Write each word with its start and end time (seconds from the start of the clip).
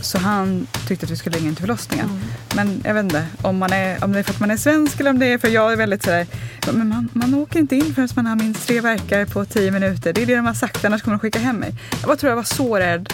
Så 0.00 0.18
han 0.18 0.66
tyckte 0.88 1.06
att 1.06 1.12
vi 1.12 1.16
skulle 1.16 1.36
ringa 1.36 1.48
in 1.48 1.54
till 1.54 1.62
förlossningen. 1.62 2.06
Mm. 2.06 2.20
Men 2.54 2.80
jag 2.84 2.94
vet 2.94 3.04
inte 3.04 3.26
om, 3.42 3.58
man 3.58 3.72
är, 3.72 4.04
om 4.04 4.12
det 4.12 4.18
är 4.18 4.22
för 4.22 4.32
att 4.32 4.40
man 4.40 4.50
är 4.50 4.56
svensk 4.56 5.00
eller 5.00 5.10
om 5.10 5.18
det 5.18 5.26
är 5.26 5.38
för 5.38 5.48
jag 5.48 5.72
är 5.72 5.76
väldigt 5.76 6.02
sådär, 6.02 6.26
men 6.72 6.88
man, 6.88 7.08
man 7.12 7.34
åker 7.34 7.58
inte 7.58 7.76
in 7.76 7.94
förrän 7.94 8.08
man 8.14 8.26
har 8.26 8.36
minst 8.36 8.66
tre 8.66 8.80
verkar 8.80 9.24
på 9.24 9.44
tio 9.44 9.70
minuter. 9.70 10.12
Det 10.12 10.22
är 10.22 10.26
det 10.26 10.36
de 10.36 10.46
har 10.46 10.54
sagt, 10.54 10.84
annars 10.84 11.02
kommer 11.02 11.16
de 11.16 11.20
skicka 11.20 11.38
hem 11.38 11.56
mig. 11.56 11.74
Jag 11.90 12.08
bara 12.08 12.16
tror 12.16 12.30
jag 12.30 12.36
var 12.36 12.42
så 12.42 12.78
rädd 12.78 13.12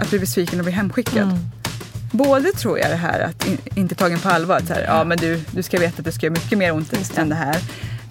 att 0.00 0.10
bli 0.10 0.18
besviken 0.18 0.58
och 0.58 0.64
bli 0.64 0.72
hemskickad. 0.72 1.22
Mm. 1.22 1.38
Både 2.12 2.52
tror 2.52 2.78
jag 2.78 2.90
det 2.90 2.96
här 2.96 3.20
att 3.20 3.46
in, 3.46 3.58
inte 3.74 3.94
tagen 3.94 4.18
på 4.18 4.28
allvar, 4.28 4.56
att 4.56 4.66
så 4.66 4.74
här, 4.74 4.82
ja 4.82 5.04
men 5.04 5.18
du, 5.18 5.40
du 5.50 5.62
ska 5.62 5.78
veta 5.78 5.98
att 5.98 6.04
det 6.04 6.12
ska 6.12 6.26
göra 6.26 6.32
mycket 6.32 6.58
mer 6.58 6.72
ont 6.72 7.18
än 7.18 7.28
det 7.28 7.34
här. 7.34 7.58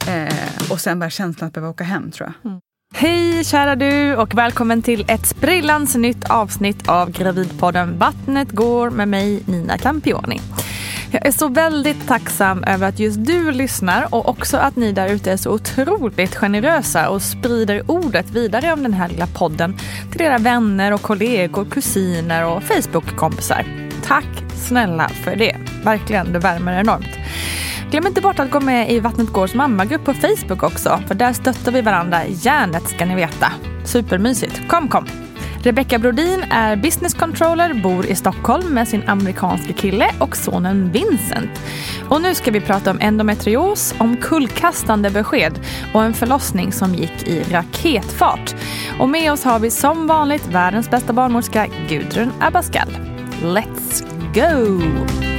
Eh, 0.07 0.71
och 0.71 0.81
sen 0.81 0.99
bara 0.99 1.09
känslan 1.09 1.47
att 1.47 1.53
behöva 1.53 1.71
åka 1.71 1.83
hem 1.83 2.11
tror 2.11 2.33
jag. 2.43 2.51
Mm. 2.51 2.61
Hej 2.93 3.43
kära 3.43 3.75
du 3.75 4.15
och 4.15 4.35
välkommen 4.35 4.81
till 4.81 5.05
ett 5.07 5.25
sprillans 5.25 5.95
nytt 5.95 6.29
avsnitt 6.29 6.89
av 6.89 7.11
Gravidpodden 7.11 7.97
Vattnet 7.97 8.51
går 8.51 8.89
med 8.89 9.07
mig 9.07 9.43
Nina 9.45 9.77
Campioni. 9.77 10.41
Jag 11.11 11.25
är 11.25 11.31
så 11.31 11.47
väldigt 11.47 12.07
tacksam 12.07 12.63
över 12.63 12.87
att 12.87 12.99
just 12.99 13.25
du 13.25 13.51
lyssnar 13.51 14.13
och 14.15 14.29
också 14.29 14.57
att 14.57 14.75
ni 14.75 14.91
där 14.91 15.09
ute 15.09 15.31
är 15.31 15.37
så 15.37 15.51
otroligt 15.51 16.35
generösa 16.35 17.09
och 17.09 17.21
sprider 17.21 17.91
ordet 17.91 18.29
vidare 18.31 18.73
om 18.73 18.83
den 18.83 18.93
här 18.93 19.09
lilla 19.09 19.27
podden 19.27 19.77
till 20.11 20.21
era 20.21 20.37
vänner 20.37 20.91
och 20.91 21.01
kollegor, 21.01 21.65
kusiner 21.65 22.45
och 22.45 22.63
Facebookkompisar. 22.63 23.65
Tack 24.03 24.43
snälla 24.67 25.09
för 25.09 25.35
det. 25.35 25.55
Verkligen, 25.83 26.33
det 26.33 26.39
värmer 26.39 26.79
enormt. 26.79 27.17
Glöm 27.91 28.07
inte 28.07 28.21
bort 28.21 28.39
att 28.39 28.51
gå 28.51 28.59
med 28.59 28.91
i 28.91 28.99
Vattnet 28.99 29.29
Gårds 29.29 29.53
mammagrupp 29.53 30.05
på 30.05 30.13
Facebook 30.13 30.63
också, 30.63 31.01
för 31.07 31.15
där 31.15 31.33
stöttar 31.33 31.71
vi 31.71 31.81
varandra 31.81 32.25
järnet 32.27 32.87
ska 32.87 33.05
ni 33.05 33.15
veta. 33.15 33.51
Supermysigt. 33.85 34.67
Kom, 34.67 34.87
kom! 34.87 35.05
Rebecca 35.63 35.99
Brodin 35.99 36.43
är 36.49 36.75
business 36.75 37.13
controller, 37.13 37.73
bor 37.73 38.05
i 38.05 38.15
Stockholm 38.15 38.73
med 38.73 38.87
sin 38.87 39.03
amerikanske 39.07 39.73
kille 39.73 40.09
och 40.19 40.37
sonen 40.37 40.91
Vincent. 40.91 41.61
Och 42.09 42.21
nu 42.21 42.35
ska 42.35 42.51
vi 42.51 42.61
prata 42.61 42.91
om 42.91 42.99
endometrios, 43.01 43.95
om 43.97 44.17
kullkastande 44.17 45.09
besked 45.09 45.59
och 45.93 46.03
en 46.03 46.13
förlossning 46.13 46.71
som 46.71 46.95
gick 46.95 47.27
i 47.27 47.43
raketfart. 47.43 48.55
Och 48.99 49.09
med 49.09 49.31
oss 49.31 49.43
har 49.43 49.59
vi 49.59 49.71
som 49.71 50.07
vanligt 50.07 50.47
världens 50.47 50.89
bästa 50.89 51.13
barnmorska 51.13 51.67
Gudrun 51.89 52.31
Abascal. 52.39 52.89
Let's 53.41 54.03
go! 54.33 55.38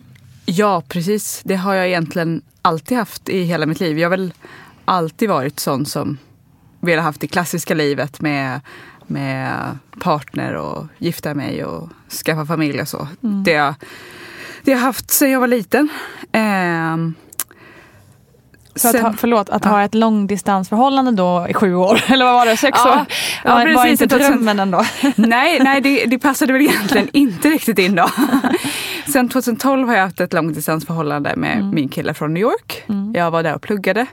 Ja, 0.53 0.81
precis. 0.87 1.41
Det 1.43 1.55
har 1.55 1.73
jag 1.73 1.87
egentligen 1.87 2.41
alltid 2.61 2.97
haft 2.97 3.29
i 3.29 3.43
hela 3.43 3.65
mitt 3.65 3.79
liv. 3.79 3.99
Jag 3.99 4.09
har 4.09 4.17
väl 4.17 4.33
alltid 4.85 5.29
varit 5.29 5.59
sån 5.59 5.85
som 5.85 6.17
velat 6.79 7.05
haft 7.05 7.21
det 7.21 7.27
klassiska 7.27 7.73
livet 7.73 8.21
med, 8.21 8.61
med 9.07 9.77
partner 9.99 10.53
och 10.53 10.85
gifta 10.97 11.33
mig 11.33 11.65
och 11.65 11.89
skaffa 12.25 12.45
familj 12.45 12.81
och 12.81 12.87
så. 12.87 13.07
Mm. 13.23 13.43
Det, 13.43 13.55
har, 13.55 13.75
det 14.63 14.71
har 14.71 14.79
jag 14.79 14.85
haft 14.85 15.11
sedan 15.11 15.31
jag 15.31 15.39
var 15.39 15.47
liten. 15.47 15.89
Eh, 16.31 16.97
så 18.75 18.87
att 18.89 18.99
ha, 18.99 19.13
förlåt, 19.17 19.49
att 19.49 19.65
ja. 19.65 19.71
ha 19.71 19.83
ett 19.83 19.95
långdistansförhållande 19.95 21.11
då 21.11 21.45
i 21.49 21.53
sju 21.53 21.75
år, 21.75 22.03
eller 22.07 22.25
vad 22.25 22.33
var 22.33 22.45
det, 22.45 22.57
sex 22.57 22.79
ja, 22.83 22.91
år? 22.91 23.05
Ja, 23.43 23.55
var, 23.55 23.75
var 23.75 23.85
inte 23.85 24.05
drömmen 24.05 24.59
ändå? 24.59 24.85
Nej, 25.15 25.59
nej 25.59 25.81
det, 25.81 26.05
det 26.05 26.19
passade 26.19 26.53
väl 26.53 26.61
egentligen 26.61 27.09
inte 27.13 27.49
riktigt 27.49 27.79
in 27.79 27.95
då. 27.95 28.09
Sen 29.07 29.29
2012 29.29 29.87
har 29.87 29.95
jag 29.95 30.03
haft 30.03 30.19
ett 30.19 30.33
långdistansförhållande 30.33 31.35
med 31.35 31.57
mm. 31.57 31.75
min 31.75 31.89
kille 31.89 32.13
från 32.13 32.33
New 32.33 32.41
York. 32.41 32.83
Mm. 32.89 33.13
Jag 33.15 33.31
var 33.31 33.43
där 33.43 33.55
och 33.55 33.61
pluggade 33.61 34.05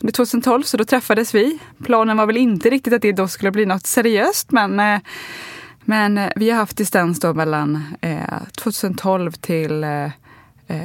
under 0.00 0.12
2012, 0.12 0.62
så 0.62 0.76
då 0.76 0.84
träffades 0.84 1.34
vi. 1.34 1.58
Planen 1.84 2.16
var 2.16 2.26
väl 2.26 2.36
inte 2.36 2.70
riktigt 2.70 2.92
att 2.92 3.02
det 3.02 3.12
då 3.12 3.28
skulle 3.28 3.50
bli 3.50 3.66
något 3.66 3.86
seriöst, 3.86 4.52
men 4.52 4.80
eh, 4.80 5.00
men 5.84 6.18
eh, 6.18 6.30
vi 6.36 6.50
har 6.50 6.58
haft 6.58 6.76
distans 6.76 7.20
då 7.20 7.34
mellan 7.34 7.82
eh, 8.00 8.42
2012 8.58 9.32
till 9.32 9.84
eh, 9.84 10.08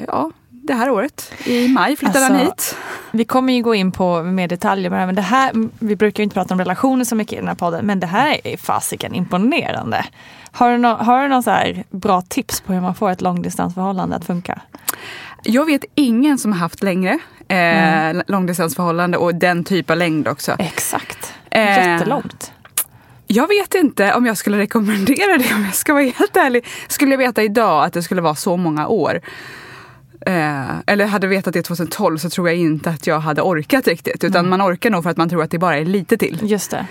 ja, 0.07 0.31
det 0.69 0.75
här 0.75 0.89
året. 0.89 1.33
I 1.45 1.67
maj 1.67 1.95
flyttade 1.95 2.25
alltså, 2.25 2.33
han 2.33 2.45
hit. 2.45 2.75
Vi 3.11 3.25
kommer 3.25 3.53
ju 3.53 3.63
gå 3.63 3.75
in 3.75 3.91
på 3.91 4.23
mer 4.23 4.47
detaljer 4.47 4.89
men 4.89 5.15
det 5.15 5.21
här, 5.21 5.51
vi 5.79 5.95
brukar 5.95 6.21
ju 6.21 6.23
inte 6.23 6.33
prata 6.33 6.53
om 6.53 6.59
relationer 6.59 7.03
så 7.03 7.15
mycket 7.15 7.33
i 7.33 7.35
den 7.35 7.47
här 7.47 7.55
podden, 7.55 7.85
men 7.85 7.99
det 7.99 8.07
här 8.07 8.37
är 8.43 8.57
fasiken 8.57 9.15
imponerande. 9.15 10.05
Har 10.51 10.71
du, 10.71 10.77
no, 10.77 10.87
har 10.87 11.21
du 11.21 11.27
någon 11.27 11.43
så 11.43 11.51
här 11.51 11.83
bra 11.89 12.21
tips 12.21 12.61
på 12.61 12.73
hur 12.73 12.81
man 12.81 12.95
får 12.95 13.11
ett 13.11 13.21
långdistansförhållande 13.21 14.15
att 14.15 14.25
funka? 14.25 14.61
Jag 15.43 15.65
vet 15.65 15.85
ingen 15.95 16.37
som 16.37 16.51
har 16.51 16.59
haft 16.59 16.83
längre 16.83 17.19
eh, 17.47 18.21
långdistansförhållande 18.27 19.17
och 19.17 19.35
den 19.35 19.63
typ 19.63 19.89
av 19.89 19.97
längd 19.97 20.27
också. 20.27 20.55
Exakt. 20.59 21.33
Eh, 21.51 21.61
Jättelångt. 21.61 22.51
Jag 23.27 23.47
vet 23.47 23.75
inte 23.75 24.13
om 24.13 24.25
jag 24.25 24.37
skulle 24.37 24.57
rekommendera 24.57 25.37
det 25.37 25.53
om 25.55 25.65
jag 25.65 25.75
ska 25.75 25.93
vara 25.93 26.03
helt 26.03 26.37
ärlig. 26.37 26.65
Skulle 26.87 27.11
jag 27.11 27.17
veta 27.17 27.43
idag 27.43 27.85
att 27.85 27.93
det 27.93 28.03
skulle 28.03 28.21
vara 28.21 28.35
så 28.35 28.57
många 28.57 28.87
år 28.87 29.21
eh, 30.29 30.79
eller 30.85 31.05
hade 31.05 31.27
vetat 31.27 31.53
det 31.53 31.61
2012 31.61 32.17
så 32.17 32.29
tror 32.29 32.49
jag 32.49 32.57
inte 32.57 32.89
att 32.89 33.07
jag 33.07 33.19
hade 33.19 33.41
orkat 33.41 33.87
riktigt. 33.87 34.23
Utan 34.23 34.49
man 34.49 34.61
orkar 34.61 34.89
nog 34.89 35.03
för 35.03 35.09
att 35.09 35.17
man 35.17 35.29
tror 35.29 35.43
att 35.43 35.51
det 35.51 35.57
bara 35.57 35.77
är 35.77 35.85
lite 35.85 36.17
till. 36.17 36.39
Just 36.41 36.71
det. 36.71 36.85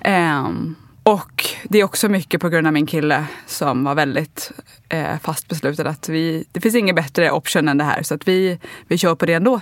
Ehm, 0.00 0.74
och 1.02 1.46
det 1.64 1.78
är 1.78 1.84
också 1.84 2.08
mycket 2.08 2.40
på 2.40 2.48
grund 2.48 2.66
av 2.66 2.72
min 2.72 2.86
kille 2.86 3.24
som 3.46 3.84
var 3.84 3.94
väldigt 3.94 4.52
eh, 4.88 5.18
fast 5.22 5.48
beslutad 5.48 5.88
att 5.88 6.08
vi, 6.08 6.44
det 6.52 6.60
finns 6.60 6.74
ingen 6.74 6.94
bättre 6.94 7.30
option 7.30 7.68
än 7.68 7.78
det 7.78 7.84
här. 7.84 8.02
Så 8.02 8.14
att 8.14 8.28
vi, 8.28 8.58
vi 8.88 8.98
kör 8.98 9.14
på 9.14 9.26
det 9.26 9.34
ändå. 9.34 9.60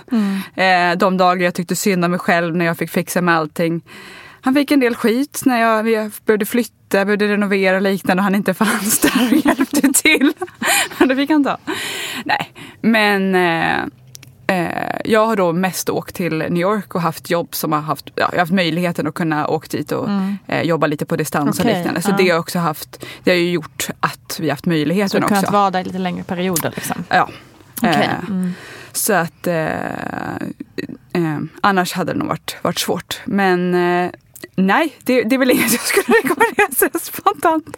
Eh, 0.55 0.97
de 0.97 1.17
dagar 1.17 1.45
jag 1.45 1.53
tyckte 1.53 1.75
synd 1.75 2.05
om 2.05 2.11
mig 2.11 2.19
själv 2.19 2.55
när 2.55 2.65
jag 2.65 2.77
fick 2.77 2.89
fixa 2.89 3.21
med 3.21 3.35
allting. 3.35 3.81
Han 4.41 4.53
fick 4.53 4.71
en 4.71 4.79
del 4.79 4.95
skit 4.95 5.41
när 5.45 5.61
jag, 5.61 5.83
vi 5.83 6.09
behövde 6.25 6.45
flytta, 6.45 7.05
behövde 7.05 7.27
renovera 7.27 7.75
och 7.75 7.81
liknande 7.81 8.21
och 8.21 8.23
han 8.23 8.35
inte 8.35 8.53
fanns 8.53 8.99
där 8.99 9.29
och 9.31 9.45
hjälpte 9.45 9.81
till. 9.93 10.33
Men 10.97 11.07
det 11.07 11.15
fick 11.15 11.29
han 11.29 11.43
ta. 11.43 11.57
Nej, 12.25 12.51
men 12.81 13.35
eh, 13.35 13.77
eh, 14.57 14.97
jag 15.05 15.25
har 15.25 15.35
då 15.35 15.53
mest 15.53 15.89
åkt 15.89 16.15
till 16.15 16.37
New 16.37 16.57
York 16.61 16.95
och 16.95 17.01
haft 17.01 17.29
jobb 17.29 17.55
som 17.55 17.71
har 17.71 17.79
haft, 17.81 18.05
ja, 18.05 18.11
jag 18.15 18.27
har 18.27 18.37
haft 18.39 18.51
möjligheten 18.51 19.07
att 19.07 19.13
kunna 19.13 19.47
åka 19.47 19.77
dit 19.77 19.91
och 19.91 20.09
eh, 20.47 20.61
jobba 20.61 20.87
lite 20.87 21.05
på 21.05 21.15
distans 21.15 21.59
och 21.59 21.65
Okej, 21.65 21.77
liknande. 21.77 22.01
Så 22.01 22.09
ja. 22.11 22.17
det 22.17 22.29
har 22.29 22.39
också 22.39 22.59
haft, 22.59 23.05
det 23.23 23.31
har 23.31 23.37
ju 23.37 23.51
gjort 23.51 23.87
att 23.99 24.37
vi 24.39 24.47
har 24.47 24.51
haft 24.53 24.63
Så 24.63 24.69
möjligheten 24.69 25.21
du 25.21 25.25
har 25.25 25.31
också. 25.31 25.35
kunnat 25.35 25.53
vara 25.53 25.71
där 25.71 25.79
i 25.79 25.83
lite 25.83 25.97
längre 25.99 26.23
perioder 26.23 26.71
liksom. 26.75 27.03
Ja. 27.09 27.29
Okej. 27.77 27.91
Eh, 28.23 28.29
Mm. 28.29 28.53
Så 28.93 29.13
att 29.13 29.47
eh, 29.47 29.65
eh, 31.13 31.37
annars 31.61 31.93
hade 31.93 32.13
det 32.13 32.19
nog 32.19 32.27
varit, 32.27 32.55
varit 32.61 32.79
svårt. 32.79 33.21
Men 33.25 33.73
eh, 33.73 34.11
nej, 34.55 34.95
det, 35.03 35.23
det 35.23 35.35
är 35.35 35.39
väl 35.39 35.51
inget 35.51 35.71
jag 35.71 35.81
skulle 35.81 36.17
rekommendera 36.23 36.67
så 36.71 36.99
spontant. 36.99 37.77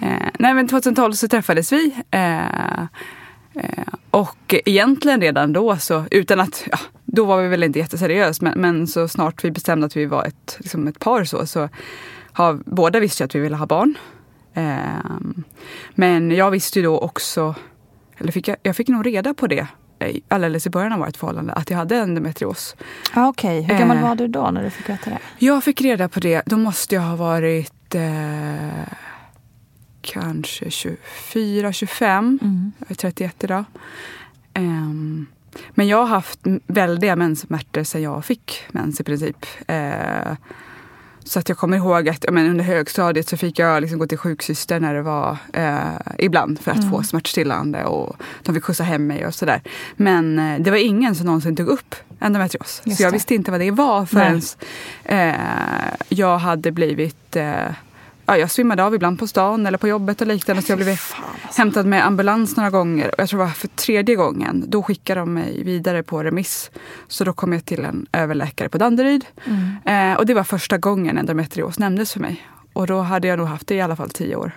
Eh, 0.00 0.28
nej 0.38 0.54
men 0.54 0.68
2012 0.68 1.12
så 1.12 1.28
träffades 1.28 1.72
vi. 1.72 1.94
Eh, 2.10 2.82
eh, 2.82 3.84
och 4.10 4.54
egentligen 4.64 5.20
redan 5.20 5.52
då 5.52 5.76
så, 5.76 6.04
utan 6.10 6.40
att, 6.40 6.64
ja, 6.70 6.78
då 7.04 7.24
var 7.24 7.42
vi 7.42 7.48
väl 7.48 7.62
inte 7.62 7.78
jätteseriösa 7.78 8.44
men, 8.44 8.60
men 8.60 8.86
så 8.86 9.08
snart 9.08 9.44
vi 9.44 9.50
bestämde 9.50 9.86
att 9.86 9.96
vi 9.96 10.06
var 10.06 10.24
ett, 10.24 10.56
liksom 10.58 10.88
ett 10.88 10.98
par 10.98 11.24
så, 11.24 11.46
så 11.46 11.68
har 12.32 12.60
båda 12.64 13.00
visste 13.00 13.24
att 13.24 13.34
vi 13.34 13.40
ville 13.40 13.56
ha 13.56 13.66
barn. 13.66 13.98
Eh, 14.54 15.20
men 15.94 16.30
jag 16.30 16.50
visste 16.50 16.78
ju 16.78 16.84
då 16.84 16.98
också, 16.98 17.54
eller 18.18 18.32
fick 18.32 18.48
jag, 18.48 18.56
jag 18.62 18.76
fick 18.76 18.88
nog 18.88 19.06
reda 19.06 19.34
på 19.34 19.46
det 19.46 19.66
alldeles 20.28 20.66
i 20.66 20.70
början 20.70 20.92
av 20.92 20.98
vårt 20.98 21.16
förhållande, 21.16 21.52
att 21.52 21.70
jag 21.70 21.78
hade 21.78 21.96
endometrios. 21.96 22.76
Ah, 23.14 23.28
Okej, 23.28 23.62
hur 23.62 23.78
gammal 23.78 23.96
Eh. 23.96 24.02
var 24.02 24.14
du 24.16 24.28
då 24.28 24.50
när 24.50 24.62
du 24.64 24.70
fick 24.70 24.88
veta 24.88 25.10
det? 25.10 25.18
Jag 25.38 25.64
fick 25.64 25.80
reda 25.80 26.08
på 26.08 26.20
det, 26.20 26.42
då 26.46 26.56
måste 26.56 26.94
jag 26.94 27.02
ha 27.02 27.16
varit 27.16 27.94
eh, 27.94 28.92
kanske 30.02 30.70
24, 30.70 31.72
25. 31.72 32.38
Mm. 32.42 32.72
Jag 32.78 32.90
är 32.90 32.94
31 32.94 33.44
idag. 33.44 33.64
Ehm, 34.54 35.26
men 35.70 35.88
jag 35.88 35.98
har 35.98 36.06
haft 36.06 36.40
väldiga 36.66 37.16
menssmärtor 37.16 37.82
sedan 37.82 38.02
jag 38.02 38.24
fick 38.24 38.62
mens 38.70 39.00
i 39.00 39.04
princip. 39.04 39.46
Så 41.24 41.38
att 41.38 41.48
jag 41.48 41.58
kommer 41.58 41.76
ihåg 41.76 42.08
att 42.08 42.24
men 42.32 42.46
under 42.50 42.64
högstadiet 42.64 43.28
så 43.28 43.36
fick 43.36 43.58
jag 43.58 43.80
liksom 43.80 43.98
gå 43.98 44.06
till 44.06 44.18
sjuksyster 44.18 44.80
när 44.80 44.94
det 44.94 45.02
var 45.02 45.36
eh, 45.52 45.78
ibland 46.18 46.60
för 46.60 46.70
att 46.70 46.90
få 46.90 47.02
smärtstillande 47.02 47.84
och 47.84 48.16
de 48.42 48.54
fick 48.54 48.64
skjutsa 48.64 48.84
hem 48.84 49.06
mig 49.06 49.26
och 49.26 49.34
sådär. 49.34 49.62
Men 49.96 50.38
eh, 50.38 50.60
det 50.60 50.70
var 50.70 50.78
ingen 50.78 51.14
som 51.14 51.26
någonsin 51.26 51.56
tog 51.56 51.68
upp 51.68 51.94
endometrios. 52.20 52.82
Just 52.84 52.96
Så 52.96 53.02
jag 53.02 53.12
det. 53.12 53.16
visste 53.16 53.34
inte 53.34 53.50
vad 53.50 53.60
det 53.60 53.70
var 53.70 54.06
förrän 54.06 54.42
eh, 55.04 55.34
jag 56.08 56.38
hade 56.38 56.70
blivit 56.72 57.36
eh, 57.36 57.54
Ja, 58.26 58.36
jag 58.36 58.50
svimmade 58.50 58.84
av 58.84 58.94
ibland 58.94 59.18
på 59.18 59.26
stan 59.26 59.66
eller 59.66 59.78
på 59.78 59.88
jobbet 59.88 60.20
och 60.20 60.26
liknande. 60.26 60.62
Så 60.62 60.72
jag 60.72 60.78
blev 60.78 60.88
alltså. 60.88 61.60
hämtad 61.60 61.86
med 61.86 62.06
ambulans 62.06 62.56
några 62.56 62.70
gånger. 62.70 63.08
Och 63.08 63.14
jag 63.18 63.28
tror 63.28 63.38
det 63.40 63.44
var 63.44 63.52
för 63.52 63.68
tredje 63.68 64.16
gången. 64.16 64.64
Då 64.68 64.82
skickade 64.82 65.20
de 65.20 65.34
mig 65.34 65.62
vidare 65.64 66.02
på 66.02 66.22
remiss. 66.24 66.70
Så 67.08 67.24
då 67.24 67.32
kom 67.32 67.52
jag 67.52 67.64
till 67.64 67.84
en 67.84 68.06
överläkare 68.12 68.68
på 68.68 68.78
Danderyd. 68.78 69.24
Mm. 69.46 70.10
Eh, 70.12 70.18
och 70.18 70.26
det 70.26 70.34
var 70.34 70.44
första 70.44 70.78
gången 70.78 71.18
endometrios 71.18 71.78
nämndes 71.78 72.12
för 72.12 72.20
mig. 72.20 72.46
Och 72.72 72.86
då 72.86 73.00
hade 73.00 73.28
jag 73.28 73.38
nog 73.38 73.48
haft 73.48 73.66
det 73.66 73.74
i 73.74 73.80
alla 73.80 73.96
fall 73.96 74.10
tio 74.10 74.36
år. 74.36 74.52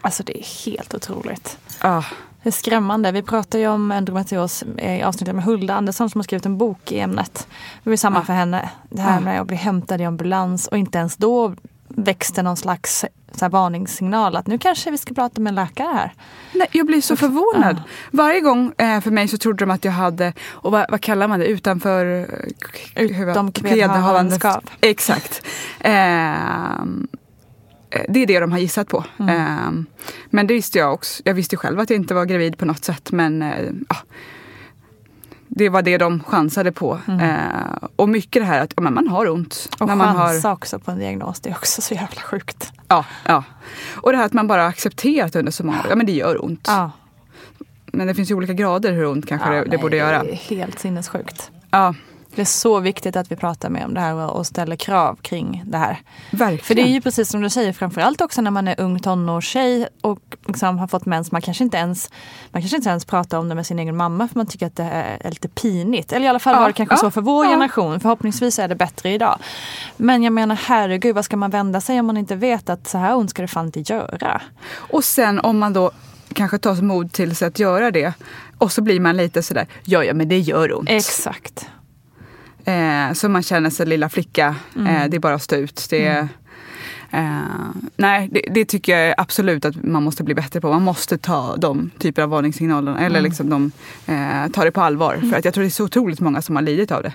Alltså 0.00 0.22
det 0.22 0.38
är 0.38 0.66
helt 0.66 0.94
otroligt. 0.94 1.58
Ja, 1.82 2.04
Det 2.42 2.48
är 2.48 2.52
skrämmande. 2.52 3.12
Vi 3.12 3.22
pratar 3.22 3.58
ju 3.58 3.68
om 3.68 3.92
endometrios 3.92 4.64
i 4.78 5.02
avsnittet 5.02 5.34
med 5.34 5.44
Hulda 5.44 5.74
Andersson 5.74 6.10
som 6.10 6.18
har 6.18 6.24
skrivit 6.24 6.46
en 6.46 6.58
bok 6.58 6.92
i 6.92 6.98
ämnet. 7.00 7.46
Det 7.84 7.90
var 7.90 7.96
samma 7.96 8.18
Ja. 8.18 8.24
för 8.24 8.32
henne. 8.32 8.70
Det 8.90 9.00
här 9.02 9.20
med 9.20 9.40
att 9.40 9.46
bli 9.46 9.56
hämtad 9.56 10.00
i 10.00 10.04
ambulans 10.04 10.66
och 10.68 10.78
inte 10.78 10.98
ens 10.98 11.16
då 11.16 11.54
växte 11.88 12.42
någon 12.42 12.56
slags 12.56 13.04
så 13.32 13.44
här 13.44 13.50
varningssignal 13.50 14.36
att 14.36 14.46
nu 14.46 14.58
kanske 14.58 14.90
vi 14.90 14.98
ska 14.98 15.14
prata 15.14 15.40
med 15.40 15.50
en 15.50 15.54
läkare 15.54 15.92
här. 15.94 16.12
Nej, 16.54 16.68
jag 16.72 16.86
blir 16.86 17.00
så 17.00 17.16
förvånad. 17.16 17.76
ja. 17.76 17.82
Varje 18.10 18.40
gång 18.40 18.72
eh, 18.78 19.00
för 19.00 19.10
mig 19.10 19.28
så 19.28 19.38
trodde 19.38 19.64
de 19.64 19.70
att 19.70 19.84
jag 19.84 19.92
hade, 19.92 20.32
och 20.50 20.72
vad, 20.72 20.86
vad 20.90 21.00
kallar 21.00 21.28
man 21.28 21.40
det, 21.40 21.46
utanför... 21.46 22.20
eh, 22.20 23.04
Utom. 23.04 23.52
Exakt. 24.80 25.42
Ehm, 25.80 27.08
eh, 27.90 28.02
det 28.08 28.22
är 28.22 28.26
det 28.26 28.40
de 28.40 28.52
har 28.52 28.58
gissat 28.58 28.88
på. 28.88 29.04
Mm. 29.18 29.36
Ehm, 29.36 29.86
men 30.30 30.46
det 30.46 30.54
visste 30.54 30.78
jag 30.78 30.94
också. 30.94 31.22
Jag 31.24 31.34
visste 31.34 31.56
själv 31.56 31.80
att 31.80 31.90
jag 31.90 31.96
inte 31.96 32.14
var 32.14 32.24
gravid 32.24 32.58
på 32.58 32.64
något 32.64 32.84
sätt. 32.84 33.12
Men 33.12 33.42
eh, 33.42 33.70
ja, 33.88 33.96
det 35.58 35.68
var 35.68 35.82
det 35.82 35.98
de 35.98 36.24
chansade 36.24 36.72
på. 36.72 36.98
Eh, 37.08 37.88
och 37.96 38.08
mycket 38.08 38.42
det 38.42 38.46
här 38.46 38.60
att 38.60 38.72
ja, 38.76 38.82
man 38.82 39.08
har 39.08 39.28
ont. 39.28 39.68
Mm. 39.68 39.82
Och 39.82 39.88
när 39.88 40.06
man 40.06 40.16
har, 40.16 40.28
chansa 40.28 40.52
också 40.52 40.78
på 40.78 40.90
en 40.90 40.98
diagnos, 40.98 41.40
det 41.40 41.50
är 41.50 41.54
också 41.54 41.82
så 41.82 41.94
jävla 41.94 42.20
sjukt. 42.20 42.72
ja, 42.88 43.04
ja. 43.24 43.44
Och 43.94 44.12
det 44.12 44.18
här 44.18 44.24
att 44.24 44.32
man 44.32 44.46
bara 44.46 44.66
accepterat 44.66 45.36
under 45.36 45.52
så 45.52 45.66
många. 45.66 45.84
Ja 45.88 45.96
men 45.96 46.06
det 46.06 46.12
gör 46.12 46.44
ont. 46.44 46.64
Ja. 46.66 46.90
Men 47.86 48.06
det 48.06 48.14
finns 48.14 48.30
ju 48.30 48.34
olika 48.34 48.52
grader 48.52 48.92
hur 48.92 49.06
ont 49.06 49.26
kanske 49.26 49.50
det, 49.50 49.64
det 49.64 49.78
borde 49.78 49.96
göra. 49.96 50.22
Det 50.22 50.30
är 50.30 50.34
helt 50.34 50.78
sinnessjukt. 50.78 51.50
Ja, 51.70 51.94
Det 52.38 52.42
är 52.42 52.46
så 52.46 52.80
viktigt 52.80 53.16
att 53.16 53.32
vi 53.32 53.36
pratar 53.36 53.68
med 53.68 53.84
om 53.84 53.94
det 53.94 54.00
här 54.00 54.30
och 54.30 54.46
ställer 54.46 54.76
krav 54.76 55.16
kring 55.22 55.62
det 55.66 55.78
här. 55.78 56.00
verkligen. 56.30 56.64
För 56.64 56.74
det 56.74 56.82
är 56.82 56.92
ju 56.92 57.00
precis 57.00 57.28
som 57.28 57.40
du 57.40 57.50
säger, 57.50 57.72
framförallt 57.72 58.20
också 58.20 58.40
när 58.40 58.50
man 58.50 58.68
är 58.68 58.80
ung 58.80 59.00
tonårstjej 59.00 59.88
och 60.00 60.20
liksom 60.46 60.78
har 60.78 60.86
fått 60.86 61.06
mens. 61.06 61.32
Man 61.32 61.42
kanske, 61.42 61.64
inte 61.64 61.76
ens, 61.76 62.10
man 62.50 62.62
kanske 62.62 62.76
inte 62.76 62.88
ens 62.88 63.04
pratar 63.04 63.38
om 63.38 63.48
det 63.48 63.54
med 63.54 63.66
sin 63.66 63.78
egen 63.78 63.96
mamma 63.96 64.28
för 64.28 64.36
man 64.36 64.46
tycker 64.46 64.66
att 64.66 64.76
det 64.76 64.82
är 65.20 65.30
lite 65.30 65.48
pinigt. 65.48 66.12
Eller 66.12 66.26
i 66.26 66.28
alla 66.28 66.38
fall 66.38 66.54
Ja, 66.54 66.60
var 66.60 66.66
det 66.66 66.72
kanske 66.72 66.94
ja, 66.94 66.98
så 66.98 67.10
för 67.10 67.20
vår 67.20 67.44
ja. 67.44 67.50
generation. 67.50 68.00
Förhoppningsvis 68.00 68.58
är 68.58 68.68
det 68.68 68.74
bättre 68.74 69.10
idag. 69.10 69.38
Men 69.96 70.22
jag 70.22 70.32
menar 70.32 70.54
herregud, 70.54 71.14
vad 71.14 71.24
ska 71.24 71.36
man 71.36 71.50
vända 71.50 71.80
sig 71.80 72.00
om 72.00 72.06
man 72.06 72.16
inte 72.16 72.36
vet 72.36 72.70
att 72.70 72.88
så 72.88 72.98
här 72.98 73.16
ont 73.16 73.30
ska 73.30 73.42
det 73.42 73.48
fan 73.48 73.66
inte 73.66 73.80
göra? 73.80 74.42
Och 74.74 75.04
sen 75.04 75.40
om 75.40 75.58
man 75.58 75.72
då 75.72 75.90
kanske 76.32 76.58
tar 76.58 76.82
mod 76.82 77.12
till 77.12 77.36
sig 77.36 77.48
att 77.48 77.58
göra 77.58 77.90
det 77.90 78.12
och 78.58 78.72
så 78.72 78.82
blir 78.82 79.00
man 79.00 79.16
lite 79.16 79.42
sådär, 79.42 79.66
ja 79.84 80.04
ja 80.04 80.14
men 80.14 80.28
det 80.28 80.38
gör 80.38 80.78
ont. 80.78 80.88
Exakt. 80.90 81.68
Eh, 82.68 83.12
så 83.12 83.28
man 83.28 83.42
känner 83.42 83.70
sig 83.70 83.86
lilla 83.86 84.08
flicka, 84.08 84.56
eh, 84.76 85.08
det 85.08 85.16
är 85.16 85.18
bara 85.20 85.34
att 85.34 85.42
stå 85.42 85.56
ut. 85.56 85.86
Det, 85.90 86.28
eh, 87.10 87.34
nej, 87.96 88.28
det, 88.32 88.42
det 88.50 88.64
tycker 88.64 88.98
jag 88.98 89.14
absolut 89.18 89.64
att 89.64 89.84
man 89.84 90.02
måste 90.02 90.24
bli 90.24 90.34
bättre 90.34 90.60
på. 90.60 90.68
Man 90.70 90.82
måste 90.82 91.18
ta 91.18 91.56
de 91.56 91.90
typer 91.98 92.22
av 92.22 92.28
varningssignalerna 92.28 93.00
eller 93.00 93.20
liksom 93.20 93.50
de, 93.50 93.72
eh, 94.06 94.50
ta 94.52 94.64
det 94.64 94.70
på 94.70 94.80
allvar. 94.80 95.16
För 95.30 95.38
att 95.38 95.44
jag 95.44 95.54
tror 95.54 95.62
det 95.62 95.68
är 95.68 95.70
så 95.70 95.84
otroligt 95.84 96.20
många 96.20 96.42
som 96.42 96.56
har 96.56 96.62
lidit 96.62 96.92
av 96.92 97.02
det. 97.02 97.12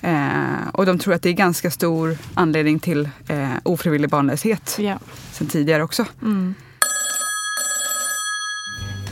Eh, 0.00 0.68
och 0.72 0.86
de 0.86 0.98
tror 0.98 1.14
att 1.14 1.22
det 1.22 1.28
är 1.28 1.32
ganska 1.32 1.70
stor 1.70 2.16
anledning 2.34 2.78
till 2.78 3.08
eh, 3.28 3.48
ofrivillig 3.62 4.10
barnlöshet 4.10 4.76
Ja. 4.80 4.98
sen 5.32 5.46
tidigare 5.46 5.82
också. 5.82 6.06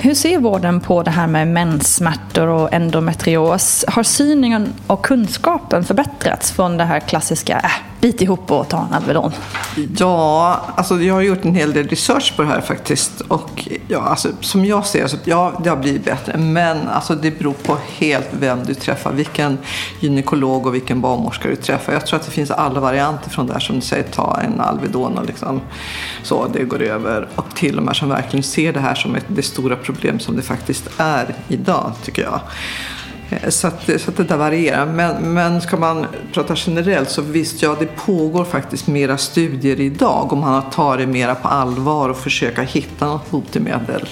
Hur 0.02 0.14
ser 0.14 0.38
vården 0.38 0.80
på 0.80 1.02
det 1.02 1.10
här 1.10 1.26
med 1.26 1.48
menssmärtor 1.48 2.46
och 2.46 2.72
endometrios? 2.72 3.84
Har 3.88 4.02
synen 4.02 4.72
och 4.86 5.04
kunskapen 5.04 5.84
förbättrats 5.84 6.52
från 6.52 6.76
det 6.76 6.84
här 6.84 7.00
klassiska 7.00 7.60
äh, 7.64 7.70
bit 8.00 8.22
ihop 8.22 8.50
och 8.50 8.68
ta 8.68 8.86
en 8.86 8.94
Alvedon? 8.94 9.32
Ja, 9.96 10.60
alltså 10.76 11.00
jag 11.00 11.14
har 11.14 11.20
gjort 11.20 11.44
en 11.44 11.54
hel 11.54 11.72
del 11.72 11.88
research 11.88 12.36
på 12.36 12.42
det 12.42 12.48
här 12.48 12.60
faktiskt. 12.60 13.20
Och 13.20 13.68
ja, 13.88 14.00
alltså, 14.00 14.28
som 14.40 14.64
jag 14.64 14.86
ser 14.86 15.06
så 15.06 15.16
ja, 15.24 15.60
det 15.64 15.70
har 15.70 15.76
blivit 15.76 16.04
bättre. 16.04 16.38
Men 16.38 16.88
alltså, 16.88 17.14
det 17.14 17.38
beror 17.38 17.52
på 17.52 17.76
helt 17.98 18.28
vem 18.30 18.64
du 18.64 18.74
träffar. 18.74 19.12
Vilken 19.12 19.58
gynekolog 20.00 20.66
och 20.66 20.74
vilken 20.74 21.00
barnmorska 21.00 21.48
du 21.48 21.56
träffar. 21.56 21.92
Jag 21.92 22.06
tror 22.06 22.20
att 22.20 22.26
det 22.26 22.32
finns 22.32 22.50
alla 22.50 22.80
varianter 22.80 23.30
från 23.30 23.46
där 23.46 23.58
som 23.58 23.76
du 23.76 23.82
säger, 23.82 24.04
ta 24.04 24.40
en 24.40 24.60
Alvedon 24.60 25.18
och 25.18 25.26
liksom 25.26 25.60
så, 26.22 26.46
det 26.52 26.64
går 26.64 26.82
över. 26.82 27.28
Och 27.34 27.54
till 27.54 27.78
och 27.78 27.84
med 27.84 27.96
som 27.96 28.08
verkligen 28.08 28.42
ser 28.42 28.72
det 28.72 28.80
här 28.80 28.94
som 28.94 29.14
ett, 29.14 29.24
det 29.28 29.42
stora 29.42 29.76
problemet 29.76 29.91
problem 29.94 30.20
som 30.20 30.36
det 30.36 30.42
faktiskt 30.42 30.90
är 30.96 31.34
idag, 31.48 31.92
tycker 32.04 32.22
jag. 32.22 32.40
Eh, 33.32 33.48
så 33.48 33.66
att, 33.66 33.90
så 34.00 34.10
att 34.10 34.16
det 34.16 34.24
där 34.24 34.36
varierar. 34.36 34.86
Men, 34.86 35.34
men 35.34 35.60
ska 35.60 35.76
man 35.76 36.06
prata 36.32 36.54
generellt 36.56 37.10
så 37.10 37.22
visst, 37.22 37.62
ja 37.62 37.76
det 37.80 37.86
pågår 37.86 38.44
faktiskt 38.44 38.86
mera 38.86 39.18
studier 39.18 39.80
idag 39.80 40.32
om 40.32 40.38
man 40.38 40.70
tar 40.70 40.98
det 40.98 41.06
mera 41.06 41.34
på 41.34 41.48
allvar 41.48 42.08
och 42.08 42.18
försöka 42.18 42.62
hitta 42.62 43.06
något 43.06 43.30
botemedel 43.30 44.08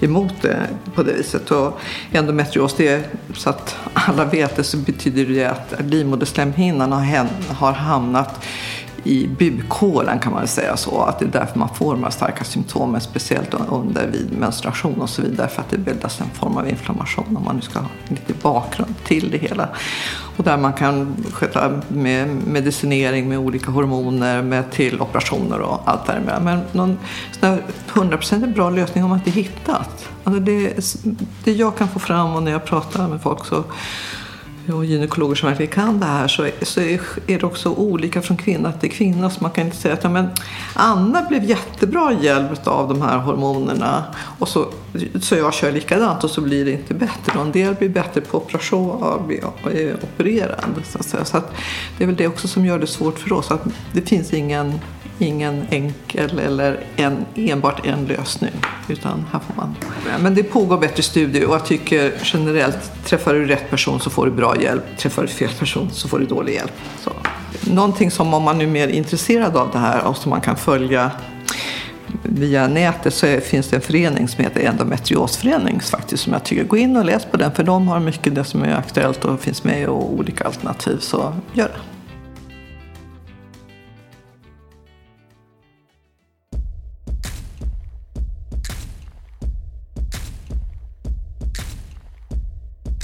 emot 0.00 0.34
det 0.42 0.56
på 0.94 1.02
det 1.02 1.12
viset. 1.12 1.50
Och 1.50 1.80
endometrios, 2.12 2.74
det 2.74 2.88
är, 2.88 3.02
så 3.34 3.50
att 3.50 3.76
alla 3.94 4.24
vet 4.24 4.56
det 4.56 4.64
så 4.64 4.76
betyder 4.76 5.24
det 5.24 5.44
att 5.44 5.74
livmoderslemhinnan 5.84 6.92
har, 6.92 7.28
har 7.54 7.72
hamnat 7.72 8.44
i 9.04 9.26
bukhålan 9.26 10.18
kan 10.18 10.32
man 10.32 10.46
säga 10.46 10.76
så. 10.76 11.02
Att 11.02 11.18
det 11.18 11.24
är 11.24 11.28
därför 11.28 11.58
man 11.58 11.68
får 11.74 11.92
de 11.92 12.02
här 12.02 12.10
starka 12.10 12.44
symptomen, 12.44 13.00
speciellt 13.00 13.54
under 13.54 14.06
vid 14.06 14.38
menstruation 14.38 15.00
och 15.00 15.10
så 15.10 15.22
vidare. 15.22 15.48
För 15.48 15.62
att 15.62 15.70
det 15.70 15.78
bildas 15.78 16.20
en 16.20 16.30
form 16.30 16.56
av 16.56 16.68
inflammation 16.68 17.36
om 17.36 17.44
man 17.44 17.56
nu 17.56 17.62
ska 17.62 17.78
ha 17.78 17.88
lite 18.08 18.34
bakgrund 18.42 18.94
till 19.04 19.30
det 19.30 19.38
hela. 19.38 19.68
Och 20.36 20.44
där 20.44 20.56
man 20.56 20.72
kan 20.72 21.16
sköta 21.32 21.80
med 21.88 22.28
medicinering 22.28 23.28
med 23.28 23.38
olika 23.38 23.70
hormoner, 23.70 24.42
med 24.42 24.70
till 24.70 25.00
operationer 25.00 25.60
och 25.60 25.82
allt 25.84 26.06
däremellan. 26.06 26.44
Men 26.44 26.60
någon 26.72 26.98
sån 27.40 27.48
här 27.48 27.62
100% 27.92 28.54
bra 28.54 28.70
lösning 28.70 29.02
har 29.02 29.08
man 29.08 29.18
inte 29.18 29.30
hittat. 29.30 30.08
Alltså 30.24 30.40
det, 30.40 30.84
det 31.44 31.52
jag 31.52 31.76
kan 31.76 31.88
få 31.88 31.98
fram 31.98 32.34
och 32.36 32.42
när 32.42 32.52
jag 32.52 32.64
pratar 32.64 33.08
med 33.08 33.22
folk 33.22 33.46
så 33.46 33.64
och 34.68 34.84
gynekologer 34.84 35.34
som 35.34 35.48
verkligen 35.48 35.72
kan 35.72 36.00
det 36.00 36.06
här 36.06 36.28
så, 36.28 36.48
så 36.62 36.80
är, 36.80 37.00
det 37.26 37.42
också 37.42 37.70
olika 37.70 38.22
från 38.22 38.36
kvinna 38.36 38.72
till 38.72 38.90
kvinna. 38.90 39.30
Så 39.30 39.38
man 39.40 39.50
kan 39.50 39.64
inte 39.64 39.76
säga 39.76 39.94
att 39.94 40.04
ja, 40.04 40.10
men 40.10 40.28
Anna 40.74 41.22
blev 41.22 41.44
jättebra 41.44 42.12
hjälpt 42.20 42.66
av 42.66 42.88
de 42.88 43.02
här 43.02 43.18
hormonerna 43.18 44.04
och 44.38 44.48
så, 44.48 44.68
så 45.20 45.36
jag 45.36 45.54
kör 45.54 45.72
likadant 45.72 46.24
och 46.24 46.30
så 46.30 46.40
blir 46.40 46.64
det 46.64 46.72
inte 46.72 46.94
bättre. 46.94 47.38
Och 47.38 47.44
en 47.44 47.52
del 47.52 47.74
blir 47.74 47.88
bättre 47.88 48.20
på 48.20 48.38
operation 48.38 48.90
och 48.90 49.22
blir 49.22 49.44
opererad. 50.02 50.64
Så, 50.84 50.98
att 50.98 51.28
så 51.28 51.36
att 51.36 51.52
det 51.98 52.04
är 52.04 52.06
väl 52.06 52.16
det 52.16 52.26
också 52.26 52.48
som 52.48 52.66
gör 52.66 52.78
det 52.78 52.86
svårt 52.86 53.18
för 53.18 53.32
oss. 53.32 53.50
Att 53.50 53.64
det 53.92 54.08
finns 54.08 54.32
ingen 54.32 54.80
ingen 55.22 55.66
enkel 55.70 56.38
eller 56.38 56.80
en, 56.96 57.24
enbart 57.34 57.86
en 57.86 58.04
lösning. 58.04 58.52
Utan 58.88 59.26
här 59.32 59.40
får 59.40 59.54
man... 59.56 59.74
Men 60.20 60.34
det 60.34 60.42
pågår 60.42 60.78
bättre 60.78 61.02
studier 61.02 61.46
och 61.46 61.54
jag 61.54 61.66
tycker 61.66 62.12
generellt, 62.22 63.04
träffar 63.04 63.34
du 63.34 63.46
rätt 63.46 63.70
person 63.70 64.00
så 64.00 64.10
får 64.10 64.26
du 64.26 64.32
bra 64.32 64.60
hjälp. 64.60 64.98
Träffar 64.98 65.22
du 65.22 65.28
fel 65.28 65.50
person 65.58 65.90
så 65.92 66.08
får 66.08 66.18
du 66.18 66.26
dålig 66.26 66.54
hjälp. 66.54 66.72
Så. 67.00 67.12
Någonting 67.70 68.10
som 68.10 68.34
om 68.34 68.42
man 68.42 68.60
är 68.60 68.66
mer 68.66 68.88
intresserad 68.88 69.56
av 69.56 69.70
det 69.72 69.78
här 69.78 70.04
och 70.04 70.16
som 70.16 70.30
man 70.30 70.40
kan 70.40 70.56
följa 70.56 71.10
via 72.22 72.68
nätet 72.68 73.14
så 73.14 73.40
finns 73.40 73.68
det 73.68 73.76
en 73.76 73.82
förening 73.82 74.28
som 74.28 74.44
heter 74.44 74.60
Endometriosförening 74.60 75.80
faktiskt 75.80 76.22
som 76.22 76.32
jag 76.32 76.44
tycker, 76.44 76.64
gå 76.64 76.76
in 76.76 76.96
och 76.96 77.04
läs 77.04 77.24
på 77.24 77.36
den 77.36 77.52
för 77.52 77.62
de 77.62 77.88
har 77.88 78.00
mycket 78.00 78.34
det 78.34 78.44
som 78.44 78.62
är 78.62 78.76
aktuellt 78.76 79.24
och 79.24 79.40
finns 79.40 79.64
med 79.64 79.88
och 79.88 80.12
olika 80.12 80.44
alternativ 80.44 80.98
så 81.00 81.34
gör 81.52 81.68
det. 81.68 81.91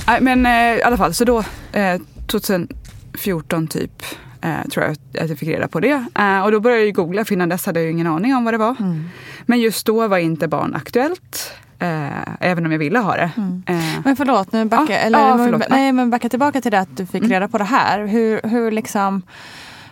Nej, 0.09 0.21
men 0.21 0.47
eh, 0.47 0.79
i 0.79 0.83
alla 0.83 0.97
fall, 0.97 1.15
så 1.15 1.25
då 1.25 1.39
eh, 1.73 2.01
2014 2.27 3.67
typ 3.69 4.03
eh, 4.41 4.69
tror 4.73 4.85
jag 4.85 4.93
att 4.93 5.31
jag 5.31 5.39
fick 5.39 5.49
reda 5.49 5.69
på 5.69 5.81
det. 5.81 6.05
Eh, 6.19 6.41
och 6.41 6.53
då 6.53 6.61
började 6.61 6.85
jag 6.85 6.95
googla, 6.95 7.25
för 7.25 7.35
innan 7.35 7.49
dess 7.49 7.67
hade 7.67 7.81
jag 7.81 7.85
ju 7.85 7.91
ingen 7.93 8.07
aning 8.07 8.35
om 8.35 8.45
vad 8.45 8.55
det 8.55 8.59
var. 8.59 8.77
Mm. 8.81 9.05
Men 9.47 9.61
just 9.61 9.87
då 9.87 10.09
var 10.09 10.19
inte 10.19 10.49
barn 10.49 10.75
aktuellt. 10.75 11.53
Eh, 11.79 12.09
även 12.41 12.67
om 12.67 12.73
jag 12.73 12.79
ville 12.79 12.99
ha 12.99 13.17
det. 13.17 13.31
Mm. 13.37 13.63
Eh, 13.67 14.01
Men 14.05 14.17
förlåt, 14.17 14.53
nu 14.53 14.65
backa, 14.65 14.93
Ja, 14.93 14.99
eller, 14.99 15.35
men- 15.37 15.47
förlåt. 15.47 15.63
nej, 15.71 15.93
men 15.93 16.11
backa 16.11 16.29
tillbaka 16.29 16.61
till 16.61 16.71
det 16.71 16.79
att 16.81 16.97
du 16.97 17.07
fick 17.07 17.21
Mm. 17.23 17.31
reda 17.31 17.49
på 17.49 17.59
det 17.59 17.65
här. 17.65 18.07
Hur, 18.07 18.41
hur, 18.45 18.71
liksom, 18.71 19.23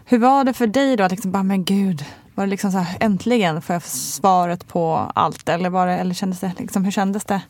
hur 0.05 0.19
var 0.19 0.45
det 0.45 0.53
för 0.53 0.67
dig 0.67 0.97
då? 0.97 1.05
Att 1.05 1.11
liksom 1.11 1.33
bara, 1.33 1.43
men 1.43 1.65
gud, 1.65 2.05
var 2.37 2.45
det 2.45 2.51
liksom 2.51 2.73
så 2.73 2.79
här, 2.79 2.97
äntligen 3.01 3.63
får 3.63 3.75
jag 3.75 3.83
svaret 3.83 4.69
på 4.69 5.13
allt? 5.15 5.49
Eller, 5.49 5.71
var 5.71 5.87
det, 5.87 5.93
eller 5.93 6.15
kändes 6.15 6.41
det, 6.41 6.53
liksom, 6.59 6.85
hur 6.85 6.91
kändes 6.91 7.25
det 7.25 7.41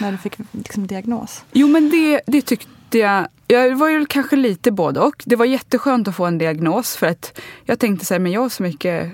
när 0.00 0.12
du 0.12 0.18
fick 0.18 0.34
liksom, 0.52 0.86
diagnos? 0.86 1.44
Jo 1.52 1.68
men 1.68 1.90
det, 1.90 2.20
det 2.26 2.42
tyckte 2.42 2.98
jag. 2.98 3.28
Jag 3.46 3.76
var 3.76 3.88
ju 3.88 4.06
kanske 4.06 4.36
lite 4.36 4.72
både 4.72 5.00
och. 5.00 5.22
Det 5.26 5.36
var 5.36 5.44
jätteskönt 5.44 6.08
att 6.08 6.16
få 6.16 6.24
en 6.24 6.38
diagnos 6.38 6.96
för 6.96 7.06
att 7.06 7.40
jag 7.64 7.78
tänkte 7.78 8.06
så 8.06 8.14
här, 8.14 8.18
men 8.18 8.32
jag 8.32 8.40
har 8.40 8.48
så 8.48 8.62
mycket 8.62 9.12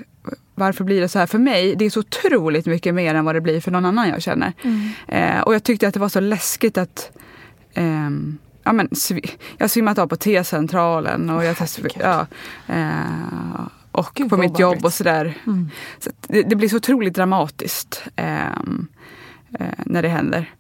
varför 0.54 0.84
blir 0.84 1.00
det 1.00 1.08
så 1.08 1.18
här 1.18 1.26
för 1.26 1.38
mig? 1.38 1.76
Det 1.76 1.84
är 1.84 1.90
så 1.90 2.00
otroligt 2.00 2.66
mycket 2.66 2.94
mer 2.94 3.14
än 3.14 3.24
vad 3.24 3.34
det 3.34 3.40
blir 3.40 3.60
för 3.60 3.70
någon 3.70 3.84
annan 3.84 4.08
jag 4.08 4.22
känner. 4.22 4.52
Eh, 5.08 5.40
och 5.40 5.54
jag 5.54 5.62
tyckte 5.62 5.88
att 5.88 5.94
det 5.94 6.00
var 6.00 6.08
så 6.08 6.20
läskigt 6.20 6.78
att 6.78 7.10
ehm, 7.74 8.38
ja, 8.64 8.72
men, 8.72 8.88
jag 9.58 9.70
svimmat 9.70 9.98
av 9.98 10.06
på 10.06 10.16
T-centralen 10.16 11.30
och 11.30 11.44
jag 11.44 11.56
test, 11.56 11.76
Herregud. 11.76 12.02
ja, 12.02 12.26
eh, 12.74 13.66
och 13.92 14.10
Gud, 14.14 14.30
på 14.30 14.36
mitt 14.36 14.50
jobb 14.50 14.60
obehagligt. 14.60 14.84
och 14.84 14.92
sådär. 14.92 15.38
Mm. 15.46 15.70
Så 15.98 16.10
det, 16.26 16.42
det 16.42 16.56
blir 16.56 16.68
så 16.68 16.76
otroligt 16.76 17.14
dramatiskt 17.14 18.02
ehm, 18.16 18.86
eh, 19.58 19.66
när 19.86 20.02
det 20.02 20.08
händer. 20.08 20.54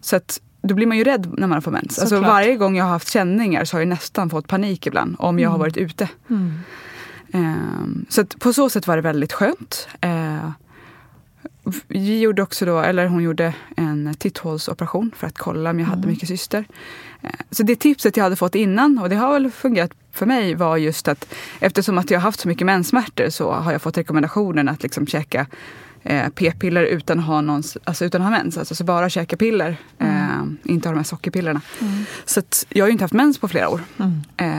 Så 0.00 0.16
att 0.16 0.40
då 0.62 0.74
blir 0.74 0.86
man 0.86 0.98
ju 0.98 1.04
rädd 1.04 1.34
när 1.38 1.46
man 1.46 1.62
får 1.62 1.70
mens. 1.70 1.98
Alltså 1.98 2.20
varje 2.20 2.56
gång 2.56 2.76
jag 2.76 2.84
har 2.84 2.92
haft 2.92 3.08
känningar 3.08 3.64
så 3.64 3.76
har 3.76 3.80
jag 3.80 3.88
nästan 3.88 4.30
fått 4.30 4.48
panik 4.48 4.86
ibland 4.86 5.16
om 5.18 5.38
jag 5.38 5.50
har 5.50 5.58
varit 5.58 5.76
ute. 5.76 6.08
Mm. 6.30 6.52
Ehm, 7.32 8.06
så 8.08 8.20
att 8.20 8.38
på 8.38 8.52
så 8.52 8.70
sätt 8.70 8.86
var 8.86 8.96
det 8.96 9.02
väldigt 9.02 9.32
skönt. 9.32 9.88
Eh, 10.00 10.50
vi 11.88 12.20
gjorde 12.20 12.42
också 12.42 12.66
då, 12.66 12.78
eller 12.80 13.06
hon 13.06 13.22
gjorde 13.22 13.54
en 13.76 14.14
titthålsoperation 14.18 15.10
för 15.16 15.26
att 15.26 15.38
kolla 15.38 15.70
om 15.70 15.80
jag 15.80 15.86
hade 15.86 16.08
mycket 16.08 16.28
cyster. 16.28 16.64
Eh, 17.22 17.30
så 17.50 17.62
det 17.62 17.76
tipset 17.76 18.16
jag 18.16 18.24
hade 18.24 18.36
fått 18.36 18.54
innan, 18.54 18.98
och 18.98 19.08
det 19.08 19.16
har 19.16 19.32
väl 19.32 19.50
fungerat 19.50 19.90
för 20.12 20.26
mig, 20.26 20.54
var 20.54 20.76
just 20.76 21.08
att 21.08 21.34
eftersom 21.60 21.98
att 21.98 22.10
jag 22.10 22.18
har 22.18 22.22
haft 22.22 22.40
så 22.40 22.48
mycket 22.48 22.66
menssmärtor 22.66 23.28
så 23.28 23.52
har 23.52 23.72
jag 23.72 23.82
fått 23.82 23.98
rekommendationen 23.98 24.68
att 24.68 24.82
liksom 24.82 25.06
käka 25.06 25.46
eh, 26.02 26.28
p-piller 26.28 26.82
utan 26.82 27.18
att 27.18 27.24
ha, 27.24 27.40
någon, 27.40 27.62
alltså 27.84 28.04
utan 28.04 28.22
ha 28.22 28.30
mens. 28.30 28.58
Alltså 28.58 28.74
så 28.74 28.84
bara 28.84 29.08
käka 29.08 29.36
piller, 29.36 29.76
eh, 29.98 30.42
inte 30.64 30.88
ha 30.88 30.92
de 30.92 30.98
här 30.98 31.04
sockerpillerna. 31.04 31.60
Så 32.24 32.40
att 32.40 32.66
jag 32.68 32.84
har 32.84 32.88
ju 32.88 32.92
inte 32.92 33.04
haft 33.04 33.14
mens 33.14 33.38
på 33.38 33.48
flera 33.48 33.68
år 33.68 33.80
eh, 34.36 34.52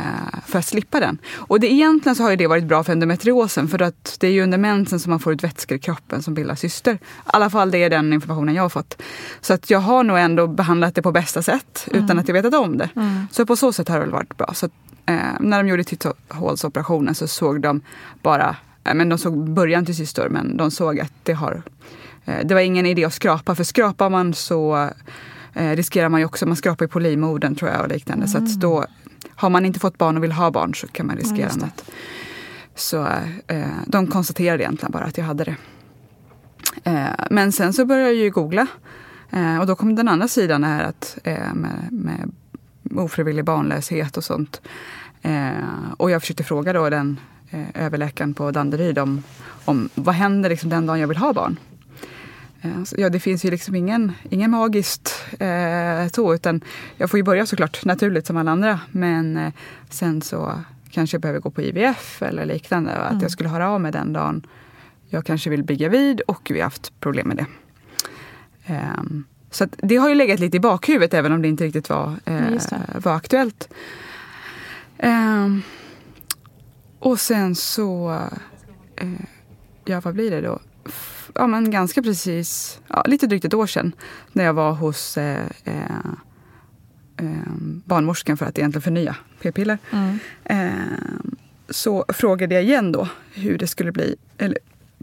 för 0.46 0.60
att 0.60 0.65
slippa 0.65 1.00
den. 1.00 1.17
Och 1.36 1.60
det, 1.60 1.74
egentligen 1.74 2.15
så 2.15 2.24
har 2.24 2.36
det 2.36 2.48
varit 2.48 2.63
bra 2.63 2.84
för 2.84 2.93
endometriosen 2.93 3.67
för 3.67 3.81
att 3.81 4.17
det 4.19 4.27
är 4.27 4.31
ju 4.31 4.43
under 4.43 4.58
mensen 4.58 5.00
som 5.00 5.10
man 5.10 5.19
får 5.19 5.34
ut 5.34 5.43
vätskor 5.43 5.77
i 5.77 5.79
kroppen 5.79 6.22
som 6.22 6.34
bildar 6.34 6.55
cyster. 6.55 6.93
I 6.93 7.00
alla 7.25 7.50
fall 7.50 7.72
det 7.72 7.84
är 7.84 7.89
den 7.89 8.13
informationen 8.13 8.55
jag 8.55 8.63
har 8.63 8.69
fått. 8.69 9.01
Så 9.41 9.53
att 9.53 9.69
jag 9.69 9.79
har 9.79 10.03
nog 10.03 10.17
ändå 10.17 10.48
behandlat 10.48 10.96
det 10.96 11.01
på 11.01 11.12
bästa 11.12 11.41
sätt 11.41 11.88
utan 11.91 12.19
att 12.19 12.27
jag 12.27 12.34
vetat 12.34 12.53
om 12.53 12.77
det. 12.77 12.89
Så 13.31 13.46
på 13.46 13.55
så 13.55 13.74
sätt 13.74 13.89
har 13.89 14.00
det 14.00 14.05
varit 14.05 14.38
bra. 14.38 14.53
Så 14.53 14.65
att, 14.65 14.72
eh, 15.05 15.15
när 15.39 15.63
de 15.63 15.69
gjorde 15.69 15.84
titthålsoperationen 15.84 17.15
så 17.15 17.27
såg 17.27 17.62
de 17.62 17.81
bara 18.22 18.55
men 18.83 19.09
de 19.09 19.17
såg 19.17 19.50
början 19.50 19.86
till 19.86 19.95
cystor 19.95 20.29
men 20.29 20.57
de 20.57 20.71
såg 20.71 21.00
att 21.00 21.13
det 21.24 21.33
har 21.33 21.62
eh, 22.25 22.45
det 22.45 22.53
var 22.53 22.62
ingen 22.62 22.86
idé 22.86 23.05
att 23.05 23.13
skrapa 23.13 23.55
för 23.55 23.63
skrapar 23.63 24.09
man 24.09 24.33
så 24.33 24.89
eh, 25.53 25.75
riskerar 25.75 26.09
man 26.09 26.19
ju 26.19 26.25
också, 26.25 26.45
man 26.45 26.55
skrapar 26.55 26.86
ju 26.86 26.89
på 26.89 27.00
livmodern 27.00 27.55
tror 27.55 27.71
jag 27.71 27.81
och 27.81 27.89
liknande. 27.89 28.27
Så 28.27 28.38
att 28.38 28.59
då 28.59 28.86
har 29.36 29.50
man 29.50 29.65
inte 29.65 29.79
fått 29.79 29.98
barn 29.98 30.17
och 30.17 30.24
vill 30.24 30.31
ha 30.31 30.51
barn 30.51 30.75
så 30.75 30.88
kan 30.88 31.07
man 31.07 31.15
riskera 31.15 31.48
det. 31.48 31.53
annat. 31.53 31.91
Så 32.75 33.07
eh, 33.48 33.67
de 33.86 34.07
konstaterade 34.07 34.63
egentligen 34.63 34.91
bara 34.91 35.03
att 35.03 35.17
jag 35.17 35.25
hade 35.25 35.43
det. 35.43 35.55
Eh, 36.83 37.25
men 37.29 37.51
sen 37.51 37.74
så 37.74 37.86
började 37.86 38.09
jag 38.09 38.15
ju 38.15 38.29
googla. 38.29 38.67
Eh, 39.29 39.59
och 39.59 39.67
då 39.67 39.75
kom 39.75 39.95
den 39.95 40.07
andra 40.07 40.27
sidan 40.27 40.63
här 40.63 40.83
att, 40.83 41.17
eh, 41.24 41.53
med, 41.53 41.88
med 41.91 42.31
ofrivillig 42.95 43.45
barnlöshet 43.45 44.17
och 44.17 44.24
sånt. 44.24 44.62
Eh, 45.21 45.51
och 45.98 46.12
jag 46.12 46.21
försökte 46.21 46.43
fråga 46.43 46.74
då 46.74 46.89
den 46.89 47.19
eh, 47.19 47.38
överläkaren 47.73 48.33
på 48.33 48.51
Danderyd 48.51 48.99
om, 48.99 49.23
om 49.65 49.89
vad 49.95 50.15
händer 50.15 50.49
liksom 50.49 50.69
den 50.69 50.85
dagen 50.85 50.99
jag 50.99 51.07
vill 51.07 51.17
ha 51.17 51.33
barn. 51.33 51.59
Eh, 52.61 52.71
ja, 52.97 53.09
det 53.09 53.19
finns 53.19 53.45
ju 53.45 53.51
liksom 53.51 53.75
ingen, 53.75 54.11
ingen 54.29 54.51
magiskt 54.51 55.25
eh, 55.39 56.07
så, 56.13 56.33
utan 56.33 56.61
jag 56.97 57.09
får 57.09 57.17
ju 57.17 57.23
börja 57.23 57.45
såklart 57.45 57.85
naturligt 57.85 58.27
som 58.27 58.37
alla 58.37 58.51
andra. 58.51 58.79
Men 58.91 59.37
eh, 59.37 59.53
sen 59.89 60.21
så 60.21 60.59
kanske 60.91 61.15
jag 61.15 61.21
behöver 61.21 61.39
gå 61.39 61.49
på 61.49 61.61
IVF 61.61 62.21
eller 62.21 62.45
liknande. 62.45 62.99
och 62.99 63.11
Att 63.11 63.21
jag 63.21 63.31
skulle 63.31 63.49
höra 63.49 63.69
av 63.69 63.81
mig 63.81 63.91
den 63.91 64.13
dagen 64.13 64.47
jag 65.09 65.25
kanske 65.25 65.49
vill 65.49 65.63
bli 65.63 65.75
gravid 65.75 66.21
och 66.21 66.47
vi 66.49 66.59
har 66.59 66.63
haft 66.63 66.99
problem 66.99 67.27
med 67.27 67.37
det. 67.37 67.45
Ehm, 68.65 69.23
så 69.51 69.67
det 69.77 69.95
har 69.95 70.09
ju 70.09 70.15
legat 70.15 70.39
lite 70.39 70.57
i 70.57 70.59
bakhuvudet 70.59 71.13
även 71.13 71.31
om 71.31 71.41
det 71.41 71.47
inte 71.47 71.63
riktigt 71.63 71.89
var, 71.89 72.15
eh, 72.25 72.59
var 72.95 73.15
aktuellt. 73.15 73.69
Och 76.99 77.19
sen 77.19 77.55
så, 77.55 78.19
eh, 78.95 79.07
ja 79.85 80.01
vad 80.01 80.13
blir 80.13 80.31
det 80.31 80.41
då? 80.41 80.59
F- 80.85 81.15
Ja 81.35 81.47
men 81.47 81.71
ganska 81.71 82.01
precis, 82.03 82.79
ja, 82.87 83.03
lite 83.07 83.27
drygt 83.27 83.45
ett 83.45 83.53
år 83.53 83.67
sedan 83.67 83.91
när 84.33 84.43
jag 84.43 84.53
var 84.53 84.71
hos 84.71 85.17
eh, 85.17 85.45
eh, 85.63 85.73
eh, 87.17 87.25
barnmorskan 87.85 88.37
för 88.37 88.45
att 88.45 88.57
egentligen 88.57 88.81
förnya 88.81 89.15
p-piller. 89.41 89.77
Mm. 89.91 90.19
Eh, 90.43 90.69
så 91.69 92.05
frågade 92.09 92.55
jag 92.55 92.63
igen 92.63 92.91
då 92.91 93.07
hur 93.33 93.57
det 93.57 93.67
skulle 93.67 93.91
bli, 93.91 94.15
eller 94.37 94.57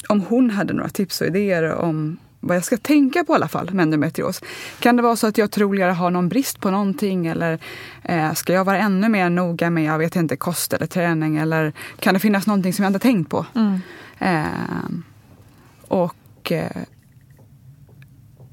om 0.08 0.20
hon 0.20 0.50
hade 0.50 0.74
några 0.74 0.88
tips 0.88 1.20
och 1.20 1.26
idéer 1.26 1.74
om 1.74 2.16
vad 2.46 2.56
jag 2.56 2.64
ska 2.64 2.76
tänka 2.76 3.24
på 3.24 3.32
i 3.32 3.36
alla 3.36 3.48
fall 3.48 3.74
med 3.74 3.82
endometrios. 3.82 4.42
Kan 4.78 4.96
det 4.96 5.02
vara 5.02 5.16
så 5.16 5.26
att 5.26 5.38
jag 5.38 5.50
troligare 5.50 5.92
har 5.92 6.10
någon 6.10 6.28
brist 6.28 6.60
på 6.60 6.70
någonting 6.70 7.26
eller 7.26 7.58
eh, 8.02 8.32
ska 8.32 8.52
jag 8.52 8.64
vara 8.64 8.78
ännu 8.78 9.08
mer 9.08 9.30
noga 9.30 9.70
med, 9.70 9.84
jag 9.84 9.98
vet 9.98 10.16
inte, 10.16 10.36
kost 10.36 10.72
eller 10.72 10.86
träning 10.86 11.36
eller 11.36 11.72
kan 12.00 12.14
det 12.14 12.20
finnas 12.20 12.46
någonting 12.46 12.72
som 12.72 12.82
jag 12.82 12.90
inte 12.90 12.98
tänkt 12.98 13.30
på? 13.30 13.46
Mm. 13.54 13.80
Eh, 14.18 14.90
och 15.88 16.52
eh, 16.52 16.82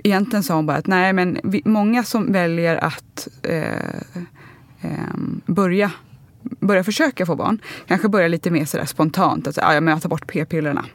egentligen 0.03 0.43
sa 0.43 0.55
hon 0.55 0.65
bara 0.65 0.77
att 0.77 0.87
nej 0.87 1.13
men 1.13 1.39
vi, 1.43 1.61
många 1.65 2.03
som 2.03 2.31
väljer 2.31 2.77
att 2.77 3.27
eh, 3.43 3.95
eh, 4.81 5.13
börja 5.45 5.91
börja 6.59 6.83
försöka 6.83 7.25
få 7.25 7.35
barn. 7.35 7.59
Kanske 7.87 8.09
börja 8.09 8.27
lite 8.27 8.51
mer 8.51 8.65
sådär 8.65 8.85
spontant. 8.85 9.47
Att 9.47 9.57
ja, 9.57 9.73
jag 9.73 10.01
tar 10.01 10.09
bort 10.09 10.27
p-pillerna. 10.27 10.85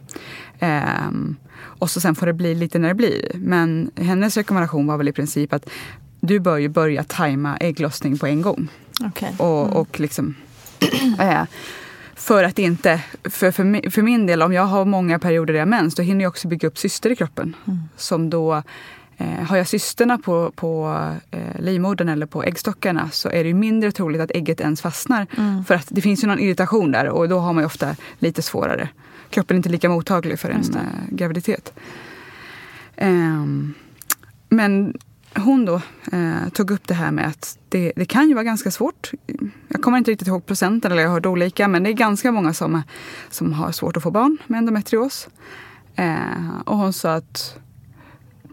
Ehm, 0.58 1.36
och 1.58 1.90
så 1.90 2.00
sen 2.00 2.14
får 2.14 2.26
det 2.26 2.32
bli 2.32 2.54
lite 2.54 2.78
när 2.78 2.88
det 2.88 2.94
blir. 2.94 3.30
Men 3.34 3.90
hennes 3.96 4.36
rekommendation 4.36 4.86
var 4.86 4.96
väl 4.96 5.08
i 5.08 5.12
princip 5.12 5.52
att 5.52 5.70
du 6.20 6.40
bör 6.40 6.56
ju 6.56 6.68
börja 6.68 7.04
tajma 7.04 7.56
ägglossning 7.56 8.18
på 8.18 8.26
en 8.26 8.42
gång. 8.42 8.68
Okay. 9.06 9.30
Och, 9.36 9.66
Mm. 9.66 9.76
och 9.76 10.00
liksom... 10.00 10.34
eh, 11.20 11.42
för 12.14 12.44
att 12.44 12.58
inte... 12.58 13.00
För, 13.24 13.50
för, 13.50 13.90
för 13.90 14.02
min 14.02 14.26
del, 14.26 14.42
om 14.42 14.52
jag 14.52 14.62
har 14.62 14.84
många 14.84 15.18
perioder 15.18 15.52
där 15.52 15.60
jag 15.60 15.66
har 15.66 15.70
mens, 15.70 15.94
då 15.94 16.02
hinner 16.02 16.22
jag 16.24 16.30
också 16.30 16.48
bygga 16.48 16.68
upp 16.68 16.78
cyster 16.78 17.10
i 17.10 17.16
kroppen. 17.16 17.56
Mm. 17.66 17.78
Som 17.96 18.30
då... 18.30 18.62
Eh, 19.20 19.44
har 19.44 19.56
jag 19.56 19.68
cysterna 19.68 20.18
på, 20.18 20.52
på 20.56 20.88
eh, 21.30 21.60
livmodern 21.60 22.08
eller 22.08 22.26
på 22.26 22.42
äggstockarna 22.42 23.10
så 23.10 23.28
är 23.28 23.44
det 23.44 23.54
mindre 23.54 23.92
troligt 23.92 24.20
att 24.20 24.30
ägget 24.30 24.60
ens 24.60 24.82
fastnar. 24.82 25.26
Mm. 25.37 25.64
För 25.64 25.75
att 25.75 25.87
det 25.88 26.00
finns 26.00 26.25
ju 26.25 26.28
någon 26.28 26.38
irritation 26.38 26.92
där 26.92 27.08
och 27.08 27.28
då 27.28 27.38
har 27.38 27.52
man 27.52 27.62
ju 27.62 27.66
ofta 27.66 27.96
lite 28.18 28.42
svårare. 28.42 28.88
Kroppen 29.30 29.54
är 29.54 29.56
inte 29.56 29.68
lika 29.68 29.88
mottaglig 29.88 30.38
för 30.38 30.50
en 30.50 30.60
eh, 30.60 30.80
graviditet. 31.10 31.72
Ehm, 32.96 33.75
men 34.48 34.94
hon 35.37 35.64
då 35.64 35.80
eh, 36.12 36.48
tog 36.52 36.70
upp 36.70 36.88
det 36.88 36.94
här 36.94 37.10
med 37.10 37.26
att 37.26 37.58
det, 37.68 37.92
det 37.96 38.04
kan 38.04 38.28
ju 38.28 38.34
vara 38.34 38.44
ganska 38.44 38.70
svårt. 38.70 39.10
Jag 39.68 39.82
kommer 39.82 39.98
inte 39.98 40.10
riktigt 40.10 40.28
ihåg 40.28 40.46
procenten, 40.46 40.92
eller 40.92 41.02
jag 41.02 41.08
har 41.08 41.14
hört 41.14 41.26
olika, 41.26 41.68
men 41.68 41.82
det 41.82 41.90
är 41.90 41.94
ganska 41.94 42.32
många 42.32 42.54
som, 42.54 42.82
som 43.30 43.52
har 43.52 43.72
svårt 43.72 43.96
att 43.96 44.02
få 44.02 44.10
barn 44.10 44.38
med 44.46 44.58
endometrios. 44.58 45.28
Eh, 45.94 46.60
och 46.64 46.76
hon 46.76 46.92
sa 46.92 47.14
att 47.14 47.58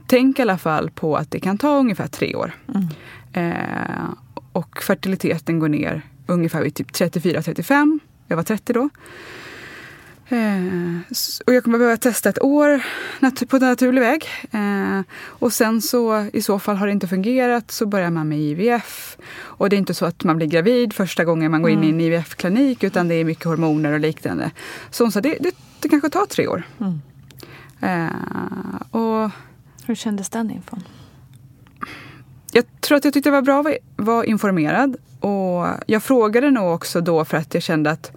tänk 0.07 0.39
i 0.39 0.41
alla 0.41 0.57
fall 0.57 0.89
på 0.89 1.17
att 1.17 1.31
det 1.31 1.39
kan 1.39 1.57
ta 1.57 1.77
ungefär 1.79 2.07
tre 2.07 2.35
år. 2.35 2.51
Mm. 2.75 2.87
Eh, 3.51 4.09
och 4.51 4.83
fertiliteten 4.83 5.59
går 5.59 5.69
ner 5.69 6.01
ungefär 6.27 6.61
vid 6.63 6.75
typ 6.75 6.91
34-35. 6.91 7.99
Jag 8.27 8.35
var 8.35 8.43
30 8.43 8.73
då. 8.73 8.89
Eh, 10.29 10.97
och 11.45 11.53
jag 11.53 11.63
kommer 11.63 11.77
behöva 11.77 11.97
testa 11.97 12.29
ett 12.29 12.41
år 12.43 12.83
nat- 13.19 13.45
på 13.49 13.57
naturlig 13.57 14.01
väg. 14.01 14.25
Eh, 14.51 15.01
och 15.23 15.53
sen 15.53 15.81
så 15.81 16.25
i 16.33 16.41
så 16.41 16.59
fall 16.59 16.75
har 16.75 16.87
det 16.87 16.93
inte 16.93 17.07
fungerat 17.07 17.71
så 17.71 17.85
börjar 17.85 18.09
man 18.11 18.29
med 18.29 18.39
IVF. 18.39 19.17
Och 19.37 19.69
det 19.69 19.75
är 19.75 19.77
inte 19.77 19.93
så 19.93 20.05
att 20.05 20.23
man 20.23 20.37
blir 20.37 20.47
gravid 20.47 20.93
första 20.93 21.25
gången 21.25 21.51
man 21.51 21.61
går 21.61 21.71
in 21.71 21.83
i 21.83 21.89
en 21.89 22.01
IVF-klinik 22.01 22.83
utan 22.83 23.07
det 23.07 23.15
är 23.15 23.25
mycket 23.25 23.45
hormoner 23.45 23.93
och 23.93 23.99
liknande. 23.99 24.51
Så 24.91 25.03
hon 25.03 25.11
sa 25.11 25.21
det, 25.21 25.37
det, 25.39 25.51
det 25.79 25.89
kanske 25.89 26.09
tar 26.09 26.25
tre 26.25 26.47
år. 26.47 26.63
Mm. 26.79 27.01
Eh, 27.81 28.81
och 28.91 29.31
Hur 29.85 29.95
kändes 29.95 30.29
den 30.29 30.51
infon? 30.51 30.83
jag 32.55 32.81
tror 32.81 32.97
att 32.97 33.05
jag 33.05 33.13
tyckte 33.13 33.29
det 33.29 33.33
var 33.33 33.41
bra 33.41 33.59
att 33.59 33.77
vara 33.95 34.25
informerad. 34.25 34.95
Och 35.19 35.67
jag 35.85 36.03
frågade 36.03 36.51
nog 36.51 36.73
också 36.73 37.01
då 37.01 37.25
för 37.25 37.37
att 37.37 37.53
jag 37.53 37.63
kände 37.63 37.91
att 37.91 38.11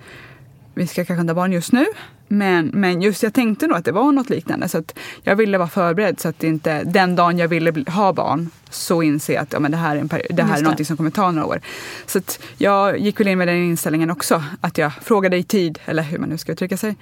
vi 0.75 0.87
ska 0.87 1.05
kanske 1.05 1.21
inte 1.21 1.31
ha 1.31 1.35
barn 1.35 1.53
just 1.53 1.73
nu. 1.73 1.87
Men, 2.29 2.67
men 2.67 3.03
just 3.03 3.23
jag 3.23 3.35
tänkte 3.35 3.67
nog 3.67 3.77
att 3.77 3.85
det 3.85 3.93
var 3.93 4.13
något 4.13 4.31
liknande. 4.31 4.69
Så 4.69 4.79
att 4.79 4.99
jag 5.23 5.37
ville 5.37 5.59
vara 5.59 5.69
förberedd 5.69 6.21
så 6.21 6.29
att 6.29 6.39
det 6.39 6.47
inte 6.47 6.85
den 6.85 7.17
dagen 7.17 7.39
jag 7.39 7.49
ville 7.49 7.85
ha 7.91 8.13
barn 8.13 8.51
så 8.71 9.03
inser 9.03 9.35
jag 9.35 9.43
att 9.43 9.53
ja, 9.53 9.61
men 9.61 9.71
det 9.71 9.77
här 9.77 9.97
är, 9.97 10.01
en, 10.01 10.09
peri- 10.09 10.27
det 10.31 10.43
här 10.43 10.51
Just 10.51 10.61
är 10.61 10.65
någonting 10.65 10.87
som 10.87 10.97
kommer 10.97 11.11
ta 11.11 11.31
några 11.31 11.47
år. 11.47 11.61
Så 12.07 12.19
att 12.19 12.43
jag 12.59 12.99
gick 12.99 13.21
väl 13.21 13.29
in 13.29 13.39
med 13.39 13.49
den 13.49 13.57
inställningen 13.57 14.11
också. 14.11 14.45
Att 14.61 14.79
jag 14.79 14.93
frågade 14.93 15.37
i 15.37 15.43
tid, 15.43 15.79
eller 15.85 16.03
hur 16.03 16.19
man 16.19 16.29
nu 16.29 16.39
ska 16.39 16.53
uttrycka 16.53 16.77
sig. 16.77 16.97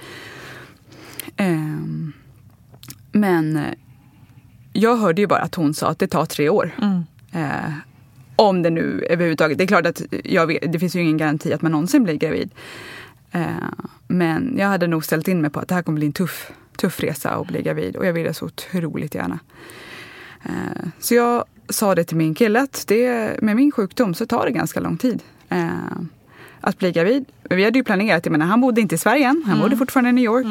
Ehm, 1.36 2.12
men 3.12 3.60
jag 4.76 4.96
hörde 4.96 5.20
ju 5.20 5.26
bara 5.26 5.40
att 5.40 5.54
hon 5.54 5.74
sa 5.74 5.88
att 5.88 5.98
det 5.98 6.06
tar 6.06 6.26
tre 6.26 6.48
år. 6.48 6.70
Mm. 6.82 7.04
Eh, 7.32 7.72
om 8.36 8.62
det 8.62 8.70
nu 8.70 9.06
överhuvudtaget. 9.10 9.58
Det 9.58 9.64
är 9.64 9.68
klart 9.68 9.86
att 9.86 10.00
vet, 10.48 10.72
det 10.72 10.78
finns 10.78 10.96
ju 10.96 11.00
ingen 11.00 11.16
garanti 11.16 11.52
att 11.52 11.62
man 11.62 11.72
någonsin 11.72 12.04
blir 12.04 12.14
gravid. 12.14 12.50
Eh, 13.30 13.46
men 14.06 14.54
jag 14.58 14.66
hade 14.66 14.86
nog 14.86 15.04
ställt 15.04 15.28
in 15.28 15.40
mig 15.40 15.50
på 15.50 15.60
att 15.60 15.68
det 15.68 15.74
här 15.74 15.82
kommer 15.82 15.96
bli 15.96 16.06
en 16.06 16.12
tuff, 16.12 16.50
tuff 16.76 17.00
resa 17.00 17.30
att 17.30 17.46
bli 17.46 17.62
gravid. 17.62 17.96
Och 17.96 18.06
jag 18.06 18.12
ville 18.12 18.34
så 18.34 18.44
otroligt 18.46 19.14
gärna. 19.14 19.38
Eh, 20.44 20.88
så 20.98 21.14
jag 21.14 21.44
sa 21.68 21.94
det 21.94 22.04
till 22.04 22.16
min 22.16 22.34
kille 22.34 22.60
att 22.60 22.84
det, 22.86 23.36
med 23.42 23.56
min 23.56 23.72
sjukdom 23.72 24.14
så 24.14 24.26
tar 24.26 24.46
det 24.46 24.52
ganska 24.52 24.80
lång 24.80 24.98
tid. 24.98 25.22
Att 26.66 26.78
bli 26.78 26.92
gravid. 26.92 27.24
Vi 27.50 27.64
hade 27.64 27.78
ju 27.78 27.84
planerat, 27.84 28.26
jag 28.26 28.32
menar, 28.32 28.46
han 28.46 28.60
bodde 28.60 28.80
inte 28.80 28.94
i 28.94 28.98
Sverige 28.98 29.26
än, 29.28 29.42
han 29.46 29.60
bodde 29.60 29.76
fortfarande 29.76 30.10
i 30.10 30.12
New 30.12 30.24
York. 30.24 30.46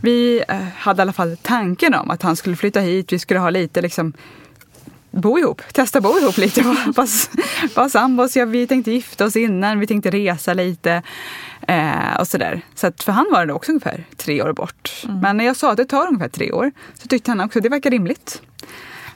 Vi 0.00 0.44
eh, 0.48 0.56
hade 0.76 1.00
i 1.00 1.02
alla 1.02 1.12
fall 1.12 1.36
tanken 1.42 1.94
om 1.94 2.10
att 2.10 2.22
han 2.22 2.36
skulle 2.36 2.56
flytta 2.56 2.80
hit, 2.80 3.12
vi 3.12 3.18
skulle 3.18 3.40
ha 3.40 3.50
lite 3.50 3.80
liksom 3.82 4.12
bo 5.10 5.38
ihop, 5.38 5.62
testa 5.72 6.00
bo 6.00 6.18
ihop 6.18 6.36
lite. 6.38 6.62
Vara- 7.74 7.88
sambos. 7.88 8.36
Ja, 8.36 8.44
vi 8.44 8.66
tänkte 8.66 8.90
gifta 8.92 9.24
oss 9.24 9.36
innan, 9.36 9.80
vi 9.80 9.86
tänkte 9.86 10.10
resa 10.10 10.54
lite. 10.54 11.02
Eh, 11.68 12.16
och 12.20 12.28
sådär. 12.28 12.60
Så 12.74 12.86
att 12.86 13.02
för 13.02 13.12
han 13.12 13.26
var 13.32 13.46
det 13.46 13.52
också 13.52 13.72
ungefär 13.72 14.04
tre 14.16 14.42
år 14.42 14.52
bort. 14.52 15.02
Men 15.22 15.36
när 15.36 15.44
jag 15.44 15.56
sa 15.56 15.70
att 15.70 15.76
det 15.76 15.84
tar 15.84 16.06
ungefär 16.06 16.28
tre 16.28 16.52
år 16.52 16.72
så 17.02 17.08
tyckte 17.08 17.30
han 17.30 17.40
också 17.40 17.58
att 17.58 17.62
det 17.62 17.68
verkar 17.68 17.90
rimligt. 17.90 18.42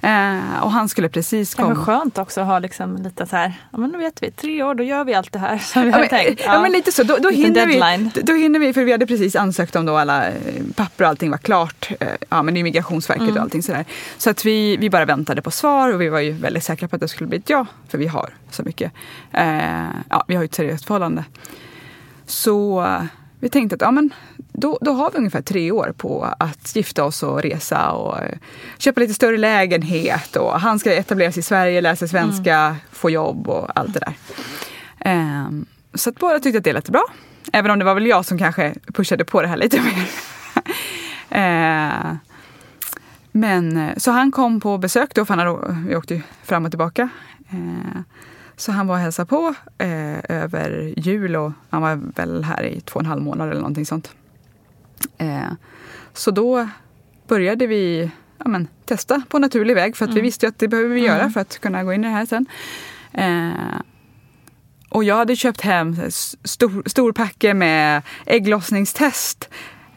Eh, 0.02 0.62
och 0.62 0.70
han 0.72 0.88
skulle 0.88 1.08
precis 1.08 1.54
komma. 1.54 1.74
skönt 1.74 2.18
också 2.18 2.40
att 2.40 2.46
ha 2.46 2.58
liksom 2.58 2.96
lite 2.96 3.26
så 3.26 3.36
här, 3.36 3.52
ja 3.72 3.78
men 3.78 3.90
nu 3.90 3.98
vet 3.98 4.22
vi, 4.22 4.30
tre 4.30 4.62
år 4.62 4.74
då 4.74 4.84
gör 4.84 5.04
vi 5.04 5.14
allt 5.14 5.32
det 5.32 5.38
här 5.38 5.58
som 5.72 5.82
vi 5.82 5.88
Ja 5.88 5.94
har 5.94 6.00
men, 6.00 6.08
tänkt. 6.08 6.42
ja. 6.44 6.62
men 6.62 6.72
lite 6.72 6.92
så. 6.92 7.02
Då, 7.02 7.16
då, 7.16 7.30
Liten 7.30 7.44
hinner 7.44 7.66
deadline. 7.66 8.10
vi, 8.14 8.22
då 8.22 8.34
hinner 8.34 8.58
vi, 8.58 8.72
för 8.72 8.84
vi 8.84 8.92
hade 8.92 9.06
precis 9.06 9.36
ansökt 9.36 9.76
om 9.76 9.86
då 9.86 9.96
alla 9.96 10.28
eh, 10.28 10.34
papper 10.76 11.04
och 11.04 11.08
allting 11.10 11.30
var 11.30 11.38
klart. 11.38 11.90
Eh, 12.00 12.08
Ja, 12.28 12.42
men 12.42 12.54
det 12.54 12.60
är 12.60 12.64
Migrationsverket 12.64 13.22
Mm. 13.22 13.34
och 13.36 13.42
allting 13.42 13.62
sådär. 13.62 13.84
Så 14.18 14.30
att 14.30 14.44
vi, 14.44 14.76
vi 14.76 14.90
bara 14.90 15.04
väntade 15.04 15.42
på 15.42 15.50
svar 15.50 15.92
och 15.94 16.00
vi 16.00 16.08
var 16.08 16.20
ju 16.20 16.32
väldigt 16.32 16.64
säkra 16.64 16.88
på 16.88 16.96
att 16.96 17.00
det 17.02 17.08
skulle 17.08 17.28
bli 17.28 17.38
ett 17.38 17.50
ja. 17.50 17.66
För 17.88 17.98
vi 17.98 18.06
har 18.06 18.30
så 18.50 18.62
mycket. 18.62 18.92
Eh, 19.32 19.84
ja, 20.10 20.24
vi 20.28 20.34
har 20.34 20.42
ju 20.42 20.44
ett 20.44 20.54
seriöst 20.54 20.84
förhållande. 20.86 21.24
Så 22.26 22.86
vi 23.40 23.48
tänkte 23.48 23.74
att 23.74 23.80
ja, 23.80 23.90
men 23.90 24.10
då, 24.52 24.78
då 24.80 24.92
har 24.92 25.10
vi 25.10 25.18
ungefär 25.18 25.42
tre 25.42 25.70
år 25.70 25.94
på 25.96 26.34
att 26.38 26.76
gifta 26.76 27.04
oss 27.04 27.22
och 27.22 27.42
resa 27.42 27.90
och 27.90 28.18
eh, 28.18 28.38
köpa 28.78 29.00
lite 29.00 29.14
större 29.14 29.36
lägenhet. 29.36 30.36
Och 30.36 30.60
han 30.60 30.78
ska 30.78 30.92
etablera 30.92 31.32
sig 31.32 31.40
i 31.40 31.42
Sverige, 31.42 31.96
sig 31.96 32.08
svenska, 32.08 32.76
få 32.92 33.10
jobb 33.10 33.48
och 33.48 33.78
allt 33.78 33.94
det 33.94 34.00
där. 34.00 34.14
Ehm, 34.98 35.66
så 35.94 36.10
att 36.10 36.18
båda 36.18 36.40
tyckte 36.40 36.58
att 36.58 36.64
det 36.64 36.72
lät 36.72 36.88
bra. 36.88 37.04
Även 37.52 37.70
om 37.70 37.78
det 37.78 37.84
var 37.84 37.94
väl 37.94 38.06
jag 38.06 38.24
som 38.24 38.38
kanske 38.38 38.74
pushade 38.94 39.24
på 39.24 39.42
det 39.42 39.48
här 39.48 39.56
lite 39.56 39.80
mer. 39.82 40.08
Ehm, 41.30 42.18
men 43.32 43.76
eh, 43.76 43.96
så 43.96 44.10
han 44.10 44.30
kom 44.30 44.60
på 44.60 44.78
besök 44.78 45.14
då, 45.14 45.24
för 45.24 45.34
han 45.34 45.46
hade, 45.46 45.76
vi 45.88 45.96
åkte 45.96 46.14
ju 46.14 46.22
fram 46.44 46.64
och 46.64 46.70
tillbaka. 46.70 47.08
Ehm, 47.50 48.04
så 48.60 48.72
han 48.72 48.86
var 48.86 48.94
och 48.94 49.00
hälsade 49.00 49.26
på 49.26 49.54
eh, 49.78 50.18
över 50.28 50.94
jul 50.96 51.36
och 51.36 51.52
han 51.70 51.82
var 51.82 51.96
väl 52.16 52.44
här 52.44 52.62
i 52.62 52.80
två 52.80 52.94
och 52.94 53.00
en 53.00 53.06
halv 53.06 53.22
månad 53.22 53.48
eller 53.48 53.60
någonting 53.60 53.86
sånt. 53.86 54.14
Eh, 55.18 55.52
så 56.12 56.30
då 56.30 56.68
började 57.28 57.66
vi 57.66 58.10
ja, 58.38 58.48
men, 58.48 58.68
testa 58.84 59.22
på 59.28 59.38
naturlig 59.38 59.74
väg 59.74 59.96
för 59.96 60.04
att 60.04 60.14
vi 60.14 60.20
visste 60.20 60.48
att 60.48 60.58
det 60.58 60.68
behöver 60.68 60.94
vi 60.94 61.00
göra 61.00 61.30
för 61.30 61.40
att 61.40 61.58
kunna 61.58 61.84
gå 61.84 61.92
in 61.92 62.04
i 62.04 62.06
det 62.06 62.12
här 62.12 62.26
sen. 62.26 62.46
Eh, 63.12 63.80
och 64.88 65.04
jag 65.04 65.16
hade 65.16 65.36
köpt 65.36 65.60
hem 65.60 65.96
stor, 66.44 66.88
stor 66.88 67.12
packe 67.12 67.54
med 67.54 68.02
ägglossningstest. 68.26 69.48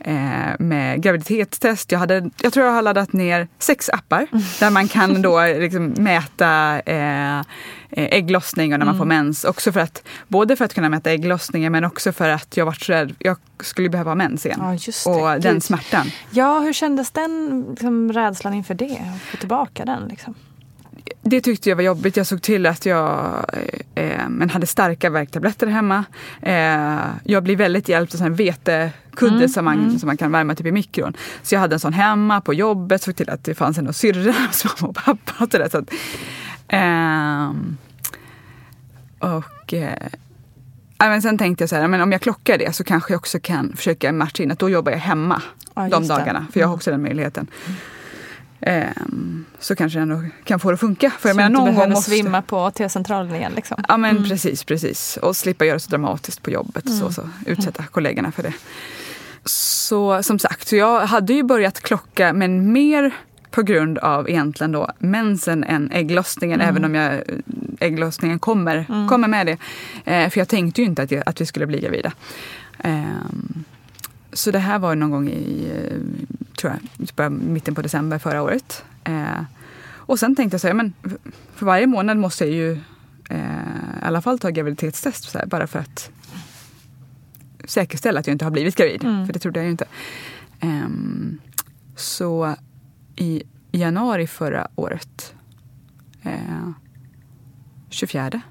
Eh, 0.06 0.56
med 0.60 1.02
graviditetstest. 1.02 1.92
Jag, 1.92 2.00
hade, 2.00 2.30
jag 2.42 2.54
tror 2.54 2.66
jag 2.66 2.74
har 2.74 2.82
laddat 2.82 3.14
ner 3.14 3.48
sex 3.60 3.90
appar 3.90 4.28
där 4.60 4.70
man 4.70 4.88
kan 4.88 5.22
då 5.22 5.46
liksom 5.46 5.86
mäta 5.98 6.80
eh, 6.86 7.40
eh, 7.40 7.44
ägglossning 7.90 8.74
och 8.74 8.80
när 8.80 8.86
man 8.86 8.98
får 8.98 9.06
mens. 9.06 9.44
Också 9.44 9.72
för 9.72 9.80
att, 9.80 10.04
både 10.28 10.56
för 10.56 10.66
att 10.66 10.74
kunna 10.74 10.90
mäta 10.90 11.12
ägglossningen 11.12 11.72
men 11.72 11.84
också 11.84 12.12
för 12.12 12.30
att 12.30 12.58
jag 12.58 12.66
var 12.66 12.74
så 12.74 12.92
rädd. 12.92 13.16
Jag 13.20 13.38
skulle 13.60 13.90
behöva 13.90 14.12
ha 14.12 14.16
mens 14.16 14.46
igen. 14.46 14.78
Ja, 15.06 15.12
och 15.12 15.42
den 15.42 15.62
smärtan. 15.62 16.08
Ja, 16.32 16.60
hur 16.60 16.74
kändes 16.74 17.12
den 17.12 17.66
liksom, 17.70 18.14
rädslan 18.14 18.54
inför 18.54 18.74
det? 18.74 18.98
Att 19.16 19.22
få 19.22 19.38
tillbaka 19.38 19.86
den 19.86 20.08
liksom? 20.08 20.36
Det 21.22 21.42
tyckte 21.42 21.70
jag 21.70 21.76
var 21.76 21.84
jobbigt. 21.84 22.18
Jag 22.18 22.28
såg 22.28 22.42
till 22.42 22.66
att 22.66 22.86
jag 22.86 23.46
eh, 23.96 24.04
eh, 24.06 24.30
men 24.30 24.50
hade 24.50 24.68
starka 24.68 25.10
värktabletter 25.10 25.68
hemma. 25.68 26.04
Eh, 26.42 27.00
jag 27.24 27.44
blir 27.44 27.56
väldigt 27.56 27.90
hjälpt 27.90 28.16
av 28.16 28.22
en 28.22 28.36
vetekudde 28.36 29.50
som, 29.50 29.66
man, 29.66 30.00
som 30.00 30.08
man 30.08 30.18
kan 30.18 30.32
värma 30.32 30.56
typ 30.56 30.66
i 30.66 30.72
mikron. 30.72 31.14
Så 31.44 31.56
jag 31.56 31.60
hade 31.60 31.76
en 31.76 31.80
sån 31.80 31.94
hemma 31.94 32.42
på 32.42 32.54
jobbet. 32.54 33.02
Såg 33.02 33.16
till 33.16 33.30
att 33.30 33.44
det 33.44 33.56
fanns 33.56 33.78
en 33.78 33.88
hos 33.88 33.98
syrran, 33.98 34.36
hos 34.48 34.66
mamma 34.82 34.90
och 34.90 34.96
pappa. 34.96 35.44
Och 35.44 35.52
så 35.52 35.58
där, 35.58 35.70
så 35.70 35.78
att, 35.78 35.94
ehm, 36.68 37.78
och 39.20 39.74
eh, 39.74 40.08
ja, 40.98 41.10
men 41.10 41.22
sen 41.22 41.38
tänkte 41.38 41.62
jag 41.62 41.70
så 41.70 41.76
här, 41.76 41.88
men 41.88 42.02
om 42.02 42.12
jag 42.12 42.22
klockar 42.22 42.58
det 42.58 42.76
så 42.76 42.84
kanske 42.84 43.14
jag 43.14 43.20
också 43.20 43.40
kan 43.40 43.74
försöka 43.76 44.12
matcha 44.12 44.44
in 44.44 44.52
att 44.52 44.60
då 44.60 44.70
jobbar 44.70 44.92
jag 44.92 45.00
hemma 45.00 45.42
Ja, 45.76 45.82
de 45.82 46.02
just 46.02 46.10
det. 46.10 46.18
dagarna. 46.18 46.48
För 46.54 46.60
jag 46.60 46.68
har 46.68 46.76
också 46.76 46.92
den 46.92 47.02
möjligheten. 47.02 47.48
Ehm, 48.66 49.46
så 49.60 49.76
kanske 49.76 50.00
jag 50.00 50.04
ändå 50.04 50.24
kan 50.44 50.60
få 50.60 50.70
det 50.70 50.74
att 50.74 50.80
funka. 50.80 51.12
För 51.20 51.30
jag 51.30 51.36
så 51.36 51.38
menar, 51.38 51.50
du 51.50 51.56
någon 51.56 51.66
behöver 51.66 51.94
måste... 51.94 52.12
svimma 52.12 52.42
på 52.42 52.72
T-centralen 52.72 53.36
igen 53.36 53.52
liksom. 53.56 53.84
Ja 53.88 53.98
men 53.98 54.24
precis, 54.30 54.64
precis. 54.64 55.18
Och 55.18 55.36
slippa 55.36 55.66
göra 55.66 55.80
så 55.80 55.90
dramatiskt 55.90 56.44
på 56.44 56.52
jobbet. 56.52 56.90
Så, 56.90 57.12
så, 57.12 57.30
utsätta 57.46 57.84
kollegorna 57.84 58.32
för 58.32 58.44
det. 58.44 58.54
Så 59.46 60.24
som 60.24 60.40
sagt, 60.40 60.68
så 60.68 60.76
jag 60.76 61.06
hade 61.06 61.34
ju 61.34 61.44
börjat 61.44 61.80
klocka 61.80 62.34
men 62.34 62.72
mer 62.72 63.12
på 63.52 63.62
grund 63.62 63.98
av 63.98 64.30
egentligen 64.30 64.72
då 64.72 64.92
mensen 65.00 65.64
än 65.64 65.92
ägglossningen. 65.92 66.62
Även 66.62 66.86
om 66.86 66.96
jag, 66.96 67.22
ägglossningen 67.80 68.40
kommer, 68.40 69.08
kommer 69.10 69.28
med 69.28 69.46
det. 69.46 69.58
Eh, 70.06 70.30
för 70.30 70.40
jag 70.40 70.48
tänkte 70.48 70.82
ju 70.82 70.88
inte 70.88 71.04
att, 71.04 71.12
jag, 71.12 71.24
att 71.26 71.42
vi 71.42 71.46
skulle 71.46 71.66
bli 71.66 71.80
gravida. 71.80 72.12
Ehm, 72.80 73.64
så 74.34 74.52
det 74.52 74.60
här 74.60 74.80
var 74.80 74.96
någon 74.96 75.12
gång 75.12 75.30
i 75.30 75.72
eh, 75.76 75.98
tror 76.58 76.74
jag, 76.74 77.10
bara 77.16 77.30
mitten 77.30 77.76
på 77.76 77.82
december 77.82 78.20
förra 78.20 78.42
året. 78.42 78.86
Eh, 79.04 79.44
och 80.06 80.20
sen 80.20 80.36
tänkte 80.36 80.54
jag 80.54 80.62
så 80.62 80.68
här, 80.68 80.74
men 80.74 80.94
för 81.56 81.66
varje 81.66 81.88
månad 81.88 82.18
måste 82.18 82.46
jag 82.46 82.54
ju 82.54 82.72
eh, 83.30 83.38
i 84.02 84.06
alla 84.06 84.22
fall 84.22 84.40
ta 84.40 84.50
graviditetstest 84.50 85.24
så 85.24 85.38
här, 85.38 85.46
bara 85.46 85.68
för 85.68 85.80
att 85.80 86.12
säkerställa 87.66 88.20
att 88.20 88.28
jag 88.28 88.34
inte 88.34 88.46
har 88.46 88.52
blivit 88.52 88.76
gravid. 88.76 89.02
För 89.02 89.34
det 89.34 89.40
trodde 89.40 89.60
jag 89.60 89.66
ju 89.66 89.72
inte. 89.72 89.86
Ehm, 90.60 91.40
så 91.96 92.56
i 93.16 93.44
januari 93.72 94.28
förra 94.28 94.68
året, 94.76 95.36
eh, 96.24 96.70
24, 97.90 98.42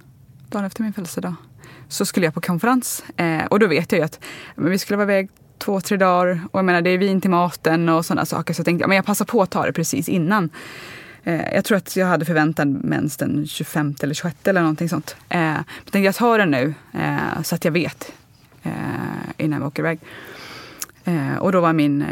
dagen 0.49 0.65
efter 0.65 0.83
min 0.83 0.93
födelsedag, 0.93 1.35
så 1.89 2.07
skulle 2.07 2.27
jag 2.27 2.35
på 2.35 2.41
konferens. 2.41 3.05
Eh, 3.17 3.45
och 3.45 3.59
då 3.59 3.67
vet 3.67 3.93
jag 3.93 3.99
ju 3.99 4.05
att 4.05 4.21
vi 4.57 4.79
skulle 4.79 4.97
vara 4.97 5.13
iväg 5.13 5.31
två, 5.63 5.81
tre 5.81 5.97
dagar 5.97 6.41
och 6.51 6.59
jag 6.59 6.65
menar 6.65 6.83
det 6.83 6.91
är 6.91 6.99
vin 6.99 7.21
till 7.21 7.31
maten 7.31 7.89
och 7.89 8.07
sådana 8.07 8.27
saker. 8.27 8.55
Så 8.55 8.61
jag 8.61 8.65
tänkte 8.65 8.87
men 8.87 8.97
jag 8.97 9.07
passar 9.07 9.25
på 9.25 9.43
att 9.43 9.51
ta 9.51 9.67
det 9.67 9.73
precis 9.73 10.09
innan. 10.09 10.51
Eh, 11.25 11.55
jag 11.55 11.65
tror 11.65 11.79
att 11.79 11.97
jag 11.97 12.07
hade 12.07 12.25
förväntat 12.25 12.69
mens 12.69 13.17
den 13.17 13.47
25 13.47 13.95
eller 14.03 14.15
26 14.15 14.49
eller 14.49 14.61
någonting 14.61 14.89
sånt. 14.89 15.17
Eh, 15.29 15.39
men 15.39 15.65
tänkte 15.85 15.99
jag 15.99 16.15
tar 16.15 16.39
den 16.39 16.51
nu 16.51 16.75
eh, 16.93 17.43
så 17.43 17.55
att 17.55 17.65
jag 17.65 17.73
vet 17.73 18.13
eh, 18.63 18.73
innan 19.37 19.61
vi 19.61 19.67
åker 19.67 19.83
iväg. 19.83 20.01
Eh, 21.05 21.37
och 21.37 21.53
då 21.53 21.61
var 21.61 21.73
min 21.73 22.05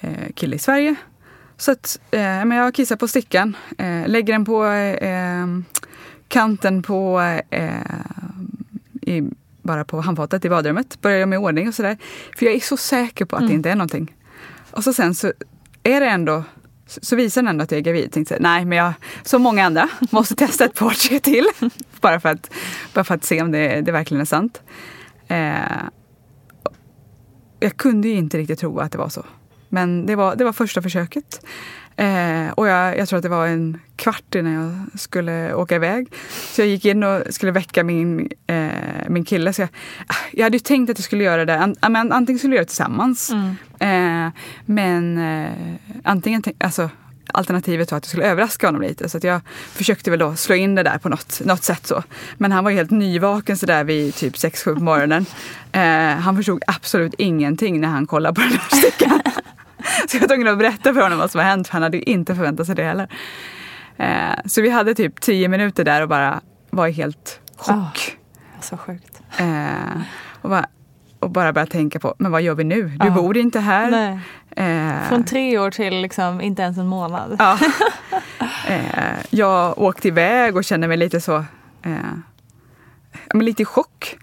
eh, 0.00 0.10
kille 0.34 0.56
i 0.56 0.58
Sverige. 0.58 0.94
Så 1.56 1.72
att, 1.72 2.00
men 2.10 2.50
jag 2.50 2.74
kissar 2.74 2.96
på 2.96 3.08
stickan, 3.08 3.56
lägger 4.06 4.32
den 4.32 4.44
på 4.44 4.64
kanten 6.28 6.82
på 6.82 7.22
i, 9.02 9.22
bara 9.68 9.84
på 9.84 10.00
handfatet 10.00 10.44
i 10.44 10.48
badrummet. 10.48 11.00
Börjar 11.00 11.18
jag 11.18 11.28
med 11.28 11.38
ordning 11.38 11.68
och 11.68 11.74
sådär. 11.74 11.96
För 12.38 12.46
jag 12.46 12.54
är 12.54 12.60
så 12.60 12.76
säker 12.76 13.24
på 13.24 13.36
att 13.36 13.48
det 13.48 13.54
inte 13.54 13.70
är 13.70 13.74
någonting. 13.74 14.16
Och 14.70 14.84
så 14.84 14.92
sen 14.92 15.14
så 15.14 15.32
är 15.82 16.00
det 16.00 16.06
ändå 16.06 16.44
så 16.86 17.16
visar 17.16 17.42
den 17.42 17.48
ändå 17.48 17.62
att 17.62 17.70
jag 17.70 17.78
är 17.78 17.82
gravid. 17.82 18.12
Tänkte, 18.12 18.34
jag, 18.34 18.42
nej, 18.42 18.64
men 18.64 18.78
jag, 18.78 18.92
som 19.22 19.42
många 19.42 19.66
andra, 19.66 19.88
måste 20.10 20.34
testa 20.34 20.64
ett 20.64 20.74
par 20.74 20.90
tre 20.90 21.20
till. 21.20 21.46
bara, 22.00 22.20
för 22.20 22.28
att, 22.28 22.50
bara 22.94 23.04
för 23.04 23.14
att 23.14 23.24
se 23.24 23.42
om 23.42 23.50
det, 23.52 23.80
det 23.80 23.92
verkligen 23.92 24.20
är 24.20 24.24
sant. 24.24 24.62
Eh, 25.28 25.82
jag 27.60 27.76
kunde 27.76 28.08
ju 28.08 28.14
inte 28.14 28.38
riktigt 28.38 28.58
tro 28.58 28.78
att 28.78 28.92
det 28.92 28.98
var 28.98 29.08
så. 29.08 29.24
Men 29.68 30.06
det 30.06 30.16
var, 30.16 30.36
det 30.36 30.44
var 30.44 30.52
första 30.52 30.82
försöket. 30.82 31.46
Eh, 31.98 32.50
och 32.50 32.68
jag, 32.68 32.98
jag 32.98 33.08
tror 33.08 33.16
att 33.16 33.22
det 33.22 33.28
var 33.28 33.46
en 33.46 33.80
kvart 33.96 34.34
innan 34.34 34.52
jag 34.52 35.00
skulle 35.00 35.54
åka 35.54 35.74
iväg. 35.74 36.12
Så 36.28 36.60
jag 36.60 36.68
gick 36.68 36.84
in 36.84 37.02
och 37.02 37.22
skulle 37.30 37.52
väcka 37.52 37.84
min, 37.84 38.30
eh, 38.46 38.68
min 39.08 39.24
kille. 39.24 39.52
Så 39.52 39.62
jag, 39.62 39.68
jag 40.32 40.44
hade 40.44 40.56
ju 40.56 40.60
tänkt 40.60 40.90
att 40.90 40.98
jag 40.98 41.04
skulle 41.04 41.24
göra 41.24 41.44
det. 41.44 41.58
An, 41.58 41.76
an, 41.80 42.12
antingen 42.12 42.38
skulle 42.38 42.54
jag 42.54 42.56
göra 42.56 42.64
det 42.64 42.68
tillsammans. 42.68 43.30
Eh, 43.78 44.28
men 44.66 45.18
eh, 45.18 45.52
antingen, 46.04 46.42
alltså, 46.58 46.90
alternativet 47.32 47.90
var 47.90 47.98
att 47.98 48.04
jag 48.04 48.10
skulle 48.10 48.26
överraska 48.26 48.66
honom 48.66 48.82
lite. 48.82 49.08
Så 49.08 49.18
jag 49.22 49.40
försökte 49.72 50.10
väl 50.10 50.18
då 50.18 50.36
slå 50.36 50.54
in 50.54 50.74
det 50.74 50.82
där 50.82 50.98
på 50.98 51.08
något, 51.08 51.40
något 51.44 51.64
sätt. 51.64 51.86
så. 51.86 52.02
Men 52.36 52.52
han 52.52 52.64
var 52.64 52.70
helt 52.70 52.90
nyvaken 52.90 53.56
så 53.56 53.66
där 53.66 53.84
vid 53.84 54.14
typ 54.14 54.34
6-7 54.34 54.74
på 54.74 54.80
morgonen. 54.80 55.26
Eh, 55.72 56.20
han 56.20 56.36
förstod 56.36 56.62
absolut 56.66 57.14
ingenting 57.18 57.80
när 57.80 57.88
han 57.88 58.06
kollade 58.06 58.34
på 58.34 58.40
den 58.40 58.50
här 58.50 58.78
stickan. 58.78 59.20
Så 60.08 60.16
jag 60.16 60.20
var 60.20 60.28
tvungen 60.28 60.48
att 60.48 60.58
berätta 60.58 60.94
för 60.94 61.00
honom 61.00 61.18
vad 61.18 61.30
som 61.30 61.38
har 61.38 61.46
hänt, 61.46 61.66
för 61.68 61.72
han 61.72 61.82
hade 61.82 61.96
ju 61.96 62.02
inte 62.02 62.34
förväntat 62.34 62.66
sig 62.66 62.74
det 62.74 62.84
heller. 62.84 63.08
Eh, 63.96 64.38
så 64.46 64.62
vi 64.62 64.70
hade 64.70 64.94
typ 64.94 65.20
tio 65.20 65.48
minuter 65.48 65.84
där 65.84 66.02
och 66.02 66.08
bara 66.08 66.40
var 66.70 66.86
i 66.86 66.92
helt 66.92 67.40
chock. 67.56 68.16
Så 68.60 68.76
sjukt. 68.76 69.20
Eh, 69.38 70.00
och, 70.42 70.50
bara, 70.50 70.66
och 71.20 71.30
bara 71.30 71.52
började 71.52 71.70
tänka 71.70 71.98
på, 71.98 72.14
men 72.18 72.32
vad 72.32 72.42
gör 72.42 72.54
vi 72.54 72.64
nu? 72.64 72.82
Du 72.82 73.06
Ja. 73.06 73.10
bor 73.12 73.36
inte 73.36 73.60
här. 73.60 74.20
Eh, 74.56 75.08
Från 75.08 75.24
tre 75.24 75.58
år 75.58 75.70
till 75.70 75.94
liksom 76.00 76.40
inte 76.40 76.62
ens 76.62 76.78
en 76.78 76.86
månad. 76.86 77.36
ja. 77.38 77.58
eh, 78.68 79.18
jag 79.30 79.78
åkte 79.78 80.08
iväg 80.08 80.56
och 80.56 80.64
kände 80.64 80.88
mig 80.88 80.96
lite 80.96 81.20
så, 81.20 81.44
men 83.34 83.44
lite 83.44 83.62
i 83.62 83.64
chock. 83.64 84.16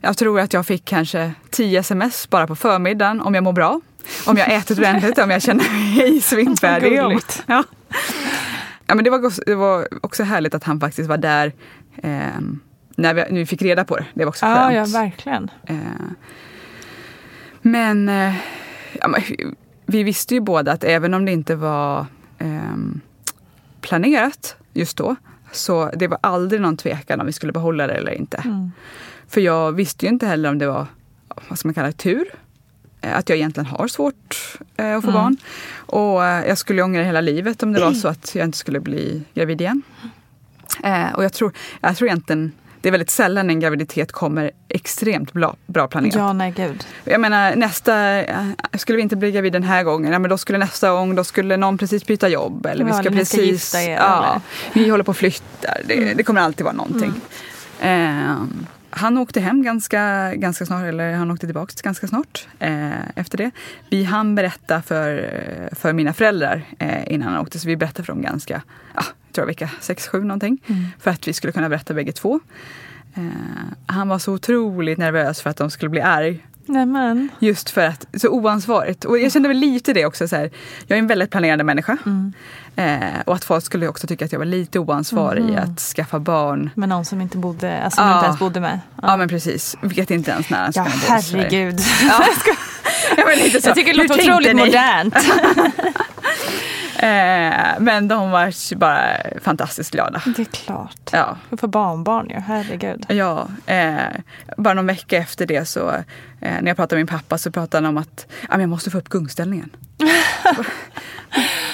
Jag 0.00 0.16
tror 0.16 0.40
att 0.40 0.52
jag 0.52 0.66
fick 0.66 0.84
kanske 0.84 1.32
tio 1.50 1.80
sms 1.80 2.30
bara 2.30 2.46
på 2.46 2.56
förmiddagen 2.56 3.20
om 3.20 3.34
jag 3.34 3.44
mår 3.44 3.52
bra. 3.52 3.80
Om 4.26 4.36
jag 4.36 4.52
ätit 4.54 4.78
ordentligt, 4.78 5.18
om 5.18 5.30
jag 5.30 5.42
känner 5.42 5.64
mig 5.96 6.20
svimfärdig. 6.22 6.92
Ja. 7.46 7.64
Ja, 8.86 8.94
men 8.94 9.04
det, 9.04 9.10
var, 9.10 9.44
det 9.46 9.54
var 9.54 9.88
också 10.00 10.22
härligt 10.22 10.54
att 10.54 10.64
han 10.64 10.80
faktiskt 10.80 11.08
var 11.08 11.16
där 11.16 11.52
eh, 11.96 12.10
när, 12.96 13.14
vi, 13.14 13.20
när 13.20 13.38
vi 13.38 13.46
fick 13.46 13.62
reda 13.62 13.84
på 13.84 13.96
det. 13.96 14.06
Det 14.14 14.24
var 14.24 14.28
också 14.28 14.46
Ja, 14.46 14.54
skönt. 14.54 14.74
ja, 14.92 15.00
verkligen. 15.00 15.50
Eh, 15.66 15.76
men, 17.62 18.08
eh, 18.08 18.34
ja, 19.00 19.08
men 19.08 19.22
vi 19.86 20.02
visste 20.02 20.34
ju 20.34 20.40
båda 20.40 20.72
att 20.72 20.84
även 20.84 21.14
om 21.14 21.24
det 21.24 21.32
inte 21.32 21.54
var 21.54 22.06
ehm, 22.38 23.00
planerat 23.80 24.56
just 24.72 24.96
då 24.96 25.16
så 25.52 25.90
det 25.96 26.06
var 26.08 26.18
aldrig 26.22 26.60
någon 26.60 26.76
tvekan 26.76 27.20
om 27.20 27.26
vi 27.26 27.32
skulle 27.32 27.52
behålla 27.52 27.86
det 27.86 27.92
eller 27.94 28.12
inte. 28.12 28.70
För 29.28 29.40
jag 29.40 29.72
visste 29.72 30.06
ju 30.06 30.12
inte 30.12 30.26
heller 30.26 30.48
om 30.48 30.58
det 30.58 30.66
var, 30.66 30.86
vad 31.48 31.58
ska 31.58 31.68
man 31.68 31.74
kalla 31.74 31.86
det, 31.86 31.92
tur. 31.92 32.24
Eh, 33.02 33.16
Att 33.16 33.28
jag 33.28 33.38
egentligen 33.38 33.66
har 33.66 33.88
svårt 33.88 34.58
eh, 34.76 34.96
att 34.96 35.04
få 35.04 35.10
barn. 35.10 35.36
Och 35.76 36.24
eh, 36.24 36.48
jag 36.48 36.58
skulle 36.58 36.82
ångra 36.82 37.02
hela 37.02 37.20
livet 37.20 37.62
om 37.62 37.72
det 37.72 37.80
var 37.80 37.92
så 37.92 38.08
att 38.08 38.34
jag 38.34 38.44
inte 38.44 38.58
skulle 38.58 38.80
bli 38.80 39.22
gravid 39.34 39.60
igen. 39.60 39.82
Eh, 40.84 41.12
och 41.14 41.24
jag 41.24 41.32
tror, 41.32 41.52
jag 41.80 41.96
tror 41.96 42.08
egentligen, 42.08 42.52
det 42.80 42.88
är 42.88 42.90
väldigt 42.90 43.10
sällan 43.10 43.50
en 43.50 43.60
graviditet 43.60 44.12
kommer 44.12 44.50
extremt 44.68 45.32
bra, 45.32 45.56
bra 45.66 45.88
planerat. 45.88 46.14
Ja, 46.14 46.32
nej 46.32 46.52
gud. 46.56 46.86
Jag 47.04 47.20
menar 47.20 47.56
nästa, 47.56 48.22
eh, 48.24 48.46
skulle 48.74 48.96
vi 48.96 49.02
inte 49.02 49.16
bli 49.16 49.32
gravid 49.32 49.52
den 49.52 49.62
här 49.62 49.82
gången, 49.82 50.12
ja, 50.12 50.18
men 50.18 50.30
då 50.30 50.38
skulle 50.38 50.58
nästa 50.58 50.90
gång, 50.90 51.14
då 51.14 51.24
skulle 51.24 51.56
någon 51.56 51.78
precis 51.78 52.06
byta 52.06 52.28
jobb. 52.28 52.66
Eller 52.66 52.84
vi 52.84 52.90
Ja, 52.90 52.94
ska 52.96 53.06
eller 53.08 53.16
ni 53.18 53.24
ska 53.24 53.36
precis, 53.36 53.52
gifta 53.52 53.82
er, 53.82 53.96
ja, 53.96 54.18
eller? 54.18 54.28
Mm. 54.28 54.40
vi 54.72 54.88
håller 54.90 55.04
på 55.04 55.10
och 55.10 55.16
flyttar. 55.16 55.80
Det, 55.86 56.14
det 56.14 56.22
kommer 56.22 56.40
alltid 56.40 56.64
vara 56.64 56.74
någonting. 56.74 57.12
Ehm, 57.80 58.66
han 58.90 59.18
åkte 59.18 59.40
hem 59.40 59.62
ganska, 59.62 60.34
ganska 60.34 60.66
snart, 60.66 60.84
eller 60.84 61.12
han 61.12 61.30
åkte 61.30 61.46
tillbaka 61.46 61.72
ganska 61.82 62.06
snart 62.06 62.48
eh, 62.58 63.08
efter 63.14 63.38
det. 63.38 63.50
Vi 63.90 64.04
hann 64.04 64.34
berätta 64.34 64.82
för, 64.82 65.30
för 65.72 65.92
mina 65.92 66.12
föräldrar 66.12 66.62
eh, 66.78 67.12
innan 67.12 67.32
han 67.32 67.42
åkte, 67.42 67.58
så 67.58 67.68
vi 67.68 67.76
berättade 67.76 68.06
för 68.06 68.12
dem 68.12 68.22
ganska, 68.22 68.62
ja, 68.94 69.02
jag 69.26 69.34
tror 69.34 69.46
vecka 69.46 69.70
6-7 69.80 70.20
någonting. 70.20 70.58
Mm. 70.66 70.86
För 70.98 71.10
att 71.10 71.28
vi 71.28 71.32
skulle 71.32 71.52
kunna 71.52 71.68
berätta 71.68 71.94
bägge 71.94 72.12
två. 72.12 72.40
Eh, 73.14 73.22
han 73.86 74.08
var 74.08 74.18
så 74.18 74.32
otroligt 74.32 74.98
nervös 74.98 75.40
för 75.40 75.50
att 75.50 75.56
de 75.56 75.70
skulle 75.70 75.88
bli 75.88 76.00
arg. 76.00 76.46
Nej 76.70 76.86
men. 76.86 77.28
Just 77.38 77.70
för 77.70 77.80
att, 77.80 78.06
så 78.16 78.28
oansvarigt. 78.28 79.04
Och 79.04 79.18
jag 79.18 79.32
kände 79.32 79.48
väl 79.48 79.56
lite 79.58 79.92
det 79.92 80.06
också. 80.06 80.28
Så 80.28 80.36
här, 80.36 80.50
jag 80.86 80.96
är 80.96 81.00
en 81.00 81.06
väldigt 81.06 81.30
planerande 81.30 81.64
människa. 81.64 81.96
Eh, 82.76 83.00
och 83.24 83.34
att 83.34 83.44
folk 83.44 83.64
skulle 83.64 83.88
också 83.88 84.06
tycka 84.06 84.24
att 84.24 84.32
jag 84.32 84.38
var 84.38 84.46
lite 84.46 84.78
oansvarig 84.78 85.50
i 85.50 85.56
att 85.56 85.80
skaffa 85.80 86.18
barn. 86.18 86.70
Med 86.74 86.88
någon 86.88 87.04
som 87.04 87.20
inte 87.20 87.36
bodde, 87.36 87.82
alltså 87.82 88.00
Ja. 88.00 88.14
inte 88.14 88.26
ens 88.26 88.38
bodde 88.38 88.60
med. 88.60 88.80
Ja, 89.02 89.16
men 89.16 89.28
precis. 89.28 89.76
Vet 89.82 90.10
inte 90.10 90.30
ens 90.30 90.50
när 90.50 90.58
han 90.58 90.72
ska 90.72 90.80
Ja, 90.82 90.90
herregud. 91.08 91.80
Ja. 92.08 92.24
ja, 93.16 93.24
men 93.26 93.38
lite 93.38 93.62
så. 93.62 93.68
Jag 93.68 93.76
tycker 93.76 93.92
det 93.92 94.02
låter 94.08 94.22
otroligt 94.22 94.56
modernt. 94.56 95.14
Eh, 97.02 97.80
men 97.80 98.08
de 98.08 98.30
var 98.30 98.76
bara 98.76 99.16
fantastiskt 99.42 99.90
glada. 99.90 100.22
Det 100.36 100.42
är 100.42 100.44
klart. 100.44 101.10
Ja. 101.12 101.36
Får 101.60 101.68
barnbarn 101.68 102.30
ju, 102.30 102.36
herregud. 102.36 103.06
Ja, 103.08 103.48
eh, 103.66 103.96
bara 104.56 104.74
någon 104.74 104.86
vecka 104.86 105.16
efter 105.18 105.46
det 105.46 105.64
så 105.68 105.90
eh, 105.90 106.02
när 106.40 106.66
jag 106.66 106.76
pratade 106.76 106.96
med 106.96 107.12
min 107.12 107.18
pappa 107.20 107.38
så 107.38 107.50
pratade 107.50 107.86
han 107.86 107.96
om 107.96 108.02
att 108.02 108.26
men 108.48 108.60
jag 108.60 108.68
måste 108.68 108.90
få 108.90 108.98
upp 108.98 109.08
gungställningen. 109.08 109.70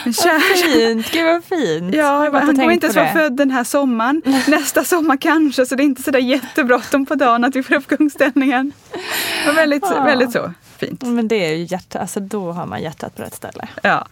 men 0.04 0.12
kära, 0.12 0.40
Fint, 0.40 1.12
gud 1.12 1.24
vad 1.24 1.44
fint. 1.44 1.94
Ja, 1.94 2.30
han 2.32 2.46
kommer 2.56 2.70
inte 2.70 2.86
ens 2.86 2.96
vara 2.96 3.12
född 3.12 3.36
den 3.36 3.50
här 3.50 3.64
sommaren. 3.64 4.22
Nästa 4.46 4.84
sommar 4.84 5.16
kanske, 5.16 5.66
så 5.66 5.74
det 5.74 5.82
är 5.82 5.84
inte 5.84 6.02
sådär 6.02 6.18
jättebråttom 6.18 7.06
på 7.06 7.14
dagen 7.14 7.44
att 7.44 7.56
vi 7.56 7.62
får 7.62 7.74
upp 7.74 7.86
kungställningen. 7.86 8.72
Det 8.92 9.46
var 9.46 9.54
väldigt, 9.54 9.82
Ja. 9.82 10.04
väldigt 10.04 10.32
så 10.32 10.52
fint. 10.78 11.02
Men 11.02 11.28
det 11.28 11.46
är 11.46 11.54
ju 11.54 11.64
hjärta, 11.64 11.98
alltså 11.98 12.20
då 12.20 12.52
har 12.52 12.66
man 12.66 12.82
hjärtat 12.82 13.16
på 13.16 13.22
rätt 13.22 13.34
ställe. 13.34 13.68
Ja. 13.82 14.06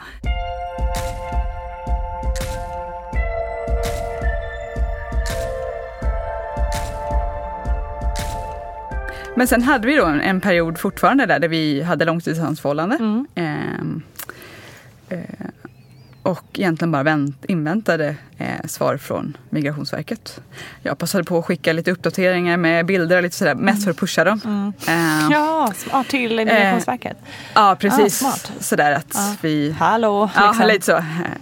Men 9.36 9.46
sen 9.48 9.62
hade 9.62 9.86
vi 9.86 9.96
då 9.96 10.04
en, 10.04 10.20
en 10.20 10.40
period 10.40 10.78
fortfarande 10.78 11.26
där, 11.26 11.38
där 11.38 11.48
vi 11.48 11.82
hade 11.82 12.04
långdistansförhållande. 12.04 12.96
Mm. 12.96 13.26
Ehm, 13.34 14.02
eh, 15.08 15.18
och 16.22 16.44
egentligen 16.58 16.92
bara 16.92 17.02
vänt, 17.02 17.44
inväntade 17.44 18.16
eh, 18.38 18.66
svar 18.66 18.96
från 18.96 19.36
Migrationsverket. 19.50 20.40
Jag 20.82 20.98
passade 20.98 21.24
på 21.24 21.38
att 21.38 21.44
skicka 21.44 21.72
lite 21.72 21.90
uppdateringar 21.92 22.56
med 22.56 22.86
bilder 22.86 23.16
och 23.16 23.22
lite 23.22 23.36
sådär, 23.36 23.54
mest 23.54 23.84
för 23.84 23.90
att 23.90 23.96
pusha 23.96 24.24
dem. 24.24 24.40
Mm. 24.44 24.72
Eh, 24.88 25.28
Ja, 25.30 25.72
smart 25.76 26.08
till 26.08 26.36
Migrationsverket. 26.36 27.16
ja, 27.54 27.76
precis. 27.80 28.22
Ah, 28.22 28.26
smart. 28.30 28.52
sådär 28.60 28.92
att 28.92 29.06
Ja. 29.14 29.34
vi... 29.42 29.70
Hallå! 29.78 30.30
Ja, 30.34 30.48
liksom. 30.48 30.66
lite 30.68 30.86
så. 30.86 30.96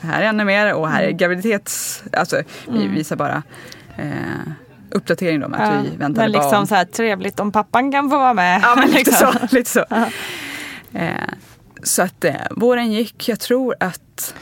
Här 0.06 0.22
är 0.22 0.26
ännu 0.26 0.44
mer 0.44 0.74
och 0.74 0.88
här 0.88 1.02
är 1.02 1.10
graviditets... 1.10 2.02
Alltså, 2.12 2.42
vi 2.68 2.82
Mm. 2.82 2.94
visar 2.94 3.16
bara 3.16 3.42
eh, 3.96 4.12
uppdatering 4.92 5.40
då 5.40 5.48
med 5.48 5.60
att 5.60 5.84
vi 5.84 5.96
väntade 5.96 6.26
men 6.26 6.32
liksom 6.32 6.50
barn. 6.50 6.66
så 6.66 6.74
här 6.74 6.84
trevligt 6.84 7.40
om 7.40 7.52
pappan 7.52 7.92
kan 7.92 8.10
få 8.10 8.18
vara 8.18 8.34
med. 8.34 8.60
Ja, 8.62 8.74
men 8.76 8.86
lite 8.90 8.98
liksom. 8.98 9.32
så. 9.32 9.56
Lite 9.56 9.70
så. 9.70 9.84
Eh, 10.92 11.10
så 11.82 12.02
att 12.02 12.24
eh, 12.24 12.34
våren 12.50 12.92
gick. 12.92 13.28
Jag 13.28 13.40
tror 13.40 13.74
att... 13.80 14.34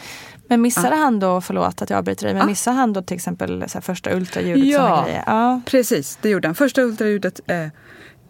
Men 0.48 0.60
missade 0.60 0.96
han 0.96 1.20
då, 1.20 1.40
förlåt 1.40 1.82
att 1.82 1.90
jag 1.90 1.98
avbryter 1.98 2.24
dig, 2.26 2.34
men 2.34 2.40
Ja. 2.40 2.46
missade 2.46 2.76
han 2.76 2.92
då 2.92 3.02
till 3.02 3.16
exempel 3.16 3.64
här, 3.74 3.80
första 3.80 4.12
ultraljudet? 4.12 4.66
Ja. 4.66 5.06
ja. 5.26 5.60
Precis, 5.66 6.18
det 6.22 6.28
gjorde 6.28 6.48
han. 6.48 6.54
Första 6.54 6.82
ultraljudet 6.82 7.40
eh, 7.46 7.62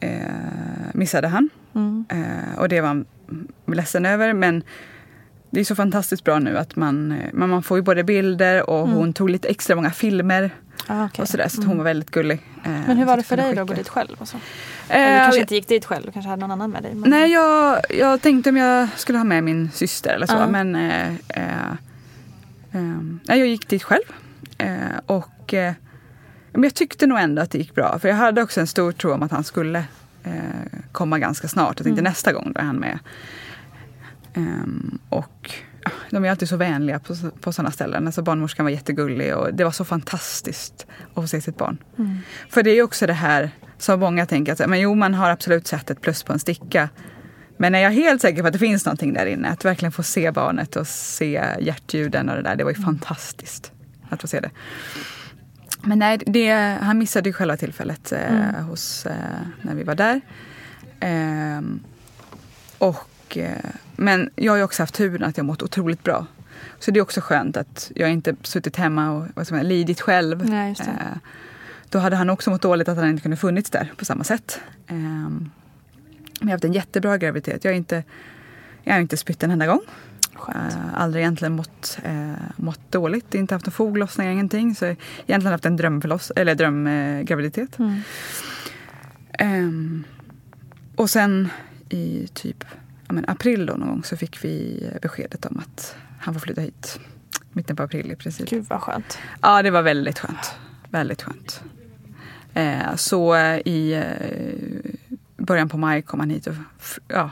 eh, 0.00 0.20
missade 0.92 1.28
han. 1.28 1.50
Mm. 1.74 2.04
Eh, 2.08 2.58
och 2.58 2.68
det 2.68 2.80
var 2.80 2.88
han 2.88 3.06
ledsen 3.66 4.06
över. 4.06 4.32
Men 4.32 4.62
det 5.50 5.60
är 5.60 5.64
så 5.64 5.74
fantastiskt 5.74 6.24
bra 6.24 6.38
nu 6.38 6.58
att 6.58 6.76
man, 6.76 7.12
eh, 7.12 7.32
man 7.32 7.62
får 7.62 7.78
ju 7.78 7.82
både 7.82 8.04
bilder 8.04 8.70
och 8.70 8.88
hon 8.88 9.12
tog 9.12 9.30
lite 9.30 9.48
extra 9.48 9.76
många 9.76 9.90
filmer. 9.90 10.50
Ah, 10.86 11.04
okej. 11.04 11.22
Och 11.22 11.28
sådär, 11.28 11.48
så 11.48 11.62
hon 11.62 11.76
var 11.78 11.84
väldigt 11.84 12.10
gullig. 12.10 12.42
eh, 12.64 12.70
Men 12.70 12.96
hur 12.96 13.04
var 13.04 13.16
det 13.16 13.22
för 13.22 13.36
dig 13.36 13.54
då 13.54 13.62
att 13.62 13.68
gå 13.68 13.74
dit 13.74 13.88
själv? 13.88 14.16
Och 14.18 14.28
så? 14.28 14.36
Eh, 14.36 14.42
Eller 14.96 15.12
du 15.12 15.18
kanske 15.18 15.36
jag- 15.38 15.44
inte 15.44 15.54
gick 15.54 15.68
dit 15.68 15.84
själv, 15.84 16.06
du 16.06 16.12
kanske 16.12 16.28
hade 16.28 16.40
någon 16.40 16.50
annan 16.50 16.70
med 16.70 16.82
dig? 16.82 16.94
Men... 16.94 17.10
Nej, 17.10 17.32
jag, 17.32 17.80
jag 17.90 18.22
tänkte 18.22 18.50
om 18.50 18.56
jag 18.56 18.88
skulle 18.96 19.18
ha 19.18 19.24
med 19.24 19.44
min 19.44 19.70
syster 19.70 20.10
eller 20.14 20.26
så. 20.26 20.34
Ja. 20.34 20.48
Men 20.48 20.74
eh, 20.76 21.08
eh, 21.28 21.72
ehm, 22.72 23.20
jag 23.24 23.38
gick 23.38 23.68
dit 23.68 23.82
själv. 23.82 24.02
Eh, 24.58 24.68
och 25.06 25.54
men 26.52 26.62
jag 26.62 26.74
tyckte 26.74 27.06
nog 27.06 27.18
ändå 27.18 27.42
att 27.42 27.50
det 27.50 27.58
gick 27.58 27.74
bra. 27.74 27.98
För 27.98 28.08
jag 28.08 28.16
hade 28.16 28.42
också 28.42 28.60
en 28.60 28.66
stor 28.66 28.92
tro 28.92 29.12
om 29.12 29.22
att 29.22 29.30
han 29.30 29.44
skulle 29.44 29.84
komma 30.92 31.18
ganska 31.18 31.48
snart. 31.48 31.78
Jag 31.78 31.84
tänkte 31.84 32.02
nästa 32.02 32.32
gång 32.32 32.52
då 32.54 32.60
är 32.60 32.64
han 32.64 32.76
med. 32.76 32.98
Ehm, 34.34 34.98
och 35.08 35.39
de 36.10 36.24
är 36.24 36.30
alltid 36.30 36.48
så 36.48 36.56
vänliga 36.56 36.98
på, 36.98 37.14
på 37.40 37.52
sådana 37.52 37.70
ställen. 37.70 38.06
Alltså 38.06 38.22
barnmorskan 38.22 38.64
var 38.64 38.70
jättegullig 38.70 39.36
och 39.36 39.54
det 39.54 39.64
var 39.64 39.70
så 39.70 39.84
fantastiskt 39.84 40.86
att 41.14 41.22
få 41.22 41.26
se 41.26 41.40
sitt 41.40 41.56
barn. 41.56 41.78
För 42.48 42.62
det 42.62 42.70
är 42.70 42.82
också 42.82 43.06
det 43.06 43.12
här 43.12 43.50
som 43.78 44.00
många 44.00 44.26
tänker 44.26 44.52
att 44.52 44.68
men 44.68 44.80
jo, 44.80 44.94
man 44.94 45.14
har 45.14 45.30
absolut 45.30 45.66
sett 45.66 45.90
ett 45.90 46.00
plus 46.00 46.22
på 46.22 46.32
en 46.32 46.38
sticka. 46.38 46.88
Men 47.56 47.74
är 47.74 47.78
jag 47.78 47.90
helt 47.90 48.22
säker 48.22 48.42
på 48.42 48.46
att 48.46 48.52
det 48.52 48.58
finns 48.58 48.84
någonting 48.86 49.12
där 49.12 49.26
inne, 49.26 49.48
att 49.48 49.64
verkligen 49.64 49.92
få 49.92 50.02
se 50.02 50.30
barnet 50.30 50.76
och 50.76 50.86
se 50.86 51.44
hjärtljuden 51.60 52.28
och 52.28 52.36
det 52.36 52.42
där, 52.42 52.56
det 52.56 52.64
var 52.64 52.70
ju 52.70 52.82
fantastiskt 52.82 53.72
att 54.08 54.20
få 54.20 54.28
se 54.28 54.40
det. 54.40 54.50
Men 55.82 55.98
nej, 55.98 56.18
det, 56.26 56.78
han 56.80 56.98
missade 56.98 57.28
ju 57.28 57.32
själva 57.32 57.56
tillfället 57.56 58.12
eh, 58.12 58.62
hos, 58.68 59.06
eh, 59.06 59.14
när 59.62 59.74
vi 59.74 59.82
var 59.82 59.94
där. 59.94 60.20
Ehm, 61.00 61.80
och, 62.78 63.09
eh, 63.36 63.70
men 63.96 64.30
jag 64.36 64.52
har 64.52 64.56
ju 64.56 64.62
också 64.62 64.82
haft 64.82 64.94
turen 64.94 65.24
att 65.24 65.36
jag 65.36 65.46
mått 65.46 65.62
otroligt 65.62 66.02
bra. 66.02 66.26
Så 66.78 66.90
det 66.90 67.00
är 67.00 67.02
också 67.02 67.20
skönt 67.20 67.56
att 67.56 67.92
jag 67.94 68.10
inte 68.10 68.36
suttit 68.42 68.76
hemma 68.76 69.10
och 69.10 69.20
vad 69.20 69.30
man, 69.36 69.44
säga, 69.44 69.62
lidit 69.62 70.00
själv. 70.00 70.48
Nej. 70.48 70.74
Eh, 70.80 71.18
då 71.88 71.98
hade 71.98 72.16
han 72.16 72.30
också 72.30 72.50
mått 72.50 72.62
dåligt 72.62 72.88
att 72.88 72.96
han 72.96 73.08
inte 73.08 73.22
kunde 73.22 73.36
funnits 73.36 73.70
där 73.70 73.92
på 73.96 74.04
samma 74.04 74.24
sätt. 74.24 74.60
Ehm, 74.86 75.50
men 76.40 76.48
jag 76.48 76.48
har 76.48 76.52
haft 76.52 76.64
en 76.64 76.72
jättebra 76.72 77.18
graviditet. 77.18 77.64
Jag 77.64 77.72
har 77.72 77.76
inte, 77.76 78.04
jag 78.82 78.92
har 78.92 79.00
inte 79.00 79.16
spytt 79.16 79.42
en 79.42 79.50
enda 79.50 79.66
gång. 79.66 79.80
Skönt. 80.34 80.74
Uh, 80.74 81.00
aldrig 81.00 81.22
egentligen 81.22 81.52
mått, 81.52 81.98
eh, 82.02 82.32
mått 82.56 82.92
dåligt. 82.92 83.34
Inte 83.34 83.54
haft 83.54 83.66
någon 83.66 83.72
foglossning, 83.72 84.32
ingenting. 84.32 84.74
Så 84.74 84.84
egentligen 84.84 85.52
haft 85.52 85.66
en 85.66 85.76
drömförloss, 85.76 86.32
eller 86.36 86.54
drömgraviditet. 86.54 87.78
Mm. 87.78 88.00
Ehm, 89.32 90.04
och 90.96 91.10
sen 91.10 91.48
i 91.88 92.28
typ 92.34 92.64
ja, 93.10 93.14
men 93.14 93.24
april 93.28 93.66
då 93.66 93.72
någon 93.74 93.88
gång 93.88 94.04
så 94.04 94.16
fick 94.16 94.44
vi 94.44 94.84
beskedet 95.02 95.46
om 95.46 95.58
att 95.66 95.96
han 96.20 96.34
får 96.34 96.40
flytta 96.40 96.60
hit. 96.60 97.00
Mitten 97.52 97.76
på 97.76 97.82
april 97.82 98.12
i 98.12 98.16
princip. 98.16 98.50
Gud 98.50 98.66
vad 98.68 98.80
skönt. 98.80 99.18
Ja, 99.42 99.62
det 99.62 99.70
var 99.70 99.82
väldigt 99.82 100.18
skönt. 100.18 100.54
Väldigt 100.90 101.22
skönt. 101.22 101.60
Eh, 102.54 102.94
så 102.96 103.34
eh, 103.34 103.58
i 103.64 103.92
eh, 103.92 105.44
början 105.44 105.68
på 105.68 105.78
maj 105.78 106.02
kom 106.02 106.20
han 106.20 106.30
hit 106.30 106.46
och 106.46 106.54
ja, 107.08 107.30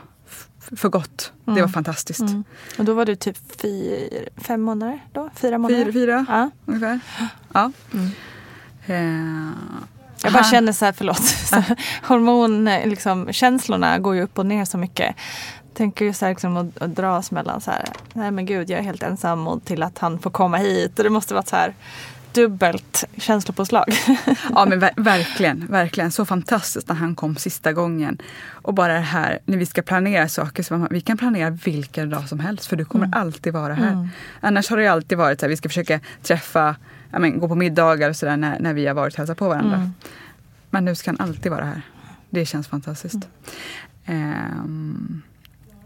för 0.77 0.89
gott. 0.89 1.33
Det 1.45 1.51
var 1.51 1.59
Mm. 1.59 1.69
fantastiskt. 1.73 2.21
Mm. 2.21 2.45
Och 2.79 2.85
då 2.85 2.95
var 2.95 3.05
du 3.05 3.17
typ 3.17 3.61
fyr, 3.63 4.29
fem 4.37 4.61
månader 4.63 5.01
då? 5.13 5.31
Fyra 5.35 5.59
månader? 5.59 5.85
Fyra, 5.85 5.93
fyra 5.93 6.27
Ja. 6.29 6.51
ungefär. 6.67 7.01
Ja. 7.53 7.73
Mm. 7.93 8.11
Eh, 8.87 9.53
Jag 10.23 10.33
bara 10.33 10.45
känner 10.45 10.73
så 10.73 10.85
här, 10.85 10.93
förlåt, 10.93 11.23
så 11.25 11.63
hormon, 12.03 12.65
liksom, 12.65 13.33
känslorna 13.33 13.99
går 13.99 14.15
ju 14.15 14.23
upp 14.23 14.39
och 14.39 14.47
ner 14.47 14.65
så 14.65 14.79
mycket. 14.79 15.17
Tänker 15.79 16.05
ju 16.05 16.13
så 16.13 16.25
här 16.25 16.33
liksom 16.33 16.57
att, 16.57 16.83
att 16.83 16.97
dras 16.97 17.31
mellan 17.31 17.61
så 17.61 17.71
här, 17.71 17.85
nej 18.13 18.31
men 18.31 18.47
gud 18.47 18.71
jag 18.71 18.79
är 18.79 18.83
helt 18.83 19.03
ensam 19.03 19.49
och 19.49 19.65
till 19.65 19.83
att 19.83 19.99
han 19.99 20.19
får 20.19 20.31
komma 20.31 20.57
hit. 20.57 20.99
Och 20.99 21.05
det 21.05 21.11
måste 21.11 21.35
vara 21.35 21.45
så 21.45 21.57
här 21.57 21.75
dubbelt 22.33 23.05
känslopåslag. 23.17 23.85
Ja 24.55 24.67
men 24.69 24.81
ver- 24.81 25.03
verkligen, 25.03 25.67
verkligen. 25.67 26.11
Så 26.11 26.25
fantastiskt 26.25 26.89
när 26.89 26.95
han 26.95 27.15
kom 27.15 27.37
sista 27.37 27.73
gången. 27.73 28.19
Och 28.51 28.75
bara 28.75 28.95
det 28.95 29.01
här 29.01 29.39
när 29.45 29.59
vi 29.59 29.67
ska 29.67 29.83
planera 29.83 30.29
saker. 30.29 30.63
Så 30.63 30.77
man, 30.77 30.89
vi 30.91 31.01
kan 31.01 31.19
planera 31.19 31.51
vilken 31.51 32.11
dag 32.11 32.29
som 32.29 32.41
helst 32.41 32.67
för 32.67 32.77
du 32.77 32.85
kommer 32.85 33.11
alltid 33.15 33.53
vara 33.53 33.75
här. 33.75 33.93
Mm. 33.93 34.09
Annars 34.41 34.71
har 34.71 34.77
det 34.77 34.87
alltid 34.87 35.19
varit 35.19 35.41
så 35.41 35.47
här, 35.47 35.51
vi 35.51 35.57
ska 35.57 35.69
försöka 35.69 36.01
träffa, 36.23 36.77
ja, 37.11 37.19
men, 37.19 37.41
gå 37.41 37.49
på 37.49 37.55
middagar 37.55 38.11
och 38.11 38.17
sådär 38.17 38.37
när, 38.37 38.61
när 38.61 38.75
vi 38.75 38.87
har 38.87 38.95
varit 38.95 39.15
och 39.15 39.19
hälsat 39.19 39.39
på 39.39 39.49
varandra. 39.49 39.77
Mm. 39.77 39.91
Men 40.71 40.85
nu 40.85 40.95
ska 40.95 41.11
han 41.11 41.21
alltid 41.21 41.53
vara 41.53 41.65
här. 41.65 41.83
Det 42.31 42.47
känns 42.47 42.69
fantastiskt. 42.69 43.29
Ehm, 44.07 45.23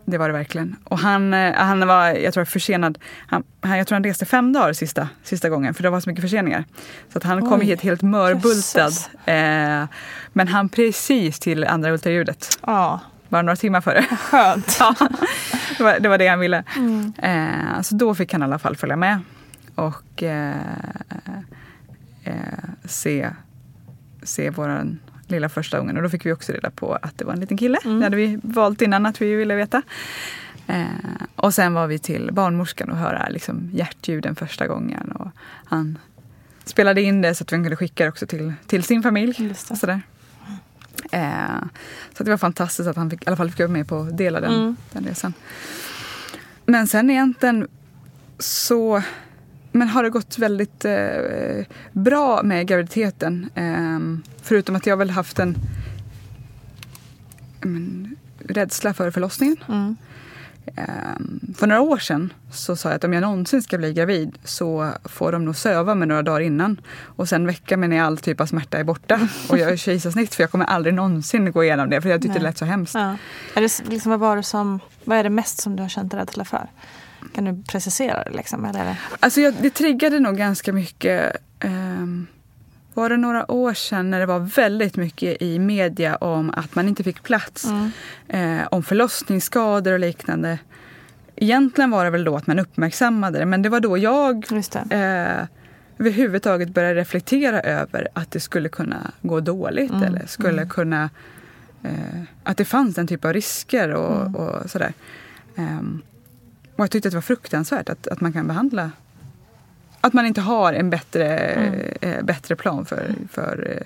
det 0.05 0.19
var 0.19 0.29
det 0.29 0.33
verkligen. 0.33 0.77
Och 0.85 0.99
han, 0.99 1.35
eh, 1.35 1.55
han 1.55 1.87
var, 1.87 2.07
jag 2.07 2.35
tror, 2.35 2.45
försenad. 2.45 2.99
Han, 3.27 3.45
jag 3.61 3.87
tror 3.87 3.97
han 3.97 4.05
reste 4.05 4.25
fem 4.27 4.53
dagar 4.53 4.73
sista, 4.73 5.09
sista 5.23 5.49
gången 5.49 5.75
för 5.75 5.83
det 5.83 5.91
var 5.91 6.01
så 6.01 6.09
mycket 6.11 6.23
förseningar. 6.23 6.65
Så 7.13 7.19
att 7.19 7.25
han 7.25 7.41
kom 7.41 7.61
Oj, 7.61 7.67
hit 7.67 7.81
helt 7.81 8.03
mörbultad. 8.03 8.93
Eh, 9.25 9.89
men 10.33 10.49
han 10.49 10.69
precis 10.69 11.39
till 11.39 11.65
andra 11.65 11.91
ultraljudet. 11.93 12.59
Ja, 12.67 13.01
Bara 13.29 13.43
några 13.43 13.57
timmar 13.57 13.81
före. 13.81 14.03
skönt. 14.21 14.79
Ja, 14.81 14.95
det, 15.79 15.85
var, 15.85 16.01
det 16.01 16.09
var 16.09 16.19
det 16.19 16.29
han 16.29 16.41
ville. 16.41 16.65
Mm. 16.77 17.13
Eh, 17.23 17.81
så 17.83 17.95
då 17.95 18.15
fick 18.15 18.33
han 18.33 18.43
i 18.43 18.45
alla 18.45 18.59
fall 18.59 18.77
följa 18.77 18.97
med 18.97 19.21
och 19.75 20.23
eh, 20.23 20.57
eh, 22.25 22.35
se, 22.85 23.31
se 24.23 24.51
vår 24.51 24.97
lilla 25.33 25.49
första 25.49 25.79
ungen. 25.79 25.97
Och 25.97 26.03
då 26.03 26.09
fick 26.09 26.27
vi 26.27 26.33
också 26.33 26.53
reda 26.53 26.71
på 26.71 26.95
att 27.03 27.19
det 27.19 27.25
var 27.25 27.33
en 27.33 27.41
liten 27.41 27.57
kille. 27.57 27.79
Mm. 27.85 27.99
Det 27.99 28.07
hade 28.07 28.17
vi 28.17 28.39
valt 28.43 28.83
innan 28.83 29.07
att 29.07 29.23
vi 29.23 29.35
ville 29.35 29.55
veta. 29.55 29.83
Eh, 30.67 30.87
och 31.37 31.55
sen 31.55 31.75
var 31.75 31.87
vi 31.87 31.99
till 31.99 32.31
barnmorskan 32.33 32.91
och 32.91 32.97
höra 32.97 33.29
liksom, 33.29 33.71
hjärtljuden 33.73 34.37
första 34.37 34.67
gången. 34.67 35.13
Och 35.13 35.29
han 35.65 35.99
spelade 36.65 37.03
in 37.03 37.23
det 37.23 37.35
så 37.35 37.45
att 37.45 37.53
vi 37.53 37.57
kunde 37.57 37.77
skicka 37.77 38.05
det 38.05 38.09
också 38.09 38.27
till, 38.27 38.53
till 38.67 38.83
sin 38.83 39.03
familj. 39.03 39.55
Och 39.71 39.79
sådär. 39.79 40.01
Eh, 41.13 41.61
så 42.17 42.23
att 42.23 42.25
det 42.25 42.31
var 42.31 42.39
fantastiskt 42.39 42.89
att 42.89 42.97
han 42.97 43.11
fick, 43.11 43.23
i 43.23 43.27
alla 43.27 43.37
fall 43.37 43.51
fick 43.51 43.59
vara 43.61 43.69
med 43.69 43.89
på 43.89 44.01
att 44.01 44.17
dela 44.19 44.41
den, 44.41 44.53
Mm. 44.55 44.77
den 44.93 45.05
resan. 45.05 45.35
Men 46.67 46.87
sen 46.87 47.11
egentligen 47.11 47.69
så 48.39 49.03
men 49.73 49.89
har 49.89 50.03
det 50.03 50.11
gått 50.11 50.39
väldigt 50.39 50.85
eh, 50.85 51.67
bra 51.93 52.43
med 52.43 52.67
graviditeten. 52.67 53.51
Eh, 53.55 54.33
förutom 54.43 54.77
att 54.77 54.87
jag 54.87 54.97
väl 54.97 55.11
haft 55.11 55.39
en 55.39 55.57
men, 57.61 58.17
rädsla 58.39 58.95
för 58.95 59.11
förlossningen. 59.11 59.57
Mm. 59.69 59.97
Eh, 60.77 61.55
för 61.57 61.67
några 61.67 61.81
år 61.81 61.99
sedan 61.99 62.33
så 62.53 62.77
sa 62.77 62.89
jag 62.89 62.97
att 62.97 63.05
om 63.05 63.13
jag 63.13 63.21
någonsin 63.21 63.63
ska 63.63 63.79
bli 63.79 63.93
gravid 63.93 64.39
så 64.45 64.91
får 65.05 65.33
de 65.33 65.45
nog 65.45 65.57
söva 65.57 65.95
mig 65.95 66.09
några 66.09 66.23
dagar 66.23 66.41
innan. 66.41 66.81
Och 67.17 67.29
sen 67.29 67.47
väcka 67.47 67.77
mig 67.77 67.89
när 67.89 68.03
all 68.03 68.19
typ 68.19 68.41
av 68.41 68.47
smärta 68.47 68.79
är 68.79 68.85
borta. 68.85 69.29
Och 69.49 69.59
jag 69.59 69.71
är 69.71 69.77
kejsarsnitt 69.87 70.35
för 70.35 70.43
jag 70.43 70.51
kommer 70.51 70.65
aldrig 70.65 70.95
någonsin 70.95 71.53
gå 71.53 71.65
igenom 71.65 71.91
det 71.91 72.01
för 72.01 72.09
jag 72.09 72.23
tyckte 72.23 72.39
det 72.39 72.43
Nej. 72.43 72.51
lät 72.51 72.59
så 72.59 72.65
hemskt. 72.65 72.95
Ja. 72.95 73.17
Är 73.55 73.61
det, 73.61 73.91
liksom, 73.91 74.11
vad, 74.11 74.21
var 74.21 74.37
det 74.37 74.43
som, 74.43 74.81
vad 75.05 75.19
är 75.19 75.23
det 75.23 75.31
mest 75.31 75.61
som 75.63 75.77
du 75.77 75.83
har 75.83 75.89
känt 75.89 76.15
rädsla 76.15 76.45
för? 76.45 76.69
Kan 77.35 77.45
du 77.45 77.63
precisera 77.63 78.25
det? 78.25 78.31
Liksom, 78.37 78.65
eller? 78.65 78.97
Alltså 79.21 79.41
jag, 79.41 79.55
det 79.61 79.71
triggade 79.71 80.21
nog 80.21 80.37
ganska 80.37 80.73
mycket. 80.73 81.37
ehm, 81.61 82.27
var 82.95 83.09
det 83.11 83.17
några 83.17 83.51
år 83.53 83.75
sedan 83.75 84.11
när 84.11 84.21
det 84.21 84.27
var 84.27 84.39
väldigt 84.39 84.97
mycket 84.97 85.43
i 85.43 85.59
media 85.59 86.17
om 86.17 86.51
att 86.51 86.75
man 86.75 86.89
inte 86.89 87.05
fick 87.05 87.23
plats. 87.23 87.65
Mm. 87.65 87.91
Eh, 88.29 88.67
om 88.71 88.83
förlossningsskador 88.83 89.93
och 89.93 89.99
liknande. 89.99 90.59
Egentligen 91.37 91.91
var 91.91 92.05
det 92.05 92.11
väl 92.11 92.25
då 92.25 92.37
att 92.37 92.47
man 92.47 92.59
uppmärksammade 92.59 93.39
det 93.39 93.47
men 93.47 93.63
det 93.63 93.69
var 93.69 93.81
då 93.81 93.99
jag 93.99 94.37
eh, 94.91 95.47
överhuvudtaget 95.99 96.69
började 96.69 97.01
reflektera 97.01 97.61
över 97.61 98.09
att 98.13 98.31
det 98.31 98.41
skulle 98.41 98.69
kunna 98.69 99.11
gå 99.23 99.41
dåligt 99.41 99.91
Mm, 99.91 100.03
eller 100.03 100.27
skulle 100.27 100.67
kunna... 100.67 101.11
Eh, 101.83 102.23
att 102.43 102.57
det 102.57 102.65
fanns 102.65 102.95
den 102.95 103.07
typ 103.07 103.25
av 103.25 103.33
risker 103.33 103.89
och, 103.95 104.21
Mm. 104.21 104.35
och 104.35 104.71
sådär. 104.71 104.93
Ehm, 105.57 106.03
och 106.77 106.81
jag 106.81 106.91
tyckte 106.91 107.09
att 107.09 107.13
det 107.13 107.17
var 107.17 107.23
fruktansvärt 107.23 107.89
att, 107.89 108.07
att 108.07 108.21
man 108.21 108.33
kan 108.33 108.47
behandla 108.47 108.91
att 110.05 110.13
man 110.13 110.27
inte 110.27 110.41
har 110.41 110.73
en 110.73 110.91
bättre, 110.91 111.39
eh, 112.01 112.25
bättre 112.25 112.57
plan 112.57 112.85
för, 112.85 113.15
för 113.31 113.83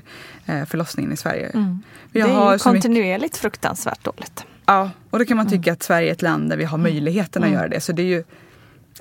eh, 0.47 0.65
förlossningen 0.65 1.13
i 1.13 1.17
Sverige. 1.17 1.47
Mm. 1.55 1.83
Det 2.13 2.21
är 2.21 2.27
så 2.27 2.45
mycket- 2.51 2.63
kontinuerligt 2.63 3.37
fruktansvärt 3.37 4.05
dåligt. 4.05 4.45
Ja, 4.67 4.91
och 5.11 5.19
då 5.19 5.25
kan 5.25 5.37
man 5.37 5.49
tycka 5.49 5.73
att 5.73 5.83
Sverige 5.83 6.09
är 6.09 6.13
ett 6.13 6.23
land 6.23 6.51
där 6.51 6.57
vi 6.57 6.65
har 6.65 6.79
möjligheten 6.79 7.45
att 7.45 7.51
göra 7.51 7.69
det. 7.69 7.81
Så 7.81 7.93
det 7.93 8.03
är 8.03 8.07
ju 8.07 8.25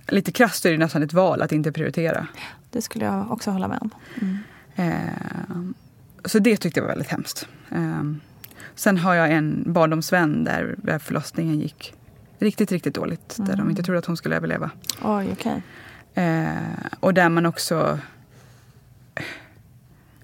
lite 0.07 0.31
krasst 0.31 0.65
är 0.65 0.71
det 0.71 0.77
nästan 0.77 1.03
ett 1.03 1.13
val 1.13 1.41
att 1.41 1.51
inte 1.51 1.71
prioritera. 1.71 2.27
Det 2.71 2.81
skulle 2.81 3.05
jag 3.05 3.31
också 3.31 3.51
hålla 3.51 3.67
med 3.67 3.79
om. 3.81 3.91
Eh, 4.75 4.93
så 6.25 6.39
det 6.39 6.57
tyckte 6.57 6.79
jag 6.79 6.85
var 6.85 6.91
väldigt 6.93 7.11
hemskt. 7.11 7.47
Eh, 7.71 8.03
sen 8.75 8.97
har 8.97 9.13
jag 9.13 9.31
en 9.31 9.63
barndomsvän 9.73 10.43
där, 10.43 10.75
där 10.77 10.99
förlossningen 10.99 11.59
gick 11.59 11.93
riktigt, 12.39 12.71
riktigt 12.71 12.95
dåligt. 12.95 13.35
Där 13.39 13.55
de 13.55 13.69
inte 13.69 13.83
trodde 13.83 13.99
att 13.99 14.05
hon 14.05 14.17
skulle 14.17 14.35
överleva. 14.35 14.71
Oj, 15.01 15.29
okej. 15.31 15.61
Eh, 16.13 16.47
och 16.99 17.13
där 17.13 17.29
man 17.29 17.45
också... 17.45 17.99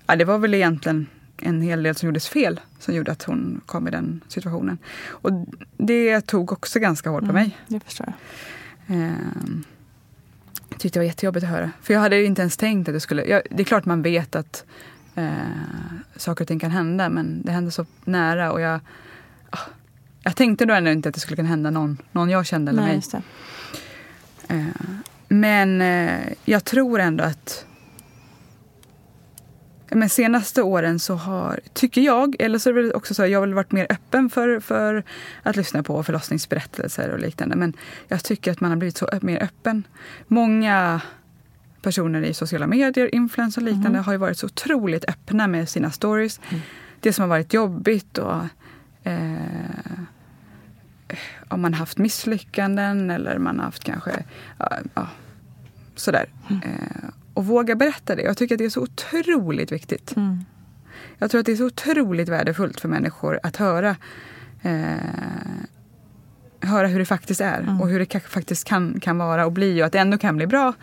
Ja, 0.06 0.16
det 0.16 0.26
var 0.26 0.38
väl 0.38 0.54
egentligen 0.54 1.08
en 1.38 1.62
hel 1.62 1.84
del 1.84 1.96
som 1.96 2.08
gjordes 2.08 2.30
fel 2.30 2.60
som 2.80 2.94
gjorde 2.94 3.12
att 3.12 3.24
hon 3.24 3.62
kom 3.66 3.88
i 3.88 3.92
den 3.92 4.22
situationen. 4.28 4.78
Och 5.08 5.32
det 5.78 6.22
tog 6.22 6.52
också 6.52 6.80
ganska 6.80 7.10
hårt 7.10 7.26
på 7.26 7.34
mig. 7.34 7.58
Det 7.68 7.80
förstår 7.80 8.14
jag. 8.88 8.98
Eh, 8.98 9.14
tyckte 10.78 11.00
det 11.00 11.04
var 11.04 11.08
jättejobbigt 11.08 11.44
att 11.44 11.50
höra. 11.50 11.72
För 11.82 11.94
jag 11.94 12.02
hade 12.02 12.24
inte 12.24 12.42
ens 12.42 12.58
tänkt 12.58 12.88
att 12.88 12.96
det 12.96 13.00
skulle... 13.00 13.26
Ja, 13.26 13.42
det 13.50 13.64
är 13.64 13.66
klart 13.66 13.86
man 13.86 14.02
vet 14.02 14.36
att 14.36 14.66
eh, 15.16 15.32
saker 16.16 16.44
och 16.44 16.48
ting 16.48 16.60
kan 16.60 16.72
hända 16.72 17.10
men 17.10 17.42
det 17.42 17.52
hände 17.52 17.72
så 17.72 17.86
nära 18.04 18.52
och 18.52 18.62
jag... 18.62 18.80
jag 20.24 20.36
tänkte 20.36 20.66
då 20.66 20.74
ändå 20.74 20.92
inte 20.92 21.10
att 21.10 21.16
det 21.16 21.22
skulle 21.22 21.36
kunna 21.36 21.50
hända 21.50 21.70
någon, 21.70 21.98
någon 22.12 22.30
jag 22.30 22.46
kände 22.46 22.70
eller 22.72 22.82
Nej, 22.82 22.90
mig. 22.90 22.96
just 22.96 23.12
det. 23.12 23.22
Eh, 24.48 24.66
Men 25.28 25.82
eh, 25.82 26.34
jag 26.46 26.66
tror 26.66 27.00
ändå 27.00 27.24
att 27.24 27.66
men 29.96 30.10
senaste 30.10 30.62
åren 30.62 31.00
så 31.00 31.16
har, 31.16 31.60
tycker 31.74 32.02
jag, 32.02 32.36
eller 32.40 32.60
så 32.60 32.70
är 32.70 32.74
det 32.74 32.94
också 32.94 33.14
så, 33.14 33.26
jag 33.26 33.40
har 33.40 33.48
väl 33.48 33.54
varit 33.54 33.72
mer 33.72 33.88
öppen 33.90 34.30
för, 34.30 34.60
för 34.60 35.04
att 35.44 35.56
lyssna 35.56 35.84
på 35.84 36.04
förlossningsberättelser 36.04 37.10
och 37.10 37.20
liknande. 37.20 37.56
Men 37.56 37.74
jag 38.08 38.24
tycker 38.24 38.52
att 38.52 38.62
man 38.62 38.72
har 38.72 38.78
blivit 38.78 38.98
så 38.98 39.10
mer 39.22 39.44
öppen. 39.44 39.84
Många 40.28 41.02
personer 41.82 42.22
i 42.22 42.34
sociala 42.34 42.68
medier, 42.68 43.16
influencers 43.16 43.58
och 43.58 43.64
liknande, 43.64 44.00
har 44.00 44.12
ju 44.12 44.18
varit 44.18 44.38
så 44.38 44.46
otroligt 44.46 45.06
öppna 45.10 45.48
med 45.48 45.70
sina 45.70 45.92
stories. 45.92 46.40
Det 47.00 47.14
som 47.14 47.22
har 47.22 47.30
varit 47.30 47.54
jobbigt 47.54 48.18
och 48.18 48.36
eh, 49.04 50.00
om 51.48 51.62
man 51.62 51.74
haft 51.74 51.98
misslyckanden 51.98 53.12
eller 53.12 53.38
man 53.38 53.60
haft 53.60 53.84
kanske 53.84 54.24
ja, 54.94 55.08
sådär. 55.96 56.26
Eh, 56.50 57.10
och 57.34 57.46
våga 57.46 57.76
berätta 57.76 58.16
det. 58.16 58.22
Jag 58.22 58.38
tycker 58.38 58.56
att 58.56 58.60
det 58.60 58.66
är 58.66 58.70
så 58.70 58.82
otroligt 58.82 59.72
viktigt. 59.72 60.16
Mm. 60.16 60.46
Jag 61.18 61.32
tror 61.32 61.40
att 61.40 61.46
det 61.46 61.52
är 61.52 61.56
så 61.56 61.66
otroligt 61.66 62.30
värdefullt 62.30 62.82
för 62.82 62.90
människor 62.90 63.40
att 63.44 63.58
höra 63.58 63.96
eh, 64.62 64.96
höra 66.62 66.88
hur 66.88 67.00
det 67.00 67.06
faktiskt 67.06 67.42
är 67.42 67.78
och 67.82 67.90
hur 67.90 68.00
det 68.00 68.20
faktiskt 68.20 68.68
kan, 68.68 69.00
kan 69.00 69.18
vara 69.18 69.46
och 69.46 69.52
bli 69.52 69.82
och 69.82 69.86
att 69.86 69.92
det 69.92 70.00
ändå 70.00 70.18
kan 70.18 70.38
bli 70.38 70.48
bra. 70.48 70.74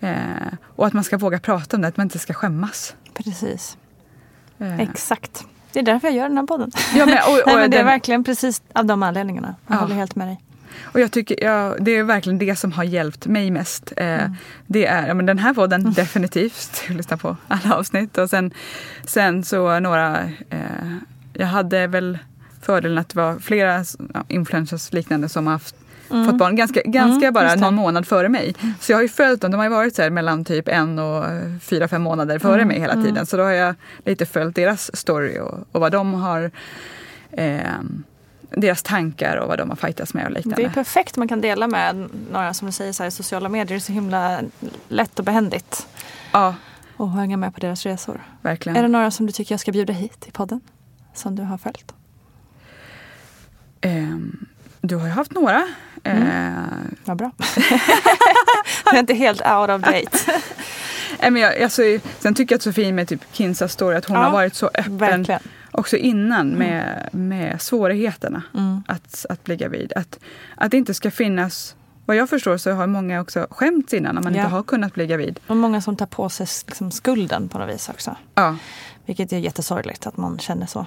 Eh, 0.00 0.16
och 0.62 0.86
att 0.86 0.92
man 0.92 1.04
ska 1.04 1.18
våga 1.18 1.38
prata 1.38 1.76
om 1.76 1.82
det, 1.82 1.88
att 1.88 1.96
man 1.96 2.06
inte 2.06 2.18
ska 2.18 2.34
skämmas. 2.34 2.96
Precis. 3.14 3.78
Eh, 4.58 4.80
Exakt. 4.80 5.46
Det 5.72 5.78
är 5.78 5.82
därför 5.84 6.08
jag 6.08 6.16
gör 6.16 6.28
den 6.28 6.38
här 6.38 6.46
podden. 6.46 6.70
Ja, 6.94 7.06
men- 7.06 7.18
och- 7.18 7.32
och 7.38 7.42
Nej, 7.46 7.56
men 7.56 7.70
det 7.70 7.76
är 7.76 7.78
den- 7.80 7.86
verkligen 7.86 8.24
precis 8.24 8.62
av 8.72 8.84
de 8.86 9.02
anledningarna. 9.02 9.54
Jag 9.66 9.76
Ja. 9.76 9.80
håller 9.80 9.94
helt 9.94 10.16
med 10.16 10.28
dig. 10.28 10.40
Och 10.82 11.00
jag 11.00 11.10
tycker, 11.12 11.44
ja, 11.44 11.74
det 11.80 11.90
är 11.90 12.02
verkligen 12.02 12.38
det 12.38 12.56
som 12.56 12.72
har 12.72 12.84
hjälpt 12.84 13.26
mig 13.26 13.50
mest. 13.50 13.92
Eh, 13.96 14.18
Det 14.66 14.86
är 14.86 15.06
ja, 15.08 15.14
men 15.14 15.26
den 15.26 15.38
här 15.38 15.54
podden 15.54 15.92
definitivt. 15.92 16.84
Jag 16.88 16.96
lyssnar 16.96 17.16
på 17.16 17.36
alla 17.48 17.74
avsnitt. 17.76 18.18
Och 18.18 18.30
sen, 18.30 18.50
sen 19.06 19.44
så 19.44 19.80
några, 19.80 20.20
eh, 20.50 20.60
jag 21.32 21.46
hade 21.46 21.86
väl 21.86 22.18
fördelen 22.62 22.98
att 22.98 23.08
det 23.08 23.16
var 23.18 23.38
flera 23.38 23.84
influencers 24.28 24.92
liknande 24.92 25.28
som 25.28 25.46
har 25.46 25.60
haft 26.12 26.30
Fått 26.30 26.38
barn 26.38 26.56
ganska, 26.56 26.82
ganska 26.84 27.26
Mm, 27.28 27.32
bara 27.34 27.54
någon 27.54 27.74
månad 27.74 28.06
före 28.06 28.28
mig. 28.28 28.54
Så 28.80 28.92
jag 28.92 28.96
har 28.96 29.02
ju 29.02 29.08
följt 29.08 29.40
dem. 29.40 29.50
De 29.50 29.56
har 29.56 29.64
ju 29.64 29.70
varit 29.70 29.94
så 29.94 30.02
här 30.02 30.10
mellan 30.10 30.44
typ 30.44 30.68
en 30.68 30.98
och 30.98 31.24
fyra, 31.62 31.88
fem 31.88 32.02
månader 32.02 32.38
före 32.38 32.54
Mm, 32.54 32.68
mig 32.68 32.80
hela 32.80 32.94
tiden. 32.94 33.26
Så 33.26 33.36
då 33.36 33.42
har 33.42 33.50
jag 33.50 33.74
lite 34.04 34.26
följt 34.26 34.54
deras 34.56 34.96
story 34.96 35.38
och, 35.38 35.58
och 35.72 35.80
vad 35.80 35.92
de 35.92 36.14
har 36.14 36.50
eh, 37.32 37.60
deras 38.50 38.82
tankar 38.82 39.36
och 39.36 39.48
vad 39.48 39.58
de 39.58 39.68
har 39.68 39.76
fightats 39.76 40.14
med 40.14 40.24
och 40.26 40.32
liknande. 40.32 40.62
Det 40.62 40.66
är 40.68 40.70
perfekt 40.70 41.16
man 41.16 41.28
kan 41.28 41.40
dela 41.40 41.68
med 41.68 42.08
några 42.32 42.54
som 42.54 42.66
du 42.66 42.72
säger 42.72 42.92
så 42.92 43.02
här, 43.02 43.10
sociala 43.10 43.48
medier. 43.48 43.66
Det 43.66 43.74
är 43.74 43.78
så 43.80 43.92
himla 43.92 44.40
lätt 44.88 45.18
och 45.18 45.24
behändigt. 45.24 45.86
Ja, 46.32 46.54
Och 46.96 47.10
hänga 47.10 47.36
med 47.36 47.54
på 47.54 47.60
deras 47.60 47.86
resor. 47.86 48.20
verkligen. 48.42 48.76
Är 48.76 48.82
det 48.82 48.88
några 48.88 49.10
som 49.10 49.26
du 49.26 49.32
tycker 49.32 49.52
jag 49.52 49.60
ska 49.60 49.72
bjuda 49.72 49.92
hit 49.92 50.24
i 50.28 50.30
podden? 50.30 50.60
Som 51.14 51.36
du 51.36 51.42
har 51.42 51.58
följt? 51.58 51.94
Ehm, 53.80 54.46
du 54.80 54.96
har 54.96 55.04
ju 55.06 55.12
haft 55.12 55.32
några. 55.32 55.62
Mm. 56.04 56.28
Eh, 56.28 56.62
Vad 57.04 57.16
bra. 57.16 57.30
jag 58.84 58.94
är 58.94 58.98
inte 58.98 59.14
helt 59.14 59.40
out 59.40 59.70
of 59.70 59.80
date. 59.82 60.18
nej, 61.20 61.30
men 61.30 61.36
jag, 61.36 61.62
alltså, 61.62 61.82
sen 62.18 62.34
tycker 62.34 62.52
jag 62.52 62.56
att 62.56 62.62
Sofie 62.62 62.92
med 62.92 63.08
typ 63.08 63.20
Kinsas 63.32 63.72
story, 63.72 63.96
att 63.96 64.04
hon 64.04 64.16
Ja, 64.16 64.22
har 64.22 64.30
varit 64.30 64.54
så 64.54 64.66
öppen 64.66 64.98
Verkligen. 64.98 65.40
också 65.70 65.96
innan 65.96 66.48
med, 66.48 67.08
med 67.12 67.62
svårigheterna 67.62 68.42
Mm. 68.54 68.82
att, 68.88 69.26
att 69.28 69.44
bli 69.44 69.56
gravid. 69.56 69.92
Att, 69.96 70.18
att 70.56 70.70
det 70.70 70.76
inte 70.76 70.94
ska 70.94 71.10
finnas, 71.10 71.74
vad 72.06 72.16
jag 72.16 72.28
förstår 72.30 72.56
så 72.56 72.72
har 72.72 72.86
många 72.86 73.20
också 73.20 73.46
skämts 73.50 73.94
innan 73.94 74.14
när 74.14 74.22
man 74.22 74.34
Ja. 74.34 74.40
inte 74.42 74.54
har 74.54 74.62
kunnat 74.62 74.94
bli 74.94 75.06
gravid. 75.06 75.40
Och 75.46 75.56
många 75.56 75.80
som 75.80 75.96
tar 75.96 76.06
på 76.06 76.28
sig 76.28 76.46
liksom 76.66 76.90
skulden 76.90 77.48
på 77.48 77.58
något 77.58 77.74
vis 77.74 77.88
också. 77.88 78.16
Ja. 78.34 78.56
Vilket 79.06 79.32
är 79.32 79.38
jättesorgligt 79.38 80.06
att 80.06 80.16
man 80.16 80.38
känner 80.38 80.66
så. 80.66 80.86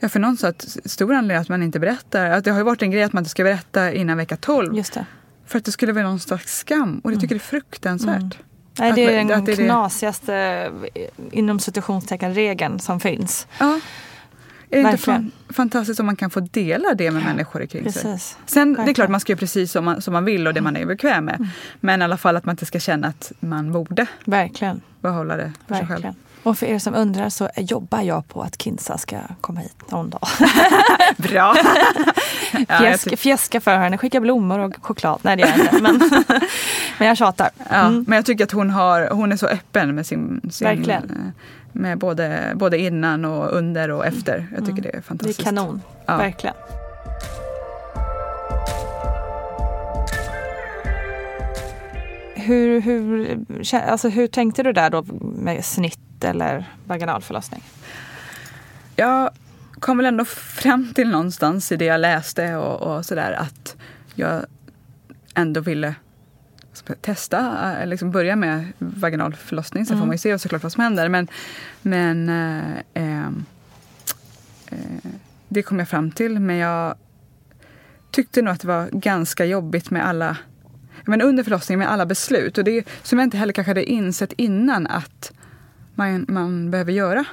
Ja, 0.00 0.08
för 0.08 0.20
någon 0.20 0.36
sa 0.36 0.48
att 0.48 0.76
stor 0.84 1.14
anledning 1.14 1.42
att 1.42 1.48
man 1.48 1.62
inte 1.62 1.78
berättar, 1.80 2.30
att 2.30 2.44
det 2.44 2.50
har 2.50 2.58
ju 2.58 2.64
varit 2.64 2.82
en 2.82 2.90
grej 2.90 3.02
att 3.02 3.12
man 3.12 3.20
inte 3.20 3.30
ska 3.30 3.42
berätta 3.44 3.92
innan 3.92 4.16
vecka 4.16 4.36
12. 4.36 4.76
Just 4.76 4.92
det. 4.94 5.06
För 5.46 5.58
att 5.58 5.64
det 5.64 5.72
skulle 5.72 5.92
vara 5.92 6.04
någon 6.04 6.20
slags 6.20 6.58
skam. 6.58 7.00
Och 7.04 7.10
det 7.10 7.16
tycker 7.16 7.34
jag 7.34 7.40
är 7.40 7.44
fruktansvärt. 7.44 8.38
Nej, 8.78 8.90
Att 8.90 8.96
det 8.96 9.04
är 9.14 9.24
den 9.24 9.32
att 9.38 9.46
det 9.46 9.56
knasigaste 9.56 10.34
eh, 10.94 11.02
inom 11.32 11.58
citationstecken 11.60 12.34
regeln 12.34 12.78
som 12.78 13.00
finns. 13.00 13.46
Ja. 13.58 13.80
Är 14.72 14.76
det 14.76 14.78
inte 14.78 14.90
Verkligen. 14.90 15.20
fan, 15.46 15.54
fantastiskt 15.54 16.00
om 16.00 16.06
man 16.06 16.16
kan 16.16 16.30
få 16.30 16.40
dela 16.40 16.94
det 16.94 17.10
med 17.10 17.24
människor 17.24 17.66
kring 17.66 17.92
sig? 17.92 18.02
Precis. 18.02 18.38
Sen 18.46 18.68
det 18.68 18.74
är 18.74 18.76
Verkligen. 18.76 18.94
klart 18.94 19.10
man 19.10 19.20
ska 19.20 19.32
göra 19.32 19.38
precis 19.38 19.72
som 19.72 19.84
man, 19.84 20.02
som 20.02 20.12
man 20.12 20.24
vill 20.24 20.46
och 20.46 20.54
det 20.54 20.60
man 20.60 20.76
är 20.76 20.86
bekväm 20.86 21.24
med. 21.24 21.48
Men 21.80 22.00
i 22.00 22.04
alla 22.04 22.16
fall 22.16 22.36
att 22.36 22.44
man 22.44 22.52
inte 22.52 22.66
ska 22.66 22.80
känna 22.80 23.06
att 23.08 23.32
man 23.40 23.72
borde 23.72 24.06
Verkligen. 24.24 24.80
behålla 25.00 25.36
det 25.36 25.52
för 25.68 25.74
sig 25.74 25.86
själv. 25.86 26.06
Och 26.42 26.58
för 26.58 26.66
er 26.66 26.78
som 26.78 26.94
undrar 26.94 27.28
så 27.28 27.48
jobbar 27.56 28.00
jag 28.00 28.28
på 28.28 28.42
att 28.42 28.62
Kinsa 28.62 28.98
ska 28.98 29.16
komma 29.40 29.60
hit 29.60 29.90
någon 29.90 30.10
dag. 30.10 30.20
Bra! 31.16 31.56
ja, 32.68 32.78
Fjäsk, 32.78 33.18
fjäska 33.18 33.60
för 33.60 33.76
henne, 33.76 33.98
skicka 33.98 34.20
blommor 34.20 34.58
och 34.58 34.74
choklad. 34.82 35.20
Nej 35.22 35.36
det 35.36 35.42
gör 35.42 35.48
jag 35.48 35.58
inte. 35.60 35.82
Men, 35.82 35.98
men 36.98 37.08
jag 37.08 37.16
tjatar. 37.16 37.50
ja, 37.70 37.76
Mm. 37.86 38.04
Men 38.08 38.16
jag 38.16 38.26
tycker 38.26 38.44
att 38.44 38.52
hon, 38.52 38.70
har, 38.70 39.08
hon 39.10 39.32
är 39.32 39.36
så 39.36 39.46
öppen 39.46 39.94
med 39.94 40.06
sin... 40.06 40.40
sin 40.50 40.68
Verkligen. 40.68 41.32
Med 41.72 41.98
både, 41.98 42.52
både 42.54 42.78
innan 42.78 43.24
och 43.24 43.52
under 43.52 43.90
och 43.90 44.06
efter. 44.06 44.46
Jag 44.56 44.66
tycker 44.66 44.82
det 44.82 44.88
är 44.88 44.92
Det 44.92 44.98
är 44.98 45.02
fantastiskt. 45.02 45.44
kanon. 45.44 45.82
Ja. 46.06 46.16
Verkligen. 46.16 46.54
Hur, 52.34 52.80
hur, 52.80 53.36
alltså 53.74 54.08
hur 54.08 54.26
tänkte 54.26 54.62
du 54.62 54.72
där 54.72 54.90
då 54.90 55.04
med 55.22 55.64
snitt 55.64 55.98
eller 56.24 56.64
vaginal 56.86 57.22
förlossning? 57.22 57.62
Jag 58.96 59.30
kom 59.80 59.96
väl 59.96 60.06
ändå 60.06 60.24
fram 60.24 60.94
till 60.94 61.10
någonstans 61.10 61.72
i 61.72 61.76
det 61.76 61.84
jag 61.84 62.00
läste 62.00 62.56
och, 62.56 62.96
och 62.96 63.06
sådär 63.06 63.32
att 63.32 63.76
jag 64.14 64.44
ändå 65.34 65.60
ville 65.60 65.94
testa, 67.00 67.72
eh, 67.80 67.86
liksom 67.86 68.10
börja 68.10 68.36
med 68.36 68.72
vaginal 68.78 69.34
förlossning. 69.34 69.86
Sen 69.86 69.98
får 69.98 70.06
man 70.06 70.14
ju 70.14 70.18
se 70.18 70.38
såklart 70.38 70.62
vad 70.62 70.72
som 70.72 70.82
händer. 70.82 71.08
Men, 71.08 71.28
men 71.82 72.28
eh, 72.28 72.82
ehm, 72.94 73.44
eh, 74.66 75.10
det 75.48 75.62
kom 75.62 75.78
jag 75.78 75.88
fram 75.88 76.10
till. 76.10 76.40
Men 76.40 76.56
jag 76.56 76.94
tyckte 78.10 78.42
nog 78.42 78.54
att 78.54 78.60
det 78.60 78.68
var 78.68 78.88
ganska 78.92 79.44
jobbigt 79.44 79.90
med 79.90 80.06
alla 80.06 80.36
men 81.04 81.22
under 81.22 81.44
förlossningen 81.44 81.78
med 81.78 81.90
alla 81.90 82.06
beslut. 82.06 82.58
Och 82.58 82.64
det 82.64 82.88
som 83.02 83.18
jag 83.18 83.26
inte 83.26 83.36
heller 83.36 83.52
kanske 83.52 83.70
hade 83.70 83.84
insett 83.84 84.32
innan 84.32 84.86
att 84.86 85.32
man, 86.00 86.26
man 86.28 86.70
behöver 86.70 86.92
göra. 86.92 87.24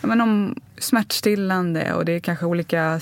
Men 0.00 0.20
om 0.20 0.60
smärtstillande 0.78 1.94
och 1.94 2.04
det 2.04 2.12
är 2.12 2.20
kanske 2.20 2.46
olika 2.46 3.00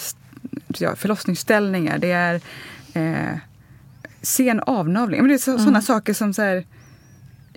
ja, 0.78 0.96
förlossningsställningar. 0.96 1.98
Det 1.98 2.12
är 2.12 2.40
eh, 2.94 3.38
sen 4.22 4.60
avnavling. 4.60 5.20
Men 5.20 5.28
det 5.28 5.34
är 5.34 5.38
så, 5.38 5.58
sådana 5.58 5.82
saker 5.82 6.14
som 6.14 6.34
så 6.34 6.42
här, 6.42 6.64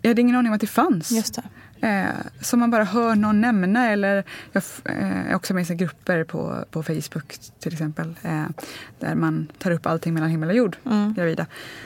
jag 0.01 0.09
hade 0.09 0.21
ingen 0.21 0.35
aning 0.35 0.49
om 0.49 0.55
att 0.55 0.61
det 0.61 0.67
fanns. 0.67 1.11
Just 1.11 1.35
det. 1.35 1.43
Eh, 1.87 2.41
som 2.41 2.59
man 2.59 2.71
bara 2.71 2.83
hör 2.83 3.15
någon 3.15 3.41
nämna. 3.41 3.89
Eller 3.91 4.23
jag 4.51 4.63
eh, 4.85 5.29
är 5.31 5.35
också 5.35 5.53
med 5.53 5.69
i 5.71 5.75
grupper 5.75 6.23
på, 6.23 6.65
på 6.71 6.83
Facebook 6.83 7.37
till 7.59 7.73
exempel. 7.73 8.15
Eh, 8.23 8.45
där 8.99 9.15
man 9.15 9.47
tar 9.57 9.71
upp 9.71 9.85
allting 9.85 10.13
mellan 10.13 10.29
himmel 10.29 10.49
och 10.49 10.55
jord, 10.55 10.77
Mm. 10.85 11.13
gravida. 11.13 11.45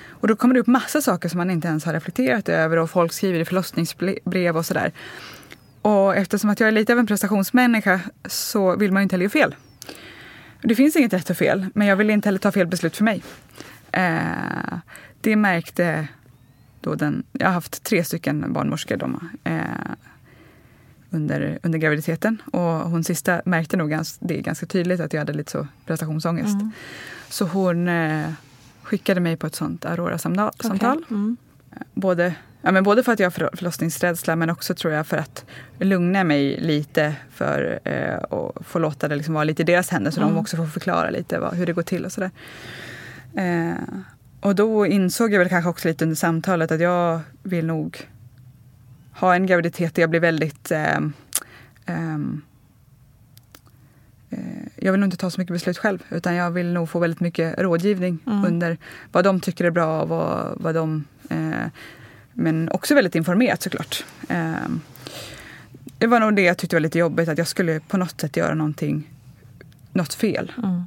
Och 0.09 0.27
då 0.27 0.35
kommer 0.35 0.53
det 0.53 0.59
upp 0.59 0.67
massa 0.67 1.01
saker 1.01 1.29
som 1.29 1.37
man 1.37 1.51
inte 1.51 1.67
ens 1.67 1.85
har 1.85 1.93
reflekterat 1.93 2.49
över 2.49 2.77
och 2.77 2.89
folk 2.89 3.13
skriver 3.13 3.39
i 3.39 3.45
förlossningsbrev 3.45 4.57
och 4.57 4.65
sådär. 4.65 4.91
Och 5.83 6.15
eftersom 6.15 6.49
att 6.49 6.59
jag 6.59 6.67
är 6.67 6.71
lite 6.71 6.93
av 6.93 6.99
en 6.99 7.07
prestationsmänniska 7.07 7.99
så 8.25 8.75
vill 8.75 8.91
man 8.91 9.01
ju 9.01 9.03
inte 9.03 9.13
heller 9.13 9.23
göra 9.23 9.31
fel. 9.31 9.55
Det 10.61 10.75
finns 10.75 10.95
inget 10.95 11.13
rätt 11.13 11.29
och 11.29 11.37
fel, 11.37 11.65
men 11.73 11.87
jag 11.87 11.95
vill 11.95 12.09
inte 12.09 12.27
heller 12.27 12.39
ta 12.39 12.51
fel 12.51 12.67
beslut 12.67 12.97
för 12.97 13.03
mig. 13.03 13.23
Eh, 13.91 14.77
det 15.21 15.35
märkte 15.35 16.07
då 16.81 16.95
den, 16.95 17.23
jag 17.31 17.47
har 17.47 17.53
haft 17.53 17.83
tre 17.83 18.03
stycken 18.03 18.53
barnmorskor 18.53 18.97
de, 18.97 19.29
eh, 19.43 19.61
under, 21.09 21.59
under 21.63 21.79
graviditeten. 21.79 22.41
Och 22.45 22.61
hon 22.61 23.03
sista 23.03 23.41
märkte 23.45 23.77
nog 23.77 23.89
gans, 23.89 24.17
det 24.19 24.41
ganska 24.41 24.65
tydligt 24.65 24.99
att 24.99 25.13
jag 25.13 25.21
hade 25.21 25.33
lite 25.33 25.51
så 25.51 25.67
prestationsångest. 25.85 26.53
Mm. 26.53 26.71
Så 27.29 27.45
hon 27.45 27.87
eh, 27.87 28.29
skickade 28.83 29.19
mig 29.19 29.37
på 29.37 29.47
ett 29.47 29.55
sånt 29.55 29.85
Aurora-samtal. 29.85 30.97
Okay. 30.97 31.03
Mm. 31.09 31.37
Både, 31.93 32.35
ja, 32.63 32.71
men 32.71 32.83
både 32.83 33.03
för 33.03 33.11
att 33.11 33.19
jag 33.19 33.25
har 33.25 33.55
förlossningsrädsla 33.55 34.35
men 34.35 34.49
också 34.49 34.75
tror 34.75 34.93
jag 34.93 35.07
för 35.07 35.17
att 35.17 35.45
lugna 35.79 36.23
mig 36.23 36.57
lite 36.59 37.15
för 37.31 37.79
eh, 37.83 38.15
och 38.15 38.65
få 38.65 38.79
låta 38.79 39.07
det 39.07 39.15
liksom 39.15 39.33
vara 39.33 39.43
lite 39.43 39.61
i 39.61 39.65
deras 39.65 39.89
händer 39.89 40.11
så 40.11 40.21
mm. 40.21 40.33
de 40.33 40.39
också 40.39 40.57
får 40.57 40.65
förklara 40.65 41.09
lite 41.09 41.39
vad, 41.39 41.53
hur 41.53 41.65
det 41.65 41.73
går 41.73 41.81
till 41.83 42.05
och 42.05 42.11
sådär. 42.11 42.31
Eh, 43.35 43.73
och 44.39 44.55
då 44.55 44.85
insåg 44.85 45.33
jag 45.33 45.39
väl 45.39 45.49
kanske 45.49 45.69
också 45.69 45.87
lite 45.87 46.05
under 46.05 46.15
samtalet 46.15 46.71
att 46.71 46.81
jag 46.81 47.19
vill 47.43 47.65
nog 47.65 48.07
ha 49.13 49.35
en 49.35 49.45
graviditet 49.45 49.95
där 49.95 50.03
jag 50.03 50.09
blir 50.09 50.19
väldigt 50.19 50.71
eh, 50.71 50.97
eh, 51.85 52.19
jag 54.75 54.91
vill 54.91 54.99
nog 54.99 55.07
inte 55.07 55.17
ta 55.17 55.29
så 55.29 55.41
mycket 55.41 55.53
beslut 55.53 55.77
själv 55.77 56.03
utan 56.09 56.35
jag 56.35 56.51
vill 56.51 56.73
nog 56.73 56.89
få 56.89 56.99
väldigt 56.99 57.19
mycket 57.19 57.59
rådgivning 57.59 58.19
mm. 58.27 58.45
under 58.45 58.77
vad 59.11 59.23
de 59.23 59.39
tycker 59.39 59.65
är 59.65 59.71
bra 59.71 60.01
och 60.01 60.09
vad, 60.09 60.53
vad 60.57 60.75
de... 60.75 61.05
Men 62.33 62.69
också 62.69 62.95
väldigt 62.95 63.15
informerat 63.15 63.61
såklart. 63.61 64.05
Eh, 64.29 64.55
det 65.97 66.07
var 66.07 66.19
nog 66.19 66.35
det 66.35 66.41
jag 66.41 66.57
tyckte 66.57 66.75
var 66.75 66.81
lite 66.81 66.99
jobbigt, 66.99 67.29
att 67.29 67.37
jag 67.37 67.47
skulle 67.47 67.79
på 67.79 67.97
något 67.97 68.21
sätt 68.21 68.37
göra 68.37 68.53
någonting, 68.53 69.09
något 69.91 70.13
fel. 70.13 70.51
Mm. 70.57 70.83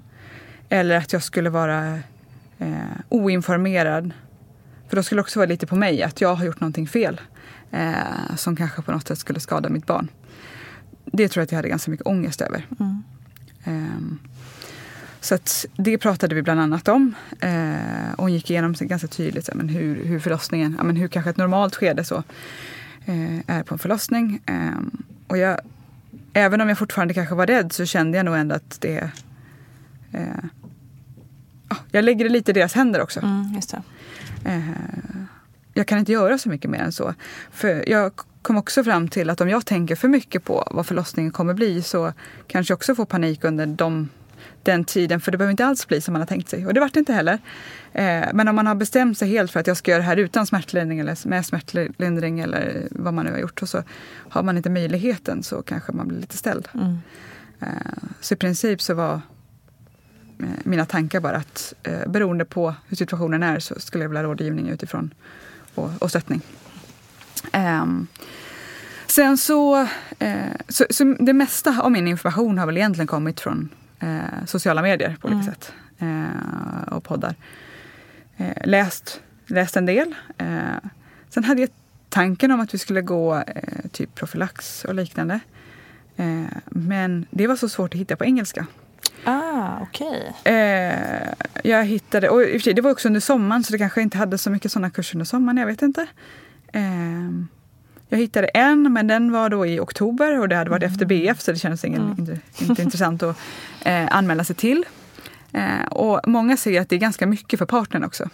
Eller 0.69 0.97
att 0.97 1.13
jag 1.13 1.23
skulle 1.23 1.51
vara 1.51 1.99
eh, 2.59 2.75
oinformerad. 3.09 4.13
För 4.89 4.97
då 4.97 5.03
skulle 5.03 5.19
det 5.19 5.23
också 5.23 5.39
vara 5.39 5.49
lite 5.49 5.67
på 5.67 5.77
mig, 5.77 6.03
att 6.03 6.21
jag 6.21 6.35
har 6.35 6.45
gjort 6.45 6.61
någonting 6.61 6.89
fel 6.89 7.21
eh, 7.71 8.37
som 8.37 8.57
kanske 8.57 8.83
på 8.83 8.93
något 8.93 9.09
sätt 9.09 9.19
skulle 9.19 9.41
skada 9.41 9.69
mitt 9.69 9.87
barn. 9.87 10.09
Det 11.05 11.29
tror 11.29 11.41
jag 11.41 11.45
att 11.45 11.53
jag 11.53 11.59
hade 11.59 11.69
ganska 11.69 11.91
mycket 11.91 12.07
ångest 12.07 12.41
över. 12.41 12.67
Mm. 12.81 13.03
Eh, 13.65 14.17
så 15.27 15.39
det 15.77 15.99
pratade 15.99 16.35
vi 16.35 16.43
bland 16.43 16.61
annat 16.61 16.89
om. 16.89 17.15
Eh, 17.41 18.13
och 18.17 18.31
gick 18.31 18.51
igenom 18.51 18.75
ganska 18.81 19.09
tydligt 19.09 19.51
men 19.55 19.69
hur, 19.69 20.05
hur 20.05 20.21
förlossningen, 20.21 20.75
ja, 20.79 20.85
men 20.85 20.97
hur 20.97 21.09
kanske 21.09 21.31
ett 21.31 21.37
normalt 21.37 21.77
skede 21.77 22.05
så, 22.05 22.23
eh, 23.05 23.39
är 23.57 23.63
på 23.63 23.75
en 23.75 23.79
förlossning. 23.79 24.41
Ehm, 24.47 24.91
och 25.27 25.39
jag, 25.39 25.61
även 26.33 26.61
om 26.61 26.69
jag 26.69 26.79
fortfarande 26.79 27.15
kanske 27.15 27.35
var 27.35 27.47
rädd 27.47 27.73
så 27.73 27.85
kände 27.85 28.17
jag 28.17 28.25
nog 28.25 28.37
ändå 28.37 28.55
att 28.55 28.81
det 28.81 29.11
eh, 30.13 30.45
jag 31.91 32.05
lägger 32.05 32.25
det 32.25 32.31
lite 32.31 32.51
i 32.51 32.55
deras 32.55 32.75
händer 32.75 33.01
också. 33.01 33.21
Mm, 33.21 33.61
eh, 34.45 34.61
jag 35.75 35.87
kan 35.87 35.99
inte 35.99 36.13
göra 36.13 36.39
så 36.39 36.49
mycket 36.49 36.71
mer 36.71 36.79
än 36.79 36.93
så. 36.93 37.15
För 37.51 37.89
jag 37.89 38.13
kom 38.43 38.57
också 38.57 38.85
fram 38.85 39.09
till 39.09 39.31
att 39.31 39.41
om 39.41 39.49
jag 39.49 39.67
tänker 39.67 39.97
för 39.97 40.09
mycket 40.09 40.45
på 40.45 40.69
vad 40.71 40.87
förlossningen 40.87 41.33
kommer 41.33 41.55
bli 41.55 41.83
så 41.83 42.13
kanske 42.47 42.73
jag 42.73 42.77
också 42.77 42.95
får 42.95 43.05
panik 43.05 43.45
under 43.45 43.67
de, 43.67 44.09
den 44.63 44.85
tiden. 44.85 45.21
För 45.21 45.33
det 45.33 45.39
behöver 45.39 45.51
inte 45.51 45.67
alls 45.67 45.89
bli 45.89 46.01
som 46.01 46.13
man 46.13 46.21
har 46.21 46.27
tänkt 46.27 46.49
sig. 46.49 46.67
Och 46.67 46.75
det 46.75 46.81
vart 46.81 46.95
det 46.95 46.99
inte 46.99 47.13
heller. 47.13 47.39
Eh, 47.93 48.25
men 48.35 48.49
om 48.49 48.57
man 48.57 48.67
har 48.67 48.75
bestämt 48.75 49.19
sig 49.19 49.29
helt 49.29 49.51
för 49.51 49.61
att 49.61 49.67
jag 49.67 49.77
ska 49.77 49.91
göra 49.91 50.01
det 50.01 50.07
här 50.07 50.17
utan 50.17 50.47
smärtlindring 50.47 50.99
eller 50.99 51.29
med 51.29 51.47
smärtlindring 51.47 52.41
eller 52.41 52.89
vad 52.91 53.15
man 53.15 53.25
nu 53.25 53.33
har 53.33 53.39
gjort 53.39 53.63
och 53.63 53.69
så 53.69 53.83
har 54.29 54.43
man 54.43 54.57
inte 54.57 54.71
möjligheten 54.71 55.43
så 55.43 55.63
kanske 55.63 55.93
man 55.93 56.09
blir 56.09 56.21
lite 56.21 56.37
ställd. 56.37 56.69
Mm. 56.75 56.99
Eh, 57.61 57.69
så 58.21 58.35
i 58.35 58.37
princip 58.37 58.83
så 58.83 58.95
var 58.95 59.21
Eh, 60.39 60.47
mina 60.65 60.87
tankar 60.87 61.21
bara 61.21 61.37
att 61.37 61.75
eh, 61.83 62.09
beroende 62.09 62.45
på 62.45 62.75
hur 62.89 62.97
situationen 62.97 63.43
är 63.43 63.59
så 63.59 63.81
skulle 63.81 64.05
jag 64.05 64.09
vilja 64.09 64.23
ha 64.23 64.29
rådgivning 64.29 64.69
utifrån 64.69 65.15
och, 65.75 65.91
och 65.99 66.11
stöttning. 66.11 66.41
Um, 67.55 68.07
sen 69.07 69.39
så, 69.39 69.89
eh, 70.19 70.37
så, 70.69 70.85
så, 70.91 71.05
det 71.05 71.33
mesta 71.33 71.81
av 71.83 71.93
min 71.93 72.09
information 72.09 72.59
har 72.59 72.67
väl 72.67 72.77
egentligen 72.77 73.07
kommit 73.07 73.41
från 73.41 73.69
eh, 74.01 74.45
sociala 74.47 74.83
medier 74.83 75.17
på 75.21 75.29
olika 75.29 75.43
mm. 75.43 75.55
sätt. 75.55 75.73
Eh, 75.99 76.93
och 76.93 77.05
poddar. 77.05 77.35
Eh, 78.37 78.53
läst, 78.65 79.21
läst 79.47 79.77
en 79.77 79.87
del. 79.87 80.15
Eh, 80.39 80.89
sen 81.29 81.45
hade 81.45 81.61
jag 81.61 81.71
tanken 82.09 82.51
om 82.51 82.61
att 82.61 82.75
vi 82.75 82.79
skulle 82.79 83.03
gå 83.03 83.43
typ 83.93 84.15
profylax 84.15 84.85
och 84.85 84.95
liknande. 84.95 85.41
men 86.67 87.27
det 87.31 87.47
var 87.47 87.57
så 87.57 87.69
svårt 87.69 87.95
att 87.95 88.01
hitta 88.01 88.17
på 88.17 88.25
engelska. 88.25 88.67
Ah, 89.25 89.79
okej. 89.83 90.33
Okay. 90.41 90.55
Eh, 90.55 91.35
jag 91.63 91.85
hittade, 91.85 92.29
och 92.29 92.43
i 92.43 92.59
och 92.59 92.63
sig, 92.63 92.75
det 92.75 92.83
var 92.83 92.91
också 92.91 93.09
under 93.09 93.21
sommaren 93.21 93.65
så 93.65 93.73
det 93.73 93.79
kanske 93.79 94.03
inte 94.03 94.19
hade 94.19 94.39
så 94.39 94.51
mycket 94.51 94.73
sådana 94.73 94.91
kurser 94.91 95.17
under 95.17 95.25
sommaren, 95.25 95.57
jag 95.57 95.67
vet 95.67 95.83
inte. 95.83 96.07
Eh, 96.73 96.83
jag 98.09 98.19
hittade 98.19 98.47
en, 98.49 98.93
men 98.93 99.07
den 99.07 99.33
var 99.33 99.49
då 99.49 99.67
i 99.67 99.81
oktober 99.81 100.41
och 100.41 100.49
det 100.49 100.57
hade 100.57 100.71
varit 100.71 100.83
mm. 100.83 100.93
efter 100.93 101.07
BF 101.07 101.41
så 101.41 101.53
det 101.53 101.59
kändes 101.59 101.85
ingen, 101.85 102.03
mm. 102.03 102.19
inte, 102.19 102.41
inte 102.59 102.83
intressant 102.83 103.23
att 103.23 103.37
eh, 103.87 104.09
anmäla 104.11 104.45
sig 104.45 104.57
till. 104.57 104.85
Eh, 105.53 105.87
och 105.91 106.21
många 106.27 106.57
säger 106.57 106.81
att 106.81 106.89
det 106.89 106.97
är 106.97 107.01
ganska 107.01 107.27
mycket 107.27 107.59
för 107.59 107.67
partnern 107.67 108.05
också. 108.05 108.29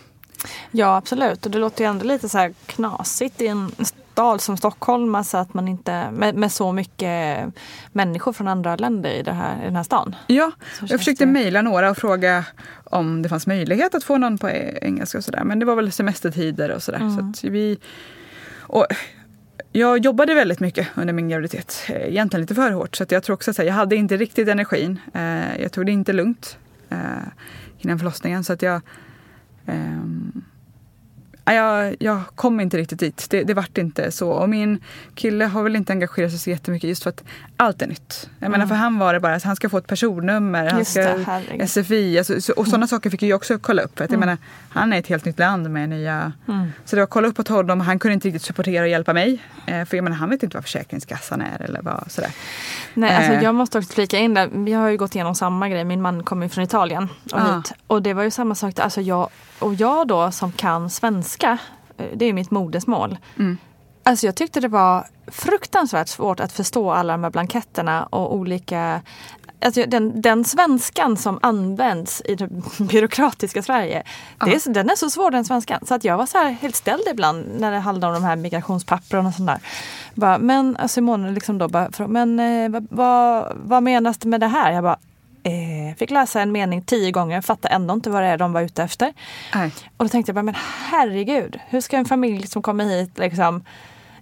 Ja 0.70 0.96
absolut 0.96 1.46
och 1.46 1.52
det 1.52 1.58
låter 1.58 1.84
ju 1.84 1.90
ändå 1.90 2.04
lite 2.04 2.28
så 2.28 2.38
här 2.38 2.54
knasigt 2.66 3.40
i 3.40 3.46
en 3.46 3.72
stad 4.12 4.40
som 4.40 4.56
Stockholm, 4.56 5.14
alltså 5.14 5.36
att 5.36 5.54
man 5.54 5.68
inte, 5.68 6.10
med, 6.10 6.34
med, 6.34 6.52
så 6.52 6.72
mycket 6.72 7.44
människor 7.92 8.32
från 8.32 8.48
andra 8.48 8.76
länder 8.76 9.10
i, 9.10 9.22
det 9.22 9.32
här, 9.32 9.62
i 9.62 9.64
den 9.64 9.76
här 9.76 9.82
stan. 9.82 10.16
Ja, 10.26 10.52
jag 10.80 10.98
försökte 11.00 11.24
det... 11.24 11.30
mejla 11.30 11.62
några 11.62 11.90
och 11.90 11.96
fråga 11.96 12.44
om 12.84 13.22
det 13.22 13.28
fanns 13.28 13.46
möjlighet 13.46 13.94
att 13.94 14.04
få 14.04 14.18
någon 14.18 14.38
på 14.38 14.50
engelska 14.82 15.18
och 15.18 15.24
sådär. 15.24 15.44
Men 15.44 15.58
det 15.58 15.66
var 15.66 15.76
väl 15.76 15.92
semestertider 15.92 16.70
och 16.70 16.82
sådär. 16.82 17.00
Mm. 17.00 17.34
Så 17.34 17.50
vi, 17.50 17.78
och 18.60 18.86
jag 19.72 20.04
jobbade 20.04 20.34
väldigt 20.34 20.60
mycket 20.60 20.88
under 20.94 21.14
min 21.14 21.28
graviditet. 21.28 21.84
Eh, 21.88 22.08
egentligen 22.08 22.40
lite 22.40 22.54
för 22.54 22.70
hårt. 22.70 22.96
Så 22.96 23.04
jag 23.08 23.22
tror 23.22 23.34
också 23.34 23.50
att 23.50 23.58
jag 23.58 23.72
hade 23.72 23.96
inte 23.96 24.16
riktigt 24.16 24.48
energin. 24.48 24.98
Eh, 25.14 25.62
jag 25.62 25.72
tog 25.72 25.86
det 25.86 25.92
inte 25.92 26.12
lugnt 26.12 26.58
eh, 26.90 26.98
innan 27.78 27.98
förlossningen. 27.98 28.44
Så 28.44 28.52
att 28.52 28.62
jag 28.62 28.80
Um, 29.66 30.44
jag, 31.44 31.96
jag 31.98 32.20
kom 32.34 32.60
inte 32.60 32.76
riktigt 32.76 32.98
dit. 32.98 33.26
Det, 33.30 33.42
det 33.42 33.54
vart 33.54 33.78
inte 33.78 34.12
så. 34.12 34.30
Och 34.30 34.48
min 34.48 34.80
kille 35.14 35.44
har 35.44 35.62
väl 35.62 35.76
inte 35.76 35.92
engagerat 35.92 36.30
sig 36.30 36.40
så 36.40 36.50
jättemycket 36.50 36.88
just 36.88 37.02
för 37.02 37.10
att 37.10 37.24
allt 37.56 37.82
är 37.82 37.86
nytt. 37.86 38.30
Jag 38.38 38.46
mm. 38.46 38.52
menar 38.52 38.66
för 38.66 38.74
han 38.74 38.98
var 38.98 39.14
det 39.14 39.20
bara 39.20 39.34
att 39.34 39.42
han 39.42 39.56
ska 39.56 39.68
få 39.68 39.78
ett 39.78 39.86
personnummer, 39.86 40.70
han 40.70 40.84
ska 40.84 41.00
det, 41.00 41.68
SFI 41.68 42.18
alltså, 42.18 42.40
så, 42.40 42.52
och 42.52 42.66
sådana 42.66 42.76
mm. 42.76 42.88
saker 42.88 43.10
fick 43.10 43.22
jag 43.22 43.36
också 43.36 43.58
kolla 43.58 43.82
upp. 43.82 43.98
För 43.98 44.04
att, 44.04 44.10
mm. 44.10 44.20
jag 44.20 44.26
menar, 44.26 44.38
han 44.68 44.92
är 44.92 44.98
ett 44.98 45.06
helt 45.06 45.24
nytt 45.24 45.38
land 45.38 45.70
med 45.70 45.88
nya... 45.88 46.32
Mm. 46.48 46.72
Så 46.84 46.96
det 46.96 47.02
var 47.02 47.06
kolla 47.06 47.28
upp 47.28 47.38
åt 47.38 47.48
honom 47.48 47.80
han 47.80 47.98
kunde 47.98 48.14
inte 48.14 48.28
riktigt 48.28 48.42
supportera 48.42 48.82
och 48.82 48.88
hjälpa 48.88 49.12
mig. 49.12 49.42
Eh, 49.66 49.84
för 49.84 49.96
jag 49.96 50.04
menar, 50.04 50.16
han 50.16 50.30
vet 50.30 50.42
inte 50.42 50.56
vad 50.56 50.64
Försäkringskassan 50.64 51.40
är 51.40 51.62
eller 51.62 51.82
vad 51.82 52.04
sådär. 52.10 52.30
Nej, 52.94 53.16
alltså, 53.16 53.32
eh. 53.32 53.42
jag 53.42 53.54
måste 53.54 53.78
också 53.78 53.92
flika 53.92 54.18
in 54.18 54.34
där. 54.34 54.48
Vi 54.52 54.72
har 54.72 54.88
ju 54.88 54.96
gått 54.96 55.14
igenom 55.14 55.34
samma 55.34 55.68
grej. 55.68 55.84
Min 55.84 56.02
man 56.02 56.22
kommer 56.22 56.46
ju 56.46 56.48
från 56.48 56.64
Italien 56.64 57.08
och 57.32 57.40
ah. 57.40 57.56
hit. 57.56 57.72
Och 57.86 58.02
det 58.02 58.14
var 58.14 58.22
ju 58.22 58.30
samma 58.30 58.54
sak. 58.54 58.78
Alltså 58.78 59.00
jag, 59.00 59.28
och 59.62 59.74
jag 59.74 60.08
då 60.08 60.30
som 60.30 60.52
kan 60.52 60.90
svenska, 60.90 61.58
eh, 61.96 62.06
det 62.14 62.24
är 62.24 62.32
mitt 62.32 62.50
modersmål. 62.50 63.18
Mm. 63.38 63.58
Alltså 64.04 64.26
jag 64.26 64.34
tyckte 64.34 64.60
det 64.60 64.68
var 64.68 65.06
fruktansvärt 65.26 66.08
svårt 66.08 66.40
att 66.40 66.52
förstå 66.52 66.90
alla 66.90 67.12
de 67.12 67.24
här 67.24 67.30
blanketterna 67.30 68.04
och 68.04 68.34
olika 68.34 69.02
Alltså 69.64 69.84
den, 69.86 70.20
den 70.20 70.44
svenskan 70.44 71.16
som 71.16 71.38
används 71.42 72.22
i 72.24 72.34
det 72.34 72.48
byråkratiska 72.78 73.62
Sverige, 73.62 74.02
det 74.44 74.54
är, 74.54 74.72
den 74.72 74.90
är 74.90 74.96
så 74.96 75.10
svår 75.10 75.30
den 75.30 75.44
svenskan. 75.44 75.80
Så 75.86 75.94
att 75.94 76.04
jag 76.04 76.16
var 76.16 76.26
så 76.26 76.38
här 76.38 76.50
helt 76.50 76.76
ställd 76.76 77.02
ibland 77.10 77.46
när 77.58 77.72
det 77.72 77.78
handlade 77.78 78.16
om 78.16 78.22
de 78.22 78.26
här 78.28 78.36
migrationspappren 78.36 79.26
och 79.26 79.34
sånt 79.34 79.48
där. 79.48 79.60
Bara, 80.14 80.38
men 80.38 80.88
Simone 80.88 81.30
liksom 81.30 81.58
då 81.58 81.68
bara, 81.68 81.90
men 82.08 82.40
eh, 82.40 82.80
vad, 82.90 83.52
vad 83.56 83.82
menas 83.82 84.18
det 84.18 84.28
med 84.28 84.40
det 84.40 84.46
här? 84.46 84.72
Jag 84.72 84.84
bara, 84.84 84.98
eh, 85.42 85.96
fick 85.96 86.10
läsa 86.10 86.40
en 86.40 86.52
mening 86.52 86.82
tio 86.82 87.10
gånger, 87.10 87.40
fattade 87.40 87.74
ändå 87.74 87.94
inte 87.94 88.10
vad 88.10 88.22
det 88.22 88.28
är 88.28 88.38
de 88.38 88.52
var 88.52 88.62
ute 88.62 88.82
efter. 88.82 89.12
Nej. 89.54 89.72
Och 89.96 90.04
då 90.04 90.08
tänkte 90.08 90.30
jag 90.30 90.34
bara, 90.34 90.42
men 90.42 90.54
herregud, 90.90 91.58
hur 91.68 91.80
ska 91.80 91.96
en 91.96 92.04
familj 92.04 92.46
som 92.46 92.62
kommer 92.62 92.84
hit 92.84 93.18
liksom, 93.18 93.64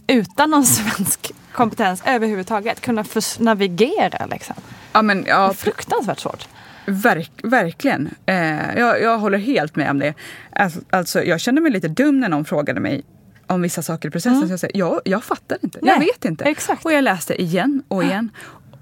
utan 0.07 0.51
någon 0.51 0.67
svensk 0.67 1.33
kompetens 1.53 2.03
överhuvudtaget 2.07 2.81
kunna 2.81 3.05
navigera? 3.39 4.27
Liksom? 4.27 4.57
Ja, 4.93 5.03
men, 5.03 5.25
ja, 5.29 5.39
det 5.39 5.53
är 5.53 5.55
fruktansvärt 5.55 6.19
svårt. 6.19 6.49
Verk, 6.87 7.33
verkligen. 7.43 8.15
Eh, 8.27 8.79
jag, 8.79 9.03
jag 9.03 9.19
håller 9.19 9.39
helt 9.39 9.77
med 9.77 9.91
om 9.91 9.99
det. 9.99 10.15
Alltså, 10.53 10.81
alltså, 10.91 11.23
jag 11.23 11.41
kände 11.41 11.61
mig 11.61 11.73
lite 11.73 11.89
dum 11.89 12.21
när 12.21 12.29
någon 12.29 12.45
frågade 12.45 12.81
mig 12.81 13.05
om 13.47 13.63
vissa 13.63 13.83
saker 13.83 14.09
i 14.09 14.11
processen. 14.11 14.37
Mm. 14.37 14.49
Så 14.49 14.53
jag 14.53 14.61
säger, 14.61 14.79
jag, 14.79 15.01
jag 15.05 15.25
fattar 15.25 15.59
inte, 15.63 15.79
Nej, 15.83 15.93
jag 15.93 16.01
vet 16.01 16.25
inte. 16.25 16.45
Exakt. 16.45 16.85
Och 16.85 16.93
jag 16.93 17.05
läste 17.05 17.43
igen 17.43 17.83
och 17.89 18.05
igen. 18.05 18.31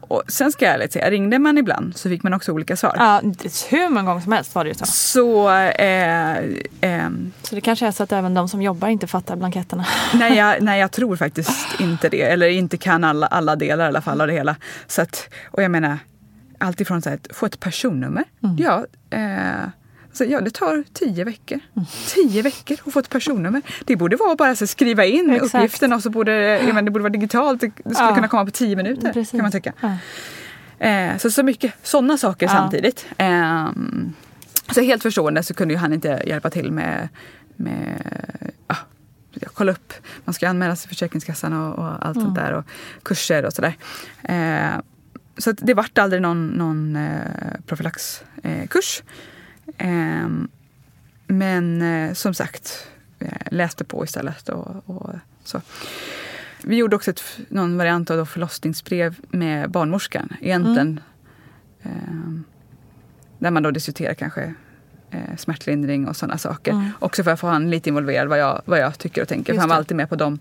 Och 0.09 0.23
sen 0.29 0.53
ska 0.53 0.65
jag 0.65 0.75
ärligt 0.75 0.93
säga, 0.93 1.11
ringde 1.11 1.39
man 1.39 1.59
ibland 1.59 1.97
så 1.97 2.09
fick 2.09 2.23
man 2.23 2.35
också 2.35 2.53
olika 2.53 2.77
svar. 2.77 2.95
Ja, 2.97 3.21
hur 3.71 3.89
många 3.89 4.07
gånger 4.07 4.21
som 4.21 4.33
helst 4.33 4.55
var 4.55 4.65
det 4.65 4.69
ju 4.69 4.75
så. 4.75 4.87
Så 4.87 5.51
eh, 5.51 6.39
ehm, 6.81 7.33
Så 7.43 7.55
det 7.55 7.61
kanske 7.61 7.87
är 7.87 7.91
så 7.91 8.03
att 8.03 8.13
även 8.13 8.35
de 8.35 8.49
som 8.49 8.63
jobbar 8.63 8.89
inte 8.89 9.07
fattar 9.07 9.37
blanketterna. 9.37 9.87
nej, 10.15 10.37
jag, 10.37 10.63
nej, 10.63 10.81
jag 10.81 10.93
tror 10.93 11.17
faktiskt 11.17 11.81
inte 11.81 12.09
det. 12.09 12.23
Eller 12.23 12.49
inte 12.49 12.77
kan 12.77 13.05
alla, 13.05 13.27
alla 13.27 13.57
delar 13.57 13.85
i 13.85 13.89
alla 13.89 14.01
fall 14.01 14.21
av 14.21 14.27
det 14.27 14.33
hela. 14.33 14.57
Så 14.87 15.03
att, 15.03 15.29
och 15.51 15.63
jag 15.63 15.71
menar, 15.71 15.99
alltifrån 16.59 16.99
att 16.99 17.29
få 17.31 17.47
ett 17.47 17.61
personnummer. 17.61 18.25
Ja, 18.59 18.87
eh, 19.11 19.69
så 20.19 20.25
ja, 20.25 20.41
det 20.41 20.51
tar 20.55 20.85
tio 20.93 21.25
veckor. 21.25 21.61
Tio 22.07 22.43
veckor 22.43 22.77
att 22.87 22.93
få 22.93 22.99
ett 22.99 23.09
personnummer. 23.11 23.63
Det 23.85 23.97
borde 23.97 24.17
vara 24.17 24.35
bara 24.37 24.57
så 24.57 24.67
skriva 24.67 25.05
in 25.05 25.31
Exakt. 25.31 25.55
uppgiften 25.55 25.93
och 25.93 26.03
så 26.03 26.11
borde 26.11 26.61
menar, 26.67 26.83
det 26.83 26.91
borde 26.91 27.03
vara 27.03 27.13
digitalt. 27.13 27.61
Det 27.61 27.71
skulle 27.77 27.95
Ja. 28.09 28.15
kunna 28.15 28.29
komma 28.29 28.45
på 28.45 28.51
tio 28.51 28.77
minuter 28.77 29.13
Precis. 29.13 29.31
kan 29.31 29.43
man 29.43 29.53
tycka. 29.53 29.73
Ja. 29.81 29.97
Eh, 30.87 31.17
så, 31.19 31.31
så 31.31 31.43
mycket 31.43 31.73
sådana 31.83 32.19
saker 32.19 32.47
Ja. 32.47 32.53
samtidigt. 32.53 33.07
Ehm, 33.19 34.13
så 34.75 34.81
helt 34.81 35.03
förstående 35.03 35.43
så 35.43 35.55
kunde 35.55 35.75
ju 35.75 35.79
han 35.79 35.93
inte 35.93 36.23
hjälpa 36.27 36.51
till 36.51 36.73
med, 36.73 37.09
med 37.57 38.03
jag 39.41 39.53
kolla 39.55 39.73
upp, 39.73 39.93
man 40.25 40.35
ska 40.35 40.49
anmäla 40.49 40.77
sig 40.77 40.83
till 40.83 40.89
Försäkringskassan 40.97 41.53
och, 41.53 41.79
och 41.79 42.07
allt 42.07 42.21
sånt 42.21 42.35
där 42.35 42.53
och 42.53 42.65
kurser 43.03 43.45
och 43.45 43.53
sådär. 43.53 43.77
Eh, 44.23 44.81
så 45.39 45.51
att 45.51 45.57
det 45.63 45.75
vart 45.75 45.99
aldrig 45.99 46.23
någon, 46.23 46.47
någon 46.47 46.97
eh, 46.97 47.11
profylaxkurs. 47.67 49.03
Eh. 49.79 49.89
Ehm, 49.89 50.49
men 51.27 51.83
eh, 51.83 52.13
som 52.13 52.35
sagt, 52.35 52.89
läste 53.51 53.85
på 53.85 54.05
istället. 54.05 54.49
Och, 54.49 54.83
och 54.87 55.11
så. 55.45 55.61
Vi 56.63 56.77
gjorde 56.77 56.97
också 56.97 57.11
ett, 57.11 57.23
någon 57.49 57.77
variant 57.77 58.11
av 58.11 58.27
förlossningsbrev 58.27 59.19
med 59.29 59.71
barnmorskan. 59.71 60.33
Egentligen. 60.41 61.01
ehm, 61.83 62.45
där 63.39 63.51
man 63.51 63.63
då 63.63 63.71
diskuterar 63.71 64.15
kanske 64.15 64.55
eh, 65.11 65.37
smärtlindring 65.37 66.09
och 66.09 66.17
sådana 66.17 66.39
saker. 66.39 66.91
Också 66.99 67.25
för 67.25 67.31
att 67.31 67.41
få 67.41 67.47
han 67.47 67.71
lite 67.71 67.89
involverad 67.89 68.29
vad 68.29 68.39
jag, 68.39 68.63
vad 68.65 68.79
jag 68.79 68.99
tycker 68.99 69.23
och 69.23 69.29
tänker. 69.29 69.53
Just 69.53 69.57
för 69.57 69.61
han 69.61 69.69
var 69.69 69.77
det. 69.77 69.79
alltid 69.79 69.97
med 69.97 70.09
på 70.09 70.17
de, 70.17 70.39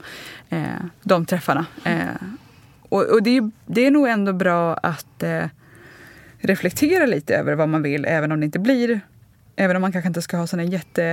eh, 0.50 0.66
de 1.04 1.26
träffarna. 1.26 1.66
Eh, 1.84 2.06
och 2.90 3.04
och 3.04 3.24
det, 3.24 3.38
är, 3.38 3.52
det 3.66 3.86
är 3.86 3.92
nog 3.92 4.08
ändå 4.08 4.34
bra 4.34 4.74
att 4.74 5.24
eh, 5.24 5.46
reflektera 6.38 7.06
lite 7.06 7.36
över 7.36 7.56
vad 7.56 7.70
man 7.70 7.82
vill 7.82 8.06
även 8.06 8.32
om 8.32 8.40
det 8.40 8.46
inte 8.46 8.60
blir, 8.60 9.02
även 9.58 9.76
om 9.76 9.82
man 9.82 9.92
kanske 9.92 10.08
inte 10.08 10.22
ska 10.22 10.38
ha 10.38 10.48
såna 10.48 10.64
jätte 10.64 11.04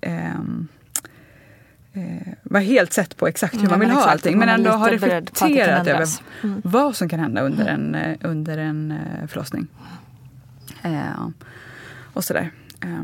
ehm, 0.00 0.68
eh, 1.92 2.32
vara 2.42 2.62
helt 2.62 2.92
sett 2.92 3.16
på 3.16 3.26
exakt 3.26 3.54
hur 3.54 3.60
Nej, 3.60 3.70
man 3.70 3.80
vill 3.80 3.88
men 3.88 3.96
ha 3.96 4.02
exakt, 4.02 4.12
allting. 4.12 4.38
Men 4.38 4.48
ändå 4.48 4.70
ha 4.70 4.90
reflekterat 4.90 5.86
över. 5.86 6.06
Mm. 6.42 6.62
vad 6.64 6.96
som 6.96 7.08
kan 7.08 7.20
hända 7.20 7.40
under 7.40 7.66
en, 7.66 7.94
eh, 7.94 8.16
under 8.20 8.58
en 8.58 8.90
eh, 8.90 9.26
förlossning. 9.26 9.66
Eh, 10.82 11.28
och 12.12 12.24
sådär. 12.24 12.50
Eh, 12.80 13.02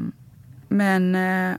men 0.68 1.14
eh, 1.14 1.56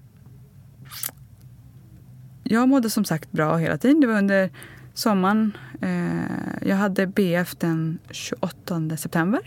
jag 2.43 2.69
mådde 2.69 2.89
som 2.89 3.05
sagt 3.05 3.31
bra 3.31 3.57
hela 3.57 3.77
tiden. 3.77 3.99
Det 3.99 4.07
var 4.07 4.17
under 4.17 4.49
sommaren. 4.93 5.57
Eh, 5.81 6.67
jag 6.69 6.75
hade 6.75 7.07
BF 7.07 7.55
den 7.55 7.99
28 8.09 8.97
september. 8.97 9.41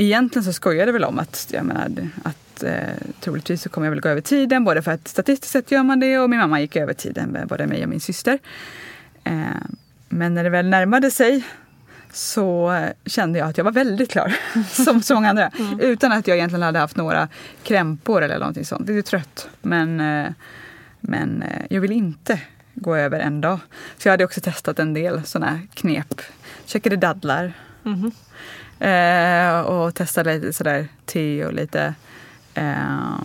Mm. 0.00 0.06
Eh, 0.06 0.06
egentligen 0.06 0.44
så 0.44 0.52
skojade 0.52 0.88
jag 0.88 0.92
väl 0.92 1.04
om 1.04 1.18
att, 1.18 1.48
jag 1.52 1.64
menar, 1.64 2.10
att 2.22 2.62
eh, 2.62 2.72
troligtvis 3.20 3.62
så 3.62 3.68
kommer 3.68 3.86
jag 3.86 3.90
väl 3.92 4.00
gå 4.00 4.08
över 4.08 4.20
tiden. 4.20 4.64
Både 4.64 4.82
för 4.82 4.92
att 4.92 5.08
statistiskt 5.08 5.52
sett 5.52 5.70
gör 5.70 5.82
man 5.82 6.00
det 6.00 6.18
och 6.18 6.30
min 6.30 6.38
mamma 6.38 6.60
gick 6.60 6.76
över 6.76 6.94
tiden 6.94 7.28
med 7.28 7.48
både 7.48 7.66
mig 7.66 7.82
och 7.82 7.88
min 7.88 8.00
syster. 8.00 8.38
Eh, 9.24 9.32
men 10.08 10.34
när 10.34 10.44
det 10.44 10.50
väl 10.50 10.68
närmade 10.68 11.10
sig 11.10 11.44
så 12.12 12.72
eh, 12.72 12.90
kände 13.06 13.38
jag 13.38 13.48
att 13.48 13.56
jag 13.56 13.64
var 13.64 13.72
väldigt 13.72 14.10
klar, 14.10 14.36
som 14.84 15.02
så 15.02 15.14
många 15.14 15.30
andra. 15.30 15.50
Utan 15.80 16.12
att 16.12 16.26
jag 16.26 16.36
egentligen 16.36 16.62
hade 16.62 16.78
haft 16.78 16.96
några 16.96 17.28
krämpor 17.62 18.22
eller 18.22 18.38
någonting 18.38 18.64
sånt. 18.64 18.88
Lite 18.88 19.10
trött. 19.10 19.48
Men, 19.62 20.00
eh, 20.00 20.32
men 21.00 21.42
eh, 21.42 21.66
jag 21.70 21.80
vill 21.80 21.92
inte 21.92 22.40
gå 22.74 22.96
över 22.96 23.20
en 23.20 23.40
dag. 23.40 23.58
Så 23.98 24.08
jag 24.08 24.12
hade 24.12 24.24
också 24.24 24.40
testat 24.40 24.78
en 24.78 24.94
del 24.94 25.24
sådana 25.24 25.60
knep. 25.74 26.20
Käkade 26.64 26.96
dadlar. 26.96 27.52
Eh, 28.80 29.60
och 29.60 29.94
testade 29.94 30.34
lite 30.34 30.52
sådär 30.52 30.88
te 31.06 31.44
och 31.44 31.52
lite 31.52 31.94
eh, 32.54 33.18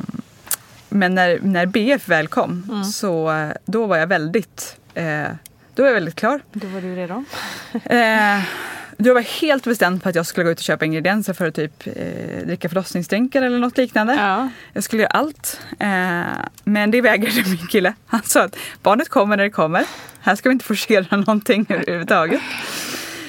men 0.90 1.16
när, 1.16 1.40
när 1.42 1.66
BF 1.66 2.08
väl 2.08 2.28
kom 2.28 2.84
så 2.84 3.32
eh, 3.32 3.52
då 3.66 3.86
var 3.86 3.98
jag 3.98 4.08
väldigt 4.08 4.78
eh, 4.94 5.28
då 5.76 5.84
var 5.84 5.88
jag 5.88 5.94
väldigt 5.94 6.16
klar. 6.16 6.42
Då 6.54 6.68
var 6.68 6.82
du 6.82 6.96
redo. 6.96 7.24
Eh, 7.84 8.44
jag 8.98 9.14
var 9.14 9.42
helt 9.42 9.64
bestämd 9.64 10.04
på 10.04 10.10
att 10.10 10.16
jag 10.16 10.26
skulle 10.26 10.44
gå 10.44 10.52
ut 10.52 10.58
och 10.58 10.64
köpa 10.64 10.86
ingredienser 10.86 11.34
för 11.34 11.48
att 11.48 11.56
typ 11.56 11.88
eh, 11.88 12.46
dricka 12.46 12.70
förlossningsdrinkar 12.70 13.42
eller 13.42 13.60
något 13.60 13.78
liknande. 13.78 14.14
Ja. 14.14 14.50
Jag 14.74 14.84
skulle 14.84 15.02
göra 15.02 15.12
allt. 15.12 15.60
Eh, 15.80 16.22
men 16.64 16.92
det 16.92 17.02
vägrade 17.02 17.44
min 17.50 17.68
kille. 17.68 17.94
Han 18.06 18.22
sa 18.24 18.44
att 18.44 18.56
barnet 18.82 19.10
kommer 19.10 19.38
när 19.38 19.44
det 19.44 19.50
kommer. 19.50 19.84
Här 20.20 20.36
ska 20.36 20.50
vi 20.50 20.54
inte 20.54 20.66
forcera 20.66 21.18
någonting 21.18 21.66
överhuvudtaget. 21.70 22.42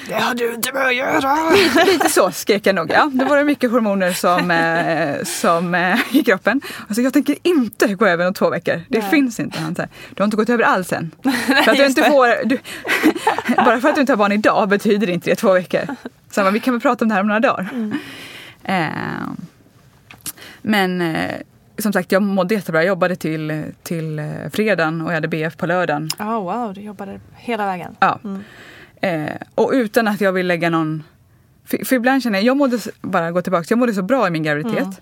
Det 0.07 0.13
har 0.13 0.35
du 0.35 0.53
inte 0.53 0.73
med 0.73 0.87
att 0.87 0.95
göra. 0.95 1.37
Lite 1.85 2.09
så 2.09 2.31
skrek 2.31 2.67
jag 2.67 2.75
nog. 2.75 2.91
Ja, 2.91 3.11
då 3.13 3.25
var 3.25 3.37
det 3.37 3.43
mycket 3.43 3.71
hormoner 3.71 4.11
som, 4.11 4.51
eh, 4.51 5.23
som 5.23 5.75
eh, 5.75 6.15
i 6.15 6.23
kroppen. 6.23 6.61
Alltså, 6.87 7.01
jag 7.01 7.13
tänker 7.13 7.35
inte 7.43 7.87
gå 7.87 8.05
över 8.05 8.27
om 8.27 8.33
två 8.33 8.49
veckor. 8.49 8.81
Det 8.89 9.01
finns 9.01 9.39
inte. 9.39 9.59
Han 9.59 9.75
säger, 9.75 9.89
du 10.15 10.21
har 10.21 10.25
inte 10.25 10.37
gått 10.37 10.49
över 10.49 10.63
alls 10.63 10.93
än. 10.93 11.11
För 11.63 11.71
att 11.71 11.77
du 11.77 11.85
inte 11.85 12.03
får, 12.03 12.45
du, 12.45 12.59
bara 13.55 13.81
för 13.81 13.89
att 13.89 13.95
du 13.95 14.01
inte 14.01 14.13
har 14.13 14.17
barn 14.17 14.31
idag 14.31 14.69
betyder 14.69 15.09
inte 15.09 15.29
det 15.29 15.35
två 15.35 15.53
veckor. 15.53 15.81
Så 16.31 16.41
han 16.41 16.53
vi 16.53 16.59
kan 16.59 16.73
väl 16.73 16.81
prata 16.81 17.05
om 17.05 17.09
det 17.09 17.15
här 17.15 17.21
om 17.21 17.27
några 17.27 17.39
dagar. 17.39 17.69
Eh, 18.63 18.87
men 20.61 21.01
eh, 21.01 21.35
som 21.77 21.93
sagt, 21.93 22.11
jag 22.11 22.21
mådde 22.21 22.55
jättebra. 22.55 22.79
Jag 22.79 22.87
jobbade 22.87 23.15
till, 23.15 23.63
till 23.83 24.19
eh, 24.19 24.25
fredagen 24.51 25.01
och 25.01 25.09
jag 25.09 25.15
hade 25.15 25.27
BF 25.27 25.57
på 25.57 25.65
lördagen. 25.65 26.09
Oh, 26.19 26.43
wow, 26.43 26.73
du 26.73 26.81
jobbade 26.81 27.19
hela 27.35 27.65
vägen. 27.65 27.95
Ja. 27.99 28.19
Eh, 29.01 29.35
och 29.55 29.71
utan 29.73 30.07
att 30.07 30.21
jag 30.21 30.31
vill 30.31 30.47
lägga 30.47 30.69
någon... 30.69 31.03
För, 31.65 31.85
för 31.85 31.95
ibland 31.95 32.23
känner 32.23 32.39
jag, 32.39 32.45
jag 32.45 32.57
mådde, 32.57 32.79
bara 33.01 33.31
gå 33.31 33.41
tillbaka, 33.41 33.65
jag 33.69 33.79
mådde 33.79 33.93
så 33.93 34.01
bra 34.01 34.27
i 34.27 34.29
min 34.29 34.43
graviditet. 34.43 35.01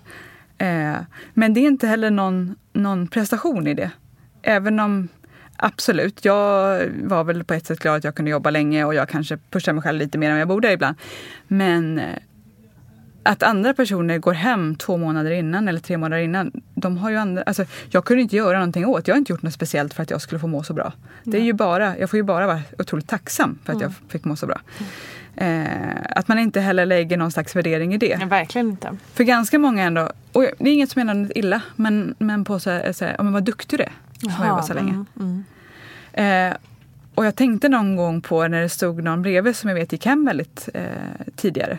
Eh, 0.58 0.96
men 1.34 1.54
det 1.54 1.60
är 1.60 1.66
inte 1.66 1.86
heller 1.86 2.10
någon, 2.10 2.56
någon 2.72 3.08
prestation 3.08 3.66
i 3.66 3.74
det. 3.74 3.90
Även 4.42 4.80
om 4.80 5.08
absolut, 5.56 6.24
jag 6.24 6.80
var 7.02 7.24
väl 7.24 7.44
på 7.44 7.54
ett 7.54 7.66
sätt 7.66 7.80
glad 7.80 7.96
att 7.96 8.04
jag 8.04 8.14
kunde 8.14 8.30
jobba 8.30 8.50
länge 8.50 8.84
och 8.84 8.94
jag 8.94 9.08
kanske 9.08 9.38
pushar 9.50 9.72
mig 9.72 9.82
själv 9.82 9.98
lite 9.98 10.18
mer 10.18 10.30
än 10.30 10.38
jag 10.38 10.48
borde 10.48 10.72
ibland. 10.72 10.96
Men 11.48 11.98
eh, 11.98 12.18
att 13.26 13.42
andra 13.42 13.74
personer 13.74 14.18
går 14.18 14.32
hem 14.32 14.76
två 14.76 14.96
månader 14.96 15.30
innan 15.30 15.68
eller 15.68 15.80
tre 15.80 15.96
månader 15.96 16.22
innan. 16.22 16.52
De 16.74 16.98
har 16.98 17.10
ju 17.10 17.16
andra, 17.16 17.42
alltså, 17.42 17.64
jag 17.90 18.04
kunde 18.04 18.22
inte 18.22 18.36
göra 18.36 18.58
någonting 18.58 18.86
åt. 18.86 19.08
Jag 19.08 19.14
har 19.14 19.18
inte 19.18 19.32
gjort 19.32 19.42
något 19.42 19.52
speciellt 19.52 19.94
för 19.94 20.02
att 20.02 20.10
jag 20.10 20.20
skulle 20.20 20.38
få 20.38 20.46
må 20.46 20.62
så 20.62 20.74
bra. 20.74 20.92
Det 21.24 21.36
är 21.36 21.42
ju 21.42 21.52
bara, 21.52 21.98
jag 21.98 22.10
får 22.10 22.16
ju 22.16 22.22
bara 22.22 22.46
vara 22.46 22.60
otroligt 22.78 23.08
tacksam 23.08 23.58
för 23.64 23.72
att 23.72 23.80
jag 23.80 23.92
fick 24.08 24.24
må 24.24 24.36
så 24.36 24.46
bra. 24.46 24.60
Eh, 25.36 25.66
att 26.10 26.28
man 26.28 26.38
inte 26.38 26.60
heller 26.60 26.86
lägger 26.86 27.16
någon 27.16 27.30
slags 27.30 27.56
värdering 27.56 27.94
i 27.94 27.98
det. 27.98 28.16
Nej, 28.18 28.26
verkligen 28.26 28.68
inte. 28.70 28.96
För 29.14 29.24
ganska 29.24 29.58
många 29.58 29.82
ändå, 29.82 30.10
och 30.32 30.46
det 30.58 30.70
är 30.70 30.74
inget 30.74 30.90
som 30.90 31.00
menar 31.00 31.14
något 31.14 31.32
illa, 31.34 31.60
men, 31.76 32.14
men 32.18 32.44
på 32.44 32.58
så 32.60 32.70
här, 32.70 32.92
så 32.92 33.04
här, 33.04 33.14
ja, 33.18 33.22
men 33.22 33.32
vad 33.32 33.44
duktig 33.44 33.78
du 33.78 33.82
är 33.82 33.92
som 34.20 34.30
har 34.30 34.46
jobbat 34.46 34.66
så 34.66 34.74
länge. 34.74 34.90
mm, 34.90 35.06
mm. 35.20 35.44
Eh, 36.12 36.56
och 37.16 37.26
jag 37.26 37.36
tänkte 37.36 37.68
någon 37.68 37.96
gång 37.96 38.20
på 38.20 38.48
när 38.48 38.62
det 38.62 38.68
stod 38.68 39.02
någon 39.02 39.22
bredvid 39.22 39.56
som 39.56 39.68
jag 39.68 39.74
vet 39.74 39.92
gick 39.92 40.06
hem 40.06 40.24
väldigt 40.24 40.68
eh, 40.74 40.82
tidigare 41.36 41.78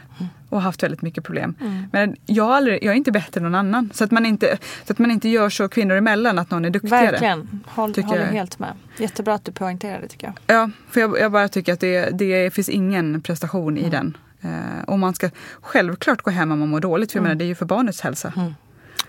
och 0.50 0.62
haft 0.62 0.84
väldigt 0.84 1.02
mycket 1.02 1.24
problem. 1.24 1.56
Men 1.92 2.16
jag, 2.26 2.52
aldrig, 2.52 2.84
jag 2.84 2.92
är 2.92 2.98
inte 2.98 3.12
bättre 3.12 3.40
än 3.40 3.44
någon 3.44 3.56
annan. 3.56 3.90
Så 3.94 4.04
att, 4.04 4.12
man 4.12 4.26
inte, 4.26 4.58
så 4.86 4.94
att 4.94 5.00
man 5.00 5.12
inte 5.12 5.30
gör 5.30 5.50
så 5.50 5.70
kvinnor 5.70 5.96
emellan 5.96 6.40
att 6.40 6.52
någon 6.52 6.66
är 6.66 6.70
duktigare. 6.70 7.12
Verkligen. 7.12 7.64
Håll, 7.66 7.94
håller 8.04 8.22
jag. 8.22 8.28
helt 8.28 8.60
med. 8.60 8.74
Jättebra 8.98 9.34
att 9.34 9.46
du 9.46 9.52
poängterar 9.52 10.02
det 10.02 10.08
tycker 10.08 10.28
jag. 10.28 10.58
Ja, 10.58 10.70
för 10.90 11.02
jag, 11.02 11.20
jag 11.20 11.32
bara 11.32 11.48
tycker 11.48 11.74
att 11.74 11.80
det, 11.80 12.10
det 12.10 12.54
finns 12.54 12.70
ingen 12.70 13.22
prestation 13.22 13.78
i 13.78 13.90
den. 13.90 14.18
Eh, 14.42 14.84
och 14.88 15.00
man 15.00 15.14
ska 15.14 15.30
självklart 15.62 16.22
gå 16.22 16.32
hem 16.32 16.52
om 16.52 16.60
man 16.60 16.70
mår 16.70 16.80
dåligt, 16.80 17.12
för 17.12 17.20
jag 17.20 17.24
menar, 17.24 17.36
det 17.36 17.44
är 17.44 17.48
ju 17.48 17.56
för 17.56 17.66
barnets 17.66 18.02
hälsa. 18.02 18.34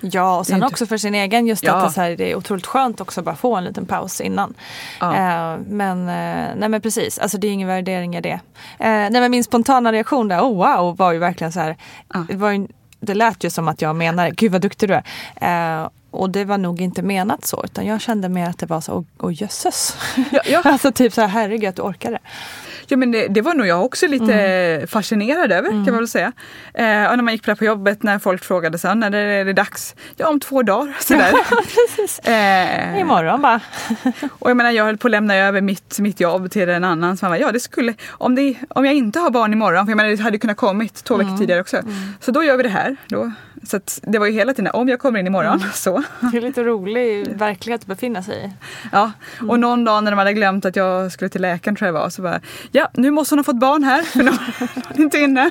Ja, 0.01 0.39
och 0.39 0.47
sen 0.47 0.63
också 0.63 0.87
för 0.87 0.97
sin 0.97 1.15
egen. 1.15 1.47
Just 1.47 1.65
Ja. 1.65 1.75
att 1.75 1.89
det, 1.89 1.95
så 1.95 2.01
här, 2.01 2.17
det 2.17 2.31
är 2.31 2.35
otroligt 2.37 2.67
skönt 2.67 3.01
också 3.01 3.21
att 3.21 3.25
bara 3.25 3.37
få 3.37 3.57
en 3.57 3.65
liten 3.65 3.87
paus 3.87 4.21
innan. 4.21 4.55
Ja. 5.01 5.15
Eh, 5.15 5.61
men, 5.69 6.01
eh, 6.09 6.55
nej 6.57 6.69
men 6.69 6.81
precis, 6.81 7.19
alltså 7.19 7.39
det 7.39 7.47
är 7.47 7.53
ingen 7.53 7.69
värdering 7.69 8.17
i 8.17 8.21
det. 8.21 8.41
Eh, 8.79 8.89
nej 8.89 9.11
men 9.11 9.31
min 9.31 9.45
spontana 9.45 9.93
reaktion 9.93 10.29
där, 10.29 10.41
oh 10.41 10.57
wow, 10.57 10.97
var 10.97 11.13
ju 11.13 11.19
verkligen 11.19 11.53
så 11.53 11.61
här. 11.61 11.77
Ja. 12.15 12.25
Det, 12.29 12.37
var 12.37 12.51
ju, 12.51 12.67
det 13.01 13.15
lät 13.15 13.45
ju 13.45 13.51
som 13.51 13.69
att 13.69 13.83
jag 13.83 13.97
menade, 13.97 14.31
gud 14.31 14.53
vad 14.53 14.61
duktig 14.61 14.89
du 14.89 14.95
är. 14.95 15.83
Eh, 15.83 15.89
och 16.11 16.31
det 16.31 16.45
var 16.45 16.59
nog 16.59 16.81
inte 16.81 17.03
menat 17.03 17.47
så, 17.47 17.65
utan 17.65 17.87
jag 17.87 18.01
kände 18.01 18.29
mer 18.29 18.49
att 18.49 18.59
det 18.59 18.67
var 18.67 18.81
så, 18.81 18.93
åh 19.19 19.29
oh, 19.29 19.43
jösses. 19.43 19.97
Ja, 20.31 20.41
ja. 20.45 20.61
alltså 20.65 20.93
typ 20.93 21.13
så 21.13 21.21
här, 21.21 21.29
herregud 21.29 21.69
att 21.69 21.77
du 21.77 21.83
orkade. 21.83 22.19
Ja 22.91 22.97
men 22.97 23.11
det, 23.11 23.29
det 23.29 23.41
var 23.41 23.55
nog 23.55 23.67
jag 23.67 23.85
också 23.85 24.07
lite 24.07 24.87
fascinerad 24.89 25.53
över 25.53 25.71
kan 25.71 25.85
man 25.85 25.95
väl 25.95 26.09
säga. 26.09 26.33
Eh, 26.75 27.11
och 27.11 27.17
när 27.17 27.23
man 27.23 27.35
gick 27.35 27.45
på 27.45 27.51
det 27.51 27.57
på 27.57 27.65
jobbet 27.65 28.03
när 28.03 28.19
folk 28.19 28.45
frågade 28.45 28.79
så, 28.79 28.95
när 28.95 29.15
är 29.15 29.45
det 29.45 29.53
dags? 29.53 29.95
Ja 30.17 30.29
om 30.29 30.41
två 30.41 30.63
dagar. 30.63 30.97
Sådär. 31.01 31.33
eh, 32.95 33.01
Imorgon 33.01 33.43
bara. 33.43 33.61
och 34.39 34.51
jag 34.51 34.57
menar 34.57 34.71
jag 34.71 34.85
höll 34.85 34.97
på 34.97 35.09
att 35.09 35.13
lämna 35.13 35.37
över 35.37 35.61
mitt, 35.61 35.99
mitt 35.99 36.21
jobb 36.21 36.51
till 36.51 36.69
en 36.69 36.85
annan. 36.85 37.17
Så 37.17 37.25
man 37.25 37.33
bara, 37.33 37.39
ja 37.39 37.53
det 37.53 37.61
skulle, 37.61 37.95
om, 38.11 38.35
det, 38.35 38.55
om 38.69 38.85
jag 38.85 38.95
inte 38.95 39.19
har 39.19 39.31
barn 39.31 39.53
imorgon, 39.53 39.87
för 39.87 39.91
jag 39.91 39.97
menar 39.97 40.11
det 40.11 40.23
hade 40.23 40.39
kunnat 40.39 40.57
kommit 40.57 41.05
två 41.05 41.17
veckor 41.17 41.39
tidigare 41.39 41.61
också. 41.61 41.83
Så 42.21 42.31
då 42.31 42.45
gör 42.45 42.57
vi 42.57 42.63
det 42.63 42.69
här. 42.69 42.97
Då. 43.09 43.33
Så 43.63 43.81
det 44.03 44.19
var 44.19 44.27
ju 44.27 44.33
hela 44.33 44.55
tiden, 44.55 44.73
om 44.75 44.89
jag 44.89 44.99
kommer 44.99 45.21
in 45.21 45.27
imorgon 45.27 45.65
så. 45.75 46.03
Det 46.21 46.37
är 46.37 46.41
lite 46.41 46.65
rolig 46.65 47.29
verklighet 47.29 47.81
att 47.81 47.87
befinna 47.87 48.23
sig 48.23 48.45
i. 48.45 48.51
Ja, 48.93 49.13
och 49.49 49.61
någon 49.61 49.85
dag 49.85 50.05
när 50.05 50.11
de 50.11 50.19
hade 50.19 50.33
glömt 50.33 50.65
att 50.65 50.77
jag 50.77 51.13
skulle 51.13 51.29
till 51.29 51.43
läkaren 51.43 51.77
tror 51.77 51.87
jag 51.87 51.95
det 51.95 52.01
var, 52.01 52.11
så 52.11 52.23
bara, 52.23 52.41
ja 52.79 52.91
nu 52.93 53.11
måste 53.11 53.33
hon 53.33 53.39
ha 53.39 53.45
fått 53.45 53.57
barn 53.57 53.85
här, 53.85 54.03
för 54.03 54.23
nu 54.23 54.31
är 54.31 54.89
hon 54.89 55.03
inte 55.03 55.19
inne. 55.19 55.51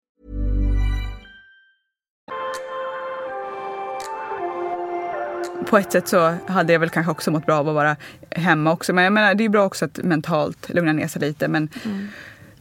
På 5.65 5.77
ett 5.77 5.91
sätt 5.91 6.07
så 6.07 6.35
hade 6.47 6.73
jag 6.73 6.79
väl 6.79 6.89
kanske 6.89 7.11
också 7.11 7.31
mått 7.31 7.45
bra 7.45 7.57
av 7.57 7.69
att 7.69 7.75
vara 7.75 7.95
hemma 8.29 8.71
också. 8.71 8.93
Men 8.93 9.03
jag 9.03 9.13
menar, 9.13 9.35
det 9.35 9.45
är 9.45 9.49
bra 9.49 9.65
också 9.65 9.85
att 9.85 9.99
mentalt 10.03 10.69
lugna 10.69 10.93
ner 10.93 11.07
sig 11.07 11.21
lite. 11.21 11.47
Men 11.47 11.69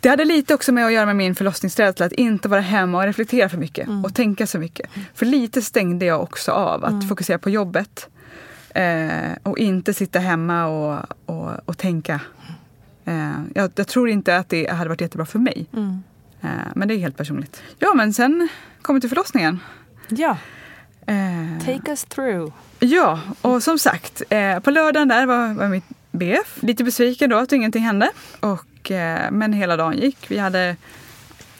det 0.01 0.09
hade 0.09 0.25
lite 0.25 0.55
också 0.55 0.73
med 0.73 0.87
att 0.87 0.93
göra 0.93 1.07
med 1.07 1.17
min 1.17 1.35
förlossningsrädsla. 1.35 2.07
Att 2.07 2.13
inte 2.13 2.49
vara 2.49 2.61
hemma 2.61 2.99
och 2.99 3.05
reflektera 3.05 3.49
för 3.49 3.59
mycket 3.59 3.89
och 4.05 4.15
tänka 4.15 4.47
så 4.47 4.59
mycket. 4.59 4.91
För 5.15 5.27
lite 5.27 5.63
stängde 5.63 6.05
jag 6.07 6.23
också 6.23 6.53
av 6.53 6.85
att 6.85 7.09
fokusera 7.09 7.39
på 7.39 7.51
jobbet. 7.51 8.09
Eh, 8.75 9.33
och 9.43 9.59
inte 9.59 9.95
sitta 9.95 10.19
hemma 10.19 10.67
och, 10.67 11.07
och, 11.27 11.51
och 11.65 11.79
tänka. 11.79 12.21
Eh, 13.05 13.33
jag, 13.55 13.71
jag 13.75 13.87
tror 13.87 14.09
inte 14.09 14.37
att 14.37 14.49
det 14.49 14.71
hade 14.71 14.89
varit 14.89 15.01
jättebra 15.01 15.27
för 15.27 15.39
mig. 15.39 15.67
Eh, 16.41 16.51
men 16.75 16.89
det 16.89 16.95
är 16.95 16.99
helt 16.99 17.17
personligt. 17.17 17.63
Ja, 17.79 17.93
men 17.95 18.13
sen 18.13 18.49
kom 18.83 18.95
vi 18.95 19.01
till 19.01 19.11
förlossningen. 19.11 19.61
Ja, 20.09 20.37
take 21.65 21.91
us 21.91 22.05
through. 22.05 22.53
Ja, 22.79 23.21
och 23.41 23.63
som 23.63 23.79
sagt, 23.79 24.23
eh, 24.29 24.59
på 24.59 24.71
lördagen 24.71 25.09
där 25.09 25.27
var, 25.27 25.55
var 25.55 25.69
mitt 25.69 25.85
BF. 26.11 26.63
Lite 26.63 26.85
besviken 26.85 27.31
då 27.31 27.37
att 27.37 27.53
ingenting 27.53 27.83
hände. 27.83 28.11
Och, 28.41 28.91
eh, 28.91 29.31
men 29.31 29.53
hela 29.53 29.77
dagen 29.77 29.99
gick. 29.99 30.31
Vi 30.31 30.39
hade 30.39 30.77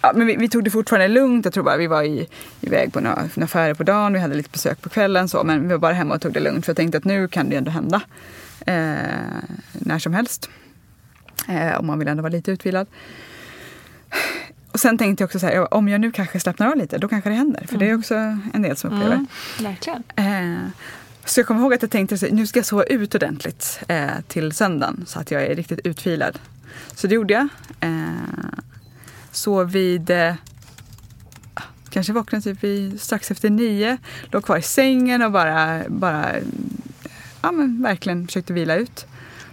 Ja, 0.03 0.13
men 0.15 0.27
vi, 0.27 0.37
vi 0.37 0.49
tog 0.49 0.65
det 0.65 0.71
fortfarande 0.71 1.09
lugnt. 1.09 1.45
Jag 1.45 1.55
tror 1.55 1.65
bara 1.65 1.77
vi 1.77 1.87
var 1.87 2.03
i, 2.03 2.29
iväg 2.61 2.93
på 2.93 3.01
några, 3.01 3.17
några 3.35 3.45
affärer 3.45 3.75
på 3.75 3.83
dagen. 3.83 4.13
Vi 4.13 4.19
hade 4.19 4.35
lite 4.35 4.51
besök 4.51 4.83
på 4.83 4.89
kvällen. 4.89 5.29
Så, 5.29 5.45
men 5.45 5.63
vi 5.63 5.69
var 5.69 5.79
bara 5.79 5.93
hemma 5.93 6.15
och 6.15 6.21
tog 6.21 6.33
det 6.33 6.41
lugnt. 6.41 6.65
För 6.65 6.71
jag 6.71 6.77
tänkte 6.77 6.99
att 6.99 7.05
nu 7.05 7.29
kan 7.29 7.51
det 7.51 7.57
ändå 7.57 7.71
hända. 7.71 8.01
Eh, 8.67 8.75
när 9.73 9.99
som 9.99 10.15
helst. 10.15 10.51
Eh, 11.49 11.81
om 11.81 11.87
man 11.87 11.99
vill 11.99 12.09
ändå 12.09 12.23
vara 12.23 12.33
lite 12.33 12.51
utvilad. 12.51 12.87
Och 14.73 14.81
sen 14.81 14.99
tänkte 14.99 15.23
jag 15.23 15.27
också 15.27 15.39
så 15.39 15.47
här, 15.47 15.75
om 15.75 15.89
jag 15.89 16.01
nu 16.01 16.13
kanske 16.13 16.41
slappnar 16.41 16.69
av 16.69 16.77
lite, 16.77 16.99
då 16.99 17.09
kanske 17.09 17.31
det 17.31 17.37
händer. 17.37 17.67
För 17.67 17.79
det 17.79 17.91
är 17.91 17.99
också 17.99 18.15
en 18.55 18.63
del 18.63 18.77
som 18.77 18.93
upplever. 18.93 19.15
Mm, 19.15 19.27
verkligen. 19.61 20.03
Eh, 20.17 20.69
så 21.25 21.41
jag 21.41 21.47
kommer 21.47 21.61
ihåg 21.61 21.75
att 21.75 21.83
jag 21.83 21.91
tänkte 21.91 22.15
att 22.15 22.33
nu 22.33 22.47
ska 22.47 22.59
jag 22.59 22.67
sova 22.67 22.85
ut 22.85 23.15
ordentligt 23.15 23.81
eh, 23.89 24.09
till 24.29 24.53
söndagen 24.53 25.05
så 25.07 25.21
att 25.21 25.31
jag 25.31 25.43
är 25.43 25.55
riktigt 25.55 25.81
utvilad. 25.85 26.39
Så 26.95 27.07
det 27.07 27.15
gjorde 27.15 27.35
jag. 27.35 27.49
Eh, 27.81 28.11
sov 29.31 29.71
vid... 29.71 30.11
Eh, 30.11 30.35
kanske 31.91 32.13
vaknade 32.13 32.43
typ 32.43 32.65
vid, 32.65 33.01
strax 33.01 33.31
efter 33.31 33.51
nio. 33.51 33.99
Låg 34.31 34.45
kvar 34.45 34.57
i 34.57 34.63
sängen 34.63 35.23
och 35.23 35.33
bara, 35.33 35.83
bara 35.89 36.35
ja, 37.43 37.53
men 37.53 37.83
verkligen 37.83 38.27
försökte 38.27 38.53
vila 38.53 38.75
ut. 38.75 39.07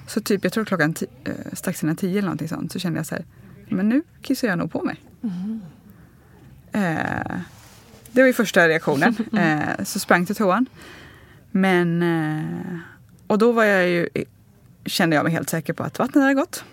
Så 0.07 0.21
typ, 0.21 0.43
jag 0.43 0.53
tror 0.53 0.65
klockan 0.65 0.95
eh, 1.23 1.33
strax 1.53 1.83
innan 1.83 1.95
tio 1.95 2.11
eller 2.11 2.21
någonting 2.21 2.49
sånt 2.49 2.71
så 2.71 2.79
kände 2.79 2.99
jag 2.99 3.05
så 3.05 3.15
här, 3.15 3.25
men 3.69 3.89
nu 3.89 4.01
kissar 4.21 4.47
jag 4.47 4.57
nog 4.57 4.71
på 4.71 4.83
mig. 4.83 5.01
Eh, 6.71 7.39
det 8.11 8.21
var 8.21 8.27
ju 8.27 8.33
första 8.33 8.67
reaktionen. 8.67 9.15
Eh, 9.37 9.83
så 9.83 9.99
sprang 9.99 10.25
till 10.25 10.35
toan. 10.35 10.65
Men, 11.51 12.03
eh, 12.03 12.79
och 13.27 13.37
då 13.37 13.51
var 13.51 13.63
jag 13.63 13.87
ju, 13.89 14.09
kände 14.85 15.15
jag 15.15 15.23
mig 15.23 15.33
helt 15.33 15.49
säker 15.49 15.73
på 15.73 15.83
att 15.83 15.99
vattnet 15.99 16.21
hade 16.21 16.33
gått. 16.33 16.63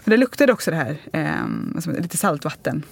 För 0.00 0.10
det 0.10 0.16
luktade 0.16 0.52
också 0.52 0.70
det 0.70 0.76
här, 0.76 0.96
eh, 1.12 1.92
lite 2.00 2.16
saltvatten. 2.16 2.82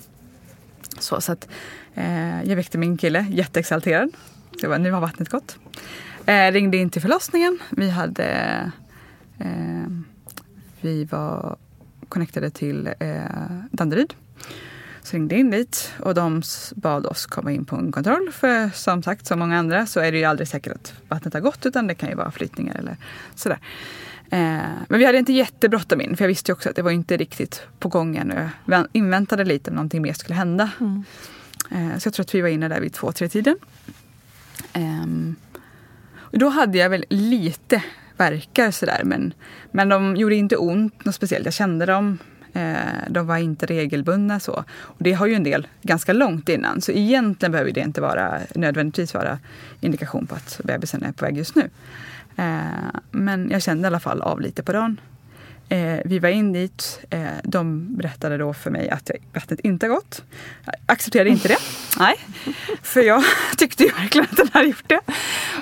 Så, 0.98 1.20
så 1.20 1.32
att, 1.32 1.48
eh, 1.94 2.42
jag 2.42 2.56
väckte 2.56 2.78
min 2.78 2.96
kille, 2.96 3.26
jätteexalterad. 3.30 4.10
Det 4.60 4.66
var, 4.66 4.78
nu 4.78 4.90
har 4.90 5.00
vattnet 5.00 5.28
gått. 5.28 5.58
Eh, 6.26 6.52
ringde 6.52 6.76
in 6.76 6.90
till 6.90 7.02
förlossningen. 7.02 7.58
Vi 7.70 7.90
hade... 7.90 8.26
Eh, 9.38 9.86
vi 10.80 11.04
var 11.04 11.56
connectade 12.10 12.50
till 12.50 12.86
eh, 13.00 13.24
Danderyd. 13.70 14.14
Så 15.02 15.16
ringde 15.16 15.36
in 15.36 15.50
dit 15.50 15.92
och 15.98 16.14
de 16.14 16.42
bad 16.74 17.06
oss 17.06 17.26
komma 17.26 17.52
in 17.52 17.64
på 17.64 17.76
en 17.76 17.92
kontroll. 17.92 18.30
För 18.32 18.70
som 18.74 19.02
sagt, 19.02 19.26
som 19.26 19.38
många 19.38 19.58
andra 19.58 19.86
så 19.86 20.00
är 20.00 20.12
det 20.12 20.18
ju 20.18 20.24
aldrig 20.24 20.48
säkert 20.48 20.72
att 20.72 20.94
vattnet 21.08 21.34
har 21.34 21.40
gått 21.40 21.66
utan 21.66 21.86
det 21.86 21.94
kan 21.94 22.08
ju 22.08 22.14
vara 22.14 22.30
flytningar 22.30 22.74
eller 22.74 22.96
sådär. 23.34 23.58
Eh, 24.30 24.68
men 24.88 24.98
vi 24.98 25.04
hade 25.04 25.18
inte 25.18 25.32
jättebråttom 25.32 26.00
in 26.00 26.16
för 26.16 26.24
jag 26.24 26.28
visste 26.28 26.50
ju 26.50 26.54
också 26.54 26.68
att 26.68 26.76
det 26.76 26.82
var 26.82 26.90
inte 26.90 27.16
riktigt 27.16 27.62
på 27.78 27.88
gång 27.88 28.16
ännu. 28.16 28.48
Vi 28.64 28.84
inväntade 28.92 29.44
lite 29.44 29.70
om 29.70 29.76
någonting 29.76 30.02
mer 30.02 30.12
skulle 30.12 30.34
hända. 30.34 30.70
Eh, 31.70 31.98
så 31.98 32.06
jag 32.06 32.14
tror 32.14 32.24
att 32.24 32.34
vi 32.34 32.40
var 32.40 32.48
inne 32.48 32.68
där 32.68 32.80
vid 32.80 32.92
två, 32.92 33.12
tre 33.12 33.28
tiden. 33.28 33.56
Ehm, 34.72 35.36
då 36.30 36.48
hade 36.48 36.78
jag 36.78 36.90
väl 36.90 37.04
lite 37.08 37.82
verkar 38.20 38.70
sådär 38.70 39.00
men, 39.04 39.34
men 39.70 39.88
de 39.88 40.16
gjorde 40.16 40.34
inte 40.34 40.56
ont 40.56 41.04
något 41.04 41.14
speciellt. 41.14 41.44
Jag 41.44 41.54
kände 41.54 41.86
dem. 41.86 42.18
Eh, 42.52 42.74
de 43.08 43.26
var 43.26 43.36
inte 43.36 43.66
regelbundna 43.66 44.40
så. 44.40 44.64
Och 44.70 44.96
det 44.98 45.12
har 45.12 45.26
ju 45.26 45.34
en 45.34 45.44
del 45.44 45.68
ganska 45.82 46.12
långt 46.12 46.48
innan. 46.48 46.80
Så 46.80 46.92
egentligen 46.92 47.52
behöver 47.52 47.72
det 47.72 47.80
inte 47.80 48.00
vara 48.00 48.38
nödvändigtvis 48.54 49.14
vara 49.14 49.38
indikation 49.80 50.26
på 50.26 50.34
att 50.34 50.60
bebisen 50.64 51.02
är 51.02 51.12
på 51.12 51.24
väg 51.24 51.36
just 51.36 51.54
nu. 51.54 51.70
Eh, 52.36 53.00
men 53.10 53.50
jag 53.50 53.62
kände 53.62 53.82
i 53.82 53.86
alla 53.86 54.00
fall 54.00 54.22
av 54.22 54.40
lite 54.40 54.62
på 54.62 54.72
dagen. 54.72 55.00
Eh, 55.72 55.98
vi 56.04 56.18
var 56.18 56.28
in 56.28 56.52
dit. 56.52 57.00
Eh, 57.10 57.20
de 57.44 57.96
berättade 57.96 58.36
då 58.38 58.54
för 58.54 58.70
mig 58.70 58.90
att 58.90 59.10
vattnet 59.34 59.60
inte 59.60 59.86
har 59.86 59.94
gått. 59.94 60.22
Jag 60.64 60.74
accepterade 60.86 61.30
inte 61.30 61.48
det. 61.48 61.56
Nej. 61.98 62.14
För 62.82 63.00
jag 63.00 63.22
tyckte 63.58 63.82
ju 63.84 63.90
verkligen 63.92 64.26
att 64.30 64.36
den 64.36 64.48
hade 64.52 64.66
gjort 64.66 64.84
det. 64.88 65.00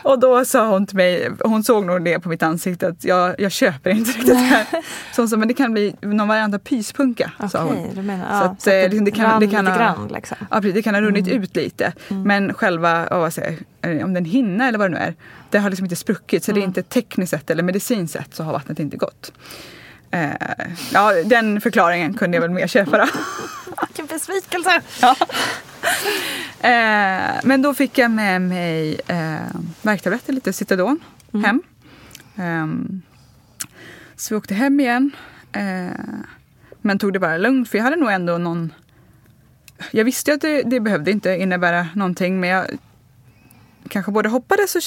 Och 0.03 0.19
då 0.19 0.45
sa 0.45 0.69
hon 0.69 0.87
till 0.87 0.97
mig, 0.97 1.31
hon 1.45 1.65
såg 1.65 1.87
nog 1.87 2.05
det 2.05 2.21
på 2.21 2.29
mitt 2.29 2.43
ansikte, 2.43 2.89
att 2.89 3.05
jag, 3.05 3.35
jag 3.41 3.53
köper 3.53 3.91
inte 3.91 4.11
riktigt 4.11 4.27
det 4.27 4.35
här. 4.35 4.67
Så 5.15 5.23
hon 5.23 5.29
sa, 5.29 5.37
men 5.37 5.49
det 5.49 5.55
kan 5.55 5.73
bli 5.73 5.95
någon 6.01 6.29
variant 6.29 6.55
av 6.55 6.59
pyspunka. 6.59 7.33
sa 7.53 7.63
hon. 7.65 7.95
Du 7.95 8.03
menar, 8.03 8.27
ja, 8.35 8.41
så 8.41 8.45
att 8.47 8.67
eh, 8.67 8.71
det 8.91 9.05
det 9.05 9.11
kan, 9.11 9.41
det 9.41 9.47
kan 9.49 9.67
ha, 9.67 9.77
grann, 9.77 10.09
liksom. 10.15 10.37
ja, 10.51 10.57
precis, 10.57 10.75
det 10.75 10.83
kan 10.83 10.95
ha 10.95 11.03
runnit 11.03 11.27
Mm. 11.29 11.43
ut 11.43 11.57
lite. 11.57 11.93
Men 12.09 12.55
själva, 12.55 13.07
ja, 13.11 13.19
vad 13.19 13.33
säger, 13.33 13.59
jag, 13.81 14.05
om 14.05 14.13
det 14.15 14.19
är 14.19 14.21
en 14.21 14.25
hinna 14.25 14.69
eller 14.69 14.79
vad 14.79 14.91
det 14.91 14.95
nu 14.99 15.01
är, 15.05 15.15
det 15.51 15.59
har 15.59 15.71
liksom 15.71 15.85
inte 15.85 15.97
spruckit. 15.97 16.45
Så 16.45 16.53
det 16.53 16.59
är 16.59 16.63
Mm. 16.63 16.69
inte 16.71 16.83
tekniskt 16.83 17.31
sett 17.31 17.51
eller 17.51 17.63
medicinskt 17.63 18.13
sett 18.19 18.35
så 18.35 18.43
har 18.43 18.53
vattnet 18.53 18.79
inte 18.79 18.97
gått. 18.97 19.33
Eh, 20.11 20.31
ja, 20.93 21.13
den 21.25 21.61
förklaringen 21.61 22.15
kunde 22.15 22.37
jag 22.37 22.43
väl 22.43 22.51
mer 22.51 22.67
köpa 22.67 22.99
då. 22.99 23.07
Vilken 23.87 24.07
besvikelse! 24.07 24.81
Ja. 25.01 25.17
Eh, 26.61 27.41
men 27.43 27.63
då 27.63 27.75
fick 27.75 27.99
jag 27.99 28.11
med 28.11 28.43
mig 28.43 29.01
eh, 29.07 29.57
värktabletter, 29.83 30.33
lite 30.33 30.53
Citadon, 30.53 31.01
hem. 31.45 31.63
Ehm, 32.37 33.03
så 34.17 34.35
vi 34.35 34.39
åkte 34.39 34.55
hem 34.55 34.81
igen. 34.81 35.11
Eh, 35.53 35.91
men 36.83 36.99
tog 36.99 37.13
det 37.13 37.19
bara 37.19 37.37
lugnt 37.37 37.69
för 37.69 37.79
jag 37.79 37.85
hade 37.85 37.97
nog 37.97 38.13
ändå 38.13 38.39
någon... 38.39 38.73
Jag 39.91 40.05
visste 40.05 40.31
ju 40.31 40.35
att 40.35 40.41
det, 40.41 40.63
det 40.63 40.81
behövde 40.81 41.11
inte 41.11 41.31
innebära 41.31 41.89
någonting 41.95 42.41
men 42.41 42.51
jag 42.51 42.67
kanske 43.89 44.13
både 44.13 44.29
hoppades 44.29 44.75
och 44.75 44.83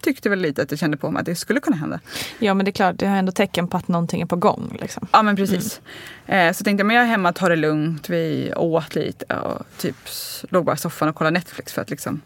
tyckte 0.00 0.28
väl 0.28 0.38
lite 0.38 0.62
att 0.62 0.70
jag 0.70 0.80
kände 0.80 0.96
på 0.96 1.10
mig 1.10 1.20
att 1.20 1.26
det 1.26 1.34
skulle 1.34 1.60
kunna 1.60 1.76
hända. 1.76 2.00
Ja 2.38 2.54
men 2.54 2.64
det 2.64 2.70
är 2.70 2.72
klart, 2.72 2.98
det 2.98 3.06
har 3.06 3.16
ändå 3.16 3.32
tecken 3.32 3.68
på 3.68 3.76
att 3.76 3.88
någonting 3.88 4.20
är 4.20 4.26
på 4.26 4.36
gång. 4.36 4.78
Liksom. 4.80 5.06
Ja 5.12 5.22
men 5.22 5.36
precis. 5.36 5.80
Eh, 6.26 6.52
så 6.52 6.64
tänkte 6.64 6.80
jag, 6.80 6.86
men 6.86 6.96
jag 6.96 7.04
är 7.04 7.08
hemma, 7.08 7.32
tar 7.32 7.50
det 7.50 7.56
lugnt. 7.56 8.10
Vi 8.10 8.52
åt 8.56 8.94
lite 8.94 9.34
och 9.34 9.66
typ 9.78 9.96
låg 10.48 10.64
bara 10.64 10.74
i 10.74 10.78
soffan 10.78 11.08
och 11.08 11.14
kollade 11.14 11.34
Netflix 11.34 11.72
för 11.72 11.82
att 11.82 11.90
liksom, 11.90 12.20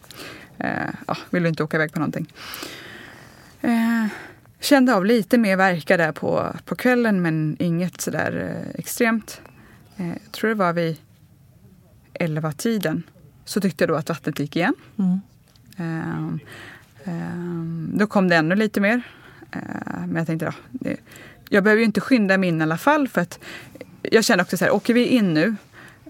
eh, 0.59 0.69
ja, 1.07 1.17
ville 1.31 1.49
inte 1.49 1.63
åka 1.63 1.77
iväg 1.77 1.93
på 1.93 1.99
någonting. 1.99 2.33
Eh, 3.61 4.07
kände 4.61 4.95
av 4.95 5.05
lite 5.05 5.39
mer 5.39 5.57
verkar 5.57 5.99
där 5.99 6.13
på, 6.13 6.57
på 6.65 6.77
kvällen 6.77 7.23
men 7.23 7.57
inget 7.59 8.01
sådär 8.01 8.57
eh, 8.57 8.81
extremt. 8.81 9.41
Eh, 9.97 10.09
jag 10.09 10.33
tror 10.33 10.49
det 10.49 10.55
var 10.55 10.73
vid 10.73 10.97
11-tiden 12.15 13.03
så 13.45 13.61
tyckte 13.61 13.85
jag 13.85 13.89
då 13.89 13.95
att 13.95 14.09
vattnet 14.09 14.39
gick 14.39 14.57
igen. 14.57 14.75
Mm. 14.99 15.21
Ehm, 17.05 17.91
då 17.95 18.07
kom 18.07 18.29
det 18.29 18.37
ännu 18.37 18.55
lite 18.55 18.81
mer. 18.81 19.03
Ehm, 19.53 19.63
men 20.07 20.17
jag 20.17 20.27
tänkte, 20.27 20.53
ja, 20.81 20.91
jag 21.49 21.65
behöver 21.65 21.81
ju 21.81 21.87
inte 21.87 22.01
skynda 22.01 22.39
mig 22.39 22.49
in 22.49 22.61
i 22.61 22.63
alla 22.63 22.79
fall. 22.79 23.09
För 23.09 23.21
att 23.21 23.39
jag 24.03 24.25
känner 24.25 24.43
också 24.43 24.57
så 24.57 24.65
här, 24.65 24.75
åker 24.75 24.95
vi 24.95 25.07
in 25.07 25.35
nu, 25.35 25.55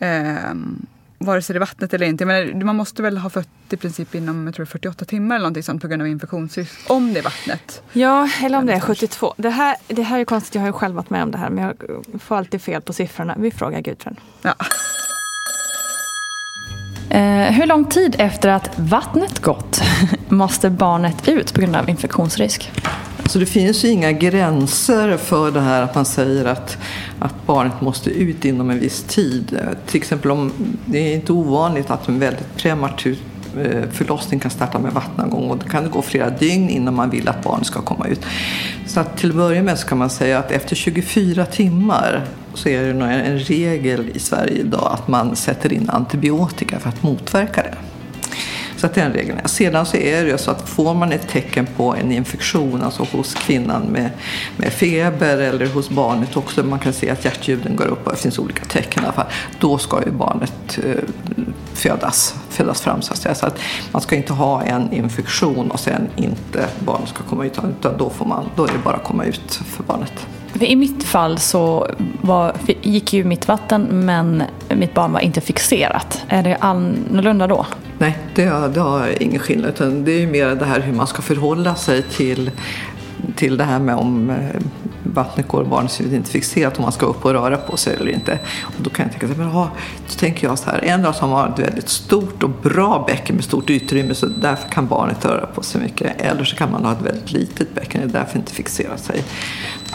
ehm, 0.01 0.86
vare 1.18 1.43
sig 1.43 1.55
det 1.55 1.59
är 1.59 1.61
vattnet 1.61 1.95
eller 1.95 2.07
inte. 2.07 2.24
Menar, 2.24 2.64
man 2.64 2.76
måste 2.76 3.03
väl 3.03 3.18
ha 3.18 3.30
fött 3.30 3.49
i 3.70 3.76
princip 3.76 4.14
inom 4.14 4.47
jag 4.47 4.55
tror 4.55 4.66
48 4.66 5.05
timmar 5.05 5.36
eller 5.36 5.43
någonting 5.43 5.62
sånt 5.62 5.82
på 5.82 5.88
grund 5.88 6.03
av 6.03 6.09
infektionsrisk. 6.09 6.90
Om 6.90 7.12
det 7.12 7.20
är 7.20 7.24
vattnet. 7.24 7.82
Ja, 7.93 8.28
eller 8.43 8.59
om 8.59 8.66
det 8.66 8.72
är 8.72 8.80
72. 8.80 9.34
Det 9.36 9.51
här, 9.51 9.76
det 9.88 10.03
här 10.03 10.20
är 10.20 10.24
konstigt, 10.24 10.55
jag 10.55 10.62
har 10.62 10.68
ju 10.68 10.72
själv 10.72 10.95
varit 10.95 11.11
med 11.11 11.22
om 11.22 11.30
det 11.30 11.38
här 11.38 11.51
men 11.51 11.64
jag 11.64 11.76
får 12.22 12.36
alltid 12.36 12.62
fel 12.62 12.82
på 12.82 12.93
siffrorna. 12.93 13.36
Vi 13.38 13.51
frågar 13.51 13.80
Gudrun. 13.80 14.16
Ja. 14.43 14.55
Eh, 17.12 17.52
hur 17.52 17.66
lång 17.66 17.84
tid 17.84 18.16
efter 18.18 18.48
att 18.48 18.78
vattnet 18.78 19.38
gått 19.40 19.82
måste 20.28 20.70
barnet 20.70 21.28
ut 21.28 21.54
på 21.54 21.60
grund 21.60 21.76
av 21.76 21.88
infektionsrisk? 21.88 22.72
Så 23.26 23.38
det 23.38 23.46
finns 23.46 23.84
ju 23.84 23.88
inga 23.88 24.12
gränser 24.12 25.16
för 25.16 25.50
det 25.50 25.60
här 25.60 25.82
att 25.82 25.94
man 25.94 26.04
säger 26.04 26.44
att, 26.44 26.78
att 27.18 27.46
barnet 27.46 27.80
måste 27.80 28.10
ut 28.10 28.44
inom 28.44 28.70
en 28.70 28.78
viss 28.78 29.02
tid. 29.02 29.58
Eh, 29.60 29.76
till 29.86 29.96
exempel 29.96 30.30
om 30.30 30.52
det 30.84 30.98
är 30.98 31.14
inte 31.14 31.32
ovanligt 31.32 31.90
att 31.90 32.08
en 32.08 32.18
väldigt 32.18 32.56
prematur 32.56 33.18
Eh, 33.61 33.90
förlossning 33.90 34.40
kan 34.40 34.50
starta 34.50 34.78
med 34.78 34.92
vattenavgång 34.92 35.50
och 35.50 35.59
det 35.59 35.70
kan 35.70 35.90
gå 35.90 36.03
flera 36.03 36.30
dygn 36.30 36.68
innan 36.68 36.94
man 36.94 37.11
vill 37.11 37.28
att 37.28 37.42
barnet 37.42 37.66
ska 37.66 37.80
komma 37.82 38.07
ut. 38.07 38.20
Så 38.86 39.00
att 39.00 39.16
till 39.16 39.30
att 39.30 39.36
börja 39.36 39.62
med 39.62 39.78
så 39.78 39.86
kan 39.86 39.98
man 39.98 40.11
säga 40.11 40.38
att 40.38 40.50
efter 40.50 40.76
24 40.76 41.46
timmar 41.46 42.24
så 42.55 42.68
är 42.68 42.82
det 42.82 42.92
nog 42.92 43.09
en 43.09 43.38
regel 43.38 44.11
i 44.14 44.18
Sverige 44.18 44.61
idag 44.61 44.92
att 44.92 45.09
man 45.09 45.36
sätter 45.36 45.72
in 45.72 45.90
antibiotika 45.90 46.78
för 46.78 46.88
att 46.88 47.03
motverka 47.03 47.62
det. 47.62 47.74
Så 48.82 48.86
att 48.86 48.94
den 48.94 49.12
regeln 49.12 49.38
är. 49.38 49.48
Sedan 49.48 49.86
så 49.86 49.96
är 49.96 50.24
det 50.24 50.38
så 50.38 50.50
att 50.50 50.68
får 50.68 50.94
man 50.94 51.12
ett 51.12 51.28
tecken 51.28 51.66
på 51.76 51.94
en 51.94 52.12
infektion, 52.12 52.82
alltså 52.82 53.06
hos 53.12 53.34
kvinnan 53.34 53.82
med, 53.82 54.10
med 54.56 54.72
feber 54.72 55.38
eller 55.38 55.66
hos 55.66 55.90
barnet 55.90 56.36
också, 56.36 56.62
man 56.62 56.78
kan 56.78 56.92
se 56.92 57.10
att 57.10 57.24
hjärtljuden 57.24 57.76
går 57.76 57.86
upp 57.86 58.06
och 58.06 58.12
det 58.12 58.18
finns 58.18 58.38
olika 58.38 58.64
tecken 58.64 59.02
i 59.02 59.06
alla 59.06 59.12
fall, 59.12 59.26
då 59.60 59.78
ska 59.78 60.02
ju 60.04 60.10
barnet 60.10 60.78
eh, 60.84 61.02
födas, 61.74 62.34
födas 62.50 62.80
fram 62.80 63.02
så 63.02 63.12
att 63.12 63.18
säga. 63.18 63.34
Så 63.34 63.46
att 63.46 63.58
man 63.92 64.02
ska 64.02 64.16
inte 64.16 64.32
ha 64.32 64.62
en 64.62 64.92
infektion 64.92 65.70
och 65.70 65.80
sen 65.80 66.08
inte 66.16 66.66
barnet 66.78 67.08
ska 67.08 67.22
komma 67.22 67.44
ut, 67.44 67.58
utan 67.78 67.96
då, 67.98 68.10
får 68.10 68.26
man, 68.26 68.50
då 68.56 68.64
är 68.64 68.72
det 68.72 68.78
bara 68.84 68.96
att 68.96 69.04
komma 69.04 69.24
ut 69.24 69.60
för 69.64 69.82
barnet. 69.82 70.26
För 70.53 70.64
I 70.64 70.76
mitt 70.76 71.05
fall 71.05 71.38
så 71.38 71.88
var, 72.20 72.53
gick 72.82 73.12
ju 73.12 73.24
mitt 73.24 73.48
vatten 73.48 73.82
men 73.90 74.42
mitt 74.68 74.94
barn 74.94 75.12
var 75.12 75.20
inte 75.20 75.40
fixerat. 75.40 76.22
Är 76.28 76.42
det 76.42 76.57
annorlunda 76.57 77.46
då? 77.46 77.66
Nej, 77.98 78.18
det 78.34 78.44
har, 78.44 78.68
det 78.68 78.80
har 78.80 79.22
ingen 79.22 79.40
skillnad. 79.40 79.70
Utan 79.70 80.05
det 80.05 80.12
är 80.12 80.20
ju 80.20 80.26
mer 80.26 80.55
det 80.55 80.64
här 80.64 80.80
hur 80.80 80.92
man 80.92 81.07
ska 81.07 81.22
förhålla 81.22 81.74
sig 81.74 82.03
till, 82.03 82.50
till 83.36 83.57
det 83.57 83.64
här 83.64 83.78
med 83.78 83.94
om 83.94 84.30
eh, 84.30 84.36
vattnet 85.03 85.48
går 85.48 85.61
och 85.61 85.68
barnet 85.68 86.00
inte 86.00 86.30
fixerat, 86.30 86.78
om 86.78 86.82
man 86.82 86.92
ska 86.92 87.07
upp 87.07 87.24
och 87.24 87.32
röra 87.32 87.57
på 87.57 87.76
sig 87.76 87.96
eller 87.96 88.12
inte. 88.12 88.38
Och 88.62 88.82
då 88.82 88.90
kan 88.90 89.07
jag 89.07 89.20
tänka 89.20 89.34
så 89.34 89.42
här, 89.42 89.48
aha, 89.48 89.70
då 90.09 90.14
tänker 90.18 90.46
jag 90.46 90.59
så 90.59 90.70
här, 90.70 90.84
en 90.84 91.03
dag 91.03 91.14
som 91.14 91.30
har 91.30 91.48
ett 91.48 91.59
väldigt 91.59 91.88
stort 91.88 92.42
och 92.42 92.50
bra 92.50 93.05
bäcken 93.09 93.36
med 93.36 93.44
stort 93.44 93.70
utrymme 93.70 94.14
så 94.14 94.26
därför 94.26 94.68
kan 94.68 94.86
barnet 94.86 95.24
röra 95.24 95.46
på 95.46 95.62
sig 95.62 95.80
mycket. 95.80 96.20
Eller 96.20 96.44
så 96.44 96.57
kan 96.57 96.72
man 96.72 96.84
ha 96.84 96.92
ett 96.92 97.03
väldigt 97.03 97.32
litet 97.32 97.74
bäcken 97.74 98.03
och 98.03 98.09
därför 98.09 98.38
inte 98.38 98.53
fixera 98.53 98.96
sig. 98.98 99.24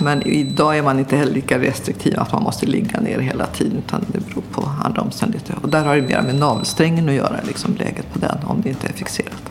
Men 0.02 0.22
idag 0.28 0.78
är 0.78 0.82
man 0.82 1.00
inte 1.00 1.18
heller 1.18 1.34
lika 1.34 1.60
restriktiv 1.60 2.20
att 2.20 2.32
man 2.32 2.44
måste 2.44 2.66
ligga 2.66 3.00
ner 3.00 3.20
hela 3.20 3.46
tiden 3.46 3.78
utan 3.78 4.06
det 4.08 4.20
beror 4.20 4.44
på 4.52 4.70
andra 4.84 5.02
omständigheter. 5.02 5.56
Och 5.62 5.70
där 5.70 5.84
har 5.84 5.96
det 5.96 6.02
mer 6.02 6.22
med 6.22 6.36
navelsträngen 6.36 7.10
att 7.10 7.16
göra, 7.16 7.36
liksom 7.48 7.76
läget 7.76 8.14
på 8.14 8.20
den, 8.20 8.38
om 8.44 8.62
det 8.62 8.70
inte 8.70 8.88
är 8.88 8.94
fixerat. 8.94 9.50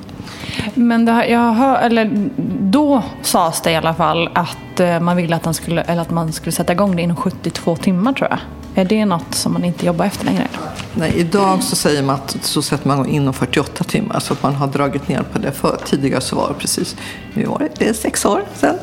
Men 0.74 1.04
det, 1.04 1.26
jag 1.26 1.52
hör, 1.52 1.78
eller, 1.78 2.28
då 2.60 3.02
sades 3.22 3.60
det 3.60 3.70
i 3.70 3.76
alla 3.76 3.94
fall 3.94 4.28
att 4.34 4.80
eh, 4.80 5.00
man 5.00 5.16
ville 5.16 5.36
att, 5.36 5.42
den 5.42 5.54
skulle, 5.54 5.82
eller 5.82 6.02
att 6.02 6.10
man 6.10 6.32
skulle 6.32 6.52
sätta 6.52 6.72
igång 6.72 6.96
det 6.96 7.02
inom 7.02 7.16
72 7.16 7.76
timmar 7.76 8.12
tror 8.12 8.28
jag. 8.30 8.38
Är 8.78 8.84
det 8.84 9.04
något 9.04 9.34
som 9.34 9.52
man 9.52 9.64
inte 9.64 9.86
jobbar 9.86 10.04
efter 10.04 10.24
längre? 10.24 10.48
Nej, 10.94 11.12
idag 11.16 11.62
så 11.62 11.76
säger 11.76 12.02
man 12.02 12.14
att 12.14 12.36
så 12.40 12.62
sätter 12.62 12.88
man 12.88 13.08
inom 13.08 13.34
48 13.34 13.84
timmar 13.84 14.20
så 14.20 14.32
att 14.32 14.42
man 14.42 14.54
har 14.54 14.66
dragit 14.66 15.08
ner 15.08 15.22
på 15.32 15.38
det. 15.38 15.52
För 15.52 15.78
tidigare 15.84 16.20
så 16.20 16.36
var 16.36 16.48
det 16.48 16.54
precis, 16.54 16.96
nu 17.34 17.44
var 17.44 17.58
det, 17.58 17.68
det 17.78 17.88
är 17.88 17.92
sex 17.92 18.24
år 18.24 18.44
sedan. 18.54 18.76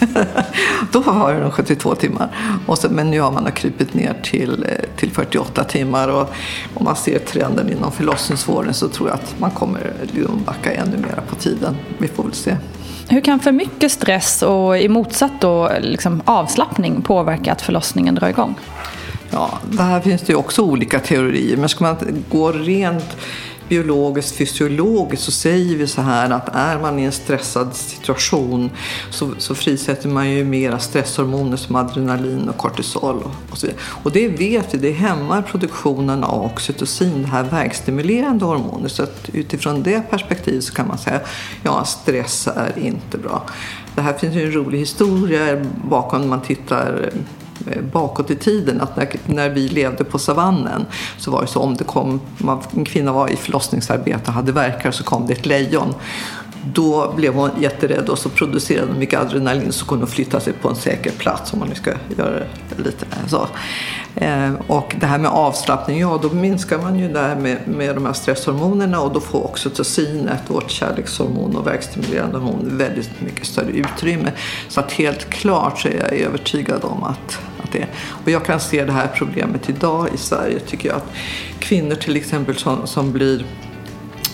Då 0.92 1.00
var 1.00 1.34
det 1.34 1.40
nog 1.40 1.52
72 1.52 1.94
timmar. 1.94 2.28
Och 2.66 2.78
så, 2.78 2.88
men 2.90 3.10
nu 3.10 3.20
har 3.20 3.32
man 3.32 3.52
krupit 3.52 3.94
ner 3.94 4.14
till, 4.22 4.66
eh, 4.68 4.96
till 4.96 5.10
48 5.10 5.64
timmar 5.64 6.08
och 6.08 6.34
om 6.74 6.84
man 6.84 6.96
ser 6.96 7.18
trenden 7.18 7.72
inom 7.72 7.92
förlossningsvården 7.92 8.74
så 8.74 8.88
tror 8.88 9.08
jag 9.08 9.14
att 9.14 9.34
man 9.38 9.50
kommer 9.50 9.92
liksom 10.02 10.42
backa 10.44 10.72
ännu 10.72 10.96
mer 10.96 11.22
på 11.28 11.36
tiden. 11.36 11.76
Vi 11.98 12.08
får 12.08 12.22
väl 12.22 12.32
se. 12.32 12.56
Hur 13.08 13.20
kan 13.20 13.40
för 13.40 13.52
mycket 13.52 13.92
stress 13.92 14.42
och 14.42 14.78
i 14.78 14.88
motsatt 14.88 15.40
då 15.40 15.70
liksom 15.80 16.22
avslappning 16.24 17.02
påverka 17.02 17.52
att 17.52 17.62
förlossningen 17.62 18.14
drar 18.14 18.28
igång? 18.28 18.54
Ja, 19.34 19.58
där 19.70 20.00
finns 20.00 20.22
det 20.22 20.32
ju 20.32 20.36
också 20.36 20.62
olika 20.62 21.00
teorier. 21.00 21.56
Men 21.56 21.68
ska 21.68 21.84
man 21.84 22.24
gå 22.30 22.52
rent 22.52 23.16
biologiskt, 23.68 24.36
fysiologiskt 24.36 25.24
så 25.24 25.30
säger 25.30 25.76
vi 25.76 25.86
så 25.86 26.02
här 26.02 26.30
att 26.30 26.48
är 26.54 26.78
man 26.78 26.98
i 26.98 27.02
en 27.02 27.12
stressad 27.12 27.74
situation 27.74 28.70
så, 29.10 29.30
så 29.38 29.54
frisätter 29.54 30.08
man 30.08 30.30
ju 30.30 30.44
mera 30.44 30.78
stresshormoner 30.78 31.56
som 31.56 31.76
adrenalin 31.76 32.48
och 32.48 32.56
kortisol 32.56 33.16
och, 33.16 33.30
och 33.50 33.58
så 33.58 33.66
vidare. 33.66 33.82
Och 34.02 34.12
det 34.12 34.28
vet 34.28 34.74
vi, 34.74 34.78
det 34.78 34.92
hämmar 34.92 35.42
produktionen 35.42 36.24
av 36.24 36.44
oxytocin, 36.44 37.22
det 37.22 37.28
här 37.28 37.44
verkstimulerande 37.44 38.44
hormonet. 38.44 38.92
Så 38.92 39.02
att 39.02 39.30
utifrån 39.32 39.82
det 39.82 40.10
perspektivet 40.10 40.64
så 40.64 40.74
kan 40.74 40.88
man 40.88 40.98
säga 40.98 41.20
ja, 41.62 41.84
stress 41.84 42.46
är 42.46 42.78
inte 42.78 43.18
bra. 43.18 43.46
Det 43.94 44.02
här 44.02 44.12
finns 44.12 44.34
ju 44.34 44.44
en 44.44 44.52
rolig 44.52 44.78
historia 44.78 45.64
bakom 45.88 46.20
när 46.20 46.28
man 46.28 46.40
tittar 46.40 47.10
bakåt 47.92 48.30
i 48.30 48.36
tiden 48.36 48.80
att 48.80 48.96
när, 48.96 49.08
när 49.26 49.48
vi 49.48 49.68
levde 49.68 50.04
på 50.04 50.18
savannen 50.18 50.86
så 51.18 51.30
var 51.30 51.40
det 51.40 51.46
så 51.46 51.60
om 51.60 51.74
det 51.74 51.84
kom, 51.84 52.20
en 52.76 52.84
kvinna 52.84 53.12
var 53.12 53.28
i 53.28 53.36
förlossningsarbete 53.36 54.22
och 54.26 54.32
hade 54.32 54.52
verkar 54.52 54.90
så 54.90 55.04
kom 55.04 55.26
det 55.26 55.32
ett 55.32 55.46
lejon 55.46 55.94
då 56.72 57.12
blev 57.16 57.34
hon 57.34 57.50
jätterädd 57.60 58.08
och 58.08 58.18
så 58.18 58.28
producerade 58.28 58.86
hon 58.86 58.98
mycket 58.98 59.20
adrenalin 59.20 59.72
så 59.72 59.86
kunde 59.86 60.04
hon 60.04 60.10
flytta 60.10 60.40
sig 60.40 60.52
på 60.52 60.68
en 60.68 60.76
säker 60.76 61.10
plats 61.10 61.52
om 61.52 61.58
man 61.58 61.68
nu 61.68 61.74
ska 61.74 61.90
göra 62.16 62.38
det 62.38 62.84
lite 62.84 63.06
så. 63.26 63.46
Eh, 64.16 64.52
och 64.66 64.94
det 65.00 65.06
här 65.06 65.18
med 65.18 65.30
avslappning, 65.30 66.00
ja 66.00 66.18
då 66.22 66.30
minskar 66.30 66.78
man 66.78 66.98
ju 66.98 67.08
där 67.08 67.36
med, 67.36 67.58
med 67.66 67.94
de 67.94 68.06
här 68.06 68.12
stresshormonerna 68.12 69.00
och 69.00 69.12
då 69.12 69.20
får 69.20 69.44
också 69.44 69.68
oxytocinet, 69.68 70.40
vårt 70.46 70.70
kärlekshormon 70.70 71.56
och 71.56 71.66
verkstimulerande 71.66 72.38
hormon 72.38 72.78
väldigt 72.78 73.20
mycket 73.20 73.46
större 73.46 73.70
utrymme. 73.70 74.32
Så 74.68 74.80
att 74.80 74.92
helt 74.92 75.30
klart 75.30 75.80
så 75.80 75.88
är 75.88 75.94
jag 75.94 76.12
övertygad 76.12 76.84
om 76.84 77.04
att, 77.04 77.38
att 77.62 77.72
det 77.72 77.86
Och 78.24 78.30
jag 78.30 78.44
kan 78.44 78.60
se 78.60 78.84
det 78.84 78.92
här 78.92 79.08
problemet 79.14 79.68
idag 79.68 80.08
i 80.14 80.16
Sverige 80.16 80.58
tycker 80.58 80.88
jag 80.88 80.96
att 80.96 81.12
kvinnor 81.58 81.94
till 81.94 82.16
exempel 82.16 82.56
som, 82.56 82.86
som 82.86 83.12
blir 83.12 83.44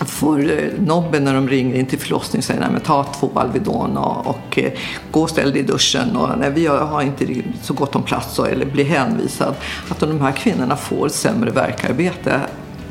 får 0.09 0.51
eh, 0.51 0.69
nobben 0.79 1.25
när 1.25 1.35
de 1.35 1.49
ringer 1.49 1.75
in 1.75 1.87
till 1.87 1.99
förlossningen 1.99 2.43
säger 2.43 2.61
nej, 2.61 2.69
men 2.73 2.81
ta 2.81 3.05
två 3.05 3.31
Alvedon 3.35 3.97
och, 3.97 4.27
och 4.27 4.59
eh, 4.59 4.73
gå 5.11 5.23
och 5.23 5.31
ställ 5.31 5.53
dig 5.53 5.61
i 5.61 5.65
duschen 5.65 6.17
och 6.17 6.39
nej, 6.39 6.51
vi 6.51 6.67
har 6.67 7.03
inte 7.03 7.27
så 7.63 7.75
gott 7.75 7.97
om 7.97 8.03
plats 8.03 8.39
och, 8.39 8.49
eller 8.49 8.67
blir 8.67 8.85
hänvisad. 8.85 9.55
Att 9.89 10.01
de 10.01 10.21
här 10.21 10.33
kvinnorna 10.33 10.77
får 10.77 11.09
sämre 11.09 11.51
verkarbete 11.51 12.41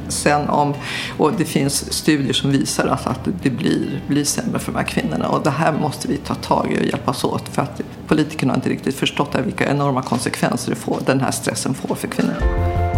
sen 0.08 0.50
om, 0.50 0.74
och 1.18 1.34
det 1.38 1.46
finns 1.46 1.94
studier 1.94 2.34
som 2.34 2.52
visar 2.52 2.88
att, 2.88 3.08
att 3.08 3.30
det 3.44 3.50
blir, 3.50 4.02
blir 4.08 4.24
sämre 4.24 4.60
för 4.60 4.72
de 4.72 4.78
här 4.78 4.86
kvinnorna 4.86 5.30
och 5.30 5.44
det 5.44 5.50
här 5.50 5.72
måste 5.72 6.08
vi 6.08 6.18
ta 6.18 6.36
tag 6.36 6.72
i 6.72 6.82
och 6.82 6.86
hjälpas 6.86 7.24
åt 7.24 7.50
för 7.50 7.62
att 7.62 7.82
politikerna 8.08 8.52
har 8.52 8.58
inte 8.58 8.70
riktigt 8.70 8.96
förstått 8.96 9.36
vilka 9.46 9.70
enorma 9.70 10.02
konsekvenser 10.02 10.70
det 10.70 10.76
får, 10.76 11.00
den 11.06 11.22
här 11.22 11.32
stressen 11.32 11.74
får 11.74 11.96
för 11.96 12.08
kvinnorna. 12.08 12.89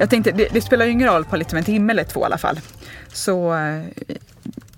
Jag 0.00 0.10
tänkte, 0.10 0.32
det, 0.32 0.48
det 0.52 0.60
spelar 0.60 0.84
ju 0.84 0.92
ingen 0.92 1.08
roll 1.08 1.24
på 1.24 1.36
liksom 1.36 1.58
en 1.58 1.64
timme 1.64 1.92
eller 1.92 2.04
två 2.04 2.20
i 2.20 2.24
alla 2.24 2.38
fall. 2.38 2.60
Så 3.12 3.54
eh, 3.54 3.82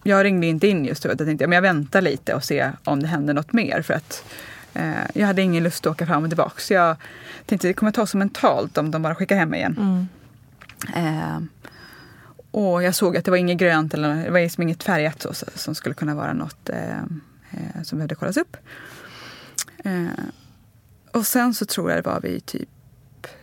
jag 0.02 0.24
ringde 0.24 0.46
inte 0.46 0.66
in 0.66 0.84
just 0.84 1.02
då. 1.02 1.08
Jag 1.08 1.18
tänkte 1.18 1.46
men 1.46 1.56
jag 1.56 1.62
väntar 1.62 2.00
lite 2.00 2.34
och 2.34 2.44
ser 2.44 2.72
om 2.84 3.02
det 3.02 3.08
händer 3.08 3.34
något 3.34 3.52
mer. 3.52 3.82
För 3.82 3.94
att 3.94 4.24
eh, 4.74 4.92
jag 5.14 5.26
hade 5.26 5.42
ingen 5.42 5.64
lust 5.64 5.86
att 5.86 5.92
åka 5.92 6.06
fram 6.06 6.22
och 6.22 6.30
tillbaka. 6.30 6.60
Så 6.60 6.72
jag 6.72 6.96
tänkte 7.46 7.68
det 7.68 7.74
kommer 7.74 7.92
ta 7.92 8.06
så 8.06 8.16
mentalt 8.16 8.78
om 8.78 8.90
de 8.90 9.02
bara 9.02 9.14
skickar 9.14 9.36
hem 9.36 9.48
mig 9.48 9.58
igen. 9.58 9.76
Mm. 9.78 10.08
Eh, 11.06 11.40
och 12.50 12.82
jag 12.82 12.94
såg 12.94 13.16
att 13.16 13.24
det 13.24 13.30
var 13.30 13.38
inget 13.38 13.58
grönt 13.58 13.94
eller 13.94 14.24
det 14.24 14.30
var 14.30 14.40
liksom 14.40 14.62
inget 14.62 14.82
färgat 14.82 15.22
så, 15.22 15.46
som 15.54 15.74
skulle 15.74 15.94
kunna 15.94 16.14
vara 16.14 16.32
något 16.32 16.68
eh, 16.68 16.98
eh, 17.50 17.82
som 17.82 17.98
behövde 17.98 18.14
kollas 18.14 18.36
upp. 18.36 18.56
Eh, 19.84 20.24
och 21.12 21.26
sen 21.26 21.54
så 21.54 21.64
tror 21.64 21.90
jag 21.90 21.98
det 21.98 22.10
var 22.10 22.20
vid 22.20 22.46
typ 22.46 22.68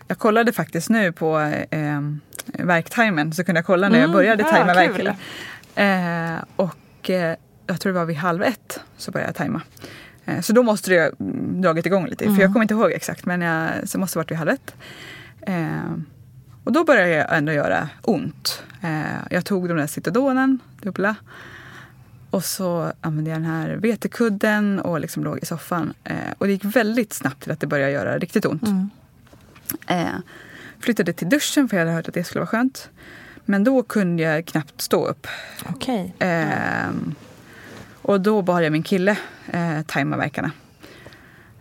jag 0.10 0.18
kollade 0.18 0.52
faktiskt 0.52 0.90
nu 0.90 1.12
på 1.12 1.40
eh, 1.70 2.02
verktimern 2.48 3.34
så 3.34 3.44
kunde 3.44 3.60
jag 3.60 3.66
kolla 3.66 3.90
när 3.90 3.96
jag 3.96 4.04
mm, 4.04 4.14
började 4.14 4.44
mm, 4.44 4.56
tajma 4.56 4.74
verken. 4.74 5.08
Eh, 5.76 6.44
och 6.56 7.10
eh, 7.10 7.36
jag 7.68 7.80
tror 7.80 7.94
det 7.94 8.00
var 8.00 8.06
vid 8.06 8.18
halv 8.18 8.44
ett 8.44 8.80
så 8.98 9.12
började 9.12 9.30
jag 9.30 9.36
tajma. 9.36 9.62
Eh, 10.26 10.42
så 10.42 10.54
då 10.54 10.64
måste 10.64 10.92
det 10.92 11.02
ha 11.02 11.12
dragit 11.62 11.86
igång 11.86 12.08
lite, 12.08 12.26
mm. 12.26 12.36
för 12.36 12.44
jag 12.44 12.54
kommer 12.54 12.64
inte 12.64 12.74
ihåg 12.74 12.92
exakt 12.92 13.26
men 13.26 13.42
jag, 13.42 13.90
så 13.90 14.00
måste 14.00 14.16
det 14.16 14.20
varit 14.20 14.32
vid 14.32 14.38
halv 14.38 14.50
ett. 14.50 14.76
Eh, 15.42 15.94
och 16.64 16.72
då 16.72 16.84
började 16.84 17.10
jag 17.10 17.38
ändå 17.38 17.52
göra 17.52 17.90
ont. 18.02 18.64
Eh, 18.82 19.20
jag 19.30 19.46
tog 19.46 19.68
de 19.68 19.78
där 19.78 19.88
Citodonen, 19.88 20.60
dubbla. 20.82 21.16
Och 22.30 22.44
så 22.44 22.92
använde 23.02 23.30
jag 23.30 23.40
den 23.40 23.52
här 23.52 23.70
vetekudden 23.70 24.80
och 24.80 25.00
liksom 25.00 25.24
låg 25.24 25.40
i 25.42 25.46
soffan. 25.46 25.94
och 26.38 26.46
det 26.46 26.52
gick 26.52 26.66
väldigt 26.66 27.14
snabbt 27.14 27.44
till 27.44 27.52
att 27.52 27.60
det 27.60 27.68
började 27.68 27.92
göra 27.92 28.18
riktigt 28.18 28.46
ont. 28.46 28.68
Mm. 28.68 28.90
Eh, 29.88 30.16
flyttade 30.80 31.14
till 31.14 31.30
duschen 31.30 31.70
för 31.70 31.78
jag 31.78 31.86
hade 31.86 31.96
hört 31.96 32.08
att 32.08 32.14
det 32.14 32.24
skulle 32.24 32.40
vara 32.40 32.48
skönt. 32.48 32.90
Men 33.46 33.64
då 33.64 33.84
kunde 33.84 34.24
jag 34.24 34.46
knappt 34.46 34.82
stå 34.82 35.08
upp. 35.08 35.28
Okej. 35.70 36.14
Okay. 36.16 36.30
Eh, 36.30 36.90
och 38.02 38.22
då 38.22 38.42
bad 38.42 38.64
jag 38.64 38.72
min 38.72 38.84
kille 38.84 39.18
eh, 39.48 39.82
tajma 39.82 40.18
verkarna. 40.18 40.52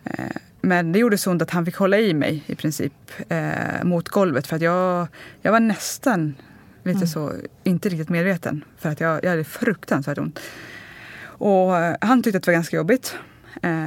Eh, 0.05 0.37
men 0.61 0.93
det 0.93 0.99
gjorde 0.99 1.19
så 1.19 1.31
ont 1.31 1.43
att 1.43 1.51
han 1.51 1.65
fick 1.65 1.77
hålla 1.77 1.99
i 1.99 2.15
mig 2.15 2.45
i 2.47 2.55
princip 2.55 2.93
eh, 3.29 3.85
mot 3.85 4.09
golvet 4.09 4.47
för 4.47 4.57
att 4.57 4.63
jag, 4.63 5.09
jag 5.43 5.53
var 5.53 5.61
nästan 5.61 6.35
lite 6.83 6.97
mm. 6.97 7.09
så, 7.09 7.33
inte 7.65 7.89
riktigt 7.89 8.09
medveten 8.09 8.65
för 8.79 8.89
att 8.89 9.01
jag, 9.01 9.25
jag 9.25 9.31
hade 9.31 9.45
fruktansvärt 9.45 10.19
ont. 10.19 10.41
Och 11.21 11.77
eh, 11.77 11.97
han 12.01 12.23
tyckte 12.23 12.37
att 12.37 12.43
det 12.43 12.49
var 12.49 12.55
ganska 12.55 12.77
jobbigt. 12.77 13.17
Eh, 13.63 13.87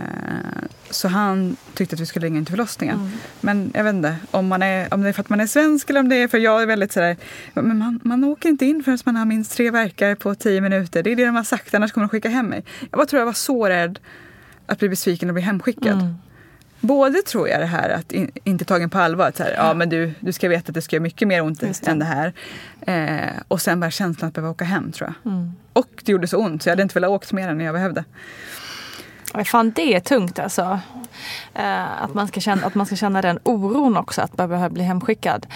så 0.89 1.07
han 1.07 1.55
tyckte 1.73 1.95
att 1.95 1.99
vi 1.99 2.05
skulle 2.05 2.25
ringa 2.25 2.37
in 2.37 2.45
till 2.45 2.53
förlossningen. 2.53 2.95
Mm. 2.95 3.11
Men 3.41 3.71
jag 3.73 3.83
vet 3.83 3.93
inte 3.93 4.15
om, 4.31 4.47
man 4.47 4.63
är, 4.63 4.93
om 4.93 5.01
det 5.01 5.09
är 5.09 5.13
för 5.13 5.21
att 5.21 5.29
man 5.29 5.39
är 5.39 5.47
svensk 5.47 5.89
eller 5.89 5.99
om 5.99 6.09
det 6.09 6.15
är 6.15 6.27
för 6.27 6.37
jag 6.37 6.61
är 6.61 6.65
väldigt 6.65 6.91
sådär, 6.91 7.17
men 7.53 7.77
man, 7.77 7.99
man 8.03 8.23
åker 8.23 8.49
inte 8.49 8.65
in 8.65 8.83
förrän 8.83 8.97
man 9.05 9.15
har 9.15 9.25
minst 9.25 9.51
tre 9.51 9.71
verkar 9.71 10.15
på 10.15 10.35
tio 10.35 10.61
minuter. 10.61 11.03
Det 11.03 11.11
är 11.11 11.15
det 11.15 11.25
de 11.25 11.35
har 11.35 11.43
sagt, 11.43 11.73
annars 11.73 11.91
kommer 11.91 12.07
de 12.07 12.09
skicka 12.09 12.29
hem 12.29 12.45
mig. 12.45 12.63
Jag 12.79 12.97
bara 12.97 13.05
tror 13.05 13.19
jag 13.19 13.25
var 13.25 13.33
så 13.33 13.69
rädd 13.69 13.99
att 14.65 14.79
bli 14.79 14.89
besviken 14.89 15.29
och 15.29 15.33
bli 15.33 15.43
hemskickad. 15.43 16.01
Mm. 16.01 16.15
Både 16.79 17.21
tror 17.21 17.49
jag 17.49 17.59
det 17.59 17.65
här 17.65 17.89
att 17.89 18.11
in, 18.11 18.31
inte 18.43 18.65
tagen 18.65 18.89
på 18.89 18.99
allvar, 18.99 19.27
att 19.27 19.37
så 19.37 19.43
här, 19.43 19.53
ja 19.57 19.73
men 19.73 19.89
du, 19.89 20.13
du 20.19 20.33
ska 20.33 20.49
veta 20.49 20.69
att 20.69 20.73
det 20.73 20.81
ska 20.81 20.95
göra 20.95 21.03
mycket 21.03 21.27
mer 21.27 21.43
ont 21.43 21.59
det. 21.59 21.87
än 21.87 21.99
det 21.99 22.05
här. 22.05 22.33
Eh, 22.81 23.31
och 23.47 23.61
sen 23.61 23.79
bara 23.79 23.91
känslan 23.91 24.27
att 24.27 24.33
behöva 24.33 24.51
åka 24.51 24.65
hem 24.65 24.91
tror 24.91 25.13
jag. 25.23 25.33
Mm. 25.33 25.51
Och 25.73 25.89
det 26.05 26.11
gjorde 26.11 26.27
så 26.27 26.37
ont 26.37 26.63
så 26.63 26.69
jag 26.69 26.71
hade 26.71 26.83
inte 26.83 26.93
velat 26.93 27.09
åka 27.09 27.35
mer 27.35 27.49
än 27.49 27.59
jag 27.59 27.73
behövde. 27.73 28.03
Fan 29.45 29.71
det 29.71 29.95
är 29.95 29.99
tungt 29.99 30.39
alltså. 30.39 30.79
Eh, 31.53 32.01
att, 32.03 32.13
man 32.13 32.27
ska 32.27 32.39
känna, 32.39 32.65
att 32.65 32.75
man 32.75 32.85
ska 32.85 32.95
känna 32.95 33.21
den 33.21 33.39
oron 33.43 33.97
också 33.97 34.21
att 34.21 34.37
behöva 34.37 34.69
bli 34.69 34.83
hemskickad. 34.83 35.47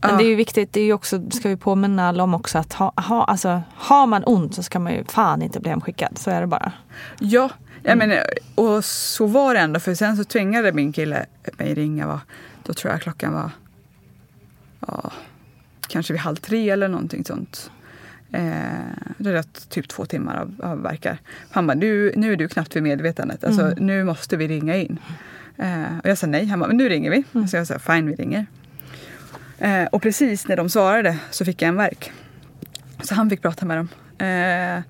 Men 0.00 0.18
det 0.18 0.24
är 0.24 0.28
ju 0.28 0.34
viktigt, 0.34 0.72
det 0.72 0.80
är 0.80 0.84
ju 0.84 0.92
också, 0.92 1.30
ska 1.30 1.48
vi 1.48 1.56
påminna 1.56 2.08
alla 2.08 2.22
om 2.22 2.34
också 2.34 2.58
att 2.58 2.72
ha, 2.72 2.92
ha, 2.96 3.24
alltså, 3.24 3.62
har 3.74 4.06
man 4.06 4.22
ont 4.26 4.54
så 4.54 4.62
ska 4.62 4.78
man 4.78 4.92
ju 4.92 5.04
fan 5.04 5.42
inte 5.42 5.60
bli 5.60 5.70
hemskickad. 5.70 6.18
Så 6.18 6.30
är 6.30 6.40
det 6.40 6.46
bara. 6.46 6.72
Ja, 7.18 7.50
jag 7.82 7.92
mm. 7.92 8.08
menar, 8.08 8.24
och 8.54 8.84
så 8.84 9.26
var 9.26 9.54
det 9.54 9.60
ändå. 9.60 9.80
För 9.80 9.94
sen 9.94 10.16
så 10.16 10.24
tvingade 10.24 10.72
min 10.72 10.92
kille 10.92 11.26
mig 11.58 11.74
ringa. 11.74 12.06
Va? 12.06 12.20
Då 12.62 12.74
tror 12.74 12.92
jag 12.92 13.02
klockan 13.02 13.32
var 13.32 13.50
ja, 14.86 15.10
kanske 15.88 16.12
vid 16.12 16.22
halv 16.22 16.36
tre 16.36 16.70
eller 16.70 16.88
någonting 16.88 17.24
sånt. 17.24 17.70
Eh, 18.32 19.12
det 19.18 19.30
är 19.30 19.68
typ 19.68 19.88
två 19.88 20.06
timmar 20.06 20.36
av, 20.36 20.70
av 20.70 20.82
verkar. 20.82 21.18
Han 21.50 21.66
bara, 21.66 21.74
nu, 21.74 22.12
nu 22.16 22.32
är 22.32 22.36
du 22.36 22.48
knappt 22.48 22.76
vid 22.76 22.82
medvetandet. 22.82 23.44
Alltså, 23.44 23.62
mm. 23.62 23.86
Nu 23.86 24.04
måste 24.04 24.36
vi 24.36 24.48
ringa 24.48 24.76
in. 24.76 24.98
Eh, 25.56 25.98
och 26.02 26.08
jag 26.08 26.18
sa 26.18 26.26
nej. 26.26 26.46
Han 26.46 26.58
bara, 26.58 26.66
men 26.66 26.76
nu 26.76 26.88
ringer 26.88 27.10
vi. 27.10 27.24
Mm. 27.34 27.48
Så 27.48 27.56
jag 27.56 27.66
sa, 27.66 27.78
fine 27.78 28.06
vi 28.06 28.14
ringer. 28.14 28.46
Eh, 29.58 29.84
och 29.84 30.02
precis 30.02 30.48
när 30.48 30.56
de 30.56 30.68
svarade 30.68 31.18
så 31.30 31.44
fick 31.44 31.62
jag 31.62 31.68
en 31.68 31.76
verk. 31.76 32.12
Så 33.02 33.14
han 33.14 33.30
fick 33.30 33.42
prata 33.42 33.66
med 33.66 33.76
dem. 33.76 33.88
Eh, 34.26 34.82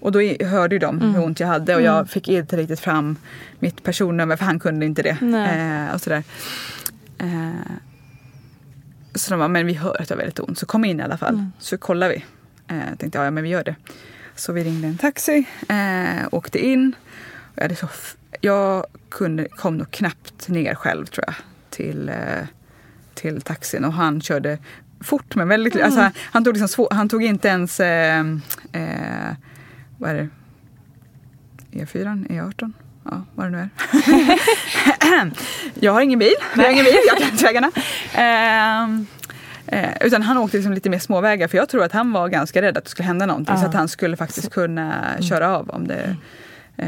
och 0.00 0.12
då 0.12 0.20
hörde 0.46 0.74
ju 0.74 0.78
de 0.78 0.98
mm. 0.98 1.14
hur 1.14 1.24
ont 1.24 1.40
jag 1.40 1.46
hade 1.46 1.74
och 1.74 1.82
jag 1.82 1.94
mm. 1.94 2.06
fick 2.06 2.28
inte 2.28 2.56
riktigt 2.56 2.80
fram 2.80 3.16
mitt 3.58 3.82
personnummer 3.82 4.36
för 4.36 4.44
han 4.44 4.60
kunde 4.60 4.86
inte 4.86 5.02
det. 5.02 5.18
Eh, 5.88 5.94
och 5.94 6.00
sådär. 6.00 6.22
Eh, 7.18 7.72
så 9.14 9.30
de 9.30 9.38
bara, 9.38 9.48
men 9.48 9.66
vi 9.66 9.74
hör 9.74 10.00
att 10.00 10.08
det 10.08 10.14
har 10.14 10.18
väldigt 10.18 10.40
ont 10.40 10.58
så 10.58 10.66
kom 10.66 10.84
in 10.84 11.00
i 11.00 11.02
alla 11.02 11.16
fall 11.16 11.34
mm. 11.34 11.52
så 11.58 11.78
kollar 11.78 12.08
vi. 12.08 12.24
Eh, 12.70 12.96
tänkte 12.98 13.18
ja, 13.18 13.30
men 13.30 13.42
vi 13.42 13.48
gör 13.48 13.64
det. 13.64 13.74
Så 14.34 14.52
vi 14.52 14.64
ringde 14.64 14.88
en 14.88 14.98
taxi, 14.98 15.46
eh, 15.68 16.28
åkte 16.30 16.66
in. 16.66 16.94
Jag, 17.54 17.62
hade 17.62 17.76
så 17.76 17.88
jag 18.40 18.86
kunde, 19.08 19.48
kom 19.48 19.76
nog 19.76 19.90
knappt 19.90 20.48
ner 20.48 20.74
själv 20.74 21.06
tror 21.06 21.24
jag 21.26 21.34
till, 21.70 22.08
eh, 22.08 22.46
till 23.14 23.40
taxin 23.40 23.84
och 23.84 23.92
han 23.92 24.20
körde 24.20 24.58
fort 25.00 25.34
men 25.34 25.48
väldigt... 25.48 25.74
Mm. 25.74 25.86
Alltså, 25.86 26.20
han, 26.22 26.44
tog 26.44 26.54
liksom 26.54 26.68
svår, 26.68 26.88
han 26.90 27.08
tog 27.08 27.22
inte 27.22 27.48
ens... 27.48 27.80
Eh, 27.80 28.20
eh, 28.72 29.34
vad 29.98 30.10
är 30.10 30.14
det? 30.14 30.28
E4, 31.72 32.26
E18? 32.28 32.72
Ja, 33.04 33.24
vad 33.34 33.46
det 33.46 33.50
nu 33.50 33.58
är. 33.58 33.70
jag 35.80 35.92
har 35.92 36.00
ingen 36.00 36.18
bil. 36.18 36.34
Jag 36.56 36.62
har 36.62 36.70
ingen 36.70 36.84
bil, 36.84 36.98
jag 37.06 37.18
kan 37.18 37.28
inte 37.28 37.44
vägarna. 37.44 37.70
Eh, 38.14 38.88
Eh, 39.66 39.90
utan 40.00 40.22
han 40.22 40.38
åkte 40.38 40.56
liksom 40.56 40.72
lite 40.72 40.90
mer 40.90 40.98
småvägar 40.98 41.48
för 41.48 41.56
jag 41.58 41.68
tror 41.68 41.84
att 41.84 41.92
han 41.92 42.12
var 42.12 42.28
ganska 42.28 42.62
rädd 42.62 42.78
att 42.78 42.84
det 42.84 42.90
skulle 42.90 43.06
hända 43.06 43.26
någonting. 43.26 43.54
Ja. 43.54 43.60
Så 43.60 43.66
att 43.66 43.74
han 43.74 43.88
skulle 43.88 44.16
faktiskt 44.16 44.50
kunna 44.50 45.08
mm. 45.08 45.22
köra 45.22 45.56
av 45.56 45.70
om 45.70 45.86
det, 45.88 46.16
eh, 46.76 46.86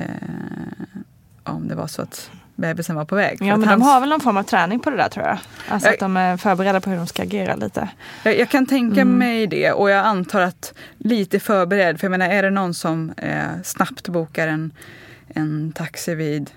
om 1.44 1.68
det 1.68 1.74
var 1.74 1.86
så 1.86 2.02
att 2.02 2.30
bebisen 2.54 2.96
var 2.96 3.04
på 3.04 3.14
väg. 3.14 3.38
Ja 3.40 3.56
men 3.56 3.68
de 3.68 3.82
har 3.82 4.00
väl 4.00 4.08
någon 4.08 4.20
form 4.20 4.36
av 4.36 4.42
träning 4.42 4.80
på 4.80 4.90
det 4.90 4.96
där 4.96 5.08
tror 5.08 5.26
jag. 5.26 5.38
Alltså 5.68 5.88
Jag- 5.88 5.94
att 5.94 6.00
de 6.00 6.16
är 6.16 6.36
förberedda 6.36 6.80
på 6.80 6.90
hur 6.90 6.96
de 6.96 7.06
ska 7.06 7.22
agera 7.22 7.54
lite. 7.54 7.88
Jag, 8.22 8.38
jag 8.38 8.48
kan 8.48 8.66
tänka 8.66 9.00
Mm. 9.00 9.18
mig 9.18 9.46
det 9.46 9.72
och 9.72 9.90
jag 9.90 10.06
antar 10.06 10.40
att 10.40 10.74
lite 10.98 11.40
förberedd. 11.40 12.00
För 12.00 12.06
jag 12.06 12.10
menar, 12.10 12.28
är 12.28 12.42
det 12.42 12.50
någon 12.50 12.74
som 12.74 13.12
eh, 13.16 13.42
snabbt 13.64 14.08
bokar 14.08 14.48
en, 14.48 14.72
en 15.28 15.72
taxi 15.72 16.14
vid 16.14 16.50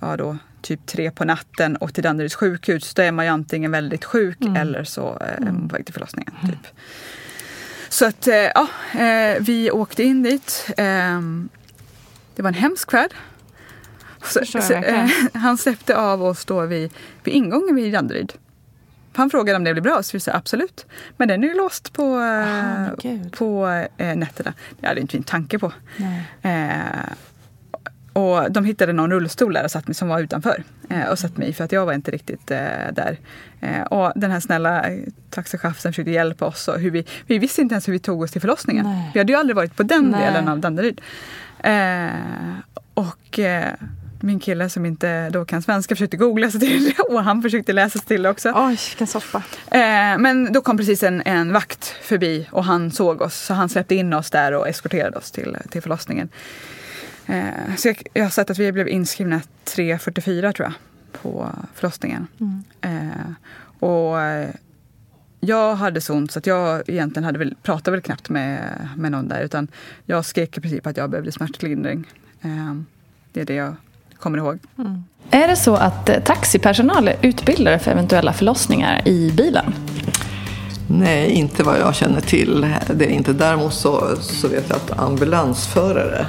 ja 0.00 0.16
då, 0.16 0.36
typ 0.62 0.86
tre 0.86 1.10
på 1.10 1.24
natten 1.24 1.76
och 1.76 1.94
till 1.94 2.02
Danderyds 2.04 2.34
sjukhus, 2.34 2.94
då 2.94 3.02
är 3.02 3.12
man 3.12 3.24
ju 3.24 3.30
antingen 3.30 3.70
väldigt 3.70 4.04
sjuk 4.04 4.40
Mm. 4.40 4.56
eller 4.56 4.84
så 4.84 5.18
eh, 5.20 5.26
är 5.46 5.52
man 5.52 5.68
på 5.68 5.76
väg 5.76 5.84
till 5.84 5.94
förlossningen. 5.94 6.32
Typ. 6.46 6.66
Så 7.88 8.06
att 8.06 8.26
eh, 8.28 8.34
ja, 8.34 8.68
eh, 9.00 9.36
vi 9.40 9.70
åkte 9.70 10.02
in 10.02 10.22
dit. 10.22 10.66
Ehm, 10.76 11.48
det 12.36 12.42
var 12.42 12.48
en 12.48 12.54
hemsk 12.54 12.90
färd. 12.90 13.10
Så, 14.24 14.44
så, 14.44 14.72
eh, 14.74 15.06
han 15.34 15.58
släppte 15.58 15.96
av 15.96 16.22
oss 16.24 16.44
då 16.44 16.66
vid, 16.66 16.92
vid 17.24 17.34
ingången 17.34 17.74
vid 17.76 17.92
Danderyd. 17.92 18.32
Han 19.14 19.30
frågade 19.30 19.56
om 19.56 19.64
det 19.64 19.72
blev 19.72 19.82
bra, 19.84 20.02
så 20.02 20.16
vi 20.16 20.20
sa 20.20 20.32
absolut. 20.32 20.86
Men 21.16 21.28
den 21.28 21.44
är 21.44 21.48
ju 21.48 21.54
låst 21.54 21.92
på, 21.92 22.20
eh, 22.20 22.86
gud. 23.02 23.32
på 23.32 23.68
eh, 23.96 24.16
nätterna. 24.16 24.52
Det 24.80 24.86
hade 24.86 25.00
inte 25.00 25.12
vi 25.12 25.18
en 25.18 25.24
tanke 25.24 25.58
på. 25.58 25.72
Eh, 26.42 26.80
och 28.12 28.52
de 28.52 28.64
hittade 28.64 28.92
någon 28.92 29.10
rullstol 29.10 29.52
där 29.52 29.64
och 29.64 29.70
satt 29.70 29.88
mig 29.88 29.94
som 29.94 30.08
var 30.08 30.20
utanför. 30.20 30.64
Eh, 30.90 31.08
och 31.08 31.18
satt 31.18 31.36
mig 31.36 31.48
i 31.48 31.52
för 31.52 31.64
att 31.64 31.72
jag 31.72 31.86
var 31.86 31.92
inte 31.92 32.10
riktigt 32.10 32.50
eh, 32.50 32.58
där. 32.92 33.18
Eh, 33.60 33.82
och 33.82 34.12
den 34.16 34.30
här 34.30 34.40
snälla 34.40 34.88
eh, 34.88 34.98
taxichauffören 35.30 35.92
försökte 35.92 36.10
hjälpa 36.10 36.46
oss. 36.46 36.68
Och 36.68 36.80
hur 36.80 36.90
vi, 36.90 37.06
vi 37.26 37.38
visste 37.38 37.60
inte 37.62 37.74
ens 37.74 37.88
hur 37.88 37.92
vi 37.92 37.98
tog 37.98 38.22
oss 38.22 38.30
till 38.30 38.40
förlossningen. 38.40 38.86
Nej. 38.86 39.10
Vi 39.14 39.20
hade 39.20 39.32
ju 39.32 39.38
aldrig 39.38 39.56
varit 39.56 39.76
på 39.76 39.82
den 39.82 40.04
Nej. 40.04 40.20
delen 40.20 40.48
av 40.48 40.58
Danderyd. 40.58 41.00
Eh, 41.58 42.08
och 42.94 43.38
eh, 43.38 43.68
min 44.20 44.40
kille 44.40 44.68
som 44.68 44.86
inte 44.86 45.30
då 45.30 45.44
kan 45.44 45.62
svenska 45.62 45.94
försökte 45.94 46.16
googla 46.16 46.50
sig 46.50 46.60
till 46.60 46.84
det 46.84 47.02
och 47.10 47.24
han 47.24 47.42
försökte 47.42 47.72
läsa 47.72 47.98
sig 47.98 48.08
till 48.08 48.22
det 48.22 48.30
också. 48.30 48.52
Oj, 48.54 48.78
vilken 48.90 49.06
soppa. 49.06 49.42
Men 50.18 50.52
då 50.52 50.60
kom 50.60 50.76
precis 50.76 51.02
en, 51.02 51.22
en 51.24 51.52
vakt 51.52 51.84
förbi 52.02 52.48
och 52.50 52.64
han 52.64 52.90
såg 52.90 53.20
oss. 53.20 53.34
Så 53.34 53.54
han 53.54 53.68
släppte 53.68 53.94
in 53.94 54.12
oss 54.12 54.30
där 54.30 54.52
och 54.52 54.68
eskorterade 54.68 55.18
oss 55.18 55.30
till, 55.30 55.56
till 55.70 55.82
förlossningen. 55.82 56.28
Eh, 57.30 57.76
så 57.76 57.88
jag, 57.88 58.02
jag 58.12 58.22
har 58.22 58.30
sett 58.30 58.50
att 58.50 58.58
vi 58.58 58.72
blev 58.72 58.88
inskrivna 58.88 59.40
3.44 59.64 60.52
tror 60.52 60.68
jag 60.68 60.72
på 61.22 61.48
förlossningen. 61.74 62.26
Mm. 62.40 62.62
Eh, 62.80 63.32
och 63.88 64.20
eh, 64.20 64.48
jag 65.40 65.74
hade 65.74 66.00
så 66.00 66.14
ont 66.14 66.32
så 66.32 66.38
att 66.38 66.46
jag 66.46 66.88
egentligen 66.88 67.24
hade 67.24 67.38
väl, 67.38 67.54
pratade 67.62 67.90
väl 67.90 68.00
knappt 68.00 68.28
med, 68.28 68.88
med 68.96 69.12
någon 69.12 69.28
där. 69.28 69.40
Utan 69.40 69.68
jag 70.06 70.24
skrek 70.24 70.58
i 70.58 70.60
princip 70.60 70.86
att 70.86 70.96
jag 70.96 71.10
behövde 71.10 71.32
smärtlindring. 71.32 72.06
Eh, 72.42 72.74
det 73.32 73.40
är 73.40 73.44
det 73.44 73.54
jag 73.54 73.74
kommer 74.18 74.38
ihåg. 74.38 74.58
Är 75.30 75.48
det 75.48 75.56
så 75.56 75.74
att 75.74 76.08
eh, 76.08 76.20
taxipersonal 76.20 77.08
är 77.08 77.16
utbildade 77.22 77.78
för 77.78 77.90
eventuella 77.90 78.32
förlossningar 78.32 79.08
i 79.08 79.32
bilen? 79.36 79.74
Nej, 80.86 81.30
inte 81.30 81.62
vad 81.62 81.80
jag 81.80 81.94
känner 81.94 82.20
till. 82.20 82.60
Det 82.94 83.04
är 83.04 83.10
inte. 83.10 83.32
Däremot 83.32 83.74
så, 83.74 84.16
så 84.20 84.48
vet 84.48 84.68
jag 84.68 84.76
att 84.76 84.98
ambulansförare 84.98 86.26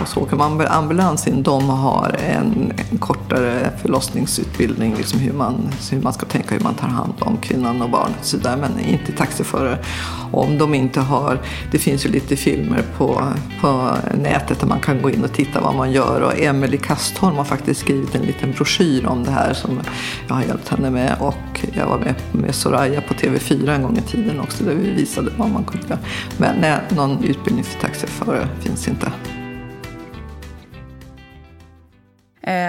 och 0.00 0.08
så 0.08 0.20
åker 0.20 0.36
man 0.36 0.60
ambulans 0.60 1.26
in, 1.26 1.42
de 1.42 1.68
har 1.68 2.16
en, 2.18 2.72
en 2.90 2.98
kortare 2.98 3.70
förlossningsutbildning, 3.82 4.94
liksom 4.96 5.20
hur, 5.20 5.32
man, 5.32 5.68
hur 5.90 6.00
man 6.00 6.12
ska 6.12 6.26
tänka, 6.26 6.54
hur 6.54 6.60
man 6.62 6.74
tar 6.74 6.88
hand 6.88 7.12
om 7.18 7.36
kvinnan 7.36 7.82
och 7.82 7.90
barnet 7.90 8.16
och 8.20 8.26
så 8.26 8.36
där, 8.36 8.56
men 8.56 8.80
inte 8.80 9.12
taxiförare. 9.12 9.78
Om 10.32 10.58
de 10.58 10.74
inte 10.74 11.00
har, 11.00 11.38
det 11.70 11.78
finns 11.78 12.06
ju 12.06 12.10
lite 12.10 12.36
filmer 12.36 12.84
på, 12.98 13.22
på 13.60 13.90
nätet 14.22 14.60
där 14.60 14.66
man 14.66 14.80
kan 14.80 15.02
gå 15.02 15.10
in 15.10 15.24
och 15.24 15.32
titta 15.32 15.60
vad 15.60 15.74
man 15.74 15.92
gör 15.92 16.20
och 16.20 16.40
Emelie 16.40 16.80
Kastholm 16.80 17.36
har 17.36 17.44
faktiskt 17.44 17.80
skrivit 17.80 18.14
en 18.14 18.22
liten 18.22 18.52
broschyr 18.52 19.06
om 19.06 19.24
det 19.24 19.30
här 19.30 19.54
som 19.54 19.80
jag 20.28 20.34
har 20.34 20.42
hjälpt 20.42 20.68
henne 20.68 20.90
med 20.90 21.16
och 21.20 21.66
jag 21.72 21.86
var 21.86 21.98
med 21.98 22.14
med 22.32 22.54
Soraya 22.54 23.00
på 23.00 23.14
TV4 23.14 23.74
en 23.74 23.82
gång 23.82 23.98
i 23.98 24.02
tiden 24.02 24.40
också 24.40 24.64
där 24.64 24.74
vi 24.74 24.90
visade 24.90 25.30
vad 25.36 25.50
man 25.50 25.64
kunde 25.64 25.86
göra. 25.86 25.98
Men 26.38 26.56
nej, 26.60 26.80
någon 26.88 27.24
utbildning 27.24 27.64
för 27.64 27.80
taxiförare 27.80 28.48
finns 28.62 28.88
inte. 28.88 29.12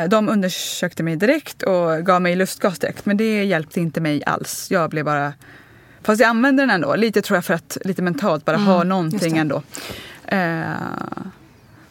De 0.09 0.29
undersökte 0.29 1.03
mig 1.03 1.15
direkt 1.15 1.63
och 1.63 2.05
gav 2.05 2.21
mig 2.21 2.35
lustgas 2.35 2.79
direkt. 2.79 3.05
Men 3.05 3.17
det 3.17 3.43
hjälpte 3.43 3.79
inte 3.79 4.01
mig 4.01 4.23
alls. 4.25 4.71
Jag 4.71 4.89
blev 4.89 5.05
bara... 5.05 5.33
Fast 6.03 6.21
jag 6.21 6.29
använde 6.29 6.63
den 6.63 6.69
ändå. 6.69 6.95
Lite 6.95 7.21
tror 7.21 7.37
jag 7.37 7.45
för 7.45 7.53
att 7.53 7.77
lite 7.85 8.01
mentalt 8.01 8.45
bara 8.45 8.55
Mm, 8.55 8.67
ha 8.67 8.83
någonting 8.83 9.37
ändå. 9.37 9.63
Eh, 10.27 10.71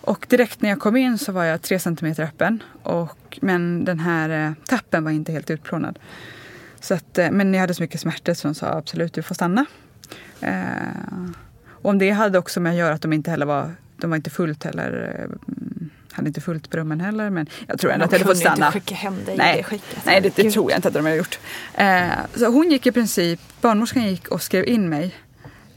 och 0.01 0.27
direkt 0.29 0.63
när 0.63 0.69
jag 0.69 0.81
kom 0.81 0.97
in 0.97 1.19
så 1.19 1.33
var 1.33 1.45
jag 1.45 1.63
tre 1.63 1.79
centimeter 1.79 2.23
öppen. 2.23 2.63
Och, 2.83 3.39
men 3.43 3.85
den 3.85 4.01
här 4.01 4.47
eh, 4.47 4.53
tappen 4.67 5.05
var 5.05 5.11
inte 5.11 5.33
helt 5.33 5.51
utplånad. 5.51 5.99
Så 6.81 6.95
att, 6.95 7.19
eh, 7.19 7.31
men 7.31 7.55
jag 7.55 7.61
hade 7.61 7.75
så 7.75 7.83
mycket 7.83 8.01
smärta 8.01 8.35
så 8.35 8.49
de 8.49 8.55
sa 8.55 8.67
absolut 8.67 9.13
du 9.13 9.23
får 9.23 9.35
stanna. 9.35 9.67
Eh, 10.41 10.55
och 11.69 11.91
om 11.91 11.99
det 11.99 12.11
hade 12.11 12.39
också 12.39 12.61
med 12.61 12.71
att 12.73 12.79
göra 12.79 12.95
att 12.95 13.03
de 13.03 13.13
inte 13.13 13.31
heller 13.31 13.47
var, 13.47 13.75
de 13.97 14.11
var 14.11 14.17
inte 14.17 14.31
fullt 14.31 14.65
heller, 14.65 15.17
eh, 15.19 15.55
hade 16.13 16.29
inte 16.29 16.41
fullt 16.41 16.71
på 16.71 16.77
rummen 16.77 17.01
heller. 17.01 17.31
Men 17.31 17.47
jag 17.67 17.79
tror 17.79 17.93
ändå 17.93 18.07
De 18.07 18.07
att 18.07 18.13
jag 18.13 18.19
hade 18.19 18.35
fått 18.35 18.43
kunde 18.43 18.51
inte 18.51 18.57
stanna. 18.57 18.73
skicka 18.73 18.95
hem 18.95 19.25
dig 19.25 19.35
i 19.35 19.39
nej, 19.39 19.57
det 19.57 19.63
skicket. 19.63 19.99
Nej, 20.05 20.21
det, 20.21 20.37
det 20.37 20.51
tror 20.51 20.71
jag 20.71 20.79
inte 20.79 20.89
att 20.89 20.95
de 20.95 21.05
hade 21.05 21.17
gjort. 21.17 21.39
Eh, 21.75 22.09
så 22.37 22.47
hon 22.47 22.71
gick 22.71 22.87
i 22.87 22.93
princip, 22.93 23.41
barnmorskan 23.61 24.03
gick 24.03 24.29
och 24.29 24.43
skrev 24.43 24.69
in 24.69 24.89
mig. 24.89 25.15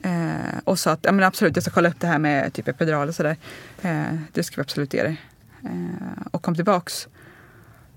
Eh, 0.01 0.59
och 0.63 0.79
sa 0.79 0.91
att 0.91 0.99
ja, 1.01 1.11
men 1.11 1.25
absolut, 1.25 1.55
jag 1.55 1.63
ska 1.63 1.71
kolla 1.71 1.89
upp 1.89 1.99
det 1.99 2.07
här 2.07 2.19
med 2.19 2.53
typ 2.53 2.67
epidural 2.67 3.07
och 3.07 3.15
sådär. 3.15 3.38
Eh, 3.81 4.03
det 4.31 4.43
ska 4.43 4.55
vi 4.55 4.61
absolut 4.61 4.93
ge 4.93 5.03
dig. 5.03 5.21
Eh, 5.63 6.27
och 6.31 6.41
kom 6.41 6.55
tillbaks. 6.55 7.07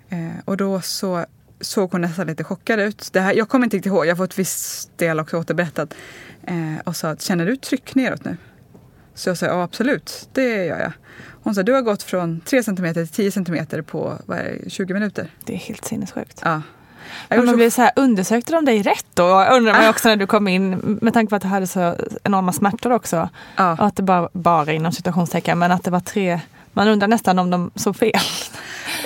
Eh, 0.09 0.41
och 0.45 0.57
då 0.57 0.81
så 0.81 1.27
såg 1.61 1.93
hon 1.93 2.01
nästan 2.01 2.27
lite 2.27 2.45
chockad 2.45 2.81
ut. 2.81 3.09
Det 3.13 3.21
här, 3.21 3.35
jag 3.35 3.49
kommer 3.49 3.67
inte 3.67 3.77
riktigt 3.77 3.91
ihåg, 3.91 4.07
jag 4.07 4.11
har 4.11 4.17
fått 4.17 4.39
viss 4.39 4.91
del 4.97 5.21
också 5.21 5.39
återberättat. 5.39 5.95
Eh, 6.43 6.81
och 6.85 6.97
sa, 6.97 7.17
känner 7.17 7.47
du 7.47 7.57
tryck 7.57 7.95
neråt 7.95 8.25
nu? 8.25 8.37
Så 9.17 9.29
jag 9.31 9.39
sa, 9.39 9.47
ja 9.47 9.63
absolut, 9.63 10.29
det 10.33 10.65
gör 10.67 10.79
jag. 10.81 10.93
Hon 11.43 11.55
sa, 11.55 11.63
du 11.63 11.73
har 11.73 11.83
gått 11.83 12.03
från 12.03 12.41
3 12.41 12.63
cm 12.63 12.95
till 12.95 13.09
10 13.09 13.31
cm 13.31 13.67
på 13.87 14.19
det, 14.27 14.71
20 14.71 14.95
minuter. 14.95 15.29
Det 15.45 15.53
är 15.55 15.59
helt 15.59 15.85
sinnessjukt. 15.85 16.41
Ja. 16.45 16.63
Jag 17.29 17.37
Men 17.37 17.47
man 17.47 17.57
blir 17.57 17.71
så 17.71 17.83
här, 17.83 17.91
undersökte 17.97 18.53
de 18.53 18.65
dig 18.65 18.83
rätt 18.83 19.07
då? 19.15 19.25
Undrar 19.25 19.73
man 19.73 19.81
ju 19.83 19.87
Ah. 19.87 19.91
också 19.91 20.09
när 20.09 20.17
du 20.17 20.27
kom 20.27 20.49
in, 20.49 20.99
med 21.03 21.15
tanke 21.15 21.31
på 21.31 21.37
att 21.37 21.43
du 21.43 21.49
hade 21.49 21.67
så 21.67 21.95
enorma 22.25 22.53
smärtor 22.53 22.93
också. 22.93 23.29
Ja. 23.57 23.73
Och 23.73 23.87
att 23.87 23.97
det 23.97 24.03
bara, 24.03 24.29
bara 24.33 24.73
inom 24.73 24.93
citationstecken, 24.93 25.59
men 25.59 25.73
att 25.73 25.85
det 25.85 25.91
var 25.91 26.01
tre, 26.01 26.41
man 26.73 26.89
undrar 26.89 27.09
nästan 27.09 27.39
om 27.39 27.51
de 27.51 27.71
såg 27.75 27.97
fel. 27.97 28.13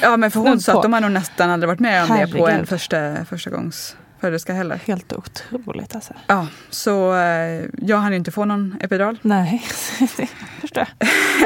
Ja 0.03 0.17
men 0.17 0.31
för 0.31 0.41
hon 0.41 0.61
sa 0.61 0.73
att 0.77 0.83
de 0.83 0.93
har 0.93 1.01
nog 1.01 1.11
nästan 1.13 1.51
aldrig 1.51 1.69
varit 1.69 1.81
med 1.81 2.03
om 2.03 2.09
det 2.19 2.27
på 2.27 2.39
en 2.39 2.45
Herregud. 2.53 2.69
första, 2.69 3.25
första 3.25 3.51
gångs 3.51 3.97
föderska 4.21 4.53
heller. 4.53 4.77
Helt 4.77 5.13
otroligt 5.13 5.95
alltså. 5.95 6.15
Ja, 6.27 6.47
så 6.71 7.15
eh, 7.17 7.65
jag 7.79 7.97
hann 7.97 8.13
ju 8.13 8.19
inte 8.19 8.31
få 8.31 8.45
någon 8.45 8.77
epidural. 8.81 9.19
Nej, 9.23 9.63
det 10.17 10.27
förstår 10.61 10.87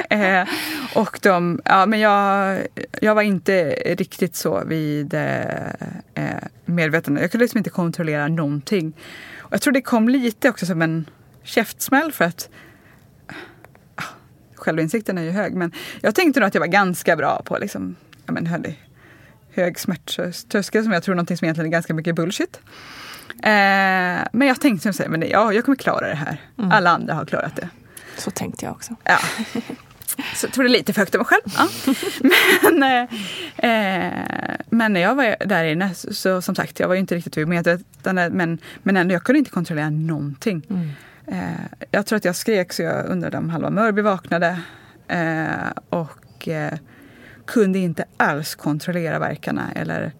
jag. 0.09 0.41
eh, 0.41 0.49
och 0.95 1.18
de, 1.22 1.61
ja 1.64 1.87
men 1.87 2.01
jag, 2.01 2.59
jag 3.01 3.14
var 3.14 3.22
inte 3.22 3.70
riktigt 3.70 4.37
så 4.37 4.64
vid 4.64 5.14
eh, 5.14 5.66
eh, 6.14 6.45
medvetande. 6.64 7.20
Jag 7.20 7.31
kunde 7.31 7.45
liksom 7.45 7.59
inte 7.59 7.70
kontrollera 7.70 8.29
någonting. 8.29 8.93
Och 9.39 9.53
jag 9.53 9.62
tror 9.62 9.72
det 9.72 9.83
kom 9.83 10.09
lite 10.09 10.51
också 10.51 10.66
som 10.66 10.83
en 10.83 11.07
käftsmäll 11.43 12.12
för 12.12 12.25
att 12.25 12.49
ah, 13.97 14.03
självinsikten 14.55 15.18
är 15.18 15.22
ju 15.22 15.31
hög. 15.31 15.55
Men 15.55 15.72
jag 16.01 16.14
tänkte 16.14 16.41
nog 16.41 16.47
att 16.47 16.55
jag 16.55 16.61
var 16.61 16.66
ganska 16.66 17.16
bra 17.16 17.43
på 17.45 17.59
liksom, 17.59 17.97
ja 18.27 18.33
men 18.33 18.47
hörni, 18.47 18.79
hög 19.55 19.79
smärttröskel 19.79 20.85
som 20.85 20.93
jag 20.93 21.03
tror 21.03 21.15
någonting 21.15 21.37
som 21.37 21.45
egentligen 21.45 21.67
är 21.67 21.73
ganska 21.73 21.95
mycket 21.95 22.15
bullshit. 22.15 22.61
Eh, 23.43 24.29
men 24.33 24.49
jag 24.49 24.61
tänkte 24.61 24.93
säga, 24.93 25.09
men 25.09 25.25
ja, 25.29 25.53
jag 25.53 25.65
kommer 25.65 25.77
klara 25.77 26.09
det 26.09 26.15
här. 26.15 26.41
Mm. 26.59 26.71
Alla 26.73 26.91
andra 26.91 27.15
har 27.15 27.25
klarat 27.25 27.57
det. 27.57 27.69
Så 28.17 28.31
tänkte 28.31 28.65
jag 28.65 28.73
också. 28.73 28.97
Ja. 29.05 29.19
Så 30.35 30.47
jag 30.47 30.53
tror 30.53 30.65
det 30.65 30.71
lite 30.71 30.93
för 30.93 31.01
högt 31.01 31.15
av 31.15 31.19
mig 31.19 31.27
själv. 31.27 31.43
Ja. 31.57 31.69
Men, 32.63 32.83
eh, 32.83 33.03
eh, 33.71 34.57
men 34.71 34.93
när 34.93 35.01
jag 35.01 35.15
var 35.15 35.47
där 35.47 35.65
inne, 35.65 35.95
så, 35.95 36.15
så 36.15 36.43
som 36.43 36.55
sagt, 36.55 36.81
jag 36.81 36.89
var 36.89 36.95
ju 36.95 37.01
inte 37.01 37.15
riktigt 37.15 37.37
vid 37.37 37.49
medvetande, 37.49 38.31
men, 38.31 38.59
men 38.83 38.97
ändå, 38.97 39.15
jag 39.15 39.23
kunde 39.23 39.39
inte 39.39 39.51
kontrollera 39.51 39.91
någonting. 39.91 40.67
Mm. 40.71 40.91
Eh, 41.27 41.87
jag 41.91 42.07
tror 42.07 42.17
att 42.17 42.25
jag 42.25 42.37
skrek 42.37 42.73
så 42.73 42.83
jag 42.83 43.07
undrade 43.07 43.39
om 43.39 43.51
halva 43.51 43.71
Mörby 43.71 44.03
vaknade. 44.03 44.61
Eh, 45.09 45.71
och 45.89 46.49
eh, 46.49 46.79
kunde 47.47 47.78
inte 47.78 48.05
alls 48.16 48.55
kontrollera 48.55 49.18
verkarna. 49.18 49.72
Eller, 49.74 50.12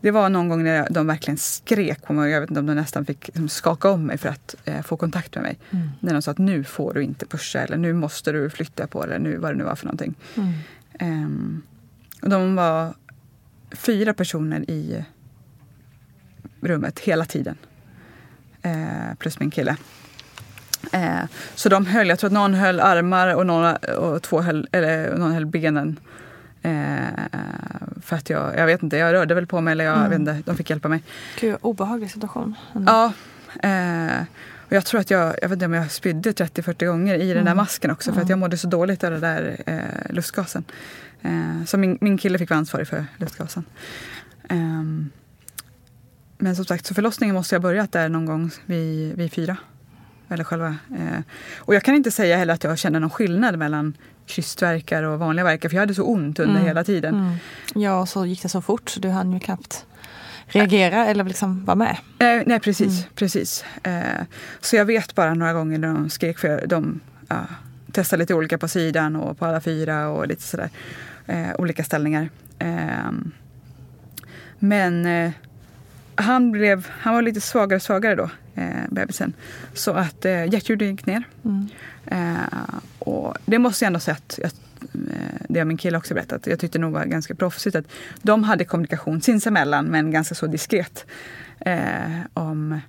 det 0.00 0.10
var 0.10 0.28
någon 0.28 0.48
gång 0.48 0.64
när 0.64 0.88
de 0.90 1.06
verkligen 1.06 1.38
skrek 1.38 2.02
på 2.02 2.12
mig. 2.12 2.30
Jag 2.30 2.40
vet 2.40 2.50
inte 2.50 2.60
om 2.60 2.66
de 2.66 2.74
nästan 2.74 3.06
fick 3.06 3.26
liksom, 3.26 3.48
skaka 3.48 3.90
om 3.90 4.06
mig 4.06 4.18
för 4.18 4.28
att 4.28 4.54
eh, 4.64 4.82
få 4.82 4.96
kontakt 4.96 5.34
med 5.34 5.42
mig. 5.42 5.58
Mm. 5.70 5.88
När 6.00 6.12
de 6.12 6.22
sa 6.22 6.30
att 6.30 6.38
nu 6.38 6.64
får 6.64 6.94
du 6.94 7.02
inte 7.02 7.26
pusha 7.26 7.58
eller 7.58 7.76
nu 7.76 7.92
måste 7.92 8.32
du 8.32 8.50
flytta 8.50 8.86
på 8.86 9.06
det. 9.06 9.18
Nu, 9.18 9.36
vad 9.36 9.52
det 9.52 9.58
nu 9.58 9.64
var 9.64 9.76
för 9.76 9.86
någonting. 9.86 10.14
Mm. 10.34 10.52
Ehm, 10.98 11.62
och 12.22 12.28
de 12.28 12.54
var 12.56 12.94
fyra 13.72 14.14
personer 14.14 14.70
i 14.70 15.04
rummet 16.60 16.98
hela 16.98 17.24
tiden. 17.24 17.56
Eh, 18.62 19.14
plus 19.18 19.40
min 19.40 19.50
kille. 19.50 19.76
Eh, 20.92 21.24
så 21.54 21.68
de 21.68 21.86
höll, 21.86 22.08
jag 22.08 22.18
tror 22.18 22.28
att 22.28 22.32
någon 22.32 22.54
höll 22.54 22.80
armar 22.80 23.34
och, 23.34 23.46
någon, 23.46 23.76
och 23.76 24.22
två 24.22 24.40
höll, 24.40 24.68
eller, 24.72 25.16
någon 25.16 25.32
höll 25.32 25.46
benen. 25.46 26.00
Eh, 26.64 27.08
för 28.02 28.16
att 28.16 28.30
jag, 28.30 28.58
jag 28.58 28.66
vet 28.66 28.82
inte, 28.82 28.96
jag 28.96 29.12
rörde 29.12 29.34
väl 29.34 29.46
på 29.46 29.60
mig 29.60 29.72
eller 29.72 29.84
jag 29.84 29.96
Mm. 29.96 30.10
vet 30.10 30.18
inte, 30.18 30.42
de 30.50 30.56
fick 30.56 30.70
hjälpa 30.70 30.88
mig. 30.88 31.02
Gud, 31.40 31.56
obehaglig 31.60 32.10
situation. 32.10 32.54
Mm. 32.74 32.84
Ja. 32.86 33.12
Eh, 33.68 34.22
och 34.66 34.72
jag 34.72 34.84
tror 34.84 35.00
att 35.00 35.10
jag, 35.10 35.34
jag 35.42 35.48
vet 35.48 35.56
inte 35.56 35.66
om 35.66 35.74
jag 35.74 35.90
spydde 35.90 36.32
30-40 36.32 36.86
gånger 36.86 37.14
i 37.14 37.26
den 37.26 37.34
där 37.44 37.52
Mm. 37.52 37.56
masken 37.56 37.90
också 37.90 38.12
för 38.12 38.20
att 38.20 38.28
jag 38.28 38.38
mådde 38.38 38.56
så 38.58 38.68
dåligt 38.68 39.04
av 39.04 39.10
den 39.10 39.20
där 39.20 39.56
eh, 39.66 40.12
lustgasen. 40.14 40.64
Eh, 41.22 41.64
så 41.66 41.78
min, 41.78 41.98
min 42.00 42.18
kille 42.18 42.38
fick 42.38 42.50
vara 42.50 42.58
ansvarig 42.58 42.88
för 42.88 43.06
lustgasen. 43.16 43.64
Ehm, 44.48 45.10
men 46.38 46.56
som 46.56 46.64
sagt, 46.64 46.86
så 46.86 46.94
förlossningen 46.94 47.34
måste 47.34 47.54
jag 47.54 47.60
ha 47.60 47.68
börjat 47.68 47.92
där 47.92 48.08
någon 48.08 48.26
gång 48.26 48.50
vid, 48.66 49.16
vid 49.16 49.32
fyra. 49.32 49.56
Eller 50.28 50.44
själva. 50.44 50.76
Eh, 50.90 51.20
och 51.56 51.74
jag 51.74 51.82
kan 51.82 51.94
inte 51.94 52.10
säga 52.10 52.36
heller 52.36 52.54
att 52.54 52.64
jag 52.64 52.78
känner 52.78 53.00
någon 53.00 53.10
skillnad 53.10 53.58
mellan 53.58 53.96
krystvärkar 54.26 55.02
och 55.02 55.18
vanliga 55.18 55.44
verkar 55.44 55.68
för 55.68 55.76
jag 55.76 55.82
hade 55.82 55.94
så 55.94 56.02
ont 56.04 56.38
under 56.38 56.54
Mm. 56.54 56.66
hela 56.66 56.84
tiden. 56.84 57.14
Mm. 57.14 57.34
Ja, 57.74 58.00
och 58.00 58.08
så 58.08 58.26
gick 58.26 58.42
det 58.42 58.48
så 58.48 58.62
fort 58.62 58.90
så 58.90 59.00
du 59.00 59.08
hann 59.08 59.32
ju 59.32 59.40
knappt 59.40 59.86
reagera 60.46 61.06
eller 61.06 61.24
liksom 61.24 61.64
vara 61.64 61.74
med. 61.74 61.96
Eh, 62.18 62.42
nej, 62.46 62.60
precis. 62.60 63.06
precis. 63.14 63.64
Eh, 63.82 64.22
så 64.60 64.76
jag 64.76 64.84
vet 64.84 65.14
bara 65.14 65.34
några 65.34 65.52
gånger 65.52 65.78
när 65.78 65.88
de 65.88 66.10
skrek, 66.10 66.38
för 66.38 66.66
de 66.66 67.00
ja, 67.28 67.36
testade 67.92 68.20
lite 68.22 68.34
olika 68.34 68.58
på 68.58 68.68
sidan 68.68 69.16
och 69.16 69.38
på 69.38 69.46
alla 69.46 69.60
fyra 69.60 70.08
och 70.08 70.28
lite 70.28 70.42
sådär. 70.42 70.70
Eh, 71.26 71.48
olika 71.58 71.84
ställningar. 71.84 72.28
Eh, 72.58 73.10
men 74.58 75.06
eh, 75.06 75.30
han, 76.14 76.50
blev, 76.52 76.86
han 76.90 77.14
var 77.14 77.22
lite 77.22 77.40
svagare 77.40 77.76
och 77.76 77.82
svagare 77.82 78.14
då, 78.14 78.30
eh, 78.54 78.66
bebisen. 78.90 79.32
Så 79.74 79.92
att 79.92 80.24
eh, 80.24 80.44
hjärtljudet 80.52 80.88
gick 80.88 81.06
ner. 81.06 81.22
Mm. 81.44 81.68
Eh, 82.06 82.42
och 83.04 83.36
det 83.44 83.58
måste 83.58 83.84
jag 83.84 83.86
ändå 83.86 84.00
säga 84.00 84.16
att 84.16 84.38
jag, 84.42 84.50
eh, 85.10 85.46
det 85.48 85.58
har 85.60 85.64
min 85.64 85.76
kille 85.76 85.98
också 85.98 86.14
berättat. 86.14 86.46
Jag 86.46 86.58
tyckte 86.58 86.78
nog 86.78 86.92
var 86.92 87.04
ganska 87.04 87.34
proffsigt 87.34 87.76
att 87.76 87.84
de 88.22 88.44
hade 88.44 88.64
kommunikation 88.64 89.20
sinsemellan 89.20 89.86
men 89.86 90.10
ganska 90.10 90.34
så 90.34 90.46
diskret. 90.46 91.06
Eh, 91.60 92.20
om 92.34 92.80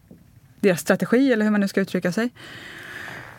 deras 0.59 0.79
strategi 0.79 1.33
eller 1.33 1.43
hur 1.45 1.51
man 1.51 1.61
nu 1.61 1.67
ska 1.67 1.81
uttrycka 1.81 2.11
sig. 2.11 2.29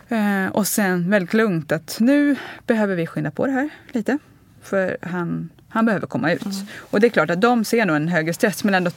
Eh, 0.09 0.47
och 0.51 0.67
sen 0.67 1.09
väldigt 1.09 1.33
lugnt 1.33 1.71
att 1.71 1.97
nu 1.99 2.35
behöver 2.67 2.95
vi 2.95 3.07
skynda 3.07 3.31
på 3.31 3.45
det 3.45 3.51
här 3.51 3.69
lite. 3.91 4.17
För 4.61 4.97
han, 5.01 5.49
han 5.69 5.85
behöver 5.85 6.07
komma 6.07 6.31
ut. 6.31 6.45
Och 6.77 6.99
det 6.99 7.07
är 7.07 7.09
klart 7.09 7.29
att 7.29 7.41
de 7.41 7.65
ser 7.65 7.85
nog 7.85 7.95
en 7.95 8.07
högre 8.07 8.33
stress 8.33 8.63
men 8.63 8.73
ändå 8.73 8.91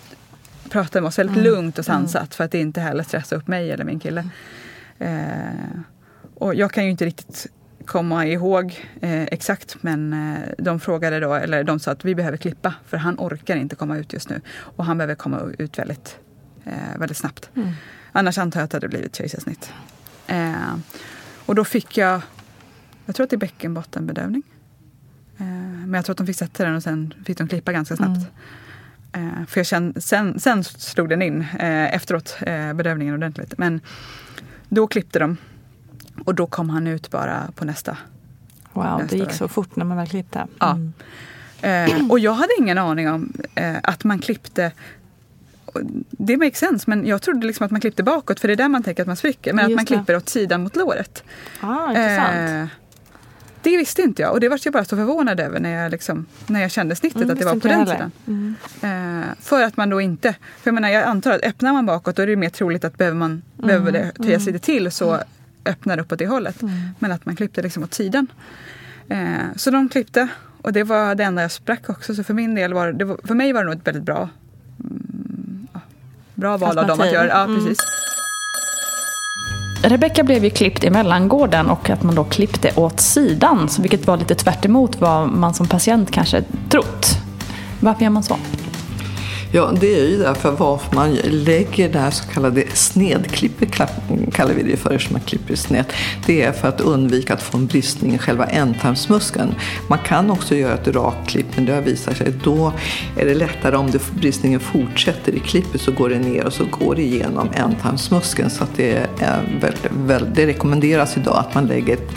pratar 0.70 1.00
med 1.00 1.08
oss 1.08 1.18
väldigt 1.18 1.36
Mm. 1.36 1.44
lugnt 1.44 1.78
och 1.78 1.84
sansat 1.84 2.34
för 2.34 2.44
att 2.44 2.54
inte 2.54 2.80
heller 2.80 3.04
stressa 3.04 3.36
upp 3.36 3.48
mig 3.48 3.70
eller 3.70 3.84
min 3.84 4.00
kille. 4.00 4.28
Eh, 4.98 5.80
och 6.34 6.54
jag 6.54 6.72
kan 6.72 6.84
ju 6.84 6.90
inte 6.90 7.06
riktigt 7.06 7.46
komma 7.90 8.26
ihåg 8.26 8.86
eh, 9.00 9.22
exakt 9.22 9.76
men 9.80 10.12
eh, 10.12 10.38
de 10.58 10.80
frågade 10.80 11.20
då, 11.20 11.34
eller 11.34 11.64
de 11.64 11.78
sa 11.78 11.90
att 11.90 12.04
vi 12.04 12.14
behöver 12.14 12.36
klippa 12.36 12.74
för 12.86 12.96
han 12.96 13.16
orkar 13.18 13.56
inte 13.56 13.76
komma 13.76 13.98
ut 13.98 14.12
just 14.12 14.28
nu. 14.28 14.40
Och 14.76 14.84
han 14.84 14.98
behöver 14.98 15.14
komma 15.14 15.40
ut 15.58 15.78
väldigt, 15.78 16.18
eh, 16.64 16.98
väldigt 16.98 17.16
snabbt. 17.16 17.50
Mm. 17.54 17.68
Annars 18.12 18.38
antar 18.38 18.60
jag 18.60 18.64
att 18.64 18.70
det 18.70 18.76
hade 18.76 18.88
blivit 18.88 19.16
kejsarsnitt. 19.16 19.72
Eh, 20.26 20.74
och 21.46 21.54
då 21.54 21.64
fick 21.64 21.96
jag, 21.96 22.20
jag 23.06 23.16
tror 23.16 23.24
att 23.24 23.30
det 23.30 23.36
är 23.36 23.38
bäckenbottenbedövning. 23.38 24.42
Eh, 25.38 25.46
men 25.86 25.94
jag 25.94 26.04
tror 26.04 26.14
att 26.14 26.18
de 26.18 26.26
fick 26.26 26.36
sätta 26.36 26.64
den 26.64 26.76
och 26.76 26.82
sen 26.82 27.14
fick 27.24 27.38
de 27.38 27.48
klippa 27.48 27.72
ganska 27.72 27.96
snabbt. 27.96 28.26
Eh, 29.12 29.46
för 29.46 29.60
jag 29.60 29.66
kände, 29.66 30.00
sen, 30.00 30.40
sen 30.40 30.64
slog 30.64 31.08
den 31.08 31.22
in 31.22 31.46
efteråt, 31.92 32.38
bedövningen 32.74 33.14
ordentligt. 33.14 33.58
Men 33.58 33.80
då 34.68 34.86
klippte 34.86 35.18
de 35.18 35.36
och 36.24 36.34
då 36.34 36.46
kom 36.46 36.70
han 36.70 36.86
ut 36.86 37.10
bara 37.10 37.48
på 37.54 37.64
nästa. 37.64 37.96
Wow, 38.72 38.84
det 38.84 39.02
nästa 39.02 39.16
gick 39.16 39.26
verk. 39.28 39.34
så 39.34 39.48
fort 39.48 39.76
när 39.76 39.84
man 39.84 39.96
väl 39.96 40.06
klippte. 40.08 40.46
Ja. 40.58 40.70
Mm. 40.70 40.92
Eh, 41.62 42.10
och 42.10 42.18
jag 42.18 42.32
hade 42.32 42.50
ingen 42.58 42.78
aning 42.78 43.10
om 43.10 43.32
eh, 43.54 43.76
att 43.82 44.04
man 44.04 44.18
klippte 44.18 44.72
det 46.10 46.36
makes 46.36 46.58
sense, 46.58 46.84
men 46.90 47.06
jag 47.06 47.22
trodde 47.22 47.46
liksom 47.46 47.64
att 47.66 47.70
man 47.70 47.80
klippte 47.80 48.02
bakåt 48.02 48.40
för 48.40 48.48
det 48.48 48.54
är 48.54 48.56
där 48.56 48.68
man 48.68 48.82
tänker 48.82 49.02
att 49.02 49.06
man 49.06 49.16
spricker. 49.16 49.52
Men 49.52 49.64
att 49.64 49.70
Just 49.70 49.78
man 49.78 49.84
det. 49.84 49.94
klipper 49.94 50.16
åt 50.16 50.28
sidan 50.28 50.62
mot 50.62 50.76
låret. 50.76 51.24
Ah, 51.60 51.88
intressant. 51.88 52.50
Eh, 52.50 52.66
det 53.62 53.76
visste 53.76 54.02
inte 54.02 54.22
jag 54.22 54.32
och 54.32 54.40
det 54.40 54.48
var 54.48 54.60
jag 54.64 54.72
bara 54.72 54.84
så 54.84 54.96
förvånad 54.96 55.40
över 55.40 55.60
när 55.60 55.82
jag, 55.82 55.90
liksom, 55.90 56.26
när 56.46 56.60
jag 56.60 56.70
kände 56.70 56.96
snittet 56.96 57.16
Mm, 57.22 57.30
att 57.30 57.38
det 57.38 57.44
var 57.44 57.52
på 57.54 57.68
den 57.68 57.78
jag 57.78 57.88
sidan. 57.88 58.12
heller. 58.26 58.54
Mm. 58.82 59.20
Eh, 59.20 59.26
för 59.40 59.62
att 59.62 59.76
man 59.76 59.90
då 59.90 60.00
inte, 60.00 60.32
för 60.32 60.70
jag 60.70 60.74
menar 60.74 60.88
jag 60.88 61.04
antar 61.04 61.32
att 61.32 61.42
öppnar 61.42 61.72
man 61.72 61.86
bakåt 61.86 62.16
då 62.16 62.22
är 62.22 62.26
det 62.26 62.36
mer 62.36 62.50
troligt 62.50 62.84
att 62.84 62.98
behöver 62.98 63.16
man 63.18 63.42
behöver 63.56 63.92
det 63.92 64.12
töjas 64.12 64.46
lite 64.46 64.58
till 64.58 64.90
så 64.90 65.18
öppnar 65.66 65.96
det 65.96 66.02
uppåt 66.02 66.18
det 66.18 66.26
hållet. 66.26 66.62
Mm. 66.62 66.74
Men 66.98 67.12
att 67.12 67.26
man 67.26 67.36
klippte 67.36 67.62
liksom 67.62 67.82
åt 67.82 67.94
sidan. 67.94 68.26
Eh, 69.08 69.18
så 69.56 69.70
de 69.70 69.88
klippte 69.88 70.28
och 70.62 70.72
det 70.72 70.82
var 70.84 71.14
det 71.14 71.24
enda 71.24 71.42
jag 71.42 71.50
sprack 71.52 71.90
också. 71.90 72.14
Så 72.14 72.24
för 72.24 72.34
min 72.34 72.54
del 72.54 72.74
var 72.74 72.92
det, 72.92 73.04
var, 73.04 73.20
för 73.24 73.34
mig 73.34 73.52
var 73.52 73.60
det 73.60 73.70
nog 73.70 73.78
ett 73.78 73.86
väldigt 73.86 74.04
bra, 74.04 74.28
mm, 74.80 75.66
ja, 75.72 75.80
bra 76.34 76.56
val 76.56 76.78
av 76.78 76.86
dem 76.86 77.00
att 77.00 77.12
göra. 77.12 77.28
Ja, 77.28 77.44
Mm. 77.44 77.56
precis. 77.60 77.78
Rebecka 79.82 80.22
blev 80.24 80.44
ju 80.44 80.50
klippt 80.50 80.84
i 80.84 80.90
mellangården 80.90 81.66
och 81.70 81.90
att 81.90 82.02
man 82.02 82.14
då 82.14 82.24
klippte 82.24 82.72
åt 82.76 83.00
sidan, 83.00 83.68
så 83.68 83.82
vilket 83.82 84.06
var 84.06 84.16
lite 84.16 84.34
tvärt 84.34 84.64
emot 84.64 85.00
vad 85.00 85.28
man 85.28 85.54
som 85.54 85.66
patient 85.68 86.10
kanske 86.10 86.42
trott. 86.70 87.06
Varför 87.80 88.02
gör 88.02 88.10
man 88.10 88.22
så? 88.22 88.38
Ja, 89.52 89.72
det 89.80 90.00
är 90.00 90.08
ju 90.08 90.18
därför 90.18 90.50
varför 90.50 90.94
man 90.94 91.14
lägger 91.24 91.88
det 91.88 91.98
här 91.98 92.10
så 92.10 92.24
kallade 92.24 92.64
snedklippet, 92.74 93.72
kallar 94.32 94.54
vi 94.54 94.62
det 94.62 94.76
för, 94.76 94.90
eftersom 94.90 95.12
man 95.12 95.22
klipper 95.22 95.54
snett. 95.54 95.92
Det 96.26 96.42
är 96.42 96.52
för 96.52 96.68
att 96.68 96.80
undvika 96.80 97.34
att 97.34 97.42
få 97.42 97.58
en 97.58 97.66
bristning 97.66 98.14
i 98.14 98.18
själva 98.18 98.46
ändtarmsmuskeln. 98.46 99.54
Man 99.88 99.98
kan 99.98 100.30
också 100.30 100.54
göra 100.54 100.74
ett 100.74 100.88
rakklipp, 100.88 101.46
men 101.56 101.66
det 101.66 101.72
har 101.72 101.80
visat 101.80 102.16
sig 102.16 102.28
att 102.28 102.44
då 102.44 102.72
är 103.16 103.26
det 103.26 103.34
lättare 103.34 103.76
om 103.76 103.90
det, 103.90 104.12
bristningen 104.20 104.60
fortsätter 104.60 105.32
i 105.32 105.40
klippet 105.40 105.80
så 105.80 105.92
går 105.92 106.08
det 106.08 106.18
ner 106.18 106.46
och 106.46 106.52
så 106.52 106.64
går 106.64 106.94
det 106.94 107.02
igenom 107.02 107.48
ändtarmsmuskeln. 107.54 108.50
Så 108.50 108.64
att 108.64 108.76
det, 108.76 108.92
är 108.92 109.08
eh, 109.20 109.60
väldigt, 109.60 109.90
väldigt, 109.92 110.34
det 110.34 110.46
rekommenderas 110.46 111.16
idag 111.16 111.36
att 111.38 111.54
man 111.54 111.66
lägger 111.66 111.94
ett, 111.94 112.10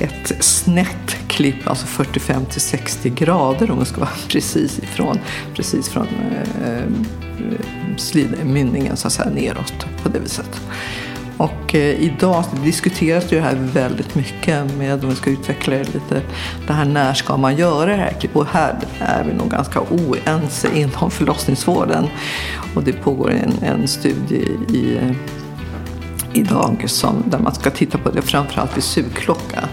ett 0.00 0.44
snett 0.44 1.16
klipp, 1.28 1.68
alltså 1.68 1.86
45 1.86 2.44
till 2.44 2.60
60 2.60 3.10
grader 3.10 3.70
om 3.70 3.78
det 3.78 3.84
ska 3.84 4.00
vara 4.00 4.10
precis 4.28 4.78
ifrån, 4.78 5.18
precis 5.54 5.88
från 5.88 6.06
eh, 6.64 6.82
slidmynningen 7.96 8.96
så 8.96 9.06
att 9.06 9.12
säga 9.12 9.30
neråt 9.30 9.86
på 10.02 10.08
det 10.08 10.18
viset. 10.18 10.60
Och 11.38 11.74
eh, 11.74 12.02
idag 12.02 12.44
diskuteras 12.64 13.24
det 13.28 13.36
ju 13.36 13.42
här 13.42 13.54
väldigt 13.54 14.14
mycket 14.14 14.76
med, 14.76 15.04
om 15.04 15.10
vi 15.10 15.16
ska 15.16 15.30
utveckla 15.30 15.76
det 15.76 15.94
lite, 15.94 16.22
det 16.66 16.72
här 16.72 16.84
när 16.84 17.14
ska 17.14 17.36
man 17.36 17.56
göra 17.56 17.86
det 17.86 17.96
här 17.96 18.12
klippet? 18.12 18.36
Och 18.36 18.46
här 18.46 18.78
är 18.98 19.24
vi 19.24 19.32
nog 19.32 19.50
ganska 19.50 19.80
oense 19.80 20.68
inom 20.74 21.10
förlossningsvården. 21.10 22.06
Och 22.74 22.82
det 22.82 22.92
pågår 22.92 23.30
en, 23.30 23.52
en 23.62 23.88
studie 23.88 24.46
i 24.72 24.98
idag 26.38 26.84
som, 26.86 27.22
där 27.26 27.38
man 27.38 27.54
ska 27.54 27.70
titta 27.70 27.98
på 27.98 28.10
det 28.10 28.22
framförallt 28.22 28.76
vid 28.76 28.84
sugklocka. 28.84 29.68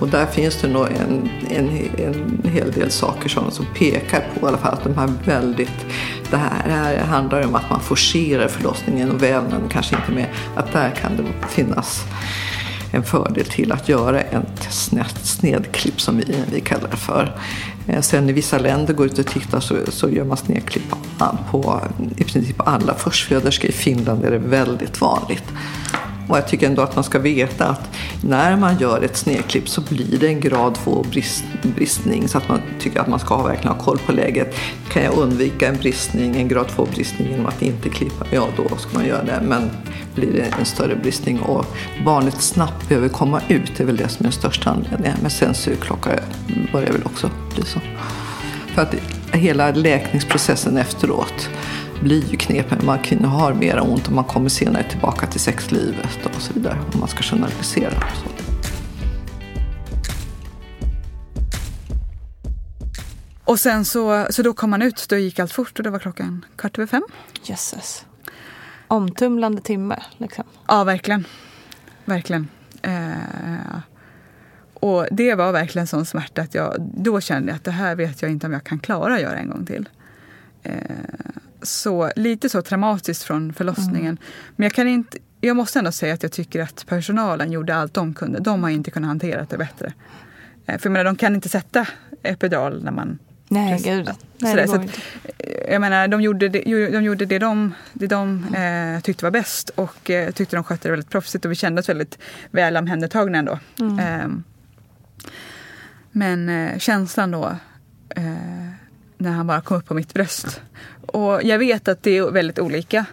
Och 0.00 0.08
där 0.08 0.26
finns 0.26 0.56
det 0.60 0.68
nog 0.68 0.86
en, 0.86 1.30
en, 1.50 1.68
en 1.98 2.50
hel 2.52 2.72
del 2.72 2.90
saker 2.90 3.28
som, 3.28 3.50
som 3.50 3.66
pekar 3.78 4.24
på 4.40 4.46
i 4.46 4.48
alla 4.48 4.58
fall 4.58 4.74
att 4.74 4.84
de 4.84 4.94
här 4.96 5.12
väldigt, 5.24 5.86
det 6.30 6.36
här, 6.36 6.68
det 6.68 6.74
här 6.74 7.04
handlar 7.04 7.46
om 7.46 7.54
att 7.54 7.70
man 7.70 7.80
forcerar 7.80 8.48
förlossningen 8.48 9.10
och 9.10 9.22
vävnaden 9.22 9.68
kanske 9.68 9.96
inte 9.96 10.12
med, 10.12 10.26
att 10.54 10.72
där 10.72 10.90
kan 10.90 11.16
det 11.16 11.48
finnas 11.48 12.04
en 12.92 13.02
fördel 13.02 13.44
till 13.44 13.72
att 13.72 13.88
göra 13.88 14.20
ett 14.20 14.72
snett 14.72 15.18
snedklipp 15.22 16.00
som 16.00 16.16
vi, 16.16 16.44
vi 16.52 16.60
kallar 16.60 16.90
det 16.90 16.96
för. 16.96 17.36
Eh, 17.86 18.00
sen 18.00 18.28
i 18.28 18.32
vissa 18.32 18.58
länder 18.58 18.94
går 18.94 19.06
ut 19.06 19.18
och 19.18 19.26
tittar 19.26 19.60
så, 19.60 19.76
så 19.88 20.10
gör 20.10 20.24
man 20.24 20.36
snedklipp 20.36 20.90
på, 20.90 20.98
på 21.50 21.80
i 22.16 22.24
princip 22.24 22.68
alla 22.68 22.94
förstföderskor. 22.94 23.70
I 23.70 23.72
Finland 23.72 24.24
är 24.24 24.30
det 24.30 24.38
väldigt 24.38 25.00
vanligt. 25.00 25.44
Och 26.28 26.36
jag 26.36 26.48
tycker 26.48 26.66
ändå 26.66 26.82
att 26.82 26.94
man 26.94 27.04
ska 27.04 27.18
veta 27.18 27.66
att 27.66 27.90
när 28.20 28.56
man 28.56 28.78
gör 28.78 29.02
ett 29.02 29.16
snedklipp 29.16 29.68
så 29.68 29.80
blir 29.80 30.18
det 30.18 30.26
en 30.26 30.40
grad 30.40 30.74
2 30.74 31.06
brist, 31.10 31.44
bristning. 31.62 32.28
Så 32.28 32.38
att 32.38 32.48
man 32.48 32.60
tycker 32.80 33.00
att 33.00 33.08
man 33.08 33.18
ska 33.18 33.42
verkligen 33.42 33.76
ha 33.76 33.84
koll 33.84 33.98
på 33.98 34.12
läget. 34.12 34.54
Kan 34.88 35.02
jag 35.02 35.14
undvika 35.18 35.68
en 35.68 35.76
bristning, 35.76 36.36
en 36.36 36.48
grad 36.48 36.68
2 36.68 36.86
bristning 36.94 37.30
genom 37.30 37.46
att 37.46 37.62
inte 37.62 37.88
klippa? 37.88 38.26
Ja, 38.30 38.48
då 38.56 38.76
ska 38.76 38.98
man 38.98 39.06
göra 39.06 39.24
det. 39.24 39.40
Men 39.42 39.70
blir 40.14 40.32
det 40.32 40.54
en 40.58 40.64
större 40.64 40.96
bristning 40.96 41.40
och 41.40 41.66
barnet 42.04 42.42
snabbt 42.42 42.88
behöver 42.88 43.08
komma 43.08 43.40
ut, 43.48 43.72
det 43.76 43.82
är 43.82 43.86
väl 43.86 43.96
det 43.96 44.08
som 44.08 44.18
är 44.18 44.22
den 44.22 44.32
största 44.32 44.70
anledningen. 44.70 45.16
Men 45.22 45.30
sen 45.30 45.54
sugklocka 45.54 46.10
börjar 46.72 46.92
väl 46.92 47.02
också 47.04 47.30
bli 47.54 47.64
så. 47.64 47.80
För 48.74 48.82
att 48.82 48.94
hela 49.32 49.70
läkningsprocessen 49.70 50.76
efteråt 50.76 51.48
blir 52.02 52.30
ju 52.30 52.36
knepig. 52.36 52.82
Man 52.82 52.98
kvinnor 52.98 53.28
har 53.28 53.54
mera 53.54 53.82
ont 53.82 54.06
och 54.06 54.12
man 54.12 54.24
kommer 54.24 54.48
senare 54.48 54.82
tillbaka 54.90 55.26
till 55.26 55.40
sexlivet 55.40 56.26
och 56.36 56.42
så 56.42 56.52
vidare. 56.52 56.78
Om 56.94 57.00
man 57.00 57.08
ska 57.08 57.22
generalisera. 57.22 57.90
Så. 58.00 58.28
Och 63.44 63.60
sen 63.60 63.84
så, 63.84 64.26
så 64.30 64.42
då 64.42 64.52
kom 64.52 64.72
han 64.72 64.82
ut, 64.82 65.06
då 65.08 65.16
gick 65.16 65.38
allt 65.38 65.52
fort 65.52 65.78
och 65.78 65.82
det 65.84 65.90
var 65.90 65.98
klockan 65.98 66.44
kvart 66.56 66.78
över 66.78 66.86
fem. 66.86 67.02
Jösses. 67.42 68.04
Omtumlande 68.88 69.62
timme 69.62 70.02
liksom. 70.18 70.44
Ja, 70.66 70.84
verkligen. 70.84 71.24
Verkligen. 72.04 72.48
Eh, 72.82 73.78
Och 74.74 75.06
det 75.10 75.34
var 75.34 75.52
verkligen 75.52 75.86
sån 75.86 76.06
smärta 76.06 76.42
att 76.42 76.54
jag 76.54 76.74
då 76.78 77.20
kände 77.20 77.48
jag 77.48 77.56
att 77.56 77.64
det 77.64 77.70
här 77.70 77.94
vet 77.96 78.22
jag 78.22 78.30
inte 78.30 78.46
om 78.46 78.52
jag 78.52 78.64
kan 78.64 78.78
klara 78.78 79.14
att 79.14 79.20
göra 79.20 79.36
en 79.38 79.50
gång 79.50 79.66
till. 79.66 79.88
Eh, 80.62 80.72
så 81.62 82.12
lite 82.16 82.48
så 82.48 82.62
traumatiskt 82.62 83.24
från 83.24 83.52
förlossningen. 83.52 84.18
Men 84.56 84.64
jag 84.64 84.72
kan 84.72 84.88
inte, 84.88 85.18
jag 85.40 85.56
måste 85.56 85.78
ändå 85.78 85.92
säga 85.92 86.14
att 86.14 86.22
jag 86.22 86.32
tycker 86.32 86.62
att 86.62 86.86
personalen 86.88 87.52
gjorde 87.52 87.76
allt 87.76 87.94
de 87.94 88.14
kunde. 88.14 88.38
De 88.38 88.62
har 88.62 88.70
inte 88.70 88.90
kunnat 88.90 89.08
hantera 89.08 89.46
det 89.50 89.58
bättre. 89.58 89.92
Eh, 90.66 90.78
för 90.78 90.86
jag 90.86 90.92
menar, 90.92 91.04
de 91.04 91.16
kan 91.16 91.34
inte 91.34 91.48
sätta 91.48 91.86
epidural 92.22 92.84
när 92.84 92.92
man 92.92 93.18
Nej, 93.50 93.72
Precis. 93.72 93.86
gud. 93.86 94.10
Nej, 94.38 94.56
det 94.56 94.66
så 94.66 94.72
går 94.72 94.80
att, 94.80 94.84
inte. 94.84 95.00
eh, 95.38 95.72
jag 95.72 95.80
menar, 95.80 96.08
de 96.08 96.20
gjorde 96.20 96.48
det 96.48 96.60
de, 96.90 97.04
gjorde 97.04 97.26
det 97.26 97.38
de, 97.38 97.74
det 97.92 98.06
de 98.06 98.54
eh, 98.54 99.00
tyckte 99.00 99.24
var 99.24 99.30
bäst 99.30 99.70
och 99.70 100.10
eh, 100.10 100.30
tyckte 100.30 100.56
de 100.56 100.64
skötte 100.64 100.88
det 100.88 100.92
väldigt 100.92 101.10
proffsigt 101.10 101.44
och 101.44 101.50
vi 101.50 101.54
kände 101.54 101.80
oss 101.80 101.88
väldigt 101.88 102.18
väl 102.50 102.76
omhändertagna 102.76 103.38
ändå. 103.38 103.58
Mm. 103.80 103.98
Ehm, 103.98 104.44
men 106.12 106.48
eh, 106.48 106.78
känslan 106.78 107.30
då 107.30 107.56
eh, 108.16 108.24
när 109.18 109.30
han 109.30 109.46
bara 109.46 109.60
kom 109.60 109.76
upp 109.76 109.86
på 109.86 109.94
mitt 109.94 110.14
bröst. 110.14 110.62
Och 111.08 111.42
jag 111.42 111.58
vet 111.58 111.88
att 111.88 112.02
det 112.02 112.16
är 112.16 112.30
väldigt 112.30 112.58
olika. 112.58 113.06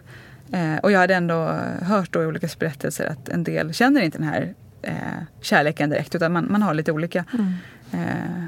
Eh, 0.52 0.76
och 0.84 0.92
jag 0.92 1.00
hade 1.00 1.16
ändå 1.16 1.36
hört 1.82 2.14
då 2.14 2.24
i 2.24 2.26
olika 2.26 2.48
berättelser 2.60 3.06
att 3.06 3.30
en 3.30 3.44
del 3.44 3.74
känner 3.74 4.02
inte 4.02 4.18
den 4.18 4.28
här 4.28 4.54
eh, 4.82 4.94
kärleken 5.42 5.90
direkt 5.90 6.16
utan 6.16 6.34
man, 6.34 6.48
man 6.52 6.62
har 6.62 6.74
lite 6.74 6.92
olika. 6.92 7.26
Mm. 7.34 7.54
Eh, 7.92 8.46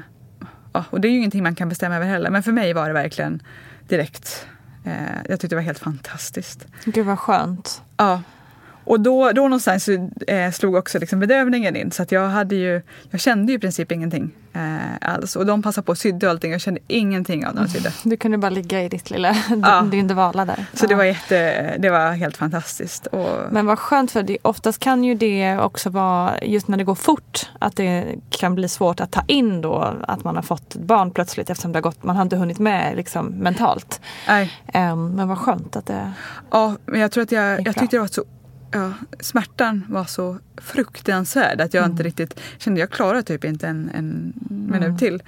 ja, 0.72 0.84
och 0.90 1.00
det 1.00 1.08
är 1.08 1.10
ju 1.10 1.18
ingenting 1.18 1.42
man 1.42 1.54
kan 1.54 1.68
bestämma 1.68 1.96
över 1.96 2.06
heller. 2.06 2.30
Men 2.30 2.42
för 2.42 2.52
mig 2.52 2.72
var 2.72 2.86
det 2.86 2.92
verkligen 2.92 3.42
direkt. 3.88 4.46
Eh, 4.84 4.92
jag 5.28 5.40
tyckte 5.40 5.48
det 5.48 5.54
var 5.54 5.62
helt 5.62 5.78
fantastiskt. 5.78 6.66
Gud 6.84 7.06
vad 7.06 7.18
skönt. 7.18 7.82
Ja. 7.96 8.22
Och 8.88 9.00
då, 9.00 9.32
då 9.32 9.42
någonstans 9.42 9.88
eh, 9.88 10.50
slog 10.52 10.74
också 10.74 10.98
liksom 10.98 11.20
bedövningen 11.20 11.76
in. 11.76 11.90
Så 11.90 12.02
att 12.02 12.12
jag, 12.12 12.28
hade 12.28 12.54
ju, 12.54 12.82
jag 13.10 13.20
kände 13.20 13.52
ju 13.52 13.58
i 13.58 13.60
princip 13.60 13.92
ingenting 13.92 14.30
eh, 14.52 15.10
alls. 15.12 15.36
Och 15.36 15.46
de 15.46 15.62
passade 15.62 15.84
på 15.84 15.90
och 15.92 15.98
sydde 15.98 16.26
och 16.26 16.30
allting. 16.32 16.52
Jag 16.52 16.60
kände 16.60 16.80
ingenting 16.86 17.46
av 17.46 17.54
när 17.54 17.62
de 17.62 17.68
sydde. 17.68 17.92
Du 18.02 18.16
kunde 18.16 18.38
bara 18.38 18.50
ligga 18.50 18.82
i 18.82 18.88
ditt 18.88 19.10
lilla, 19.10 19.36
Ja. 19.62 19.80
din 19.90 20.08
dvala 20.08 20.44
där. 20.44 20.66
Så 20.74 20.86
det 20.86 20.92
Ja. 20.92 20.96
var, 20.96 21.04
jätte, 21.04 21.76
det 21.78 21.90
var 21.90 22.12
helt 22.12 22.36
fantastiskt. 22.36 23.06
Och, 23.06 23.28
Men 23.50 23.66
vad 23.66 23.78
skönt 23.78 24.10
för 24.10 24.22
det, 24.22 24.38
oftast 24.42 24.78
kan 24.78 25.04
ju 25.04 25.14
det 25.14 25.58
också 25.58 25.90
vara, 25.90 26.32
just 26.42 26.68
när 26.68 26.78
det 26.78 26.84
går 26.84 26.94
fort, 26.94 27.50
att 27.58 27.76
det 27.76 28.04
kan 28.30 28.54
bli 28.54 28.68
svårt 28.68 29.00
att 29.00 29.10
ta 29.12 29.22
in 29.26 29.60
då 29.60 29.94
att 30.08 30.24
man 30.24 30.36
har 30.36 30.42
fått 30.42 30.74
ett 30.74 30.80
barn 30.82 31.10
plötsligt 31.10 31.50
eftersom 31.50 31.72
det 31.72 31.76
har 31.76 31.82
gått, 31.82 32.02
man 32.02 32.16
har 32.16 32.22
inte 32.22 32.36
hunnit 32.36 32.58
med 32.58 32.96
liksom 32.96 33.26
mentalt. 33.26 34.00
nej. 34.28 34.52
Ehm, 34.72 35.10
men 35.10 35.28
vad 35.28 35.38
skönt 35.38 35.76
att 35.76 35.86
det... 35.86 36.12
Ja, 36.50 36.76
men 36.86 37.00
jag 37.00 37.10
tror 37.12 37.22
att 37.22 37.32
jag, 37.32 37.66
jag 37.66 37.76
tyckte 37.76 37.96
det 37.96 38.00
var 38.00 38.06
så 38.06 38.24
Ja, 38.70 38.92
smärtan 39.20 39.84
var 39.88 40.04
så 40.04 40.38
fruktansvärd 40.56 41.60
att 41.60 41.74
jag 41.74 41.86
inte 41.86 42.02
riktigt 42.02 42.40
kände 42.58 42.80
jag 42.80 42.90
klarade 42.90 43.22
typ 43.22 43.44
inte 43.44 43.68
en, 43.68 43.90
en 43.94 44.32
minut 44.48 44.98
till. 44.98 45.22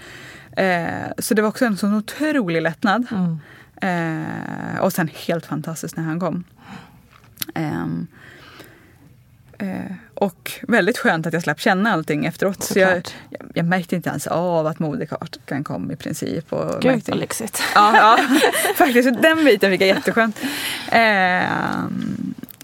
Eh, 0.57 1.13
så 1.19 1.35
det 1.35 1.43
var 1.43 1.49
också 1.49 1.65
en 1.65 1.77
sån 1.77 1.95
otrolig 1.95 2.63
lättnad. 2.63 3.07
Mm. 3.11 3.39
Eh, 3.81 4.81
och 4.81 4.93
sen 4.93 5.11
helt 5.27 5.47
fantastiskt 5.47 5.97
när 5.97 6.05
han 6.05 6.21
kom. 6.21 6.45
Ehm, 7.55 8.07
eh, 9.59 9.93
och 10.15 10.51
väldigt 10.63 10.99
skönt 10.99 11.27
att 11.27 11.33
jag 11.33 11.43
slapp 11.43 11.61
känna 11.61 11.93
allting 11.93 12.27
efteråt. 12.27 12.63
Så 12.63 12.79
jag, 12.79 12.97
jag, 13.31 13.51
jag 13.55 13.65
märkte 13.67 13.97
inte 13.97 14.09
ens 14.09 14.27
av 14.27 14.67
att 14.67 14.79
moderkakan 14.79 15.65
kom 15.65 15.91
i 15.91 15.97
princip. 15.97 16.53
Och 16.53 16.83
Gud 16.83 17.03
vad 17.07 17.19
lyxigt. 17.19 17.63
Ja, 17.75 17.97
ja 17.97 18.39
faktiskt. 18.77 19.23
Den 19.23 19.45
biten 19.45 19.71
fick 19.71 19.81
jag 19.81 19.89
jätteskönt. 19.89 20.41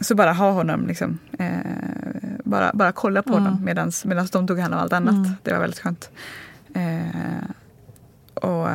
Så 0.00 0.14
bara 0.14 0.32
ha 0.32 0.50
honom, 0.50 0.86
liksom, 0.86 1.18
eh, 1.38 1.46
bara, 2.44 2.70
bara 2.74 2.92
kolla 2.92 3.22
på 3.22 3.32
Mm. 3.32 3.44
honom 3.44 3.64
medan 3.64 3.92
de 4.32 4.46
tog 4.46 4.58
hand 4.58 4.74
om 4.74 4.80
allt 4.80 4.92
annat. 4.92 5.14
Mm. 5.14 5.30
Det 5.42 5.52
var 5.52 5.60
väldigt 5.60 5.80
skönt. 5.80 6.10
Eh, 6.74 7.50
och 8.34 8.68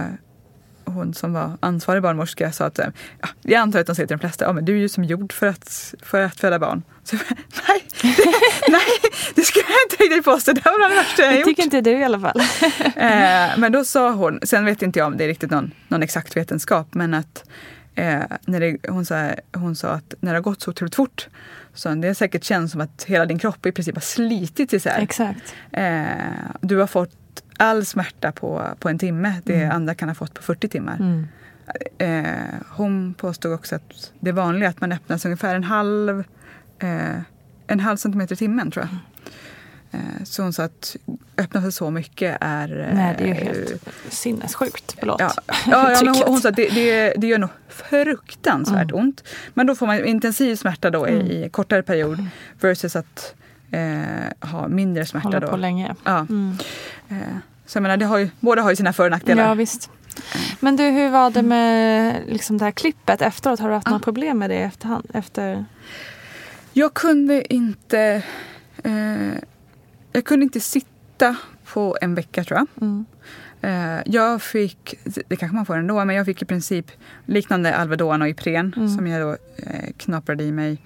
hon 0.86 1.14
som 1.14 1.34
var 1.34 1.58
ansvarig 1.60 2.04
barnmorska 2.04 2.52
sa 2.52 2.66
att 2.66 2.80
eh, 2.80 2.88
ja, 3.22 3.28
jag 3.42 3.60
antar 3.60 3.80
att 3.80 3.88
de 3.88 3.96
säger 3.96 4.08
till 4.08 4.18
de 4.18 4.22
flesta 4.22 4.46
ja, 4.46 4.54
men 4.54 4.66
du 4.66 4.74
är 4.76 4.80
ju 4.80 4.90
som 4.90 5.04
gjord 5.04 5.34
för 5.34 5.48
att, 5.48 5.94
för 6.04 6.22
att 6.22 6.40
föda 6.40 6.60
barn. 6.60 6.84
Så, 7.04 7.16
jag 7.16 7.24
nej, 7.68 7.84
det, 8.02 8.26
nej, 8.72 8.82
det 9.36 9.42
skulle 9.42 9.66
jag 9.70 9.86
inte 9.92 10.04
riktigt 10.04 10.26
påstå. 10.26 10.52
Det 10.54 10.66
var 10.66 10.90
det 10.90 10.96
värsta 10.96 11.22
jag 11.22 11.34
Det 11.34 11.38
gjort. 11.38 11.46
tycker 11.46 11.64
inte 11.64 11.82
du 11.82 11.92
i 11.92 12.04
alla 12.04 12.20
fall. 12.20 12.40
Eh, 12.96 13.58
men 13.58 13.72
då 13.72 13.86
sa 13.86 14.12
hon, 14.12 14.40
sen 14.44 14.66
vet 14.66 14.82
inte 14.82 15.00
jag 15.00 15.06
om 15.08 15.18
det 15.18 15.24
är 15.24 15.28
riktigt 15.28 15.52
någon, 15.52 15.72
någon 15.88 16.04
exakt 16.04 16.38
vetenskap, 16.38 16.94
men 16.94 17.14
att 17.14 17.44
eh, 18.02 18.24
när 18.46 18.60
det, 18.60 18.78
hon, 18.90 19.06
sa, 19.06 19.30
hon 19.54 19.76
sa 19.76 19.90
att 19.90 20.14
när 20.20 20.32
det 20.32 20.38
har 20.38 20.44
gått 20.44 20.62
så 20.62 20.70
otroligt 20.72 20.96
fort 20.96 21.28
så 21.74 21.90
det 21.96 22.16
säkert 22.16 22.44
känns 22.44 22.72
som 22.72 22.82
att 22.82 23.04
hela 23.04 23.26
din 23.26 23.40
kropp 23.40 23.66
i 23.66 23.72
princip 23.72 23.96
har 23.96 24.02
slitits 24.02 24.74
isär. 24.74 25.00
Exakt. 25.02 25.56
Eh, 25.72 26.04
du 26.62 26.78
har 26.78 26.88
fått 26.88 27.44
all 27.58 27.86
smärta 27.86 28.32
på, 28.32 28.64
på 28.80 28.90
en 28.90 29.00
timme, 29.00 29.42
det 29.44 29.56
Mm. 29.64 29.76
andra 29.76 29.96
kan 29.96 30.10
ha 30.10 30.16
fått 30.16 30.34
på 30.34 30.42
40 30.42 30.68
timmar. 30.68 30.98
Mm. 31.00 31.28
Eh, 31.98 32.56
hon 32.70 33.14
påstod 33.14 33.54
också 33.54 33.76
att 33.76 34.12
det 34.20 34.30
är 34.30 34.34
vanligt 34.34 34.70
att 34.70 34.82
man 34.82 34.92
öppnas 34.92 35.26
ungefär 35.26 35.56
en 35.56 35.64
halv, 35.64 36.24
eh, 36.80 37.16
en 37.68 37.80
halv 37.80 37.98
centimeter 37.98 38.34
i 38.34 38.38
timmen 38.38 38.72
tror 38.72 38.86
jag. 38.86 38.92
Eh, 38.94 38.98
så 40.24 40.44
hon 40.44 40.54
sa 40.54 40.64
att 40.64 40.96
öppna 41.38 41.62
sig 41.62 41.72
så 41.72 41.90
mycket 41.92 42.38
är... 42.42 42.80
eh, 42.90 42.96
Nej, 42.96 43.16
det 43.18 43.24
är 43.24 43.28
ju 43.28 43.34
helt 43.34 43.84
sinnessjukt. 44.10 44.96
Förlåt. 45.00 45.20
Ja, 45.20 45.32
ja, 45.48 45.92
ja 45.92 45.98
men 46.04 46.16
hon, 46.16 46.24
hon 46.28 46.42
sa 46.42 46.50
att 46.50 46.56
det, 46.56 46.70
det, 46.70 47.14
det 47.18 47.28
gör 47.28 47.38
nog 47.38 47.50
fruktansvärt 47.70 48.92
Mm. 48.92 48.96
ont. 49.06 49.24
Men 49.54 49.68
då 49.68 49.76
får 49.76 49.88
man 49.88 50.06
intensiv 50.06 50.56
smärta 50.56 50.90
då 50.90 51.06
Mm. 51.06 51.28
i, 51.28 51.46
i 51.46 51.50
kortare 51.50 51.84
period 51.84 52.26
versus 52.60 52.96
att 52.96 53.34
eh, 53.72 54.50
ha 54.50 54.68
mindre 54.68 55.06
smärta. 55.06 55.28
Hålla 55.28 55.40
då. 55.40 55.48
på 55.48 55.58
länge. 55.58 55.96
Ja. 56.04 56.20
Mm. 56.20 56.58
Eh, 57.10 57.16
så 57.66 57.78
jag 57.78 57.82
menar, 57.82 57.98
det 57.98 58.06
har 58.06 58.18
ju, 58.18 58.30
båda 58.40 58.62
har 58.62 58.70
ju 58.70 58.76
sina 58.76 58.94
för 58.94 59.06
och 59.06 59.12
nackdelar. 59.12 59.44
Ja, 59.48 59.54
visst. 59.54 59.90
Men 60.60 60.76
du, 60.76 60.84
hur 60.84 61.10
var 61.10 61.30
det 61.32 61.42
med 61.42 62.16
liksom 62.28 62.58
det 62.58 62.66
här 62.66 62.72
klippet 62.72 63.22
efteråt? 63.22 63.60
Har 63.60 63.68
du 63.70 63.74
haft 63.76 63.88
några 63.88 64.00
problem 64.00 64.40
med 64.40 64.50
det 64.50 64.58
efterhand? 64.62 65.08
Efter... 65.14 65.66
Jag 66.74 66.94
kunde 66.94 67.54
inte... 67.54 68.24
Eh, 68.84 68.92
jag 70.12 70.26
kunde 70.26 70.44
inte 70.44 70.60
sitta 70.60 71.36
på 71.74 71.98
en 72.02 72.16
vecka 72.16 72.44
tror 72.44 72.58
jag. 72.60 72.68
Mm. 72.82 73.06
Eh, 73.62 74.02
jag 74.06 74.42
fick, 74.42 74.96
det 75.28 75.36
kanske 75.36 75.56
man 75.56 75.66
får 75.66 75.78
ändå, 75.78 76.06
men 76.06 76.16
jag 76.16 76.26
fick 76.26 76.42
i 76.42 76.46
princip 76.46 76.92
liknande 77.26 77.76
Alvedon 77.76 78.22
och 78.22 78.30
Ipren 78.30 78.74
Mm. 78.78 78.90
som 78.98 79.08
jag 79.08 79.22
då 79.22 79.32
eh, 79.58 79.92
knaprade 79.98 80.44
i 80.44 80.52
mig 80.52 80.82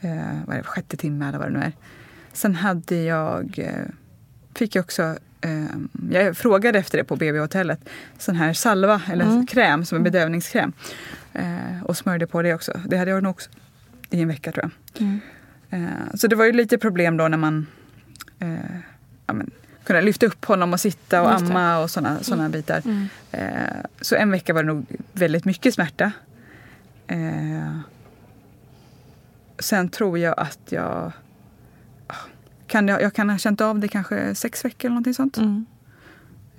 eh, 0.00 0.10
vad 0.46 0.54
är 0.56 0.60
det, 0.60 0.66
sjätte 0.66 0.96
timme 0.96 1.28
eller 1.28 1.38
vad 1.38 1.46
det 1.52 1.58
nu 1.58 1.64
är. 1.64 1.72
Sen 2.32 2.54
hade 2.54 2.96
jag, 2.96 3.58
eh, 3.58 3.86
fick 4.54 4.74
jag 4.76 4.82
också, 4.82 5.02
eh, 5.40 5.64
jag 6.10 6.36
frågade 6.36 6.78
efter 6.78 6.98
det 6.98 7.04
på 7.04 7.16
BB-hotellet, 7.16 7.88
sån 8.18 8.36
här 8.36 8.52
salva 8.52 9.02
eller 9.12 9.24
Mm. 9.24 9.46
kräm 9.46 9.84
som 9.84 9.96
en 9.96 10.04
bedövningskräm. 10.04 10.72
Eh, 11.32 11.82
och 11.84 11.96
smörjde 11.96 12.26
på 12.26 12.42
det 12.42 12.54
också. 12.54 12.80
Det 12.86 12.96
hade 12.96 13.10
jag 13.10 13.22
nog 13.22 13.30
också 13.30 13.50
i 14.10 14.20
en 14.22 14.28
vecka 14.28 14.52
tror 14.52 14.70
jag. 14.94 15.02
Mm. 15.02 15.20
Eh, 15.70 16.14
Så 16.14 16.26
det 16.26 16.36
var 16.36 16.44
ju 16.44 16.52
lite 16.52 16.78
problem 16.78 17.16
då 17.16 17.28
när 17.28 17.38
man 17.38 17.66
eh, 18.40 18.48
ja, 19.26 19.32
men, 19.32 19.50
kunde 19.84 20.02
lyfta 20.02 20.26
upp 20.26 20.44
honom 20.44 20.72
och 20.72 20.80
sitta 20.80 21.22
och 21.22 21.32
amma 21.34 21.78
och 21.78 21.90
såna, 21.90 22.22
såna 22.22 22.48
bitar. 22.48 22.82
Mm. 22.84 23.08
Eh, 23.32 23.84
Så 24.00 24.14
en 24.16 24.30
vecka 24.30 24.54
var 24.54 24.62
det 24.62 24.66
nog 24.66 24.86
väldigt 25.12 25.44
mycket 25.44 25.74
smärta. 25.74 26.12
Eh, 27.06 27.78
Sen 29.58 29.88
tror 29.88 30.18
jag 30.18 30.34
att 30.36 30.58
jag 30.68 31.12
kan 32.66 32.88
jag, 32.88 33.02
jag 33.02 33.14
kan 33.14 33.30
ha 33.30 33.38
känt 33.38 33.60
av 33.60 33.78
det 33.78 33.88
kanske 33.88 34.34
sex 34.34 34.64
veckor 34.64 34.80
eller 34.84 34.90
någonting 34.94 35.14
sånt. 35.14 35.36
Mm. 35.36 35.66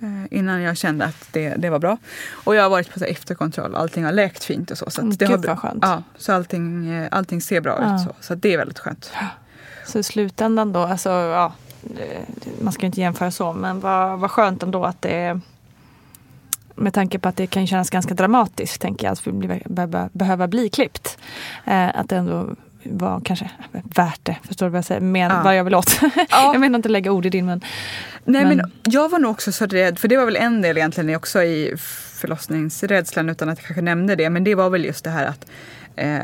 Eh, 0.00 0.38
Innan 0.38 0.60
jag 0.62 0.76
kände 0.76 1.04
att 1.04 1.28
det, 1.32 1.54
det 1.54 1.70
var 1.70 1.78
bra. 1.78 1.98
Och 2.44 2.54
jag 2.54 2.62
har 2.62 2.70
varit 2.70 2.92
på 2.92 2.98
så 2.98 3.04
efterkontroll. 3.04 3.74
Allting 3.74 4.04
har 4.04 4.12
läkt 4.12 4.44
fint 4.44 4.70
och 4.70 4.78
så. 4.78 4.90
så 4.90 5.00
Mm, 5.00 5.12
att 5.12 5.18
det 5.18 5.26
gud 5.26 5.38
har, 5.40 5.46
vad 5.46 5.58
skönt. 5.58 5.78
Ja, 5.82 6.02
så 6.16 6.32
allting, 6.32 6.88
eh, 6.90 7.08
allting 7.10 7.40
ser 7.40 7.60
bra 7.60 7.78
Ja. 7.80 7.94
ut. 7.94 8.00
Så, 8.00 8.14
så 8.20 8.34
det 8.34 8.54
är 8.54 8.58
väldigt 8.58 8.78
skönt. 8.78 9.12
Så 9.86 9.98
i 9.98 10.02
slutändan 10.02 10.72
då, 10.72 10.80
alltså 10.80 11.10
ja, 11.10 11.54
man 12.60 12.72
ska 12.72 12.82
ju 12.82 12.86
inte 12.86 13.00
jämföra 13.00 13.30
så, 13.30 13.52
men 13.52 13.80
vad, 13.80 14.18
vad 14.18 14.30
skönt 14.30 14.62
ändå 14.62 14.84
att 14.84 15.02
det 15.02 15.40
med 16.74 16.94
tanke 16.94 17.18
på 17.18 17.28
att 17.28 17.36
det 17.36 17.46
kan 17.46 17.66
kännas 17.66 17.90
ganska 17.90 18.14
dramatiskt, 18.14 18.80
tänker 18.82 19.06
jag, 19.06 19.12
att 19.12 19.26
vi 19.26 19.32
blir- 19.32 19.62
behöva, 19.66 20.08
behöva 20.12 20.48
bli 20.48 20.68
klippt. 20.68 21.18
Eh, 21.64 21.88
att 21.98 22.08
det 22.08 22.16
ändå 22.16 22.48
var 22.84 23.20
kanske 23.24 23.50
värt 23.72 24.20
det, 24.22 24.36
förstår 24.42 24.66
du 24.66 24.70
vad 24.70 24.78
jag 24.78 24.84
säger? 24.84 25.00
Men, 25.00 25.20
Ja. 25.30 25.42
vad 25.44 25.56
jag 25.56 25.64
vill 25.64 25.74
åt. 25.74 26.00
jag 26.30 26.60
menar 26.60 26.76
inte 26.78 26.88
lägga 26.88 27.12
ord 27.12 27.26
i 27.26 27.30
din 27.30 27.46
mun. 27.46 27.60
Nej, 28.24 28.44
men, 28.44 28.56
Men- 28.56 28.70
jag 28.84 29.08
var 29.08 29.18
nog 29.18 29.30
också 29.30 29.52
så 29.52 29.66
rädd, 29.66 29.98
för 29.98 30.08
det 30.08 30.16
var 30.16 30.24
väl 30.24 30.36
en 30.36 30.62
del 30.62 30.78
egentligen 30.78 31.16
också 31.16 31.42
i 31.42 31.74
förlossningsrädslan 32.20 33.28
utan 33.28 33.48
att 33.48 33.58
jag 33.58 33.66
kanske 33.66 33.82
nämnde 33.82 34.16
det. 34.16 34.30
Men 34.30 34.44
det 34.44 34.54
var 34.54 34.70
väl 34.70 34.84
just 34.84 35.04
det 35.04 35.10
här 35.10 35.26
att 35.26 35.46
eh, 35.96 36.18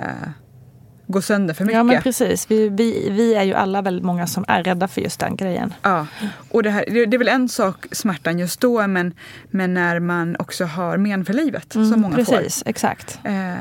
gå 1.09 1.23
sönder 1.23 1.55
för 1.55 1.65
mycket. 1.65 1.77
Ja 1.77 1.83
men 1.83 2.03
precis, 2.03 2.51
vi, 2.51 2.69
vi, 2.69 3.11
vi 3.11 3.35
är 3.35 3.43
ju 3.43 3.55
alla 3.55 3.83
väldigt 3.83 4.05
många 4.05 4.27
som 4.27 4.45
är 4.49 4.63
rädda 4.63 4.89
för 4.89 5.01
just 5.01 5.21
den 5.21 5.37
grejen. 5.37 5.75
Ja, 5.83 6.07
och 6.51 6.63
det, 6.63 6.71
här, 6.71 6.85
det, 6.89 7.07
det 7.07 7.17
är 7.17 7.19
väl 7.19 7.29
en 7.29 7.49
sak 7.49 7.87
smärtan 7.93 8.39
just 8.39 8.61
då 8.61 8.87
men, 8.87 9.15
men 9.51 9.75
när 9.75 10.01
man 10.01 10.37
också 10.39 10.65
har 10.65 10.97
men 10.97 11.25
för 11.25 11.33
livet 11.33 11.73
som 11.73 12.01
många 12.01 12.25
får. 12.25 12.33
Mm, 12.33 12.43
precis, 12.43 12.63
exakt. 12.67 13.19
Eh, 13.25 13.55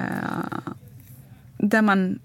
där 1.58 1.82
man 1.82 2.20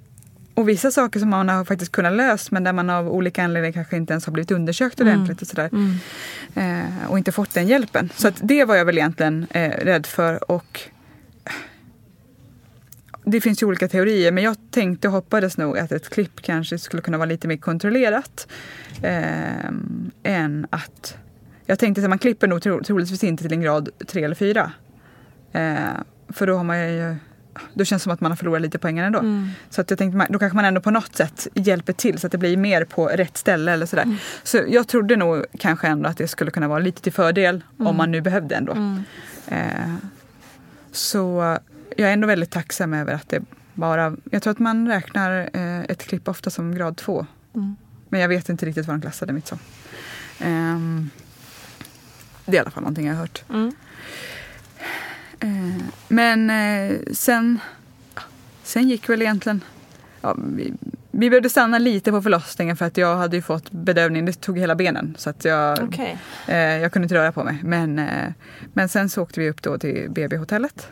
och 0.54 0.68
vissa 0.68 0.90
saker 0.90 1.20
som 1.20 1.30
man 1.30 1.48
har 1.48 1.64
faktiskt 1.64 1.92
kunnat 1.92 2.12
lösa 2.12 2.48
men 2.50 2.64
där 2.64 2.72
man 2.72 2.90
av 2.90 3.08
olika 3.08 3.44
anledningar 3.44 3.72
kanske 3.72 3.96
inte 3.96 4.12
ens 4.12 4.26
har 4.26 4.32
blivit 4.32 4.50
undersökt 4.50 5.00
Mm. 5.00 5.12
ordentligt 5.14 5.42
och 5.42 5.48
sådär. 5.48 5.70
Eh, 6.54 7.10
och 7.10 7.18
inte 7.18 7.32
fått 7.32 7.54
den 7.54 7.66
hjälpen. 7.68 8.10
Så 8.16 8.30
det 8.40 8.64
var 8.64 8.76
jag 8.76 8.84
väl 8.84 8.98
egentligen 8.98 9.46
eh, 9.50 9.70
rädd 9.70 10.06
för. 10.06 10.50
Och 10.50 10.80
det 13.24 13.40
finns 13.40 13.62
ju 13.62 13.66
olika 13.66 13.88
teorier 13.88 14.32
men 14.32 14.44
jag 14.44 14.56
tänkte 14.70 15.08
och 15.08 15.14
hoppades 15.14 15.58
nog 15.58 15.78
att 15.78 15.92
ett 15.92 16.08
klipp 16.08 16.42
kanske 16.42 16.78
skulle 16.78 17.02
kunna 17.02 17.18
vara 17.18 17.26
lite 17.26 17.48
mer 17.48 17.56
kontrollerat. 17.56 18.46
Eh, 19.02 19.66
än 20.22 20.66
att... 20.70 21.16
Jag 21.66 21.78
tänkte 21.78 22.02
att 22.02 22.08
man 22.08 22.18
klipper 22.18 22.48
nog 22.48 22.62
tro, 22.62 22.84
troligtvis 22.84 23.24
inte 23.24 23.42
till 23.42 23.52
en 23.52 23.60
grad 23.60 23.88
3 24.06 24.24
eller 24.24 24.34
4. 24.34 24.72
Eh, 25.52 25.76
för 26.28 26.46
då 26.46 26.56
har 26.56 26.64
man 26.64 26.92
ju... 26.92 27.16
Då 27.74 27.84
känns 27.84 28.02
det 28.02 28.04
som 28.04 28.12
att 28.12 28.20
man 28.20 28.32
har 28.32 28.36
förlorat 28.36 28.62
lite 28.62 28.78
poäng 28.78 28.98
ändå. 28.98 29.18
Mm. 29.18 29.48
Så 29.70 29.80
att 29.80 29.90
jag 29.90 29.98
tänkte 29.98 30.26
då 30.30 30.38
kanske 30.38 30.56
man 30.56 30.64
ändå 30.64 30.80
på 30.80 30.90
något 30.90 31.16
sätt 31.16 31.46
hjälper 31.54 31.92
till 31.92 32.18
så 32.18 32.26
att 32.26 32.32
det 32.32 32.38
blir 32.38 32.56
mer 32.56 32.84
på 32.84 33.06
rätt 33.06 33.36
ställe 33.36 33.72
eller 33.72 33.86
sådär. 33.86 34.16
Så 34.42 34.60
jag 34.68 34.88
trodde 34.88 35.16
nog 35.16 35.44
kanske 35.58 35.86
ändå 35.86 36.08
att 36.08 36.16
det 36.16 36.28
skulle 36.28 36.50
kunna 36.50 36.68
vara 36.68 36.78
lite 36.78 37.02
till 37.02 37.12
fördel 37.12 37.64
om 37.78 37.96
man 37.96 38.10
nu 38.10 38.20
behövde 38.20 38.54
ändå. 38.54 38.76
Eh, 39.48 39.94
så 40.92 41.58
jag 41.96 42.08
är 42.08 42.12
ändå 42.12 42.26
väldigt 42.26 42.50
tacksam 42.50 42.94
över 42.94 43.14
att 43.14 43.28
det 43.28 43.42
bara... 43.74 44.16
Jag 44.30 44.42
tror 44.42 44.50
att 44.50 44.58
man 44.58 44.88
räknar 44.88 45.50
eh, 45.52 45.80
ett 45.80 46.02
klipp 46.02 46.28
ofta 46.28 46.50
som 46.50 46.74
grad 46.74 46.96
2. 46.96 47.26
Mm. 47.54 47.76
Men 48.08 48.20
jag 48.20 48.28
vet 48.28 48.48
inte 48.48 48.66
riktigt 48.66 48.86
vad 48.86 48.96
de 48.96 49.00
klassade 49.00 49.32
mitt 49.32 49.46
som. 49.46 49.58
Ehm, 50.40 51.10
det 52.44 52.52
är 52.52 52.56
i 52.56 52.58
alla 52.58 52.70
fall 52.70 52.82
någonting 52.82 53.06
jag 53.06 53.14
har 53.14 53.20
hört. 53.20 53.44
Mm. 53.50 53.72
Eh, 55.40 55.84
men 56.08 56.50
eh, 56.50 56.96
sen, 57.12 57.58
sen 58.62 58.88
gick 58.88 59.08
väl 59.08 59.22
egentligen... 59.22 59.64
Ja, 60.20 60.36
vi, 60.38 60.72
vi 61.10 61.30
behövde 61.30 61.50
stanna 61.50 61.78
lite 61.78 62.10
på 62.10 62.22
förlossningen 62.22 62.76
för 62.76 62.84
att 62.84 62.96
jag 62.96 63.16
hade 63.16 63.36
ju 63.36 63.42
fått 63.42 63.70
bedövning. 63.70 64.24
Det 64.24 64.32
tog 64.32 64.58
hela 64.58 64.74
benen. 64.74 65.14
Så 65.18 65.30
att 65.30 65.44
jag, 65.44 65.78
Okej. 65.82 66.18
eh, 66.48 66.56
jag 66.56 66.92
kunde 66.92 67.04
inte 67.04 67.14
röra 67.14 67.32
på 67.32 67.44
mig. 67.44 67.58
Men, 67.62 67.98
eh, 67.98 68.32
men 68.72 68.88
sen 68.88 69.08
så 69.08 69.22
åkte 69.22 69.40
vi 69.40 69.50
upp 69.50 69.62
då 69.62 69.78
till 69.78 70.10
BB-hotellet. 70.10 70.88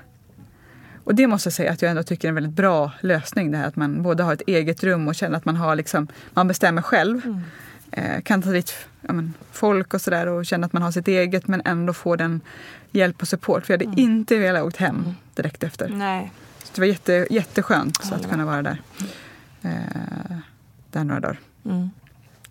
Och 1.04 1.14
det 1.14 1.26
måste 1.26 1.46
jag 1.46 1.54
säga 1.54 1.72
att 1.72 1.82
jag 1.82 1.90
ändå 1.90 2.02
tycker 2.02 2.28
är 2.28 2.30
en 2.30 2.34
väldigt 2.34 2.52
bra 2.52 2.92
lösning. 3.00 3.50
Det 3.50 3.58
här 3.58 3.66
att 3.66 3.76
man 3.76 4.02
både 4.02 4.22
har 4.22 4.32
ett 4.32 4.42
eget 4.46 4.84
rum 4.84 5.08
och 5.08 5.14
känner 5.14 5.36
att 5.36 5.44
man 5.44 5.56
har 5.56 5.76
liksom, 5.76 6.08
man 6.34 6.48
bestämmer 6.48 6.82
själv. 6.82 7.42
Eh, 7.90 8.22
kan 8.22 8.42
ta 8.42 8.50
dit 8.50 8.74
ja, 9.00 9.12
men, 9.12 9.34
folk 9.52 9.94
och 9.94 10.00
sådär 10.00 10.26
och 10.26 10.46
känna 10.46 10.66
att 10.66 10.72
man 10.72 10.82
har 10.82 10.90
sitt 10.90 11.08
eget 11.08 11.48
men 11.48 11.62
ändå 11.64 11.92
få 11.92 12.16
den 12.16 12.40
hjälp 12.90 13.22
och 13.22 13.28
support. 13.28 13.66
För 13.66 13.74
jag 13.74 13.86
hade 13.86 14.00
inte 14.00 14.38
velat 14.38 14.62
åkt 14.62 14.76
hem 14.76 15.14
direkt 15.34 15.62
efter. 15.62 15.88
Nej. 15.88 16.32
Så 16.64 16.70
det 16.74 16.80
var 16.80 16.86
jätte, 16.86 17.26
jätteskönt 17.30 18.04
så 18.04 18.14
att 18.14 18.30
kunna 18.30 18.44
vara 18.44 18.62
där. 18.62 18.82
Eh, 19.62 20.36
där 20.90 21.04
några 21.04 21.20
dagar. 21.20 21.38
Mm. 21.64 21.90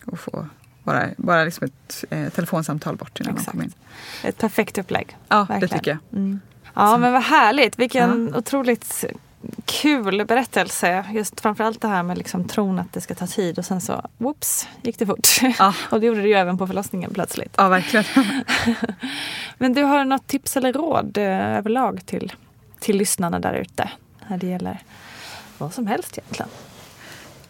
Och 0.06 0.20
få 0.20 0.48
bara, 0.84 1.10
bara 1.18 1.44
liksom 1.44 1.66
ett 1.66 2.06
eh, 2.10 2.30
telefonsamtal 2.30 2.96
bort 2.96 3.20
innan 3.20 3.34
Exakt. 3.34 3.48
man 3.48 3.54
kom 3.54 3.64
in. 3.64 3.74
Ett 4.30 4.38
perfekt 4.38 4.78
upplägg. 4.78 5.18
Ja, 5.28 5.38
Verkligen. 5.38 5.60
det 5.60 5.68
tycker 5.68 5.92
jag. 5.92 6.20
Mm. 6.20 6.40
Ja, 6.74 6.98
men 6.98 7.14
vad 7.14 7.24
härligt. 7.24 7.80
Vilken 7.80 8.36
otroligt 8.36 9.06
kul 9.66 10.26
berättelse. 10.26 11.06
Just 11.12 11.42
framförallt 11.42 11.82
det 11.82 11.88
här 11.88 12.04
med 12.04 12.18
liksom 12.18 12.48
tron 12.48 12.80
att 12.80 12.94
det 12.94 13.02
ska 13.02 13.16
ta 13.16 13.28
tid 13.28 13.60
och 13.60 13.66
sen 13.66 13.82
så, 13.82 14.02
whoops, 14.18 14.68
gick 14.82 15.00
det 15.00 15.06
fort. 15.06 15.28
Ja. 15.60 15.74
och 15.90 16.00
det 16.00 16.06
gjorde 16.06 16.22
det 16.22 16.28
ju 16.28 16.34
även 16.34 16.58
på 16.58 16.68
förlossningen 16.68 17.14
plötsligt. 17.14 17.54
Ja, 17.58 17.68
verkligen. 17.68 18.06
Men 19.58 19.74
du 19.74 19.84
har 19.84 20.06
något 20.06 20.28
tips 20.28 20.58
eller 20.58 20.74
råd 20.74 21.18
eh, 21.18 21.58
överlag 21.58 22.06
till, 22.06 22.34
till 22.80 22.98
lyssnarna 22.98 23.40
där 23.40 23.54
ute 23.54 23.90
när 24.28 24.38
det 24.38 24.48
gäller 24.48 24.80
vad 25.58 25.74
som 25.74 25.88
helst 25.88 26.18
egentligen? 26.18 26.50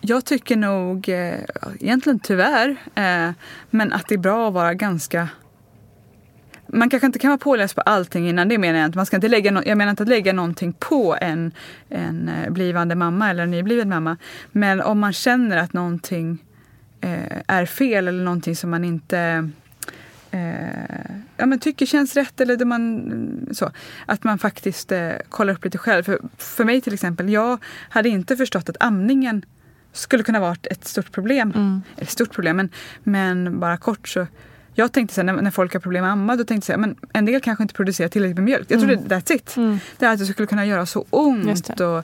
Jag 0.01 0.25
tycker 0.25 0.55
nog, 0.55 1.09
eh, 1.09 1.39
egentligen 1.79 2.19
tyvärr, 2.19 2.69
eh, 2.95 3.31
men 3.69 3.93
att 3.93 4.07
det 4.07 4.15
är 4.15 4.19
bra 4.19 4.47
att 4.47 4.53
vara 4.53 4.73
ganska 4.73 5.29
man 6.73 6.89
kanske 6.89 7.05
inte 7.05 7.19
kan 7.19 7.29
vara 7.29 7.37
påläst 7.37 7.75
på 7.75 7.81
allting 7.81 8.29
innan, 8.29 8.47
det 8.47 8.57
menar 8.57 8.79
jag 8.79 8.85
inte. 8.85 8.97
Man 8.97 9.05
ska 9.05 9.15
inte 9.17 9.27
lägga 9.27 9.51
no- 9.51 9.63
jag 9.65 9.77
menar 9.77 9.89
inte 9.89 10.03
att 10.03 10.09
lägga 10.09 10.33
någonting 10.33 10.73
på 10.73 11.17
en, 11.21 11.51
en 11.89 12.29
eh, 12.29 12.49
blivande 12.51 12.95
mamma 12.95 13.29
eller 13.29 13.43
en 13.43 13.51
nybliven 13.51 13.89
mamma. 13.89 14.17
Men 14.51 14.81
om 14.81 14.99
man 14.99 15.13
känner 15.13 15.57
att 15.57 15.73
någonting 15.73 16.43
eh, 17.01 17.41
är 17.47 17.65
fel 17.65 18.07
eller 18.07 18.23
någonting 18.23 18.55
som 18.55 18.69
man 18.69 18.83
inte 18.83 19.49
eh, 20.31 21.19
ja, 21.37 21.45
men 21.45 21.59
tycker 21.59 21.85
känns 21.85 22.15
rätt 22.15 22.41
eller 22.41 22.57
det 22.57 22.65
man, 22.65 23.49
så. 23.51 23.71
Att 24.05 24.23
man 24.23 24.39
faktiskt 24.39 24.91
eh, 24.91 25.11
kollar 25.29 25.53
upp 25.53 25.65
lite 25.65 25.77
själv. 25.77 26.03
För, 26.03 26.19
för 26.37 26.65
mig 26.65 26.81
till 26.81 26.93
exempel, 26.93 27.29
jag 27.29 27.63
hade 27.89 28.09
inte 28.09 28.37
förstått 28.37 28.69
att 28.69 28.77
amningen 28.79 29.45
skulle 29.93 30.23
kunna 30.23 30.39
vara 30.39 30.55
ett 30.63 30.87
stort 30.87 31.11
problem. 31.11 31.53
Eller 31.97 32.07
stort 32.07 32.31
problem, 32.31 32.57
men, 32.57 32.69
men 33.03 33.59
bara 33.59 33.77
kort 33.77 34.07
så 34.07 34.27
jag 34.79 34.91
tänkte 34.91 35.15
så 35.15 35.21
här, 35.21 35.25
när, 35.25 35.41
när 35.41 35.51
folk 35.51 35.73
har 35.73 35.79
problem 35.79 36.03
med 36.03 36.11
amma, 36.11 36.35
då 36.35 36.43
tänkte 36.43 36.71
jag 36.71 36.79
men 36.79 36.95
en 37.13 37.25
del 37.25 37.41
kanske 37.41 37.63
inte 37.63 37.73
producerar 37.73 38.07
tillräckligt 38.09 38.35
med 38.35 38.43
mjölk. 38.45 38.65
Jag 38.71 38.79
trodde 38.79 38.95
that's 38.95 39.33
it. 39.33 39.55
Det 39.97 40.05
är 40.05 40.13
att 40.13 40.19
det 40.19 40.25
skulle 40.25 40.47
kunna 40.47 40.65
göra 40.65 40.85
så 40.85 41.05
ont. 41.09 41.79
Och, 41.79 42.03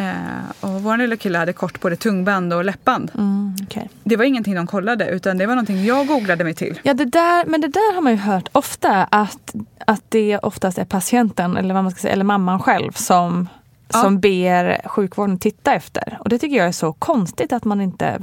eh, 0.00 0.14
och 0.60 0.82
vår 0.82 0.96
lilla 0.96 1.16
kille 1.16 1.38
hade 1.38 1.52
kort 1.52 1.80
både 1.80 1.96
tungband 1.96 2.52
och 2.52 2.64
läppband. 2.64 3.10
Mm, 3.14 3.56
okej. 3.62 3.90
Det 4.04 4.16
var 4.16 4.24
ingenting 4.24 4.54
de 4.54 4.66
kollade 4.66 5.08
utan 5.10 5.38
det 5.38 5.46
var 5.46 5.54
någonting 5.54 5.84
jag 5.84 6.06
googlade 6.06 6.44
mig 6.44 6.54
till. 6.54 6.80
Ja, 6.82 6.94
det 6.94 7.04
där, 7.04 7.44
men 7.46 7.60
det 7.60 7.68
där 7.68 7.94
har 7.94 8.02
man 8.02 8.12
ju 8.12 8.18
hört 8.18 8.48
ofta 8.52 9.04
att, 9.04 9.54
att 9.86 10.02
det 10.08 10.38
oftast 10.38 10.78
är 10.78 10.84
patienten 10.84 11.56
eller 11.56 11.74
vad 11.74 11.82
man 11.82 11.92
ska 11.92 12.00
säga, 12.00 12.12
eller 12.12 12.24
mamman 12.24 12.58
själv 12.60 12.92
som, 12.92 13.48
Ja. 13.92 14.00
som 14.02 14.20
ber 14.20 14.88
sjukvården 14.88 15.38
titta 15.38 15.74
efter. 15.74 16.18
Och 16.20 16.28
det 16.28 16.38
tycker 16.38 16.56
jag 16.56 16.66
är 16.66 16.72
så 16.72 16.92
konstigt 16.92 17.52
att 17.52 17.64
man 17.64 17.80
inte 17.80 18.18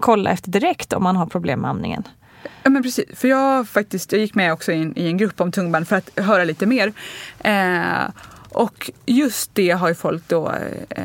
kollar 0.00 0.30
efter 0.30 0.50
direkt 0.50 0.92
om 0.92 1.02
man 1.02 1.16
har 1.16 1.26
problem 1.26 1.60
med 1.60 1.70
amningen. 1.70 2.02
Ja 2.62 2.70
men 2.70 2.82
precis, 2.82 3.18
för 3.20 3.28
jag 3.28 3.68
faktiskt, 3.68 4.12
jag 4.12 4.20
gick 4.20 4.34
med 4.34 4.52
också 4.52 4.72
i 4.72 4.82
en, 4.82 4.98
i 4.98 5.06
en 5.06 5.16
grupp 5.16 5.40
om 5.40 5.52
tungband 5.52 5.88
för 5.88 5.96
att 5.96 6.10
höra 6.16 6.44
lite 6.44 6.66
mer. 6.66 6.92
Eh, 7.38 8.10
och 8.48 8.90
just 9.06 9.54
det 9.54 9.70
har 9.70 9.88
ju 9.88 9.94
folk 9.94 10.22
då, 10.28 10.54
eh, 10.88 11.04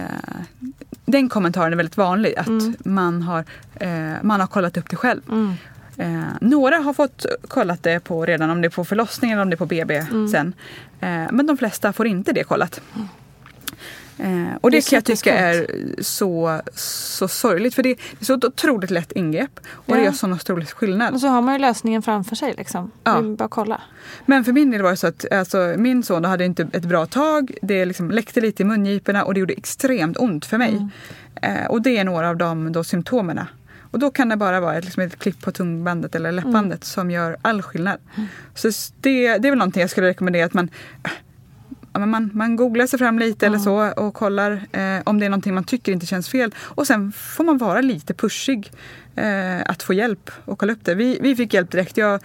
den 1.05 1.29
kommentaren 1.29 1.73
är 1.73 1.77
väldigt 1.77 1.97
vanlig 1.97 2.35
att 2.37 2.85
man, 2.85 3.21
har, 3.21 3.43
eh, 3.75 4.13
man 4.21 4.39
har 4.39 4.47
kollat 4.47 4.77
upp 4.77 4.89
det 4.89 4.95
själv. 4.95 5.21
Eh, 5.97 6.23
några 6.41 6.77
har 6.77 6.93
fått 6.93 7.25
kollat 7.47 7.83
det 7.83 7.99
på 7.99 8.25
redan 8.25 8.49
om 8.49 8.61
det 8.61 8.67
är 8.67 8.69
på 8.69 8.85
förlossningen 8.85 9.37
eller 9.37 9.43
om 9.43 9.49
det 9.49 9.55
är 9.55 9.57
på 9.57 9.65
BB 9.65 10.05
sen. 10.31 10.53
Eh, 10.99 11.31
men 11.31 11.47
de 11.47 11.57
flesta 11.57 11.93
får 11.93 12.07
inte 12.07 12.31
det 12.31 12.43
kollat. 12.43 12.81
Eh, 14.19 14.55
och 14.61 14.71
det, 14.71 14.77
Det 14.77 14.89
kan 14.89 14.97
jag 14.97 15.05
tycka 15.05 15.33
är 15.37 15.67
så, 16.01 16.61
så 16.75 17.27
sorgligt 17.27 17.75
för 17.75 17.83
det 17.83 17.89
är 17.91 18.25
så 18.25 18.33
ett 18.33 18.43
otroligt 18.45 18.91
lätt 18.91 19.11
ingrepp 19.11 19.59
och 19.71 19.83
Ja. 19.87 19.95
det 19.95 20.03
gör 20.03 20.11
sån 20.11 20.33
otrolig 20.33 20.67
skillnad. 20.69 21.13
Och 21.13 21.19
så 21.21 21.27
har 21.27 21.41
man 21.41 21.53
ju 21.53 21.59
lösningen 21.59 22.01
framför 22.01 22.35
sig. 22.35 22.53
Liksom. 22.57 22.91
Ja. 23.03 23.21
Det 23.21 23.35
bara 23.35 23.49
kolla. 23.49 23.81
Men 24.25 24.43
för 24.45 24.51
min 24.51 24.71
del 24.71 24.81
var 24.81 24.89
det 24.91 24.97
så 24.97 25.07
att 25.07 25.31
alltså, 25.31 25.73
min 25.77 26.03
son 26.03 26.25
hade 26.25 26.45
inte 26.45 26.67
ett 26.73 26.85
bra 26.85 27.05
tag. 27.05 27.51
Det 27.61 27.85
liksom 27.85 28.11
läckte 28.11 28.41
lite 28.41 28.63
i 28.63 28.65
mungiporna 28.65 29.23
och 29.25 29.33
det 29.33 29.39
gjorde 29.39 29.53
extremt 29.53 30.17
ont 30.17 30.45
för 30.45 30.57
mig. 30.57 30.87
Eh, 31.41 31.65
och 31.65 31.81
det 31.81 31.97
är 31.97 32.03
några 32.03 32.29
av 32.29 32.37
de 32.37 32.71
då, 32.71 32.83
symptomen. 32.83 33.39
Och 33.91 33.99
då 33.99 34.11
kan 34.11 34.29
det 34.29 34.37
bara 34.37 34.59
vara 34.59 34.75
ett, 34.77 34.83
liksom 34.85 35.03
ett 35.03 35.19
klipp 35.19 35.41
på 35.41 35.51
tungbandet 35.51 36.15
eller 36.15 36.31
läppbandet 36.31 36.83
som 36.83 37.11
gör 37.11 37.37
all 37.41 37.61
skillnad. 37.61 37.97
Så 38.55 38.67
s- 38.67 38.93
det, 39.01 39.37
det 39.37 39.47
är 39.47 39.51
väl 39.51 39.57
någonting 39.59 39.81
jag 39.81 39.89
skulle 39.89 40.07
rekommendera 40.07 40.45
att 40.45 40.53
man 40.53 40.69
men 41.99 42.09
man, 42.09 42.29
man 42.33 42.55
googlar 42.55 42.87
sig 42.87 42.99
fram 42.99 43.19
lite 43.19 43.45
eller 43.45 43.57
så 43.57 43.91
och 43.91 44.13
kollar 44.13 44.51
eh, 44.51 45.01
om 45.03 45.19
det 45.19 45.25
är 45.25 45.29
någonting 45.29 45.53
man 45.53 45.63
tycker 45.63 45.91
inte 45.91 46.05
känns 46.05 46.29
fel. 46.29 46.55
Och 46.59 46.87
sen 46.87 47.11
får 47.11 47.43
man 47.43 47.57
vara 47.57 47.81
lite 47.81 48.13
pushig 48.13 48.71
eh, 49.15 49.61
att 49.65 49.83
få 49.83 49.93
hjälp 49.93 50.31
och 50.45 50.59
kolla 50.59 50.73
upp 50.73 50.85
det. 50.85 50.95
Vi, 50.95 51.19
vi 51.21 51.35
fick 51.35 51.53
hjälp 51.53 51.71
direkt. 51.71 51.97
Jag 51.97 52.21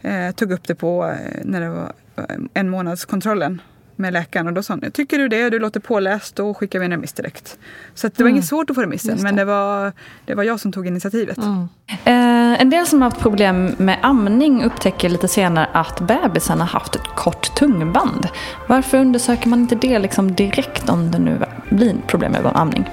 eh, 0.00 0.30
tog 0.30 0.52
upp 0.52 0.66
det 0.66 0.74
på 0.74 1.04
eh, 1.04 1.40
när 1.44 1.60
det 1.60 1.68
var 1.68 1.92
eh, 2.16 2.36
en 2.54 2.70
månadskontrollen 2.70 3.60
med 3.96 4.12
läkaren 4.12 4.46
och 4.46 4.52
då 4.52 4.62
sa 4.62 4.78
han, 4.82 4.90
tycker 4.90 5.18
du 5.18 5.28
det, 5.28 5.50
du 5.50 5.58
låter 5.58 5.80
påläst, 5.80 6.36
då 6.36 6.54
skickar 6.54 6.78
vi 6.78 6.84
en 6.84 6.90
remiss 6.90 7.12
direkt. 7.12 7.58
Så 7.94 8.06
att 8.06 8.16
det 8.16 8.22
var 8.22 8.30
inget 8.30 8.44
svårt 8.44 8.70
att 8.70 8.76
få 8.76 8.82
remissen 8.82 9.10
Just 9.10 9.22
det. 9.22 9.28
men 9.28 9.36
det 9.36 9.44
var, 9.44 9.92
det 10.24 10.34
var 10.34 10.42
jag 10.42 10.60
som 10.60 10.72
tog 10.72 10.86
initiativet. 10.86 11.38
Eh, 11.38 12.60
en 12.60 12.70
del 12.70 12.86
som 12.86 13.02
har 13.02 13.10
haft 13.10 13.22
problem 13.22 13.74
med 13.78 13.98
amning 14.02 14.64
upptäcker 14.64 15.08
lite 15.08 15.28
senare 15.28 15.68
att 15.72 16.00
bebisen 16.00 16.60
har 16.60 16.66
haft 16.66 16.96
ett 16.96 17.06
kort 17.16 17.56
tungband. 17.56 18.28
Varför 18.66 18.98
undersöker 18.98 19.48
man 19.48 19.60
inte 19.60 19.74
det 19.74 19.98
liksom 19.98 20.34
direkt 20.34 20.88
om 20.88 21.10
det 21.10 21.18
nu 21.18 21.38
blir 21.70 21.94
problem 22.06 22.32
med 22.32 22.46
amning? 22.54 22.90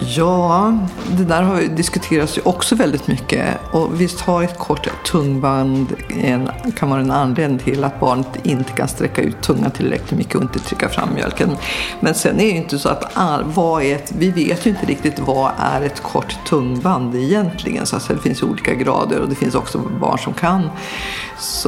Ja, 0.00 0.78
det 1.16 1.24
där 1.24 1.42
har 1.42 1.60
ju 1.60 1.68
diskuterats 1.68 2.38
ju 2.38 2.42
också 2.44 2.74
väldigt 2.74 3.06
mycket. 3.06 3.44
Och 3.72 4.00
visst 4.00 4.20
har 4.20 4.42
ett 4.42 4.58
kort 4.58 4.88
tungband 5.04 5.92
en, 6.08 6.50
kan 6.76 6.90
vara 6.90 7.00
en 7.00 7.10
anledning 7.10 7.58
till 7.58 7.84
att 7.84 8.00
barnet 8.00 8.26
inte 8.42 8.72
kan 8.72 8.88
sträcka 8.88 9.22
ut 9.22 9.40
tungan 9.40 9.70
tillräckligt 9.70 10.18
mycket 10.18 10.34
och 10.34 10.42
inte 10.42 10.58
trycka 10.58 10.88
fram 10.88 11.14
mjölken. 11.14 11.56
Men 12.00 12.14
sen 12.14 12.34
är 12.34 12.38
det 12.38 12.44
ju 12.44 12.56
inte 12.56 12.78
så 12.78 12.88
att 12.88 13.10
all, 13.14 13.44
vad 13.44 13.82
är 13.82 13.94
ett, 13.94 14.12
vi 14.18 14.30
vet 14.30 14.66
ju 14.66 14.70
inte 14.70 14.86
riktigt 14.86 15.18
vad 15.18 15.50
är 15.58 15.82
ett 15.82 16.02
kort 16.02 16.36
tungband 16.48 17.14
egentligen. 17.14 17.86
Så 17.86 17.96
alltså, 17.96 18.14
det 18.14 18.20
finns 18.20 18.42
olika 18.42 18.74
grader 18.74 19.20
och 19.20 19.28
det 19.28 19.34
finns 19.34 19.54
också 19.54 19.78
barn 19.78 20.18
som 20.18 20.32
kan, 20.32 20.70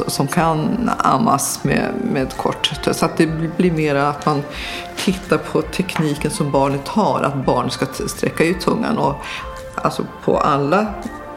som 0.07 0.27
kan 0.27 0.89
ammas 0.97 1.63
med, 1.63 1.91
med 2.13 2.37
kort. 2.37 2.71
Så 2.91 3.05
att 3.05 3.17
det 3.17 3.27
blir 3.57 3.71
mer 3.71 3.95
att 3.95 4.25
man 4.25 4.43
tittar 5.05 5.37
på 5.37 5.61
tekniken 5.61 6.31
som 6.31 6.51
barnet 6.51 6.87
har, 6.87 7.21
att 7.21 7.45
barnet 7.45 7.73
ska 7.73 7.85
sträcka 7.85 8.43
ut 8.43 8.61
tungan. 8.61 8.97
Och, 8.97 9.15
alltså 9.75 10.05
på 10.23 10.37
alla 10.37 10.87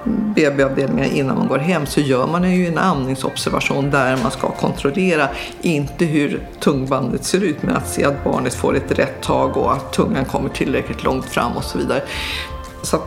BB-avdelningar 0.05 1.09
innan 1.13 1.39
man 1.39 1.49
går 1.49 1.59
hem 1.59 1.87
så 1.87 2.01
gör 2.01 2.27
man 2.27 2.53
ju 2.53 2.67
en 2.67 2.79
amningsobservation 2.79 3.91
där 3.91 4.17
man 4.23 4.31
ska 4.31 4.51
kontrollera, 4.51 5.29
inte 5.63 6.05
hur 6.05 6.49
tungbandet 6.61 7.25
ser 7.25 7.45
ut, 7.45 7.63
men 7.63 7.77
att 7.77 7.89
se 7.89 8.05
att 8.05 8.25
barnet 8.25 8.55
får 8.55 8.77
ett 8.77 8.99
rätt 8.99 9.23
tag 9.23 9.57
och 9.57 9.73
att 9.73 9.93
tungan 9.93 10.25
kommer 10.25 10.49
tillräckligt 10.49 11.05
långt 11.05 11.25
fram 11.25 11.53
och 11.53 11.65
så 11.65 11.79
vidare. 11.79 12.03
Så 12.85 12.97
att, 12.97 13.03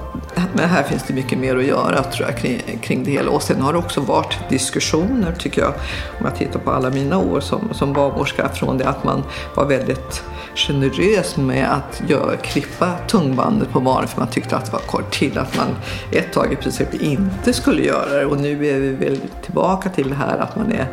men 0.53 0.69
här 0.69 0.83
finns 0.83 1.03
det 1.03 1.13
mycket 1.13 1.39
mer 1.39 1.57
att 1.57 1.65
göra 1.65 2.03
tror 2.03 2.29
jag 2.29 2.37
kring, 2.37 2.79
kring 2.81 3.03
det 3.03 3.11
hela. 3.11 3.31
Och 3.31 3.43
sen 3.43 3.61
har 3.61 3.73
det 3.73 3.79
också 3.79 4.01
varit 4.01 4.49
diskussioner 4.49 5.35
tycker 5.39 5.61
jag, 5.61 5.73
om 6.19 6.25
jag 6.25 6.35
tittar 6.35 6.59
på 6.59 6.71
alla 6.71 6.89
mina 6.89 7.17
år 7.17 7.39
som, 7.39 7.69
som 7.73 7.93
barnmorska, 7.93 8.49
från 8.49 8.77
det 8.77 8.89
att 8.89 9.03
man 9.03 9.23
var 9.55 9.65
väldigt 9.65 10.23
generös 10.55 11.37
med 11.37 11.73
att 11.73 12.01
gör, 12.09 12.37
klippa 12.41 12.93
tungbandet 13.07 13.69
på 13.69 13.79
barnet 13.79 14.09
för 14.09 14.19
man 14.19 14.29
tyckte 14.29 14.57
att 14.57 14.65
det 14.65 14.71
var 14.71 14.79
kort 14.79 15.11
till 15.11 15.37
att 15.37 15.57
man 15.57 15.67
ett 16.11 16.33
tag 16.33 16.53
i 16.53 16.55
princip 16.55 16.93
inte 16.93 17.53
skulle 17.53 17.81
göra 17.81 18.09
det. 18.19 18.25
Och 18.25 18.39
nu 18.39 18.67
är 18.67 18.79
vi 18.79 18.93
väl 18.93 19.19
tillbaka 19.43 19.89
till 19.89 20.09
det 20.09 20.15
här 20.15 20.37
att 20.37 20.55
man 20.55 20.71
är 20.71 20.87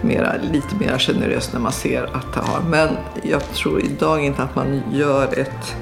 mera, 0.00 0.32
lite 0.52 0.76
mer 0.80 0.98
generös 0.98 1.52
när 1.52 1.60
man 1.60 1.72
ser 1.72 2.02
att 2.02 2.34
det 2.34 2.40
har. 2.40 2.60
Men 2.60 2.88
jag 3.22 3.42
tror 3.42 3.80
idag 3.84 4.24
inte 4.24 4.42
att 4.42 4.56
man 4.56 4.82
gör 4.92 5.38
ett 5.38 5.76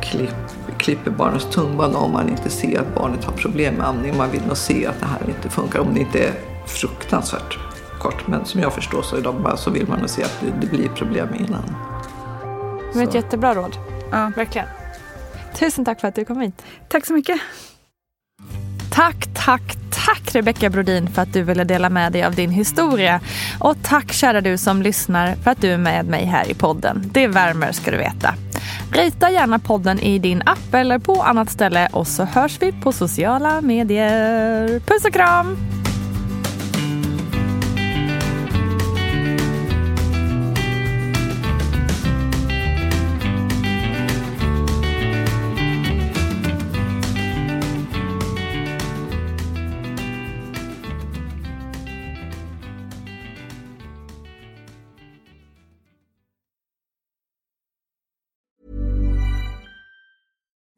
klipp 0.00 0.55
klipper 0.78 1.10
barnets 1.10 1.46
tungband 1.50 1.96
om 1.96 2.12
man 2.12 2.28
inte 2.28 2.50
ser 2.50 2.80
att 2.80 2.94
barnet 2.94 3.24
har 3.24 3.32
problem 3.32 3.74
med 3.74 3.86
amning. 3.86 4.16
Man 4.16 4.30
vill 4.30 4.46
nog 4.46 4.56
se 4.56 4.86
att 4.86 5.00
det 5.00 5.06
här 5.06 5.28
inte 5.28 5.48
funkar 5.48 5.80
om 5.80 5.94
det 5.94 6.00
inte 6.00 6.24
är 6.24 6.32
fruktansvärt 6.66 7.58
kort. 7.98 8.26
Men 8.26 8.44
som 8.44 8.60
jag 8.60 8.72
förstår 8.72 9.02
så, 9.02 9.18
idag 9.18 9.58
så 9.58 9.70
vill 9.70 9.88
man 9.88 9.98
nog 9.98 10.10
se 10.10 10.22
att 10.22 10.40
det, 10.40 10.52
det 10.60 10.66
blir 10.66 10.88
problem 10.88 11.28
innan. 11.34 11.62
Det 12.92 12.98
var 12.98 13.02
ett 13.02 13.14
jättebra 13.14 13.54
råd. 13.54 13.76
Ja. 14.10 14.32
Verkligen. 14.36 14.68
Tusen 15.54 15.84
tack 15.84 16.00
för 16.00 16.08
att 16.08 16.14
du 16.14 16.24
kom 16.24 16.40
hit. 16.40 16.62
Tack 16.88 17.06
så 17.06 17.12
mycket. 17.12 17.40
Tack, 18.90 19.28
tack, 19.34 19.76
tack 19.90 20.34
Rebecka 20.34 20.70
Brodin 20.70 21.08
för 21.08 21.22
att 21.22 21.32
du 21.32 21.42
ville 21.42 21.64
dela 21.64 21.90
med 21.90 22.12
dig 22.12 22.24
av 22.24 22.34
din 22.34 22.50
historia. 22.50 23.20
Och 23.58 23.76
tack 23.82 24.12
kära 24.12 24.40
du 24.40 24.58
som 24.58 24.82
lyssnar 24.82 25.34
för 25.34 25.50
att 25.50 25.60
du 25.60 25.72
är 25.72 25.78
med 25.78 26.06
mig 26.06 26.24
här 26.24 26.50
i 26.50 26.54
podden. 26.54 27.10
Det 27.12 27.26
värmer 27.26 27.72
ska 27.72 27.90
du 27.90 27.96
veta. 27.96 28.34
Rita 28.92 29.30
gärna 29.30 29.58
podden 29.58 30.00
i 30.00 30.18
din 30.18 30.42
app 30.46 30.74
eller 30.74 30.98
på 30.98 31.22
annat 31.22 31.50
ställe 31.50 31.88
och 31.92 32.06
så 32.06 32.24
hörs 32.24 32.62
vi 32.62 32.72
på 32.72 32.92
sociala 32.92 33.60
medier. 33.60 34.80
Puss 34.80 35.04
och 35.04 35.12
kram! 35.12 35.75